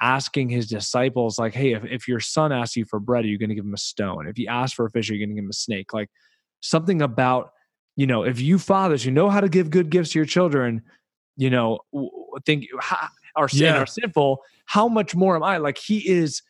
asking 0.00 0.48
his 0.48 0.66
disciples, 0.66 1.38
like, 1.38 1.54
hey, 1.54 1.72
if, 1.72 1.84
if 1.84 2.08
your 2.08 2.20
son 2.20 2.52
asks 2.52 2.76
you 2.76 2.84
for 2.84 3.00
bread, 3.00 3.24
are 3.24 3.28
you 3.28 3.38
going 3.38 3.48
to 3.48 3.54
give 3.54 3.64
him 3.64 3.74
a 3.74 3.78
stone? 3.78 4.26
If 4.26 4.36
he 4.36 4.48
asks 4.48 4.74
for 4.74 4.86
a 4.86 4.90
fish, 4.90 5.10
are 5.10 5.14
you 5.14 5.20
going 5.20 5.30
to 5.30 5.34
give 5.34 5.44
him 5.44 5.50
a 5.50 5.54
snake? 5.54 5.94
Like 5.94 6.10
something 6.60 7.00
about, 7.00 7.52
you 7.96 8.06
know, 8.06 8.24
if 8.24 8.40
you 8.40 8.58
fathers, 8.58 9.04
you 9.04 9.12
know 9.12 9.30
how 9.30 9.40
to 9.40 9.48
give 9.48 9.70
good 9.70 9.90
gifts 9.90 10.10
to 10.10 10.18
your 10.18 10.26
children, 10.26 10.82
you 11.36 11.50
know, 11.50 11.78
think 12.44 12.66
are 13.36 13.48
sin 13.48 13.62
yeah. 13.62 13.78
are 13.80 13.86
sinful, 13.86 14.40
how 14.66 14.88
much 14.88 15.14
more 15.14 15.36
am 15.36 15.42
I? 15.42 15.58
Like 15.58 15.78
he 15.78 16.08
is, 16.08 16.42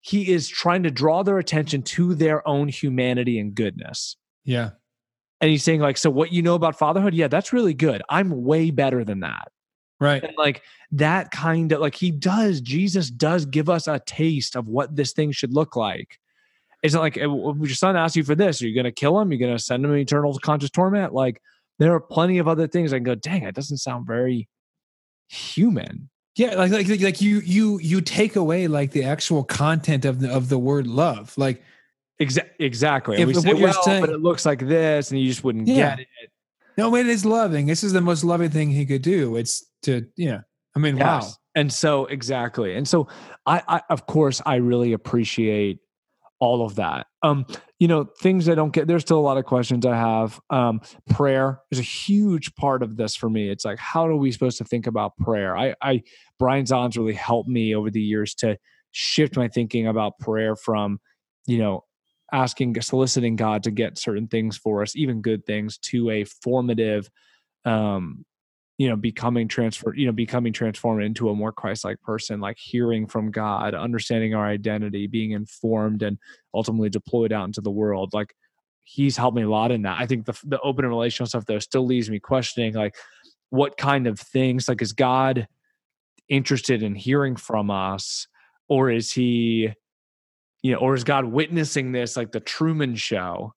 he 0.00 0.32
is 0.32 0.48
trying 0.48 0.82
to 0.82 0.90
draw 0.90 1.22
their 1.22 1.38
attention 1.38 1.82
to 1.82 2.14
their 2.14 2.46
own 2.48 2.68
humanity 2.68 3.38
and 3.38 3.54
goodness. 3.54 4.16
Yeah. 4.44 4.70
And 5.40 5.50
he's 5.50 5.62
saying, 5.62 5.80
like, 5.80 5.96
so 5.96 6.10
what 6.10 6.32
you 6.32 6.42
know 6.42 6.54
about 6.54 6.78
fatherhood? 6.78 7.14
Yeah, 7.14 7.28
that's 7.28 7.52
really 7.52 7.74
good. 7.74 8.02
I'm 8.10 8.44
way 8.44 8.70
better 8.70 9.04
than 9.04 9.20
that. 9.20 9.48
Right. 10.00 10.22
And 10.22 10.32
like 10.38 10.62
that 10.92 11.30
kind 11.30 11.70
of 11.72 11.80
like 11.80 11.94
he 11.94 12.10
does, 12.10 12.60
Jesus 12.60 13.10
does 13.10 13.44
give 13.44 13.68
us 13.68 13.86
a 13.86 14.00
taste 14.00 14.56
of 14.56 14.66
what 14.66 14.96
this 14.96 15.12
thing 15.12 15.30
should 15.30 15.52
look 15.52 15.76
like. 15.76 16.18
It's 16.82 16.94
not 16.94 17.02
like 17.02 17.16
your 17.16 17.68
son 17.68 17.96
asks 17.96 18.16
you 18.16 18.24
for 18.24 18.34
this, 18.34 18.62
are 18.62 18.66
you 18.66 18.74
going 18.74 18.84
to 18.84 18.92
kill 18.92 19.20
him? 19.20 19.30
You're 19.30 19.38
going 19.38 19.56
to 19.56 19.62
send 19.62 19.84
him 19.84 19.94
eternal 19.94 20.36
conscious 20.38 20.70
torment? 20.70 21.12
Like 21.12 21.42
there 21.78 21.94
are 21.94 22.00
plenty 22.00 22.38
of 22.38 22.48
other 22.48 22.66
things 22.66 22.92
I 22.92 22.96
can 22.96 23.04
go, 23.04 23.14
dang, 23.14 23.42
it 23.42 23.54
doesn't 23.54 23.78
sound 23.78 24.06
very 24.06 24.48
human. 25.28 26.08
Yeah, 26.36 26.54
like 26.54 26.70
like 26.70 26.88
like 26.88 27.20
you 27.20 27.40
you 27.40 27.78
you 27.80 28.00
take 28.00 28.36
away 28.36 28.68
like 28.68 28.92
the 28.92 29.04
actual 29.04 29.44
content 29.44 30.04
of 30.04 30.20
the 30.20 30.32
of 30.32 30.48
the 30.48 30.58
word 30.58 30.86
love. 30.86 31.34
Like 31.36 31.62
Exa- 32.20 32.50
exactly. 32.58 33.16
If, 33.18 33.26
we 33.26 33.34
say, 33.34 33.54
well, 33.54 33.82
saying, 33.82 34.02
but 34.02 34.10
it 34.10 34.20
looks 34.20 34.44
like 34.44 34.60
this, 34.60 35.10
and 35.10 35.18
you 35.18 35.26
just 35.26 35.42
wouldn't 35.42 35.66
yeah. 35.66 35.96
get 35.96 36.00
it. 36.00 36.08
No, 36.76 36.94
it 36.94 37.06
is 37.06 37.24
loving. 37.24 37.66
This 37.66 37.82
is 37.82 37.92
the 37.92 38.00
most 38.00 38.24
loving 38.24 38.50
thing 38.50 38.70
he 38.70 38.84
could 38.84 39.02
do. 39.02 39.36
It's 39.36 39.64
to 39.82 40.06
yeah 40.16 40.40
i 40.76 40.78
mean 40.78 40.96
yes. 40.96 41.24
wow 41.24 41.34
and 41.54 41.72
so 41.72 42.06
exactly. 42.06 42.76
And 42.76 42.86
so 42.86 43.08
I, 43.46 43.62
I 43.66 43.80
of 43.90 44.06
course 44.06 44.40
i 44.46 44.56
really 44.56 44.92
appreciate 44.92 45.78
all 46.38 46.64
of 46.64 46.76
that. 46.76 47.06
Um 47.22 47.44
you 47.78 47.88
know 47.88 48.04
things 48.20 48.48
i 48.48 48.54
don't 48.54 48.72
get 48.72 48.86
there's 48.86 49.02
still 49.02 49.18
a 49.18 49.20
lot 49.20 49.36
of 49.36 49.44
questions 49.44 49.84
i 49.84 49.96
have. 49.96 50.40
Um 50.50 50.80
prayer 51.10 51.60
is 51.70 51.78
a 51.78 51.82
huge 51.82 52.54
part 52.54 52.82
of 52.82 52.96
this 52.96 53.16
for 53.16 53.28
me. 53.28 53.50
It's 53.50 53.64
like 53.64 53.78
how 53.78 54.06
are 54.06 54.16
we 54.16 54.32
supposed 54.32 54.58
to 54.58 54.64
think 54.64 54.86
about 54.86 55.16
prayer? 55.18 55.56
I 55.56 55.74
i 55.82 56.02
Brian 56.38 56.64
Zahnd's 56.64 56.96
really 56.96 57.14
helped 57.14 57.48
me 57.48 57.74
over 57.74 57.90
the 57.90 58.00
years 58.00 58.34
to 58.36 58.56
shift 58.92 59.36
my 59.36 59.48
thinking 59.48 59.86
about 59.86 60.18
prayer 60.18 60.56
from 60.56 61.00
you 61.46 61.58
know 61.58 61.84
asking 62.32 62.80
soliciting 62.80 63.34
god 63.34 63.64
to 63.64 63.72
get 63.72 63.98
certain 63.98 64.28
things 64.28 64.56
for 64.56 64.82
us 64.82 64.94
even 64.94 65.20
good 65.20 65.44
things 65.46 65.78
to 65.78 66.10
a 66.10 66.24
formative 66.24 67.10
um 67.64 68.24
you 68.80 68.88
know 68.88 68.96
becoming 68.96 69.46
transfer 69.46 69.94
you 69.94 70.06
know 70.06 70.12
becoming 70.12 70.54
transformed 70.54 71.02
into 71.02 71.28
a 71.28 71.34
more 71.34 71.52
christ-like 71.52 72.00
person 72.00 72.40
like 72.40 72.56
hearing 72.58 73.06
from 73.06 73.30
god 73.30 73.74
understanding 73.74 74.34
our 74.34 74.46
identity 74.46 75.06
being 75.06 75.32
informed 75.32 76.02
and 76.02 76.16
ultimately 76.54 76.88
deployed 76.88 77.30
out 77.30 77.44
into 77.44 77.60
the 77.60 77.70
world 77.70 78.14
like 78.14 78.34
he's 78.84 79.16
helped 79.16 79.36
me 79.36 79.42
a 79.42 79.48
lot 79.48 79.70
in 79.70 79.82
that. 79.82 80.00
I 80.00 80.06
think 80.06 80.26
the, 80.26 80.36
the 80.44 80.58
open 80.60 80.84
and 80.84 80.90
relational 80.90 81.28
stuff 81.28 81.44
though 81.46 81.58
still 81.58 81.86
leaves 81.86 82.10
me 82.10 82.18
questioning 82.18 82.74
like 82.74 82.96
what 83.50 83.76
kind 83.76 84.06
of 84.06 84.18
things 84.18 84.66
like 84.66 84.82
is 84.82 84.92
god 84.92 85.46
interested 86.28 86.82
in 86.82 86.94
hearing 86.94 87.36
from 87.36 87.70
us 87.70 88.26
or 88.68 88.90
is 88.90 89.12
he 89.12 89.70
you 90.62 90.72
know 90.72 90.78
or 90.78 90.94
is 90.94 91.04
god 91.04 91.24
witnessing 91.24 91.92
this 91.92 92.16
like 92.16 92.32
the 92.32 92.40
truman 92.40 92.94
show 92.94 93.52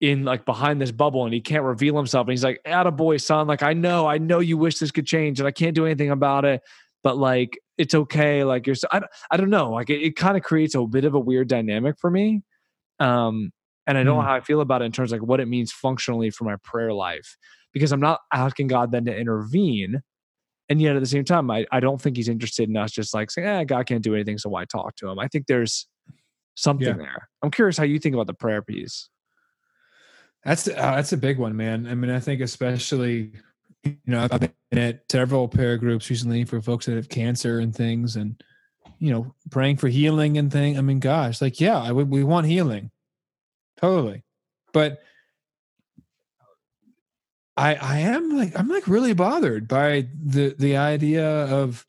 in 0.00 0.24
like 0.24 0.44
behind 0.44 0.80
this 0.80 0.92
bubble 0.92 1.24
and 1.24 1.34
he 1.34 1.40
can't 1.40 1.62
reveal 1.62 1.96
himself. 1.96 2.26
And 2.26 2.32
he's 2.32 2.44
like, 2.44 2.60
attaboy, 2.66 3.20
son. 3.20 3.46
Like, 3.46 3.62
I 3.62 3.74
know, 3.74 4.06
I 4.06 4.18
know 4.18 4.40
you 4.40 4.56
wish 4.56 4.78
this 4.78 4.90
could 4.90 5.06
change 5.06 5.40
and 5.40 5.46
I 5.46 5.50
can't 5.50 5.74
do 5.74 5.84
anything 5.84 6.10
about 6.10 6.44
it, 6.44 6.62
but 7.02 7.18
like, 7.18 7.58
it's 7.76 7.94
okay. 7.94 8.44
Like, 8.44 8.66
you're, 8.66 8.76
so, 8.76 8.88
I, 8.90 9.02
I 9.30 9.36
don't 9.36 9.50
know. 9.50 9.70
Like, 9.70 9.90
it, 9.90 10.02
it 10.02 10.16
kind 10.16 10.36
of 10.36 10.42
creates 10.42 10.74
a 10.74 10.82
bit 10.86 11.04
of 11.04 11.14
a 11.14 11.20
weird 11.20 11.48
dynamic 11.48 11.96
for 11.98 12.10
me. 12.10 12.42
Um, 12.98 13.52
and 13.86 13.98
I 13.98 14.02
don't 14.02 14.14
know 14.14 14.20
hmm. 14.20 14.26
how 14.26 14.34
I 14.34 14.40
feel 14.40 14.60
about 14.60 14.82
it 14.82 14.86
in 14.86 14.92
terms 14.92 15.12
of 15.12 15.20
like 15.20 15.28
what 15.28 15.40
it 15.40 15.48
means 15.48 15.72
functionally 15.72 16.30
for 16.30 16.44
my 16.44 16.56
prayer 16.62 16.92
life 16.92 17.36
because 17.72 17.92
I'm 17.92 18.00
not 18.00 18.20
asking 18.32 18.68
God 18.68 18.92
then 18.92 19.04
to 19.06 19.16
intervene. 19.16 20.00
And 20.68 20.80
yet 20.80 20.96
at 20.96 21.00
the 21.00 21.06
same 21.06 21.24
time, 21.24 21.50
I, 21.50 21.66
I 21.72 21.80
don't 21.80 22.00
think 22.00 22.16
he's 22.16 22.28
interested 22.28 22.68
in 22.68 22.76
us 22.76 22.92
just 22.92 23.12
like 23.12 23.30
saying, 23.30 23.48
eh, 23.48 23.64
God 23.64 23.86
can't 23.86 24.02
do 24.02 24.14
anything. 24.14 24.38
So 24.38 24.48
why 24.50 24.64
talk 24.64 24.96
to 24.96 25.08
him? 25.08 25.18
I 25.18 25.26
think 25.26 25.46
there's 25.46 25.88
something 26.54 26.86
yeah. 26.86 26.94
there. 26.94 27.28
I'm 27.42 27.50
curious 27.50 27.76
how 27.76 27.84
you 27.84 27.98
think 27.98 28.14
about 28.14 28.28
the 28.28 28.34
prayer 28.34 28.62
piece. 28.62 29.08
That's 30.44 30.68
uh, 30.68 30.72
that's 30.72 31.12
a 31.12 31.18
big 31.18 31.38
one, 31.38 31.56
man. 31.56 31.86
I 31.86 31.94
mean, 31.94 32.10
I 32.10 32.20
think 32.20 32.40
especially, 32.40 33.32
you 33.84 33.96
know, 34.06 34.26
I've 34.30 34.40
been 34.40 34.78
at 34.78 35.02
several 35.10 35.48
prayer 35.48 35.76
groups 35.76 36.08
recently 36.08 36.44
for 36.44 36.62
folks 36.62 36.86
that 36.86 36.96
have 36.96 37.08
cancer 37.08 37.58
and 37.58 37.74
things, 37.74 38.16
and 38.16 38.42
you 38.98 39.12
know, 39.12 39.34
praying 39.50 39.76
for 39.76 39.88
healing 39.88 40.38
and 40.38 40.50
thing. 40.50 40.78
I 40.78 40.80
mean, 40.80 40.98
gosh, 40.98 41.40
like, 41.40 41.60
yeah, 41.60 41.78
I 41.78 41.92
would, 41.92 42.08
we 42.08 42.24
want 42.24 42.46
healing, 42.46 42.90
totally, 43.76 44.22
but 44.72 45.02
I 47.56 47.74
I 47.74 47.98
am 47.98 48.36
like 48.36 48.58
I'm 48.58 48.68
like 48.68 48.88
really 48.88 49.12
bothered 49.12 49.68
by 49.68 50.08
the 50.24 50.54
the 50.58 50.78
idea 50.78 51.28
of, 51.28 51.86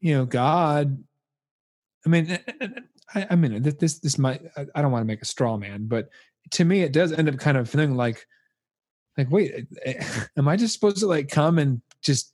you 0.00 0.16
know, 0.16 0.24
God. 0.24 1.04
I 2.04 2.08
mean, 2.08 2.38
I, 3.14 3.26
I 3.30 3.36
mean, 3.36 3.62
this 3.62 4.00
this 4.00 4.18
might 4.18 4.42
I 4.74 4.82
don't 4.82 4.90
want 4.90 5.02
to 5.02 5.06
make 5.06 5.22
a 5.22 5.26
straw 5.26 5.56
man, 5.56 5.86
but 5.86 6.08
to 6.50 6.64
me 6.64 6.82
it 6.82 6.92
does 6.92 7.12
end 7.12 7.28
up 7.28 7.38
kind 7.38 7.56
of 7.56 7.68
feeling 7.68 7.94
like 7.94 8.26
like 9.16 9.30
wait 9.30 9.66
eh, 9.84 9.94
eh, 9.96 10.04
am 10.36 10.48
i 10.48 10.56
just 10.56 10.74
supposed 10.74 10.98
to 10.98 11.06
like 11.06 11.28
come 11.28 11.58
and 11.58 11.80
just 12.02 12.32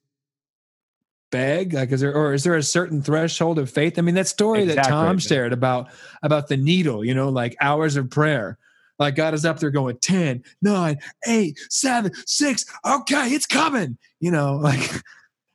beg 1.31 1.73
like 1.73 1.91
is 1.91 2.01
there 2.01 2.15
or 2.15 2.33
is 2.33 2.45
there 2.45 2.55
a 2.55 2.63
certain 2.63 3.03
threshold 3.03 3.59
of 3.59 3.69
faith 3.69 3.99
i 3.99 4.03
mean 4.03 4.15
that 4.15 4.29
story 4.29 4.63
exactly. 4.63 4.83
that 4.83 4.89
tom 4.89 5.19
shared 5.19 5.53
about 5.53 5.89
about 6.23 6.49
the 6.49 6.57
needle 6.57 7.05
you 7.05 7.15
know 7.15 7.29
like 7.29 7.57
hours 7.61 7.97
of 7.97 8.09
prayer 8.09 8.59
like 8.99 9.17
god 9.17 9.35
is 9.35 9.45
up 9.45 9.59
there 9.59 9.71
going 9.71 9.97
10 9.99 10.43
9 10.63 10.99
8 11.27 11.59
7 11.69 12.13
6 12.27 12.65
okay 12.87 13.29
it's 13.31 13.47
coming 13.47 13.99
you 14.21 14.31
know 14.31 14.55
like 14.63 14.89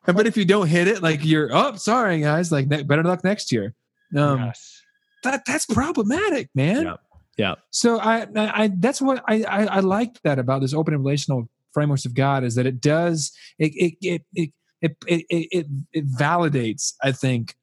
but 0.06 0.28
if 0.28 0.36
you 0.36 0.44
don't 0.44 0.68
hit 0.68 0.88
it 0.88 1.02
like 1.02 1.24
you're 1.24 1.50
oh 1.54 1.76
sorry 1.76 2.20
guys 2.20 2.52
like 2.52 2.68
better 2.68 3.04
luck 3.04 3.24
next 3.24 3.52
year 3.52 3.74
um 4.18 4.40
yes. 4.40 4.82
that 5.24 5.42
that's 5.46 5.66
problematic 5.66 6.50
man 6.54 6.84
yep. 6.84 7.00
Yeah. 7.42 7.56
So 7.72 8.00
I, 8.00 8.28
I, 8.36 8.72
that's 8.78 9.02
what 9.02 9.24
I, 9.28 9.42
I, 9.44 9.66
I 9.66 9.80
like 9.80 10.22
that 10.22 10.38
about 10.38 10.62
this 10.62 10.76
open 10.76 10.94
and 10.94 11.04
relational 11.04 11.50
frameworks 11.74 12.06
of 12.06 12.14
God 12.14 12.44
is 12.44 12.54
that 12.54 12.68
it 12.68 12.80
does 12.80 13.32
it 13.58 13.74
it 13.74 13.96
it 14.02 14.22
it 14.36 14.52
it, 14.82 14.96
it, 15.08 15.26
it, 15.30 15.68
it 15.92 16.12
validates 16.12 16.94
I 17.02 17.14
think 17.14 17.56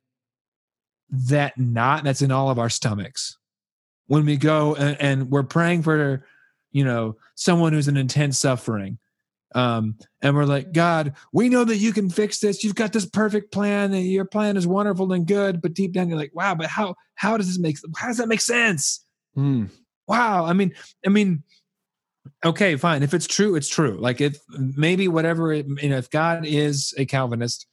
that 1.11 1.57
not 1.57 2.03
that's 2.03 2.23
in 2.23 2.33
all 2.33 2.51
of 2.51 2.59
our 2.59 2.69
stomachs 2.69 3.39
when 4.09 4.25
we 4.27 4.37
go 4.37 4.75
and, 4.75 5.01
and 5.01 5.31
we're 5.31 5.45
praying 5.45 5.83
for, 5.83 6.27
you 6.73 6.85
know, 6.85 7.17
someone 7.37 7.73
who's 7.73 7.87
in 7.87 7.97
intense 7.97 8.41
suffering. 8.41 8.99
Um, 9.55 9.97
and 10.23 10.35
we're 10.35 10.45
like, 10.45 10.73
God, 10.73 11.15
we 11.33 11.49
know 11.49 11.63
that 11.65 11.77
you 11.77 11.93
can 11.93 12.11
fix 12.11 12.41
this. 12.41 12.65
You've 12.65 12.75
got 12.75 12.93
this 12.93 13.07
perfect 13.07 13.53
plan, 13.53 13.95
and 13.95 14.05
your 14.05 14.27
plan 14.27 14.57
is 14.57 14.67
wonderful 14.67 15.13
and 15.13 15.27
good. 15.27 15.63
But 15.63 15.73
deep 15.73 15.93
down, 15.93 16.09
you're 16.09 16.19
like, 16.19 16.35
wow, 16.35 16.55
but 16.55 16.67
how 16.67 16.97
how 17.15 17.37
does 17.37 17.47
this 17.47 17.59
make 17.59 17.79
how 17.97 18.09
does 18.09 18.19
that 18.19 18.29
make 18.29 18.43
sense? 18.43 19.05
Mm. 19.39 19.71
Wow. 20.07 20.45
I 20.45 20.53
mean, 20.53 20.75
I 21.07 21.11
mean, 21.11 21.43
okay, 22.45 22.77
fine. 22.77 23.03
If 23.03 23.15
it's 23.15 23.27
true, 23.27 23.55
it's 23.55 23.69
true. 23.69 23.97
Like 23.99 24.21
if 24.21 24.39
maybe 24.49 25.07
whatever 25.09 25.53
it, 25.53 25.67
you 25.83 25.91
know, 25.91 25.99
if 25.99 26.11
God 26.11 26.45
is 26.45 26.93
a 26.99 27.07
Calvinist, 27.07 27.67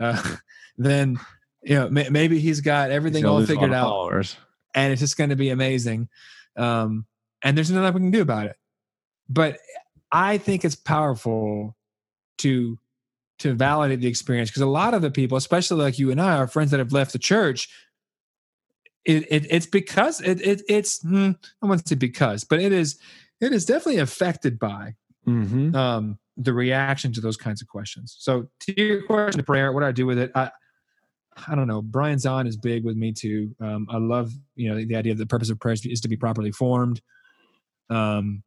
uh, 0.00 0.36
then 0.78 1.18
you 1.62 1.74
know 1.74 1.88
may, 1.90 2.08
maybe 2.08 2.38
he's 2.40 2.60
got 2.60 2.90
everything 2.90 3.24
He's 3.24 3.28
all 3.28 3.38
lose 3.38 3.50
a 3.50 3.54
lot 3.54 3.60
figured 3.60 3.70
of 3.70 3.76
out 3.76 3.88
Followers. 3.88 4.36
and 4.74 4.92
it's 4.92 5.00
just 5.00 5.16
going 5.16 5.30
to 5.30 5.36
be 5.36 5.50
amazing. 5.50 6.08
Um, 6.56 7.06
and 7.42 7.56
there's 7.56 7.70
nothing 7.70 7.94
we 7.94 8.00
can 8.00 8.10
do 8.10 8.22
about 8.22 8.46
it. 8.46 8.56
But 9.28 9.58
I 10.10 10.38
think 10.38 10.64
it's 10.64 10.76
powerful 10.76 11.76
to 12.38 12.78
to 13.40 13.52
validate 13.52 14.00
the 14.00 14.06
experience 14.06 14.48
because 14.48 14.62
a 14.62 14.66
lot 14.66 14.94
of 14.94 15.02
the 15.02 15.10
people, 15.10 15.36
especially 15.36 15.82
like 15.82 15.98
you 15.98 16.10
and 16.10 16.20
I, 16.20 16.36
our 16.36 16.46
friends 16.46 16.70
that 16.70 16.78
have 16.78 16.92
left 16.92 17.12
the 17.12 17.18
church, 17.18 17.68
it, 19.04 19.26
it 19.30 19.46
it's 19.50 19.66
because 19.66 20.20
it, 20.20 20.40
it 20.40 20.62
it's 20.68 21.02
hmm, 21.02 21.32
I 21.62 21.66
wouldn't 21.66 21.88
say 21.88 21.94
because, 21.94 22.44
but 22.44 22.60
it 22.60 22.72
is 22.72 22.98
it 23.40 23.52
is 23.52 23.64
definitely 23.64 24.00
affected 24.00 24.58
by 24.58 24.94
Mm-hmm. 25.26 25.74
um, 25.74 26.18
the 26.36 26.52
reaction 26.52 27.12
to 27.12 27.20
those 27.20 27.36
kinds 27.36 27.62
of 27.62 27.68
questions. 27.68 28.16
So 28.18 28.48
to 28.60 28.80
your 28.80 29.02
question 29.04 29.40
of 29.40 29.46
prayer, 29.46 29.72
what 29.72 29.80
do 29.80 29.86
I 29.86 29.92
do 29.92 30.06
with 30.06 30.18
it? 30.18 30.30
I 30.34 30.50
I 31.48 31.54
don't 31.54 31.66
know. 31.66 31.82
Brian 31.82 32.18
Zahnd 32.18 32.46
is 32.46 32.56
big 32.56 32.84
with 32.84 32.96
me 32.96 33.12
too. 33.12 33.54
Um, 33.60 33.86
I 33.90 33.98
love 33.98 34.32
you 34.54 34.68
know 34.68 34.84
the 34.84 34.96
idea 34.96 35.12
of 35.12 35.18
the 35.18 35.26
purpose 35.26 35.50
of 35.50 35.58
prayer 35.58 35.76
is 35.82 36.00
to 36.00 36.08
be 36.08 36.16
properly 36.16 36.52
formed. 36.52 37.00
Um, 37.90 38.42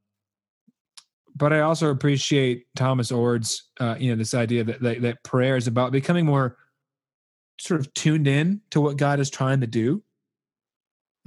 but 1.36 1.54
I 1.54 1.62
also 1.62 1.90
appreciate 1.90 2.66
Thomas 2.76 3.12
Oord's 3.12 3.70
uh, 3.80 3.96
you 4.00 4.12
know 4.12 4.18
this 4.18 4.34
idea 4.34 4.64
that, 4.64 4.82
that 4.82 5.02
that 5.02 5.24
prayer 5.24 5.58
is 5.58 5.68
about 5.68 5.92
becoming 5.92 6.26
more 6.26 6.58
sort 7.60 7.80
of 7.80 7.94
tuned 7.94 8.28
in 8.28 8.62
to 8.70 8.82
what 8.82 8.98
God 8.98 9.20
is 9.20 9.30
trying 9.30 9.62
to 9.62 9.68
do. 9.68 10.04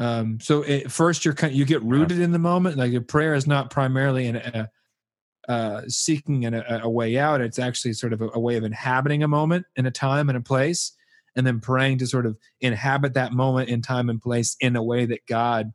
Um, 0.01 0.41
so 0.41 0.65
at 0.65 0.91
first 0.91 1.25
you're 1.25 1.35
kind 1.35 1.55
you 1.55 1.67
get 1.67 1.83
rooted 1.83 2.21
in 2.21 2.33
the 2.33 2.39
moment. 2.39 2.79
Like 2.79 2.91
your 2.91 3.03
prayer 3.03 3.35
is 3.35 3.47
not 3.47 3.71
primarily 3.71 4.27
an, 4.27 4.37
a, 4.37 4.71
uh, 5.47 5.83
seeking 5.89 6.47
an, 6.47 6.55
a, 6.55 6.81
a 6.85 6.89
way 6.89 7.19
out. 7.19 7.43
It's 7.43 7.59
actually 7.59 7.93
sort 7.93 8.15
of 8.15 8.23
a, 8.23 8.31
a 8.33 8.41
way 8.41 8.57
of 8.57 8.65
inhabiting 8.65 9.23
a 9.23 9.29
moment 9.29 9.67
in 9.77 9.85
a 9.85 9.91
time 9.91 10.31
and 10.31 10.39
a 10.39 10.41
place, 10.41 10.93
and 11.37 11.47
then 11.47 11.61
praying 11.61 11.99
to 11.99 12.07
sort 12.07 12.25
of 12.25 12.39
inhabit 12.63 13.13
that 13.15 13.33
moment 13.33 13.69
in 13.69 13.83
time 13.83 14.09
and 14.09 14.23
place 14.23 14.57
in 14.61 14.75
a 14.75 14.83
way 14.83 15.05
that 15.05 15.27
God 15.27 15.71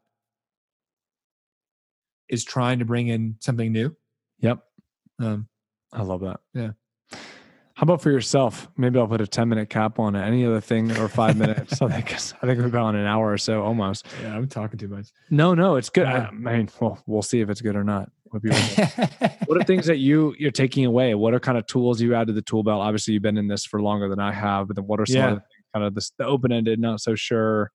is 2.28 2.44
trying 2.44 2.80
to 2.80 2.86
bring 2.86 3.08
in 3.10 3.36
something 3.40 3.72
new. 3.72 3.96
Yep. 4.40 4.64
Um, 5.20 5.48
I 5.94 6.02
love 6.02 6.22
that. 6.22 6.40
Yeah. 6.56 6.72
How 7.76 7.84
about 7.84 8.02
for 8.02 8.10
yourself? 8.10 8.70
Maybe 8.78 8.98
I'll 8.98 9.08
put 9.08 9.20
a 9.20 9.28
10 9.28 9.50
minute 9.50 9.70
cap 9.70 10.00
on 10.00 10.16
it. 10.16 10.26
Any 10.26 10.46
other 10.46 10.62
thing 10.62 10.92
or 10.98 11.10
five 11.10 11.36
minutes? 11.38 11.82
I 11.82 11.90
think, 11.90 12.14
I 12.14 12.48
think 12.48 12.62
we've 12.62 12.72
gone 12.72 12.96
an 12.96 13.06
hour 13.06 13.30
or 13.32 13.38
so 13.38 13.64
almost. 13.64 14.06
yeah, 14.22 14.34
I'm 14.34 14.48
talking 14.48 14.80
too 14.80 14.88
much. 14.88 15.08
No, 15.30 15.54
no, 15.54 15.76
it's 15.76 15.90
good. 15.90 16.06
I. 16.08 16.26
I 16.28 16.32
mean, 16.32 16.70
well, 16.80 17.04
we'll 17.06 17.22
see 17.22 17.42
if 17.42 17.50
it's 17.50 17.60
good 17.60 17.76
or 17.76 17.84
not. 17.84 18.10
Would 18.32 18.42
be 18.44 18.50
really- 18.50 19.30
what 19.46 19.58
are 19.62 19.64
things 19.66 19.86
that 19.88 19.98
you 19.98 20.34
you're 20.40 20.52
taking 20.52 20.86
away? 20.86 21.16
What 21.16 21.34
are 21.34 21.40
kind 21.40 21.58
of 21.58 21.68
tools 21.68 22.02
you 22.02 22.16
add 22.16 22.28
to 22.28 22.34
the 22.34 22.42
tool 22.42 22.64
belt? 22.64 22.82
Obviously, 22.82 23.14
you've 23.14 23.24
been 23.24 23.38
in 23.38 23.48
this 23.50 23.66
for 23.66 23.82
longer 23.82 24.08
than 24.08 24.20
I 24.20 24.32
have, 24.32 24.68
but 24.68 24.78
then 24.78 24.88
what 24.88 25.02
are 25.02 25.06
some 25.06 25.18
Yeah. 25.18 25.26
other 25.28 25.36
things, 25.40 25.66
kind 25.74 25.86
of 25.86 25.96
this, 25.96 26.12
the 26.18 26.26
open 26.26 26.54
ended, 26.54 26.80
not 26.80 27.02
so 27.02 27.14
sure, 27.16 27.72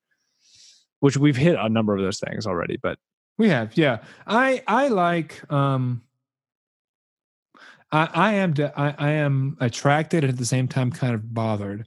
which 1.01 1.18
we've 1.18 1.36
hit 1.36 1.57
a 1.59 1.68
number 1.68 1.94
of 1.94 2.03
those 2.03 2.18
things 2.20 2.46
already, 2.46 2.78
but 2.82 2.98
We 3.36 3.51
have, 3.51 3.76
yeah. 3.76 3.98
I 4.26 4.62
I 4.66 4.88
like 4.88 5.40
um 5.53 6.03
I 7.93 8.09
I 8.12 8.32
am 8.34 8.53
de- 8.53 8.78
I, 8.78 8.95
I 8.99 9.11
am 9.12 9.57
attracted 9.61 10.24
and 10.24 10.32
at 10.32 10.38
the 10.38 10.45
same 10.45 10.68
time 10.68 10.91
kind 10.91 11.14
of 11.14 11.32
bothered 11.34 11.86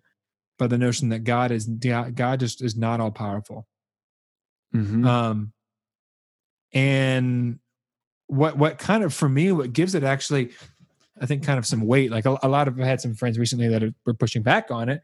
by 0.59 0.67
the 0.67 0.77
notion 0.77 1.09
that 1.09 1.19
God 1.19 1.51
is 1.51 1.65
God 1.65 2.39
just 2.39 2.61
is 2.61 2.75
not 2.75 2.99
all 2.99 3.11
powerful. 3.11 3.67
Mhm. 4.73 5.05
Um 5.05 5.53
and 6.73 7.59
what 8.27 8.57
what 8.57 8.77
kind 8.77 9.03
of 9.03 9.13
for 9.13 9.29
me 9.29 9.51
what 9.51 9.73
gives 9.73 9.95
it 9.95 10.03
actually 10.03 10.51
I 11.21 11.25
think 11.25 11.43
kind 11.43 11.59
of 11.59 11.65
some 11.65 11.81
weight 11.81 12.11
like 12.11 12.25
a, 12.25 12.37
a 12.41 12.49
lot 12.49 12.67
of 12.67 12.79
I 12.79 12.85
had 12.85 13.01
some 13.01 13.13
friends 13.13 13.37
recently 13.37 13.67
that 13.67 13.83
are, 13.83 13.93
were 14.05 14.13
pushing 14.13 14.41
back 14.41 14.71
on 14.71 14.89
it 14.89 15.01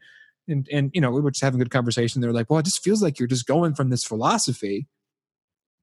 and 0.48 0.68
and 0.72 0.90
you 0.94 1.00
know 1.00 1.10
we 1.10 1.20
were 1.20 1.30
just 1.30 1.42
having 1.42 1.60
a 1.60 1.64
good 1.64 1.70
conversation 1.70 2.20
they 2.20 2.26
were 2.26 2.32
like 2.32 2.50
well 2.50 2.58
it 2.58 2.64
just 2.64 2.82
feels 2.82 3.02
like 3.02 3.18
you're 3.18 3.28
just 3.28 3.46
going 3.46 3.74
from 3.74 3.90
this 3.90 4.04
philosophy 4.04 4.86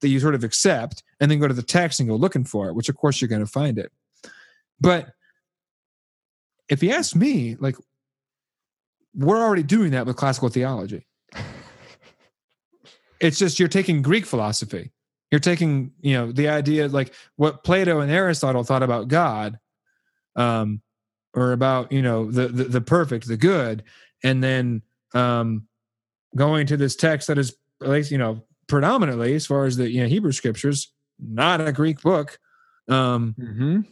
that 0.01 0.09
you 0.09 0.19
sort 0.19 0.35
of 0.35 0.43
accept 0.43 1.03
and 1.19 1.31
then 1.31 1.39
go 1.39 1.47
to 1.47 1.53
the 1.53 1.63
text 1.63 1.99
and 1.99 2.09
go 2.09 2.15
looking 2.15 2.43
for 2.43 2.67
it 2.67 2.73
which 2.73 2.89
of 2.89 2.97
course 2.97 3.21
you're 3.21 3.29
going 3.29 3.45
to 3.45 3.51
find 3.51 3.77
it 3.79 3.91
but 4.79 5.09
if 6.69 6.83
you 6.83 6.91
ask 6.91 7.15
me 7.15 7.55
like 7.59 7.75
we're 9.15 9.41
already 9.41 9.63
doing 9.63 9.91
that 9.91 10.05
with 10.05 10.15
classical 10.15 10.49
theology 10.49 11.05
it's 13.19 13.39
just 13.39 13.59
you're 13.59 13.67
taking 13.67 14.01
greek 14.01 14.25
philosophy 14.25 14.91
you're 15.31 15.39
taking 15.39 15.91
you 16.01 16.13
know 16.13 16.31
the 16.31 16.47
idea 16.47 16.87
like 16.87 17.13
what 17.35 17.63
plato 17.63 17.99
and 17.99 18.11
aristotle 18.11 18.63
thought 18.63 18.83
about 18.83 19.07
god 19.07 19.57
um 20.35 20.81
or 21.33 21.51
about 21.51 21.91
you 21.91 22.01
know 22.01 22.29
the 22.31 22.47
the, 22.47 22.63
the 22.65 22.81
perfect 22.81 23.27
the 23.27 23.37
good 23.37 23.83
and 24.23 24.43
then 24.43 24.81
um 25.13 25.67
going 26.35 26.67
to 26.67 26.77
this 26.77 26.95
text 26.95 27.27
that 27.27 27.37
is 27.37 27.55
at 27.81 27.89
least 27.89 28.11
you 28.11 28.17
know 28.17 28.43
predominantly 28.67 29.33
as 29.33 29.45
far 29.45 29.65
as 29.65 29.77
the 29.77 29.89
you 29.89 30.01
know 30.01 30.07
hebrew 30.07 30.31
scriptures 30.31 30.91
not 31.19 31.61
a 31.65 31.71
greek 31.71 32.01
book 32.01 32.37
um 32.89 33.33
Mhm. 33.39 33.85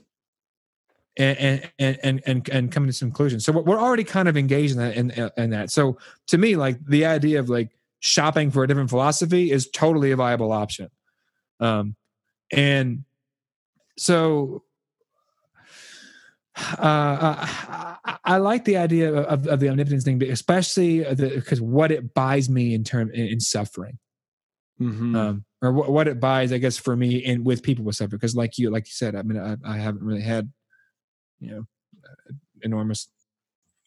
And 1.18 1.70
and 1.80 2.00
and 2.04 2.22
and, 2.26 2.50
and 2.50 2.72
coming 2.72 2.88
to 2.88 2.94
some 2.94 3.10
conclusions. 3.10 3.46
So 3.46 3.52
we're 3.52 3.80
already 3.80 4.04
kind 4.04 4.28
of 4.28 4.36
engaged 4.38 4.74
in 4.74 4.80
that 4.80 4.96
in, 4.96 5.32
in 5.38 5.50
that. 5.52 5.72
So 5.72 5.98
to 6.28 6.38
me, 6.38 6.56
like 6.56 6.84
the 6.86 7.06
idea 7.06 7.40
of 7.40 7.50
like 7.50 7.70
shopping 8.00 8.52
for 8.52 8.64
a 8.64 8.68
different 8.68 8.90
philosophy 8.90 9.52
is 9.52 9.70
totally 9.70 10.12
a 10.12 10.16
viable 10.16 10.52
option. 10.52 10.90
Um, 11.60 11.96
and 12.52 13.06
so 13.98 14.64
uh, 16.58 17.36
I, 18.06 18.18
I- 18.24 18.38
like 18.38 18.66
the 18.66 18.78
idea 18.78 19.14
of, 19.14 19.48
of 19.48 19.60
the 19.60 19.70
omnipotence 19.70 20.04
thing, 20.04 20.22
especially 20.24 21.04
because 21.16 21.62
what 21.62 21.92
it 21.92 22.14
buys 22.14 22.50
me 22.50 22.74
in 22.74 22.84
term 22.84 23.10
in, 23.12 23.28
in 23.28 23.40
suffering 23.40 23.98
Mhm. 24.80 25.16
um, 25.16 25.46
or 25.62 25.72
what, 25.72 25.90
what 25.90 26.08
it 26.08 26.20
buys, 26.20 26.52
I 26.52 26.58
guess, 26.58 26.78
for 26.78 26.98
me 26.98 27.24
and 27.24 27.46
with 27.46 27.64
people 27.64 27.86
with 27.86 27.96
suffering. 27.96 28.18
Because, 28.20 28.36
like 28.36 28.58
you, 28.58 28.70
like 28.70 28.86
you 28.88 28.92
said, 28.92 29.16
I 29.16 29.22
mean, 29.22 29.40
I, 29.40 29.56
I 29.66 29.78
haven't 29.78 30.04
really 30.04 30.22
had, 30.22 30.52
you 31.40 31.52
know, 31.52 31.66
uh, 32.04 32.34
enormous 32.62 33.10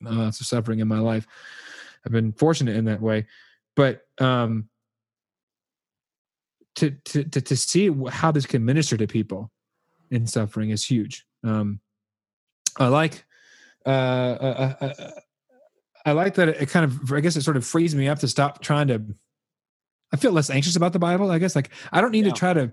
amounts 0.01 0.40
of 0.40 0.46
suffering 0.46 0.78
in 0.80 0.88
my 0.88 0.99
life. 0.99 1.26
I've 2.05 2.12
been 2.12 2.32
fortunate 2.32 2.76
in 2.76 2.84
that 2.86 3.01
way, 3.03 3.26
but 3.74 4.03
um, 4.18 4.68
to 6.76 6.90
to 6.90 7.24
to 7.24 7.40
to 7.40 7.57
see 7.57 7.90
how 8.11 8.30
this 8.30 8.46
can 8.46 8.64
minister 8.64 8.96
to 8.96 9.07
people 9.07 9.51
in 10.11 10.26
suffering 10.26 10.70
is 10.70 10.84
huge. 10.84 11.26
Um, 11.44 11.80
I 12.78 12.88
like. 12.88 13.24
Uh, 13.86 13.88
uh, 13.88 14.74
uh, 14.80 14.84
uh, 14.84 15.11
I 16.05 16.12
like 16.12 16.34
that 16.34 16.49
it 16.49 16.68
kind 16.68 16.84
of, 16.84 17.12
I 17.12 17.20
guess 17.20 17.36
it 17.36 17.42
sort 17.42 17.57
of 17.57 17.66
frees 17.66 17.94
me 17.94 18.09
up 18.09 18.18
to 18.20 18.28
stop 18.28 18.62
trying 18.62 18.88
to 18.88 19.03
I 20.12 20.16
feel 20.16 20.32
less 20.32 20.51
anxious 20.51 20.76
about 20.76 20.92
the 20.92 20.99
Bible. 20.99 21.30
I 21.30 21.38
guess 21.38 21.55
like 21.57 21.70
I 21.92 22.01
don't 22.01 22.12
need 22.12 22.24
Yeah. 22.26 22.32
to 22.32 22.38
try 22.38 22.53
to 22.55 22.72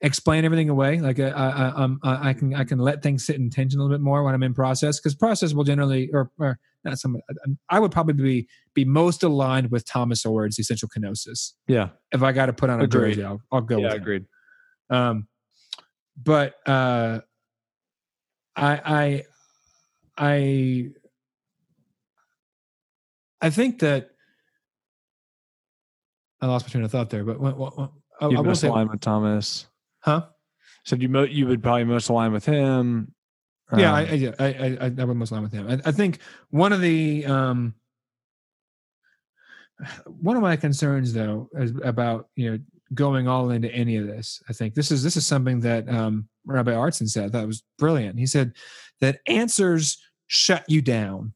explain 0.00 0.44
everything 0.44 0.68
away. 0.68 1.00
Like 1.00 1.18
I, 1.18 1.28
I, 1.28 1.48
I, 1.48 1.66
um, 1.82 2.00
I 2.02 2.32
can 2.32 2.54
I 2.54 2.64
can 2.64 2.78
let 2.78 3.02
things 3.02 3.24
sit 3.24 3.36
in 3.36 3.50
tension 3.50 3.80
a 3.80 3.82
little 3.82 3.96
bit 3.96 4.02
more 4.02 4.22
when 4.22 4.34
I'm 4.34 4.42
in 4.42 4.54
process 4.54 4.98
because 5.00 5.14
process 5.14 5.54
will 5.54 5.64
generally 5.64 6.10
or, 6.12 6.30
or 6.38 6.58
not 6.84 6.98
some. 6.98 7.16
I 7.68 7.80
would 7.80 7.92
probably 7.92 8.14
be 8.14 8.48
be 8.74 8.84
most 8.84 9.22
aligned 9.22 9.70
with 9.70 9.84
Thomas 9.84 10.24
Oord's 10.26 10.58
essential 10.58 10.88
kenosis. 10.88 11.52
Yeah. 11.66 11.90
If 12.12 12.22
I 12.22 12.32
got 12.32 12.46
to 12.46 12.52
put 12.52 12.70
on 12.70 12.80
a 12.80 12.86
jersey, 12.86 13.24
I'll, 13.24 13.40
I'll 13.50 13.60
go 13.60 13.78
Yeah, 13.78 13.94
him. 13.94 14.02
agreed. 14.02 14.24
Um, 14.90 15.28
but 16.22 16.54
uh, 16.66 17.20
I 18.54 18.80
I 18.84 19.24
I 20.18 20.90
I 23.40 23.50
think 23.50 23.80
that 23.80 24.10
I 26.40 26.46
lost 26.46 26.66
my 26.66 26.70
train 26.70 26.84
of 26.84 26.90
thought 26.90 27.10
there. 27.10 27.24
But 27.24 27.40
what, 27.40 27.56
what, 27.56 27.78
what, 27.78 27.90
I, 28.20 28.26
I 28.26 28.40
will 28.40 28.54
say, 28.54 28.70
with 28.70 29.00
Thomas. 29.00 29.66
Huh? 30.06 30.26
Said 30.84 31.02
you 31.02 31.08
mo- 31.08 31.24
you 31.24 31.46
would 31.48 31.62
probably 31.62 31.84
most 31.84 32.08
align 32.08 32.32
with 32.32 32.44
him. 32.46 33.12
yeah, 33.76 33.92
I, 33.92 34.02
Um, 34.04 34.08
I, 34.10 34.14
yeah, 34.14 34.30
I, 34.38 34.44
I, 34.46 34.78
I, 34.86 34.92
I 35.00 35.04
would 35.04 35.16
most 35.16 35.30
align 35.32 35.42
with 35.42 35.52
him. 35.52 35.68
I, 35.68 35.80
I 35.88 35.92
think 35.92 36.20
one 36.50 36.72
of 36.72 36.80
the 36.80 37.26
um, 37.26 37.74
one 40.06 40.36
of 40.36 40.42
my 40.42 40.56
concerns 40.56 41.12
though 41.12 41.48
is 41.54 41.72
about 41.84 42.28
you 42.36 42.50
know 42.52 42.58
going 42.94 43.28
all 43.28 43.50
into 43.50 43.70
any 43.74 43.96
of 43.96 44.06
this. 44.06 44.40
I 44.48 44.52
think 44.52 44.74
this 44.74 44.90
is 44.90 45.02
this 45.02 45.16
is 45.16 45.26
something 45.26 45.60
that 45.60 45.88
um, 45.88 46.28
Rabbi 46.46 46.72
Artson 46.72 47.08
said 47.08 47.32
that 47.32 47.46
was 47.46 47.62
brilliant. 47.78 48.18
He 48.18 48.26
said 48.26 48.52
that 49.00 49.20
answers 49.26 49.98
shut 50.28 50.64
you 50.68 50.80
down, 50.82 51.34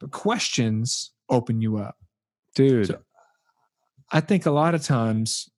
but 0.00 0.12
questions 0.12 1.12
open 1.28 1.60
you 1.60 1.76
up. 1.78 1.96
dude. 2.54 2.86
So- 2.86 2.98
I 4.12 4.20
think 4.20 4.46
a 4.46 4.52
lot 4.52 4.76
of 4.76 4.84
times 4.84 5.48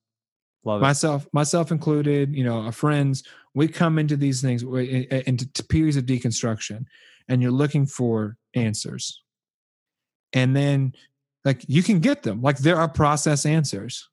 Love 0.65 0.81
it. 0.81 0.83
myself 0.83 1.27
myself 1.33 1.71
included 1.71 2.35
you 2.35 2.43
know 2.43 2.59
our 2.61 2.71
friends 2.71 3.23
we 3.55 3.67
come 3.67 3.97
into 3.97 4.17
these 4.17 4.41
things 4.41 4.61
w- 4.63 5.07
i- 5.11 5.15
i- 5.15 5.23
into 5.25 5.47
periods 5.65 5.95
of 5.97 6.05
deconstruction 6.05 6.85
and 7.27 7.41
you're 7.41 7.51
looking 7.51 7.85
for 7.85 8.35
answers. 8.55 9.21
And 10.33 10.55
then 10.55 10.93
like 11.45 11.63
you 11.67 11.81
can 11.83 11.99
get 11.99 12.23
them. 12.23 12.41
Like 12.41 12.57
there 12.59 12.75
are 12.77 12.87
process 12.89 13.45
answers. 13.45 14.09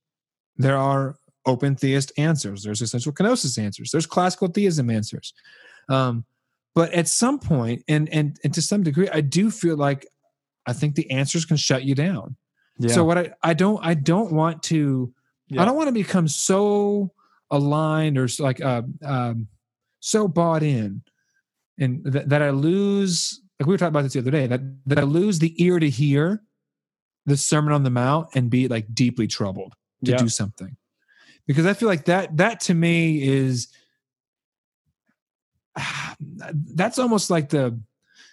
There 0.57 0.77
are 0.77 1.17
open 1.45 1.77
theist 1.77 2.13
answers. 2.19 2.63
There's 2.63 2.81
essential 2.83 3.13
kenosis 3.13 3.59
answers. 3.59 3.91
There's 3.91 4.07
classical 4.07 4.49
theism 4.49 4.91
answers. 4.91 5.33
Um 5.89 6.25
but 6.75 6.93
at 6.93 7.09
some 7.09 7.39
point 7.39 7.83
and 7.89 8.09
and 8.13 8.39
and 8.45 8.53
to 8.55 8.61
some 8.63 8.83
degree 8.83 9.09
i 9.09 9.21
do 9.23 9.51
feel 9.51 9.77
like 9.77 10.07
i 10.67 10.73
think 10.75 10.95
the 10.95 11.11
answers 11.11 11.45
can 11.45 11.57
shut 11.57 11.85
you 11.85 11.95
down. 11.95 12.37
Yeah. 12.79 12.93
so 12.95 13.05
what 13.05 13.17
i 13.19 13.33
i 13.43 13.55
don't 13.55 13.81
i 13.85 13.95
don't 13.95 14.33
want 14.33 14.63
to 14.65 15.13
Yeah. 15.49 15.63
I 15.63 15.65
don't 15.65 15.77
want 15.77 15.89
to 15.89 15.93
become 15.93 16.29
so 16.29 17.13
aligned 17.51 18.19
or 18.19 18.29
like 18.39 18.61
uh, 18.61 18.83
um, 19.05 19.47
so 20.01 20.27
bought 20.29 20.63
in, 20.63 21.03
and 21.79 22.05
that, 22.05 22.29
that 22.29 22.43
I 22.43 22.51
lose. 22.51 23.41
Like 23.61 23.67
we 23.67 23.73
were 23.75 23.79
talking 23.79 23.89
about 23.89 24.03
this 24.03 24.15
the 24.15 24.19
other 24.21 24.31
day. 24.31 24.47
That 24.47 24.61
that 24.87 24.99
I 24.99 25.03
lose 25.03 25.39
the 25.39 25.55
ear 25.63 25.79
to 25.79 25.89
hear 25.89 26.43
the 27.27 27.37
Sermon 27.37 27.73
on 27.73 27.83
the 27.85 27.91
Mount 27.91 28.29
and 28.35 28.51
be 28.51 28.69
like 28.69 28.87
deeply 28.93 29.27
troubled 29.27 29.75
to 30.05 30.13
Yeah. 30.13 30.19
do 30.19 30.29
something, 30.29 30.77
because 31.47 31.67
I 31.67 31.75
feel 31.75 31.89
like 31.89 32.05
that 32.07 32.37
that 32.37 32.61
to 32.61 32.75
me 32.75 33.23
is 33.23 33.69
that's 36.21 36.99
almost 36.99 37.31
like 37.31 37.49
the 37.51 37.79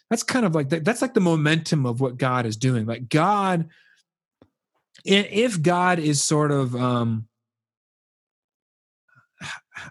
that's 0.09 0.24
kind 0.24 0.45
of 0.45 0.53
like 0.53 0.70
the, 0.70 0.80
that's 0.80 1.01
like 1.01 1.14
the 1.14 1.20
momentum 1.22 1.86
of 1.86 2.01
what 2.01 2.18
God 2.18 2.45
is 2.45 2.57
doing. 2.57 2.86
Like 2.86 3.09
God, 3.09 3.70
if 5.03 5.61
God 5.61 5.99
is 5.99 6.23
sort 6.23 6.51
of 6.51 6.75
um 6.75 7.27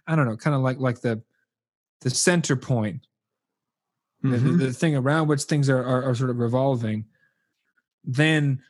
I 0.06 0.16
don't 0.16 0.26
know, 0.26 0.36
kind 0.36 0.56
of 0.56 0.62
like 0.62 0.78
like 0.78 1.00
the 1.00 1.22
the 2.00 2.10
center 2.10 2.56
point, 2.56 3.06
the- 4.22 4.36
the, 4.36 4.50
the 4.66 4.72
thing 4.72 4.96
around 4.96 5.28
which 5.28 5.42
things 5.42 5.68
are, 5.68 5.82
are 5.82 6.02
are 6.04 6.14
sort 6.14 6.30
of 6.30 6.38
revolving, 6.38 7.04
then 8.04 8.60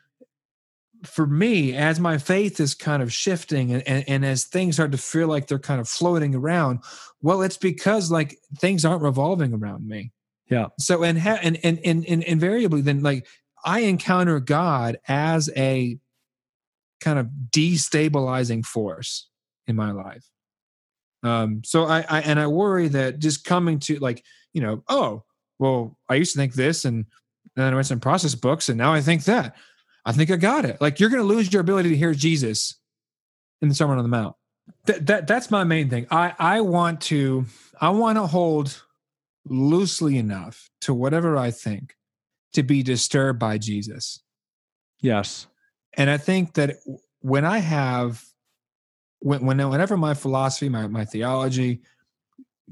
for 1.05 1.27
me, 1.27 1.75
as 1.75 1.99
my 1.99 2.17
faith 2.17 2.61
is 2.61 2.75
kind 2.77 3.03
of 3.03 3.13
shifting 3.13 3.73
and, 3.73 3.83
and, 3.89 4.05
and 4.09 4.25
as 4.25 4.45
things 4.45 4.77
start 4.77 4.93
to 4.93 4.99
feel 4.99 5.27
like 5.27 5.49
they're 5.49 5.59
kind 5.59 5.81
of 5.81 5.89
floating 5.89 6.33
around, 6.33 6.79
well, 7.23 7.43
it's 7.43 7.57
because 7.57 8.09
like 8.11 8.39
things 8.59 8.85
aren't 8.85 9.03
revolving 9.03 9.53
around 9.53 9.87
me. 9.87 10.13
Yeah. 10.49 10.69
So 10.79 11.03
and 11.03 11.19
ha- 11.19 11.41
and, 11.43 11.59
and 11.65 11.79
and 11.85 12.05
and 12.07 12.23
invariably, 12.23 12.83
then 12.83 13.01
like 13.03 13.27
I 13.65 13.81
encounter 13.81 14.39
God 14.41 14.99
as 15.09 15.51
a 15.57 15.99
kind 17.03 17.19
of 17.19 17.29
destabilizing 17.51 18.65
force 18.65 19.29
in 19.67 19.77
my 19.77 19.93
life. 19.93 20.25
Um, 21.23 21.63
so 21.65 21.85
I, 21.85 22.05
I 22.09 22.21
and 22.23 22.41
I 22.41 22.47
worry 22.47 22.89
that 22.89 23.19
just 23.19 23.45
coming 23.45 23.79
to 23.81 23.99
like 23.99 24.25
you 24.53 24.61
know, 24.61 24.83
oh 24.89 25.25
well, 25.59 25.97
I 26.09 26.15
used 26.15 26.33
to 26.33 26.39
think 26.39 26.55
this, 26.55 26.85
and 26.85 27.07
then 27.55 27.73
I 27.73 27.77
read 27.77 27.87
some 27.87 28.01
process 28.01 28.35
books, 28.35 28.69
and 28.69 28.79
now 28.79 28.93
I 28.93 29.01
think 29.01 29.25
that. 29.25 29.55
I 30.05 30.13
think 30.13 30.31
I 30.31 30.37
got 30.37 30.65
it. 30.65 30.81
Like 30.81 30.99
you're 30.99 31.11
to 31.11 31.23
lose 31.23 31.53
your 31.53 31.61
ability 31.61 31.91
to 31.91 31.97
hear 31.97 32.13
Jesus 32.13 32.77
in 33.61 33.69
the 33.69 33.75
Sermon 33.75 33.99
on 33.99 34.05
the 34.05 34.09
Mount. 34.09 34.35
That, 34.87 35.07
that 35.07 35.27
that's 35.27 35.51
my 35.51 35.65
main 35.65 35.89
thing. 35.89 36.07
I 36.11 36.35
I 36.39 36.61
want 36.61 37.01
to 37.03 37.47
I 37.81 37.91
want 37.91 38.19
to 38.19 38.27
hold 38.27 38.83
loosely 39.45 40.19
enough 40.19 40.71
to 40.83 40.95
whatever 40.95 41.37
I 41.37 41.51
think 41.51 41.95
to 42.55 42.63
be 42.63 42.83
disturbed 42.83 43.39
by 43.39 43.59
Jesus. 43.59 44.21
Yes. 45.01 45.47
And 45.95 46.09
I 46.11 46.17
think 46.17 46.55
that 46.55 46.77
when 47.21 47.45
I 47.45 47.59
have 47.59 48.23
when, 49.21 49.45
when 49.47 49.59
whenever 49.71 49.97
my 49.97 50.15
philosophy, 50.15 50.69
my 50.69 50.87
my 50.89 51.05
theology 51.05 51.83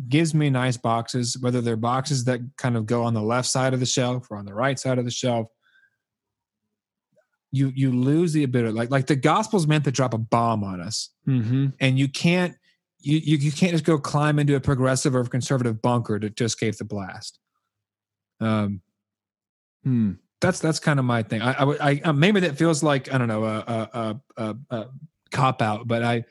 gives 0.09 0.35
me 0.35 0.49
nice 0.51 0.77
boxes, 0.77 1.37
whether 1.41 1.61
they're 1.61 1.77
boxes 1.77 2.25
that 2.25 2.41
kind 2.57 2.77
of 2.77 2.87
go 2.87 3.03
on 3.03 3.13
the 3.15 3.23
left 3.23 3.49
side 3.49 3.75
of 3.75 3.81
the 3.81 3.87
shelf 3.87 4.31
or 4.31 4.37
on 4.37 4.47
the 4.47 4.55
right 4.55 4.79
side 4.79 4.99
of 4.99 5.05
the 5.05 5.11
shelf, 5.11 5.49
you 7.53 7.73
you 7.75 7.93
lose 7.93 8.33
the 8.33 8.45
ability. 8.45 8.73
Like 8.73 8.91
like 8.91 9.07
the 9.07 9.17
gospel's 9.17 9.67
meant 9.67 9.85
to 9.85 9.91
drop 9.93 10.15
a 10.15 10.19
bomb 10.19 10.65
on 10.65 10.81
us, 10.81 11.11
Mm-hmm. 11.29 11.67
and 11.81 11.99
you 11.99 12.09
can't 12.09 12.55
you 13.01 13.19
you, 13.19 13.37
you 13.37 13.53
can't 13.53 13.73
just 13.73 13.85
go 13.85 13.99
climb 13.99 14.39
into 14.39 14.57
a 14.57 14.61
progressive 14.61 15.15
or 15.15 15.25
conservative 15.25 15.81
bunker 15.83 16.19
to, 16.19 16.31
to 16.31 16.45
escape 16.45 16.77
the 16.77 16.85
blast. 16.85 17.39
Um, 18.41 18.81
Hmm. 19.85 20.13
That's 20.41 20.59
that's 20.59 20.79
kind 20.79 20.99
of 20.99 21.05
my 21.05 21.23
thing. 21.23 21.43
I, 21.43 21.53
I, 21.53 21.91
I, 21.91 22.01
uh, 22.05 22.13
maybe 22.13 22.41
that 22.41 22.57
feels 22.57 22.83
like 22.83 23.13
I 23.13 23.19
don't 23.19 23.29
know 23.29 23.45
a 23.45 23.59
a, 23.59 23.89
a, 23.93 24.21
a, 24.37 24.57
a 24.77 24.87
cop 25.31 25.61
out, 25.63 25.87
but 25.87 26.03
I 26.03 26.25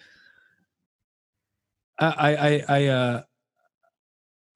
I 2.00 2.36
I 2.36 2.64
I 2.70 2.88
uh 2.88 3.22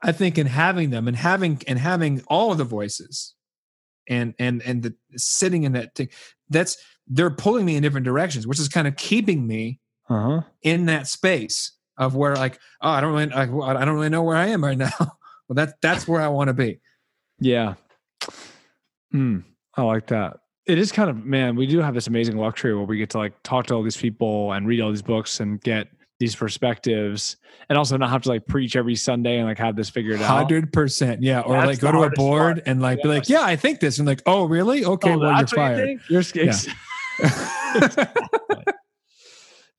I 0.02 0.12
think 0.12 0.38
in 0.38 0.48
having 0.48 0.90
them 0.90 1.08
and 1.08 1.16
having 1.16 1.62
and 1.68 1.80
having 1.80 2.22
all 2.28 2.52
of 2.52 2.58
the 2.58 2.64
voices 2.64 3.36
and 4.10 4.34
and 4.40 4.62
and 4.64 4.84
the 4.84 4.96
sitting 5.16 5.64
in 5.64 5.74
that 5.74 5.96
thing 5.96 6.10
that's 6.50 6.78
they're 7.08 7.30
pulling 7.30 7.66
me 7.66 7.76
in 7.76 7.84
different 7.84 8.06
directions, 8.06 8.48
which 8.48 8.60
is 8.60 8.68
kind 8.70 8.88
of 8.88 8.96
keeping 8.96 9.46
me 9.48 9.80
Uh 10.10 10.22
huh. 10.22 10.42
in 10.62 10.86
that 10.88 11.08
space 11.08 11.74
of 11.98 12.16
where 12.16 12.36
like 12.36 12.60
oh 12.82 12.90
I 12.90 13.02
don't 13.02 13.14
really 13.14 13.32
I, 13.32 13.44
I 13.44 13.86
don't 13.86 13.96
really 13.96 14.10
know 14.10 14.24
where 14.24 14.38
I 14.38 14.48
am 14.48 14.64
right 14.64 14.78
now. 14.78 14.92
well, 15.00 15.56
that 15.56 15.76
that's 15.82 16.08
where 16.08 16.22
I 16.22 16.28
want 16.30 16.48
to 16.48 16.54
be. 16.54 16.80
Yeah. 17.40 17.76
Hmm. 19.14 19.40
I 19.78 19.84
like 19.84 20.08
that. 20.08 20.38
It 20.66 20.78
is 20.78 20.92
kind 20.92 21.10
of 21.10 21.26
man. 21.26 21.56
We 21.56 21.66
do 21.68 21.80
have 21.80 21.94
this 21.94 22.08
amazing 22.08 22.38
luxury 22.38 22.74
where 22.76 22.84
we 22.86 22.98
get 22.98 23.10
to 23.12 23.18
like 23.20 23.34
talk 23.44 23.68
to 23.68 23.76
all 23.76 23.84
these 23.84 23.98
people 23.98 24.52
and 24.54 24.68
read 24.68 24.82
all 24.82 24.90
these 24.90 25.02
books 25.02 25.40
and 25.40 25.62
get 25.62 25.88
these 26.20 26.36
perspectives, 26.36 27.36
and 27.70 27.78
also 27.78 27.98
not 27.98 28.10
have 28.10 28.22
to 28.22 28.30
like 28.30 28.46
preach 28.48 28.76
every 28.76 28.96
Sunday 28.96 29.38
and 29.40 29.48
like 29.48 29.58
have 29.58 29.76
this 29.76 29.90
figured 29.90 30.22
out. 30.22 30.28
Hundred 30.28 30.72
percent, 30.72 31.22
yeah. 31.22 31.42
Or 31.42 31.54
That's 31.56 31.68
like 31.68 31.80
go 31.80 31.92
to 31.92 32.04
a 32.04 32.10
board 32.12 32.56
part. 32.58 32.68
and 32.68 32.82
like 32.82 33.02
be 33.02 33.10
like, 33.10 33.28
yeah, 33.30 33.42
I 33.42 33.56
think 33.58 33.80
this, 33.82 33.98
and 34.00 34.08
like, 34.08 34.22
oh, 34.26 34.46
really? 34.46 34.86
Okay, 34.86 35.12
Oh, 35.14 35.18
well, 35.18 35.30
you're 35.32 35.38
that's 35.40 35.52
you 35.52 35.56
fired. 35.58 36.00
You're 36.10 36.24
scared. 36.24 36.56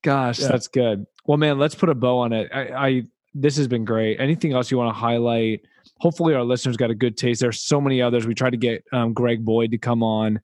Gosh, 0.02 0.40
Yeah. 0.40 0.48
that's 0.48 0.68
good. 0.68 1.06
Well, 1.24 1.38
man, 1.38 1.58
let's 1.58 1.74
put 1.74 1.88
a 1.88 1.94
bow 1.94 2.18
on 2.18 2.32
it. 2.34 2.50
I, 2.52 2.86
I 2.88 3.02
this 3.32 3.56
has 3.56 3.66
been 3.68 3.84
great. 3.86 4.20
Anything 4.20 4.52
else 4.52 4.70
you 4.70 4.76
want 4.76 4.94
to 4.94 4.98
highlight? 5.00 5.62
Hopefully, 6.00 6.34
our 6.34 6.42
listeners 6.44 6.76
got 6.76 6.90
a 6.90 6.94
good 6.94 7.16
taste. 7.16 7.40
There's 7.40 7.60
so 7.60 7.80
many 7.80 8.00
others. 8.02 8.26
We 8.26 8.34
tried 8.34 8.50
to 8.50 8.56
get 8.56 8.84
um, 8.92 9.12
Greg 9.12 9.44
Boyd 9.44 9.70
to 9.72 9.78
come 9.78 10.02
on. 10.02 10.40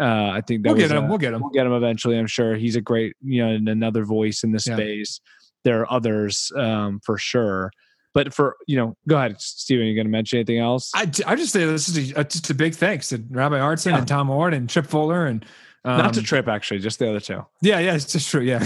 Uh, 0.00 0.30
I 0.30 0.40
think 0.46 0.62
that 0.64 0.70
We'll 0.70 0.78
get 0.78 0.90
him. 0.90 1.04
a- 1.04 1.08
We'll 1.08 1.18
get 1.18 1.32
him. 1.34 1.40
We'll 1.40 1.50
get 1.50 1.66
him 1.66 1.72
eventually. 1.72 2.18
I'm 2.18 2.26
sure 2.26 2.56
he's 2.56 2.74
a 2.76 2.80
great, 2.80 3.14
you 3.22 3.44
know, 3.46 3.70
another 3.72 4.04
voice 4.04 4.42
in 4.42 4.50
the 4.52 4.62
Yeah. 4.66 4.74
space. 4.76 5.20
There 5.62 5.80
are 5.80 5.92
others 5.92 6.50
um, 6.56 7.00
for 7.04 7.16
sure. 7.16 7.70
But 8.12 8.32
for 8.34 8.56
you 8.66 8.76
know, 8.76 8.96
go 9.08 9.16
ahead, 9.16 9.40
Steven. 9.40 9.86
You 9.86 9.94
going 9.94 10.06
to 10.06 10.10
mention 10.10 10.38
anything 10.38 10.58
else? 10.58 10.90
I, 10.94 11.02
I 11.26 11.34
just 11.36 11.52
say 11.52 11.64
this 11.66 11.88
is 11.88 12.12
a, 12.12 12.20
uh, 12.20 12.24
just 12.24 12.48
a 12.50 12.54
big 12.54 12.74
thanks 12.74 13.08
to 13.08 13.22
Rabbi 13.30 13.58
Artson 13.58 13.92
Yeah. 13.92 13.98
and 13.98 14.08
Tom 14.08 14.28
Oord 14.30 14.54
and 14.54 14.68
Tripp 14.68 14.86
Fuller 14.86 15.26
and 15.26 15.44
um, 15.84 15.98
Not 15.98 16.14
to 16.14 16.22
Tripp, 16.22 16.48
actually, 16.48 16.80
just 16.80 16.98
the 16.98 17.08
other 17.10 17.20
two. 17.20 17.44
yeah, 17.60 17.78
yeah, 17.78 17.94
it's 17.94 18.10
just 18.12 18.30
true. 18.30 18.40
Yeah, 18.42 18.64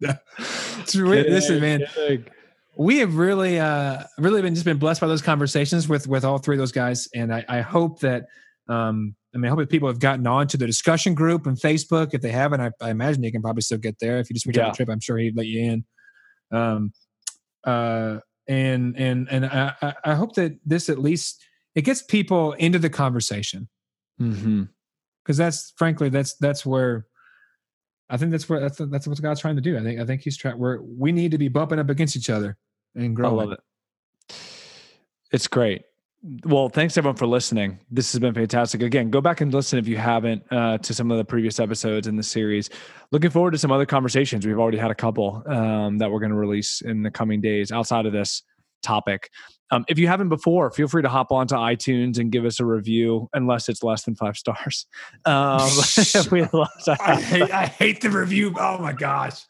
yeah. 0.00 0.16
It's 0.80 0.96
really- 0.96 1.30
Listen, 1.30 1.60
man, 1.60 1.84
Kidding. 1.94 2.24
We 2.82 2.98
have 2.98 3.16
really, 3.16 3.60
uh, 3.60 4.04
really 4.18 4.42
been 4.42 4.54
just 4.54 4.64
been 4.64 4.78
blessed 4.78 5.00
by 5.00 5.06
those 5.06 5.22
conversations 5.22 5.88
with 5.88 6.08
with 6.08 6.24
all 6.24 6.38
three 6.38 6.56
of 6.56 6.58
those 6.58 6.72
guys, 6.72 7.08
and 7.14 7.32
I, 7.32 7.44
I 7.48 7.60
hope 7.60 8.00
that, 8.00 8.24
um, 8.68 9.14
I 9.34 9.38
mean, 9.38 9.46
I 9.46 9.48
hope 9.50 9.60
that 9.60 9.70
people 9.70 9.88
have 9.88 10.00
gotten 10.00 10.26
on 10.26 10.48
to 10.48 10.56
the 10.56 10.66
discussion 10.66 11.14
group 11.14 11.46
and 11.46 11.56
Facebook. 11.56 12.12
If 12.12 12.22
they 12.22 12.32
haven't, 12.32 12.60
I, 12.60 12.70
I 12.80 12.90
imagine 12.90 13.22
they 13.22 13.30
can 13.30 13.40
probably 13.40 13.62
still 13.62 13.78
get 13.78 13.98
there. 14.00 14.18
If 14.18 14.28
you 14.28 14.34
just 14.34 14.46
reach 14.46 14.58
out 14.58 14.74
to 14.74 14.76
Tripp, 14.76 14.88
I'm 14.90 15.00
sure 15.00 15.16
he'd 15.16 15.36
let 15.36 15.46
you 15.46 15.60
in. 15.62 15.84
Um, 16.50 16.92
uh, 17.64 18.18
and 18.48 18.96
and 18.98 19.28
and 19.30 19.46
I, 19.46 19.94
I- 20.04 20.14
hope 20.14 20.34
that 20.34 20.58
this 20.66 20.88
at 20.88 20.98
least 20.98 21.40
it 21.76 21.82
gets 21.82 22.02
people 22.02 22.52
into 22.54 22.78
the 22.80 22.90
conversation 22.90 23.68
Mhm. 24.20 24.68
because 25.24 25.36
that's 25.36 25.72
frankly 25.76 26.08
that's 26.08 26.34
that's 26.38 26.66
where 26.66 27.06
I 28.10 28.16
think 28.16 28.32
that's 28.32 28.48
where 28.48 28.58
that's 28.58 28.78
that's 28.78 29.06
what 29.06 29.22
God's 29.22 29.40
trying 29.40 29.54
to 29.56 29.62
do. 29.62 29.78
I 29.78 29.82
think 29.82 30.00
I 30.00 30.04
think 30.04 30.22
He's 30.22 30.36
trying. 30.36 30.58
Where 30.58 30.80
we 30.82 31.12
need 31.12 31.30
to 31.30 31.38
be 31.38 31.46
bumping 31.48 31.78
up 31.78 31.88
against 31.88 32.16
each 32.16 32.28
other 32.28 32.58
and 32.94 33.18
I 33.24 33.28
love 33.28 33.52
it. 33.52 33.60
It's 35.32 35.46
great. 35.46 35.82
Well, 36.44 36.68
thanks 36.68 36.96
everyone 36.96 37.16
for 37.16 37.26
listening. 37.26 37.80
This 37.90 38.12
has 38.12 38.20
been 38.20 38.32
fantastic. 38.32 38.80
Again, 38.82 39.10
go 39.10 39.20
back 39.20 39.40
and 39.40 39.52
listen 39.52 39.78
if 39.78 39.88
you 39.88 39.96
haven't 39.96 40.44
uh, 40.52 40.78
to 40.78 40.94
some 40.94 41.10
of 41.10 41.18
the 41.18 41.24
previous 41.24 41.58
episodes 41.58 42.06
in 42.06 42.14
the 42.14 42.22
series. 42.22 42.70
Looking 43.10 43.30
forward 43.30 43.50
to 43.52 43.58
some 43.58 43.72
other 43.72 43.86
conversations. 43.86 44.46
We've 44.46 44.58
already 44.58 44.78
had 44.78 44.92
a 44.92 44.94
couple 44.94 45.42
um, 45.46 45.98
that 45.98 46.12
we're 46.12 46.20
going 46.20 46.30
to 46.30 46.36
release 46.36 46.80
in 46.80 47.02
the 47.02 47.10
coming 47.10 47.40
days 47.40 47.72
outside 47.72 48.06
of 48.06 48.12
this 48.12 48.44
topic. 48.84 49.30
Um, 49.72 49.86
if 49.88 49.98
you 49.98 50.06
haven't 50.06 50.28
before, 50.28 50.70
feel 50.70 50.86
free 50.86 51.02
to 51.02 51.08
hop 51.08 51.32
onto 51.32 51.54
iTunes 51.54 52.18
and 52.18 52.30
give 52.30 52.44
us 52.44 52.60
a 52.60 52.64
review, 52.64 53.28
unless 53.32 53.70
it's 53.70 53.82
less 53.82 54.04
than 54.04 54.14
five 54.14 54.36
stars. 54.36 54.86
Um, 55.24 55.68
we'd 56.30 56.48
love 56.52 56.68
to 56.84 56.96
I 57.00 57.20
hate 57.20 57.50
I 57.50 57.66
hate 57.66 58.00
the 58.00 58.10
review. 58.10 58.54
Oh 58.58 58.78
my 58.78 58.92
gosh. 58.92 59.40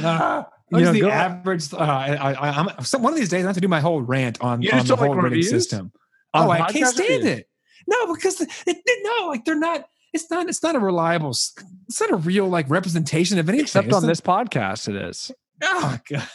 Ah, 0.00 0.46
You 0.70 0.80
know, 0.80 0.92
the 0.92 1.00
go- 1.00 1.08
average? 1.10 1.72
Uh, 1.72 1.76
I, 1.78 2.32
I, 2.32 2.50
I'm 2.60 2.84
some, 2.84 3.02
one 3.02 3.12
of 3.12 3.18
these 3.18 3.28
days 3.28 3.44
I 3.44 3.48
have 3.48 3.54
to 3.54 3.60
do 3.60 3.68
my 3.68 3.80
whole 3.80 4.02
rant 4.02 4.40
on, 4.40 4.60
You 4.62 4.70
on 4.70 4.78
just 4.78 4.88
the 4.88 4.96
don't 4.96 5.08
like 5.08 5.14
whole 5.14 5.22
rating 5.30 5.42
system. 5.42 5.92
Oh, 6.34 6.50
I 6.50 6.70
can't 6.70 6.86
stand 6.88 7.08
reviews? 7.24 7.38
it. 7.38 7.48
No, 7.86 8.14
because 8.14 8.40
it, 8.40 8.48
it- 8.66 9.00
no, 9.20 9.28
like 9.28 9.44
they're 9.44 9.58
not. 9.58 9.86
it's 10.12 10.30
not 10.30 10.48
it's 10.48 10.62
not 10.62 10.76
a 10.76 10.78
reliable 10.78 11.30
it's 11.30 12.00
not 12.00 12.10
a 12.10 12.16
real 12.16 12.48
like 12.48 12.68
representation 12.68 13.38
of 13.38 13.48
anything. 13.48 13.64
Except 13.64 13.86
It's 13.86 13.96
on 13.96 14.02
not- 14.02 14.08
this 14.08 14.20
podcast, 14.20 14.88
it 14.88 14.96
is. 14.96 15.30
Oh 15.62 15.98
god. 16.10 16.28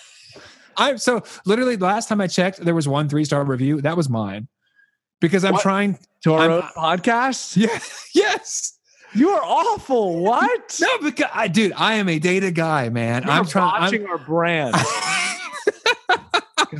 I'm 0.75 0.97
so 0.97 1.21
literally 1.45 1.75
the 1.75 1.85
last 1.85 2.09
time 2.09 2.19
I 2.19 2.25
checked, 2.27 2.57
there 2.59 2.73
was 2.73 2.87
one 2.87 3.07
three 3.09 3.25
star 3.25 3.43
review. 3.45 3.81
That 3.81 3.95
was 3.95 4.09
mine. 4.09 4.47
Because 5.21 5.45
I'm 5.45 5.53
What? 5.53 5.61
trying 5.61 5.99
To 6.23 6.33
our 6.33 6.39
I'm- 6.41 6.51
own 6.51 6.61
podcast? 6.75 7.55
Yeah, 7.55 7.79
yes. 8.15 8.77
You 9.15 9.29
are 9.29 9.43
awful. 9.43 10.19
What? 10.19 10.79
No, 10.81 10.97
because 10.99 11.29
I 11.33 11.47
dude, 11.47 11.73
I 11.73 11.95
am 11.95 12.09
a 12.09 12.19
data 12.19 12.51
guy, 12.51 12.89
man. 12.89 13.23
You're 13.23 13.31
I'm 13.31 13.45
trying 13.45 13.73
I'm, 13.75 13.81
watching 13.83 14.05
our 14.07 14.17
brand. 14.17 14.75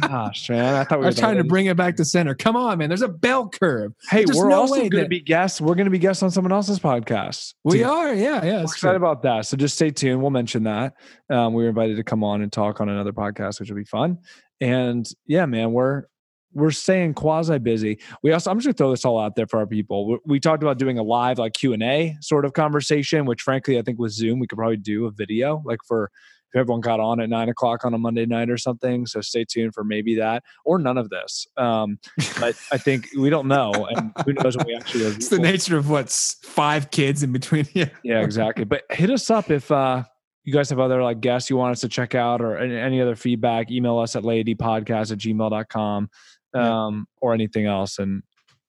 Gosh, 0.02 0.50
man. 0.50 0.76
I 0.76 0.84
thought 0.84 1.00
we 1.00 1.04
I 1.04 1.06
were 1.06 1.06
was 1.08 1.20
trying 1.20 1.38
to 1.38 1.44
bring 1.44 1.68
it 1.68 1.78
back 1.78 1.96
to 1.98 2.06
center. 2.06 2.34
Come 2.34 2.56
on, 2.56 2.80
man. 2.80 2.90
There's 2.90 3.04
a 3.04 3.08
bell 3.08 3.50
curve. 3.50 3.94
Hey, 4.10 4.26
There's 4.26 4.38
we're 4.38 4.50
no 4.50 4.62
also 4.62 4.76
going 4.90 5.04
to 5.04 5.08
be 5.08 5.20
guests. 5.20 5.62
We're 5.62 5.76
going 5.76 5.86
to 5.86 5.92
be 5.92 6.00
guests 6.00 6.24
on 6.24 6.32
someone 6.32 6.52
else's 6.52 6.80
podcast. 6.80 7.54
We 7.64 7.80
too. 7.80 7.86
are, 7.86 8.14
yeah, 8.14 8.44
yeah. 8.44 8.58
We're 8.58 8.64
excited 8.64 8.98
true. 8.98 9.08
about 9.08 9.22
that. 9.24 9.46
So 9.46 9.56
just 9.56 9.76
stay 9.76 9.92
tuned. 9.92 10.22
We'll 10.22 10.32
mention 10.32 10.64
that. 10.64 10.96
Um, 11.30 11.54
we 11.54 11.64
were 11.64 11.70
invited 11.70 11.98
to 11.98 12.04
come 12.04 12.24
on 12.24 12.42
and 12.42 12.52
talk 12.52 12.82
on 12.82 12.90
another 12.90 13.14
podcast, 13.14 13.60
which 13.60 13.70
will 13.70 13.78
be 13.78 13.86
fun. 13.86 14.18
And 14.60 15.08
yeah, 15.28 15.46
man, 15.46 15.74
we're 15.74 16.04
we're 16.54 16.72
saying 16.72 17.14
quasi 17.16 17.58
busy. 17.60 18.00
We 18.22 18.32
also 18.32 18.52
I'm 18.52 18.58
just 18.58 18.66
gonna 18.66 18.74
throw 18.74 18.92
this 18.92 19.06
all 19.06 19.20
out 19.20 19.36
there 19.36 19.48
for 19.48 19.60
our 19.60 19.68
people. 19.68 20.08
We, 20.08 20.18
we 20.26 20.40
talked 20.40 20.64
about 20.64 20.78
doing 20.78 20.98
a 20.98 21.04
live 21.04 21.40
like 21.40 21.54
Q 21.54 21.74
and 21.74 21.84
A 21.84 22.16
sort 22.22 22.46
of 22.46 22.54
conversation, 22.54 23.26
which 23.26 23.42
frankly 23.42 23.78
I 23.78 23.82
think 23.82 24.00
with 24.00 24.12
Zoom 24.12 24.40
we 24.40 24.48
could 24.48 24.58
probably 24.58 24.78
do 24.78 25.06
a 25.06 25.12
video 25.12 25.62
like 25.66 25.80
for 25.88 26.12
if 26.54 26.60
everyone 26.60 26.82
got 26.82 27.00
on 27.00 27.20
at 27.20 27.30
nine 27.30 27.50
o'clock 27.50 27.84
on 27.84 27.94
a 27.94 27.98
Monday 27.98 28.26
night 28.26 28.50
or 28.50 28.58
something. 28.58 29.06
So 29.08 29.22
stay 29.22 29.44
tuned 29.44 29.74
for 29.74 29.84
maybe 29.84 30.16
that 30.16 30.44
or 30.66 30.78
none 30.78 30.98
of 30.98 31.10
this. 31.10 31.48
Um, 31.58 31.98
but 32.40 32.56
I 32.72 32.78
think 32.78 33.10
we 33.18 33.30
don't 33.30 33.48
know, 33.48 33.72
and 33.90 34.12
who 34.26 34.34
knows 34.34 34.56
what 34.56 34.68
we 34.68 34.76
actually. 34.76 35.04
It's 35.14 35.30
the 35.30 35.40
nature 35.40 35.78
of 35.78 35.90
what's 35.90 36.36
five 36.44 36.92
kids 36.92 37.24
in 37.24 37.32
between. 37.32 37.68
Yeah. 37.74 37.90
Yeah, 38.04 38.22
exactly. 38.22 38.66
But 38.66 38.84
hit 38.92 39.10
us 39.10 39.30
up 39.30 39.50
if 39.50 39.72
uh 39.72 40.04
you 40.44 40.54
guys 40.54 40.70
have 40.70 40.80
other 40.80 41.02
like 41.02 41.22
guests 41.22 41.50
you 41.50 41.56
want 41.58 41.72
us 41.72 41.82
to 41.82 41.90
check 41.90 42.16
out 42.16 42.42
or 42.42 42.58
any, 42.58 42.76
any 42.76 43.02
other 43.02 43.16
feedback. 43.16 43.72
Email 43.72 43.98
us 43.98 44.16
at 44.16 44.24
ladypodcast 44.24 45.12
at 45.12 45.18
gmail.com 45.18 46.10
um, 46.54 47.08
or 47.22 47.34
anything 47.34 47.66
else 47.66 48.00
and 48.00 48.24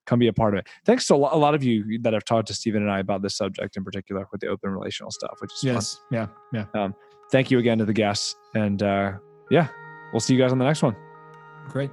come 0.07 0.19
be 0.19 0.29
a 0.29 0.33
part 0.33 0.55
of 0.55 0.59
it. 0.59 0.67
Thanks 0.85 1.07
to 1.07 1.15
a 1.15 1.17
lot 1.17 1.55
of 1.55 1.65
you 1.65 1.99
that 2.03 2.13
have 2.13 2.25
talked 2.25 2.49
to 2.49 2.55
Stephen 2.55 2.83
and 2.83 2.91
I 2.91 2.99
about 2.99 3.23
this 3.23 3.37
subject 3.37 3.77
in 3.77 3.85
particular 3.85 4.27
with 4.33 4.41
the 4.41 4.49
open 4.49 4.71
relational 4.71 5.11
stuff, 5.11 5.37
which 5.41 5.53
is 5.53 5.61
fun. 5.61 5.75
Yes. 5.75 6.01
Yeah. 6.11 6.27
Yeah. 6.53 6.89
Thank 7.31 7.51
you 7.51 7.59
again 7.59 7.79
to 7.79 7.85
the 7.85 7.95
guests. 7.95 8.37
And 8.55 8.83
uh, 8.83 9.13
yeah, 9.51 9.69
we'll 10.13 10.21
see 10.21 10.35
you 10.35 10.41
guys 10.41 10.53
on 10.53 10.59
the 10.59 10.65
next 10.65 10.83
one. 10.83 10.95
Great. 11.69 11.91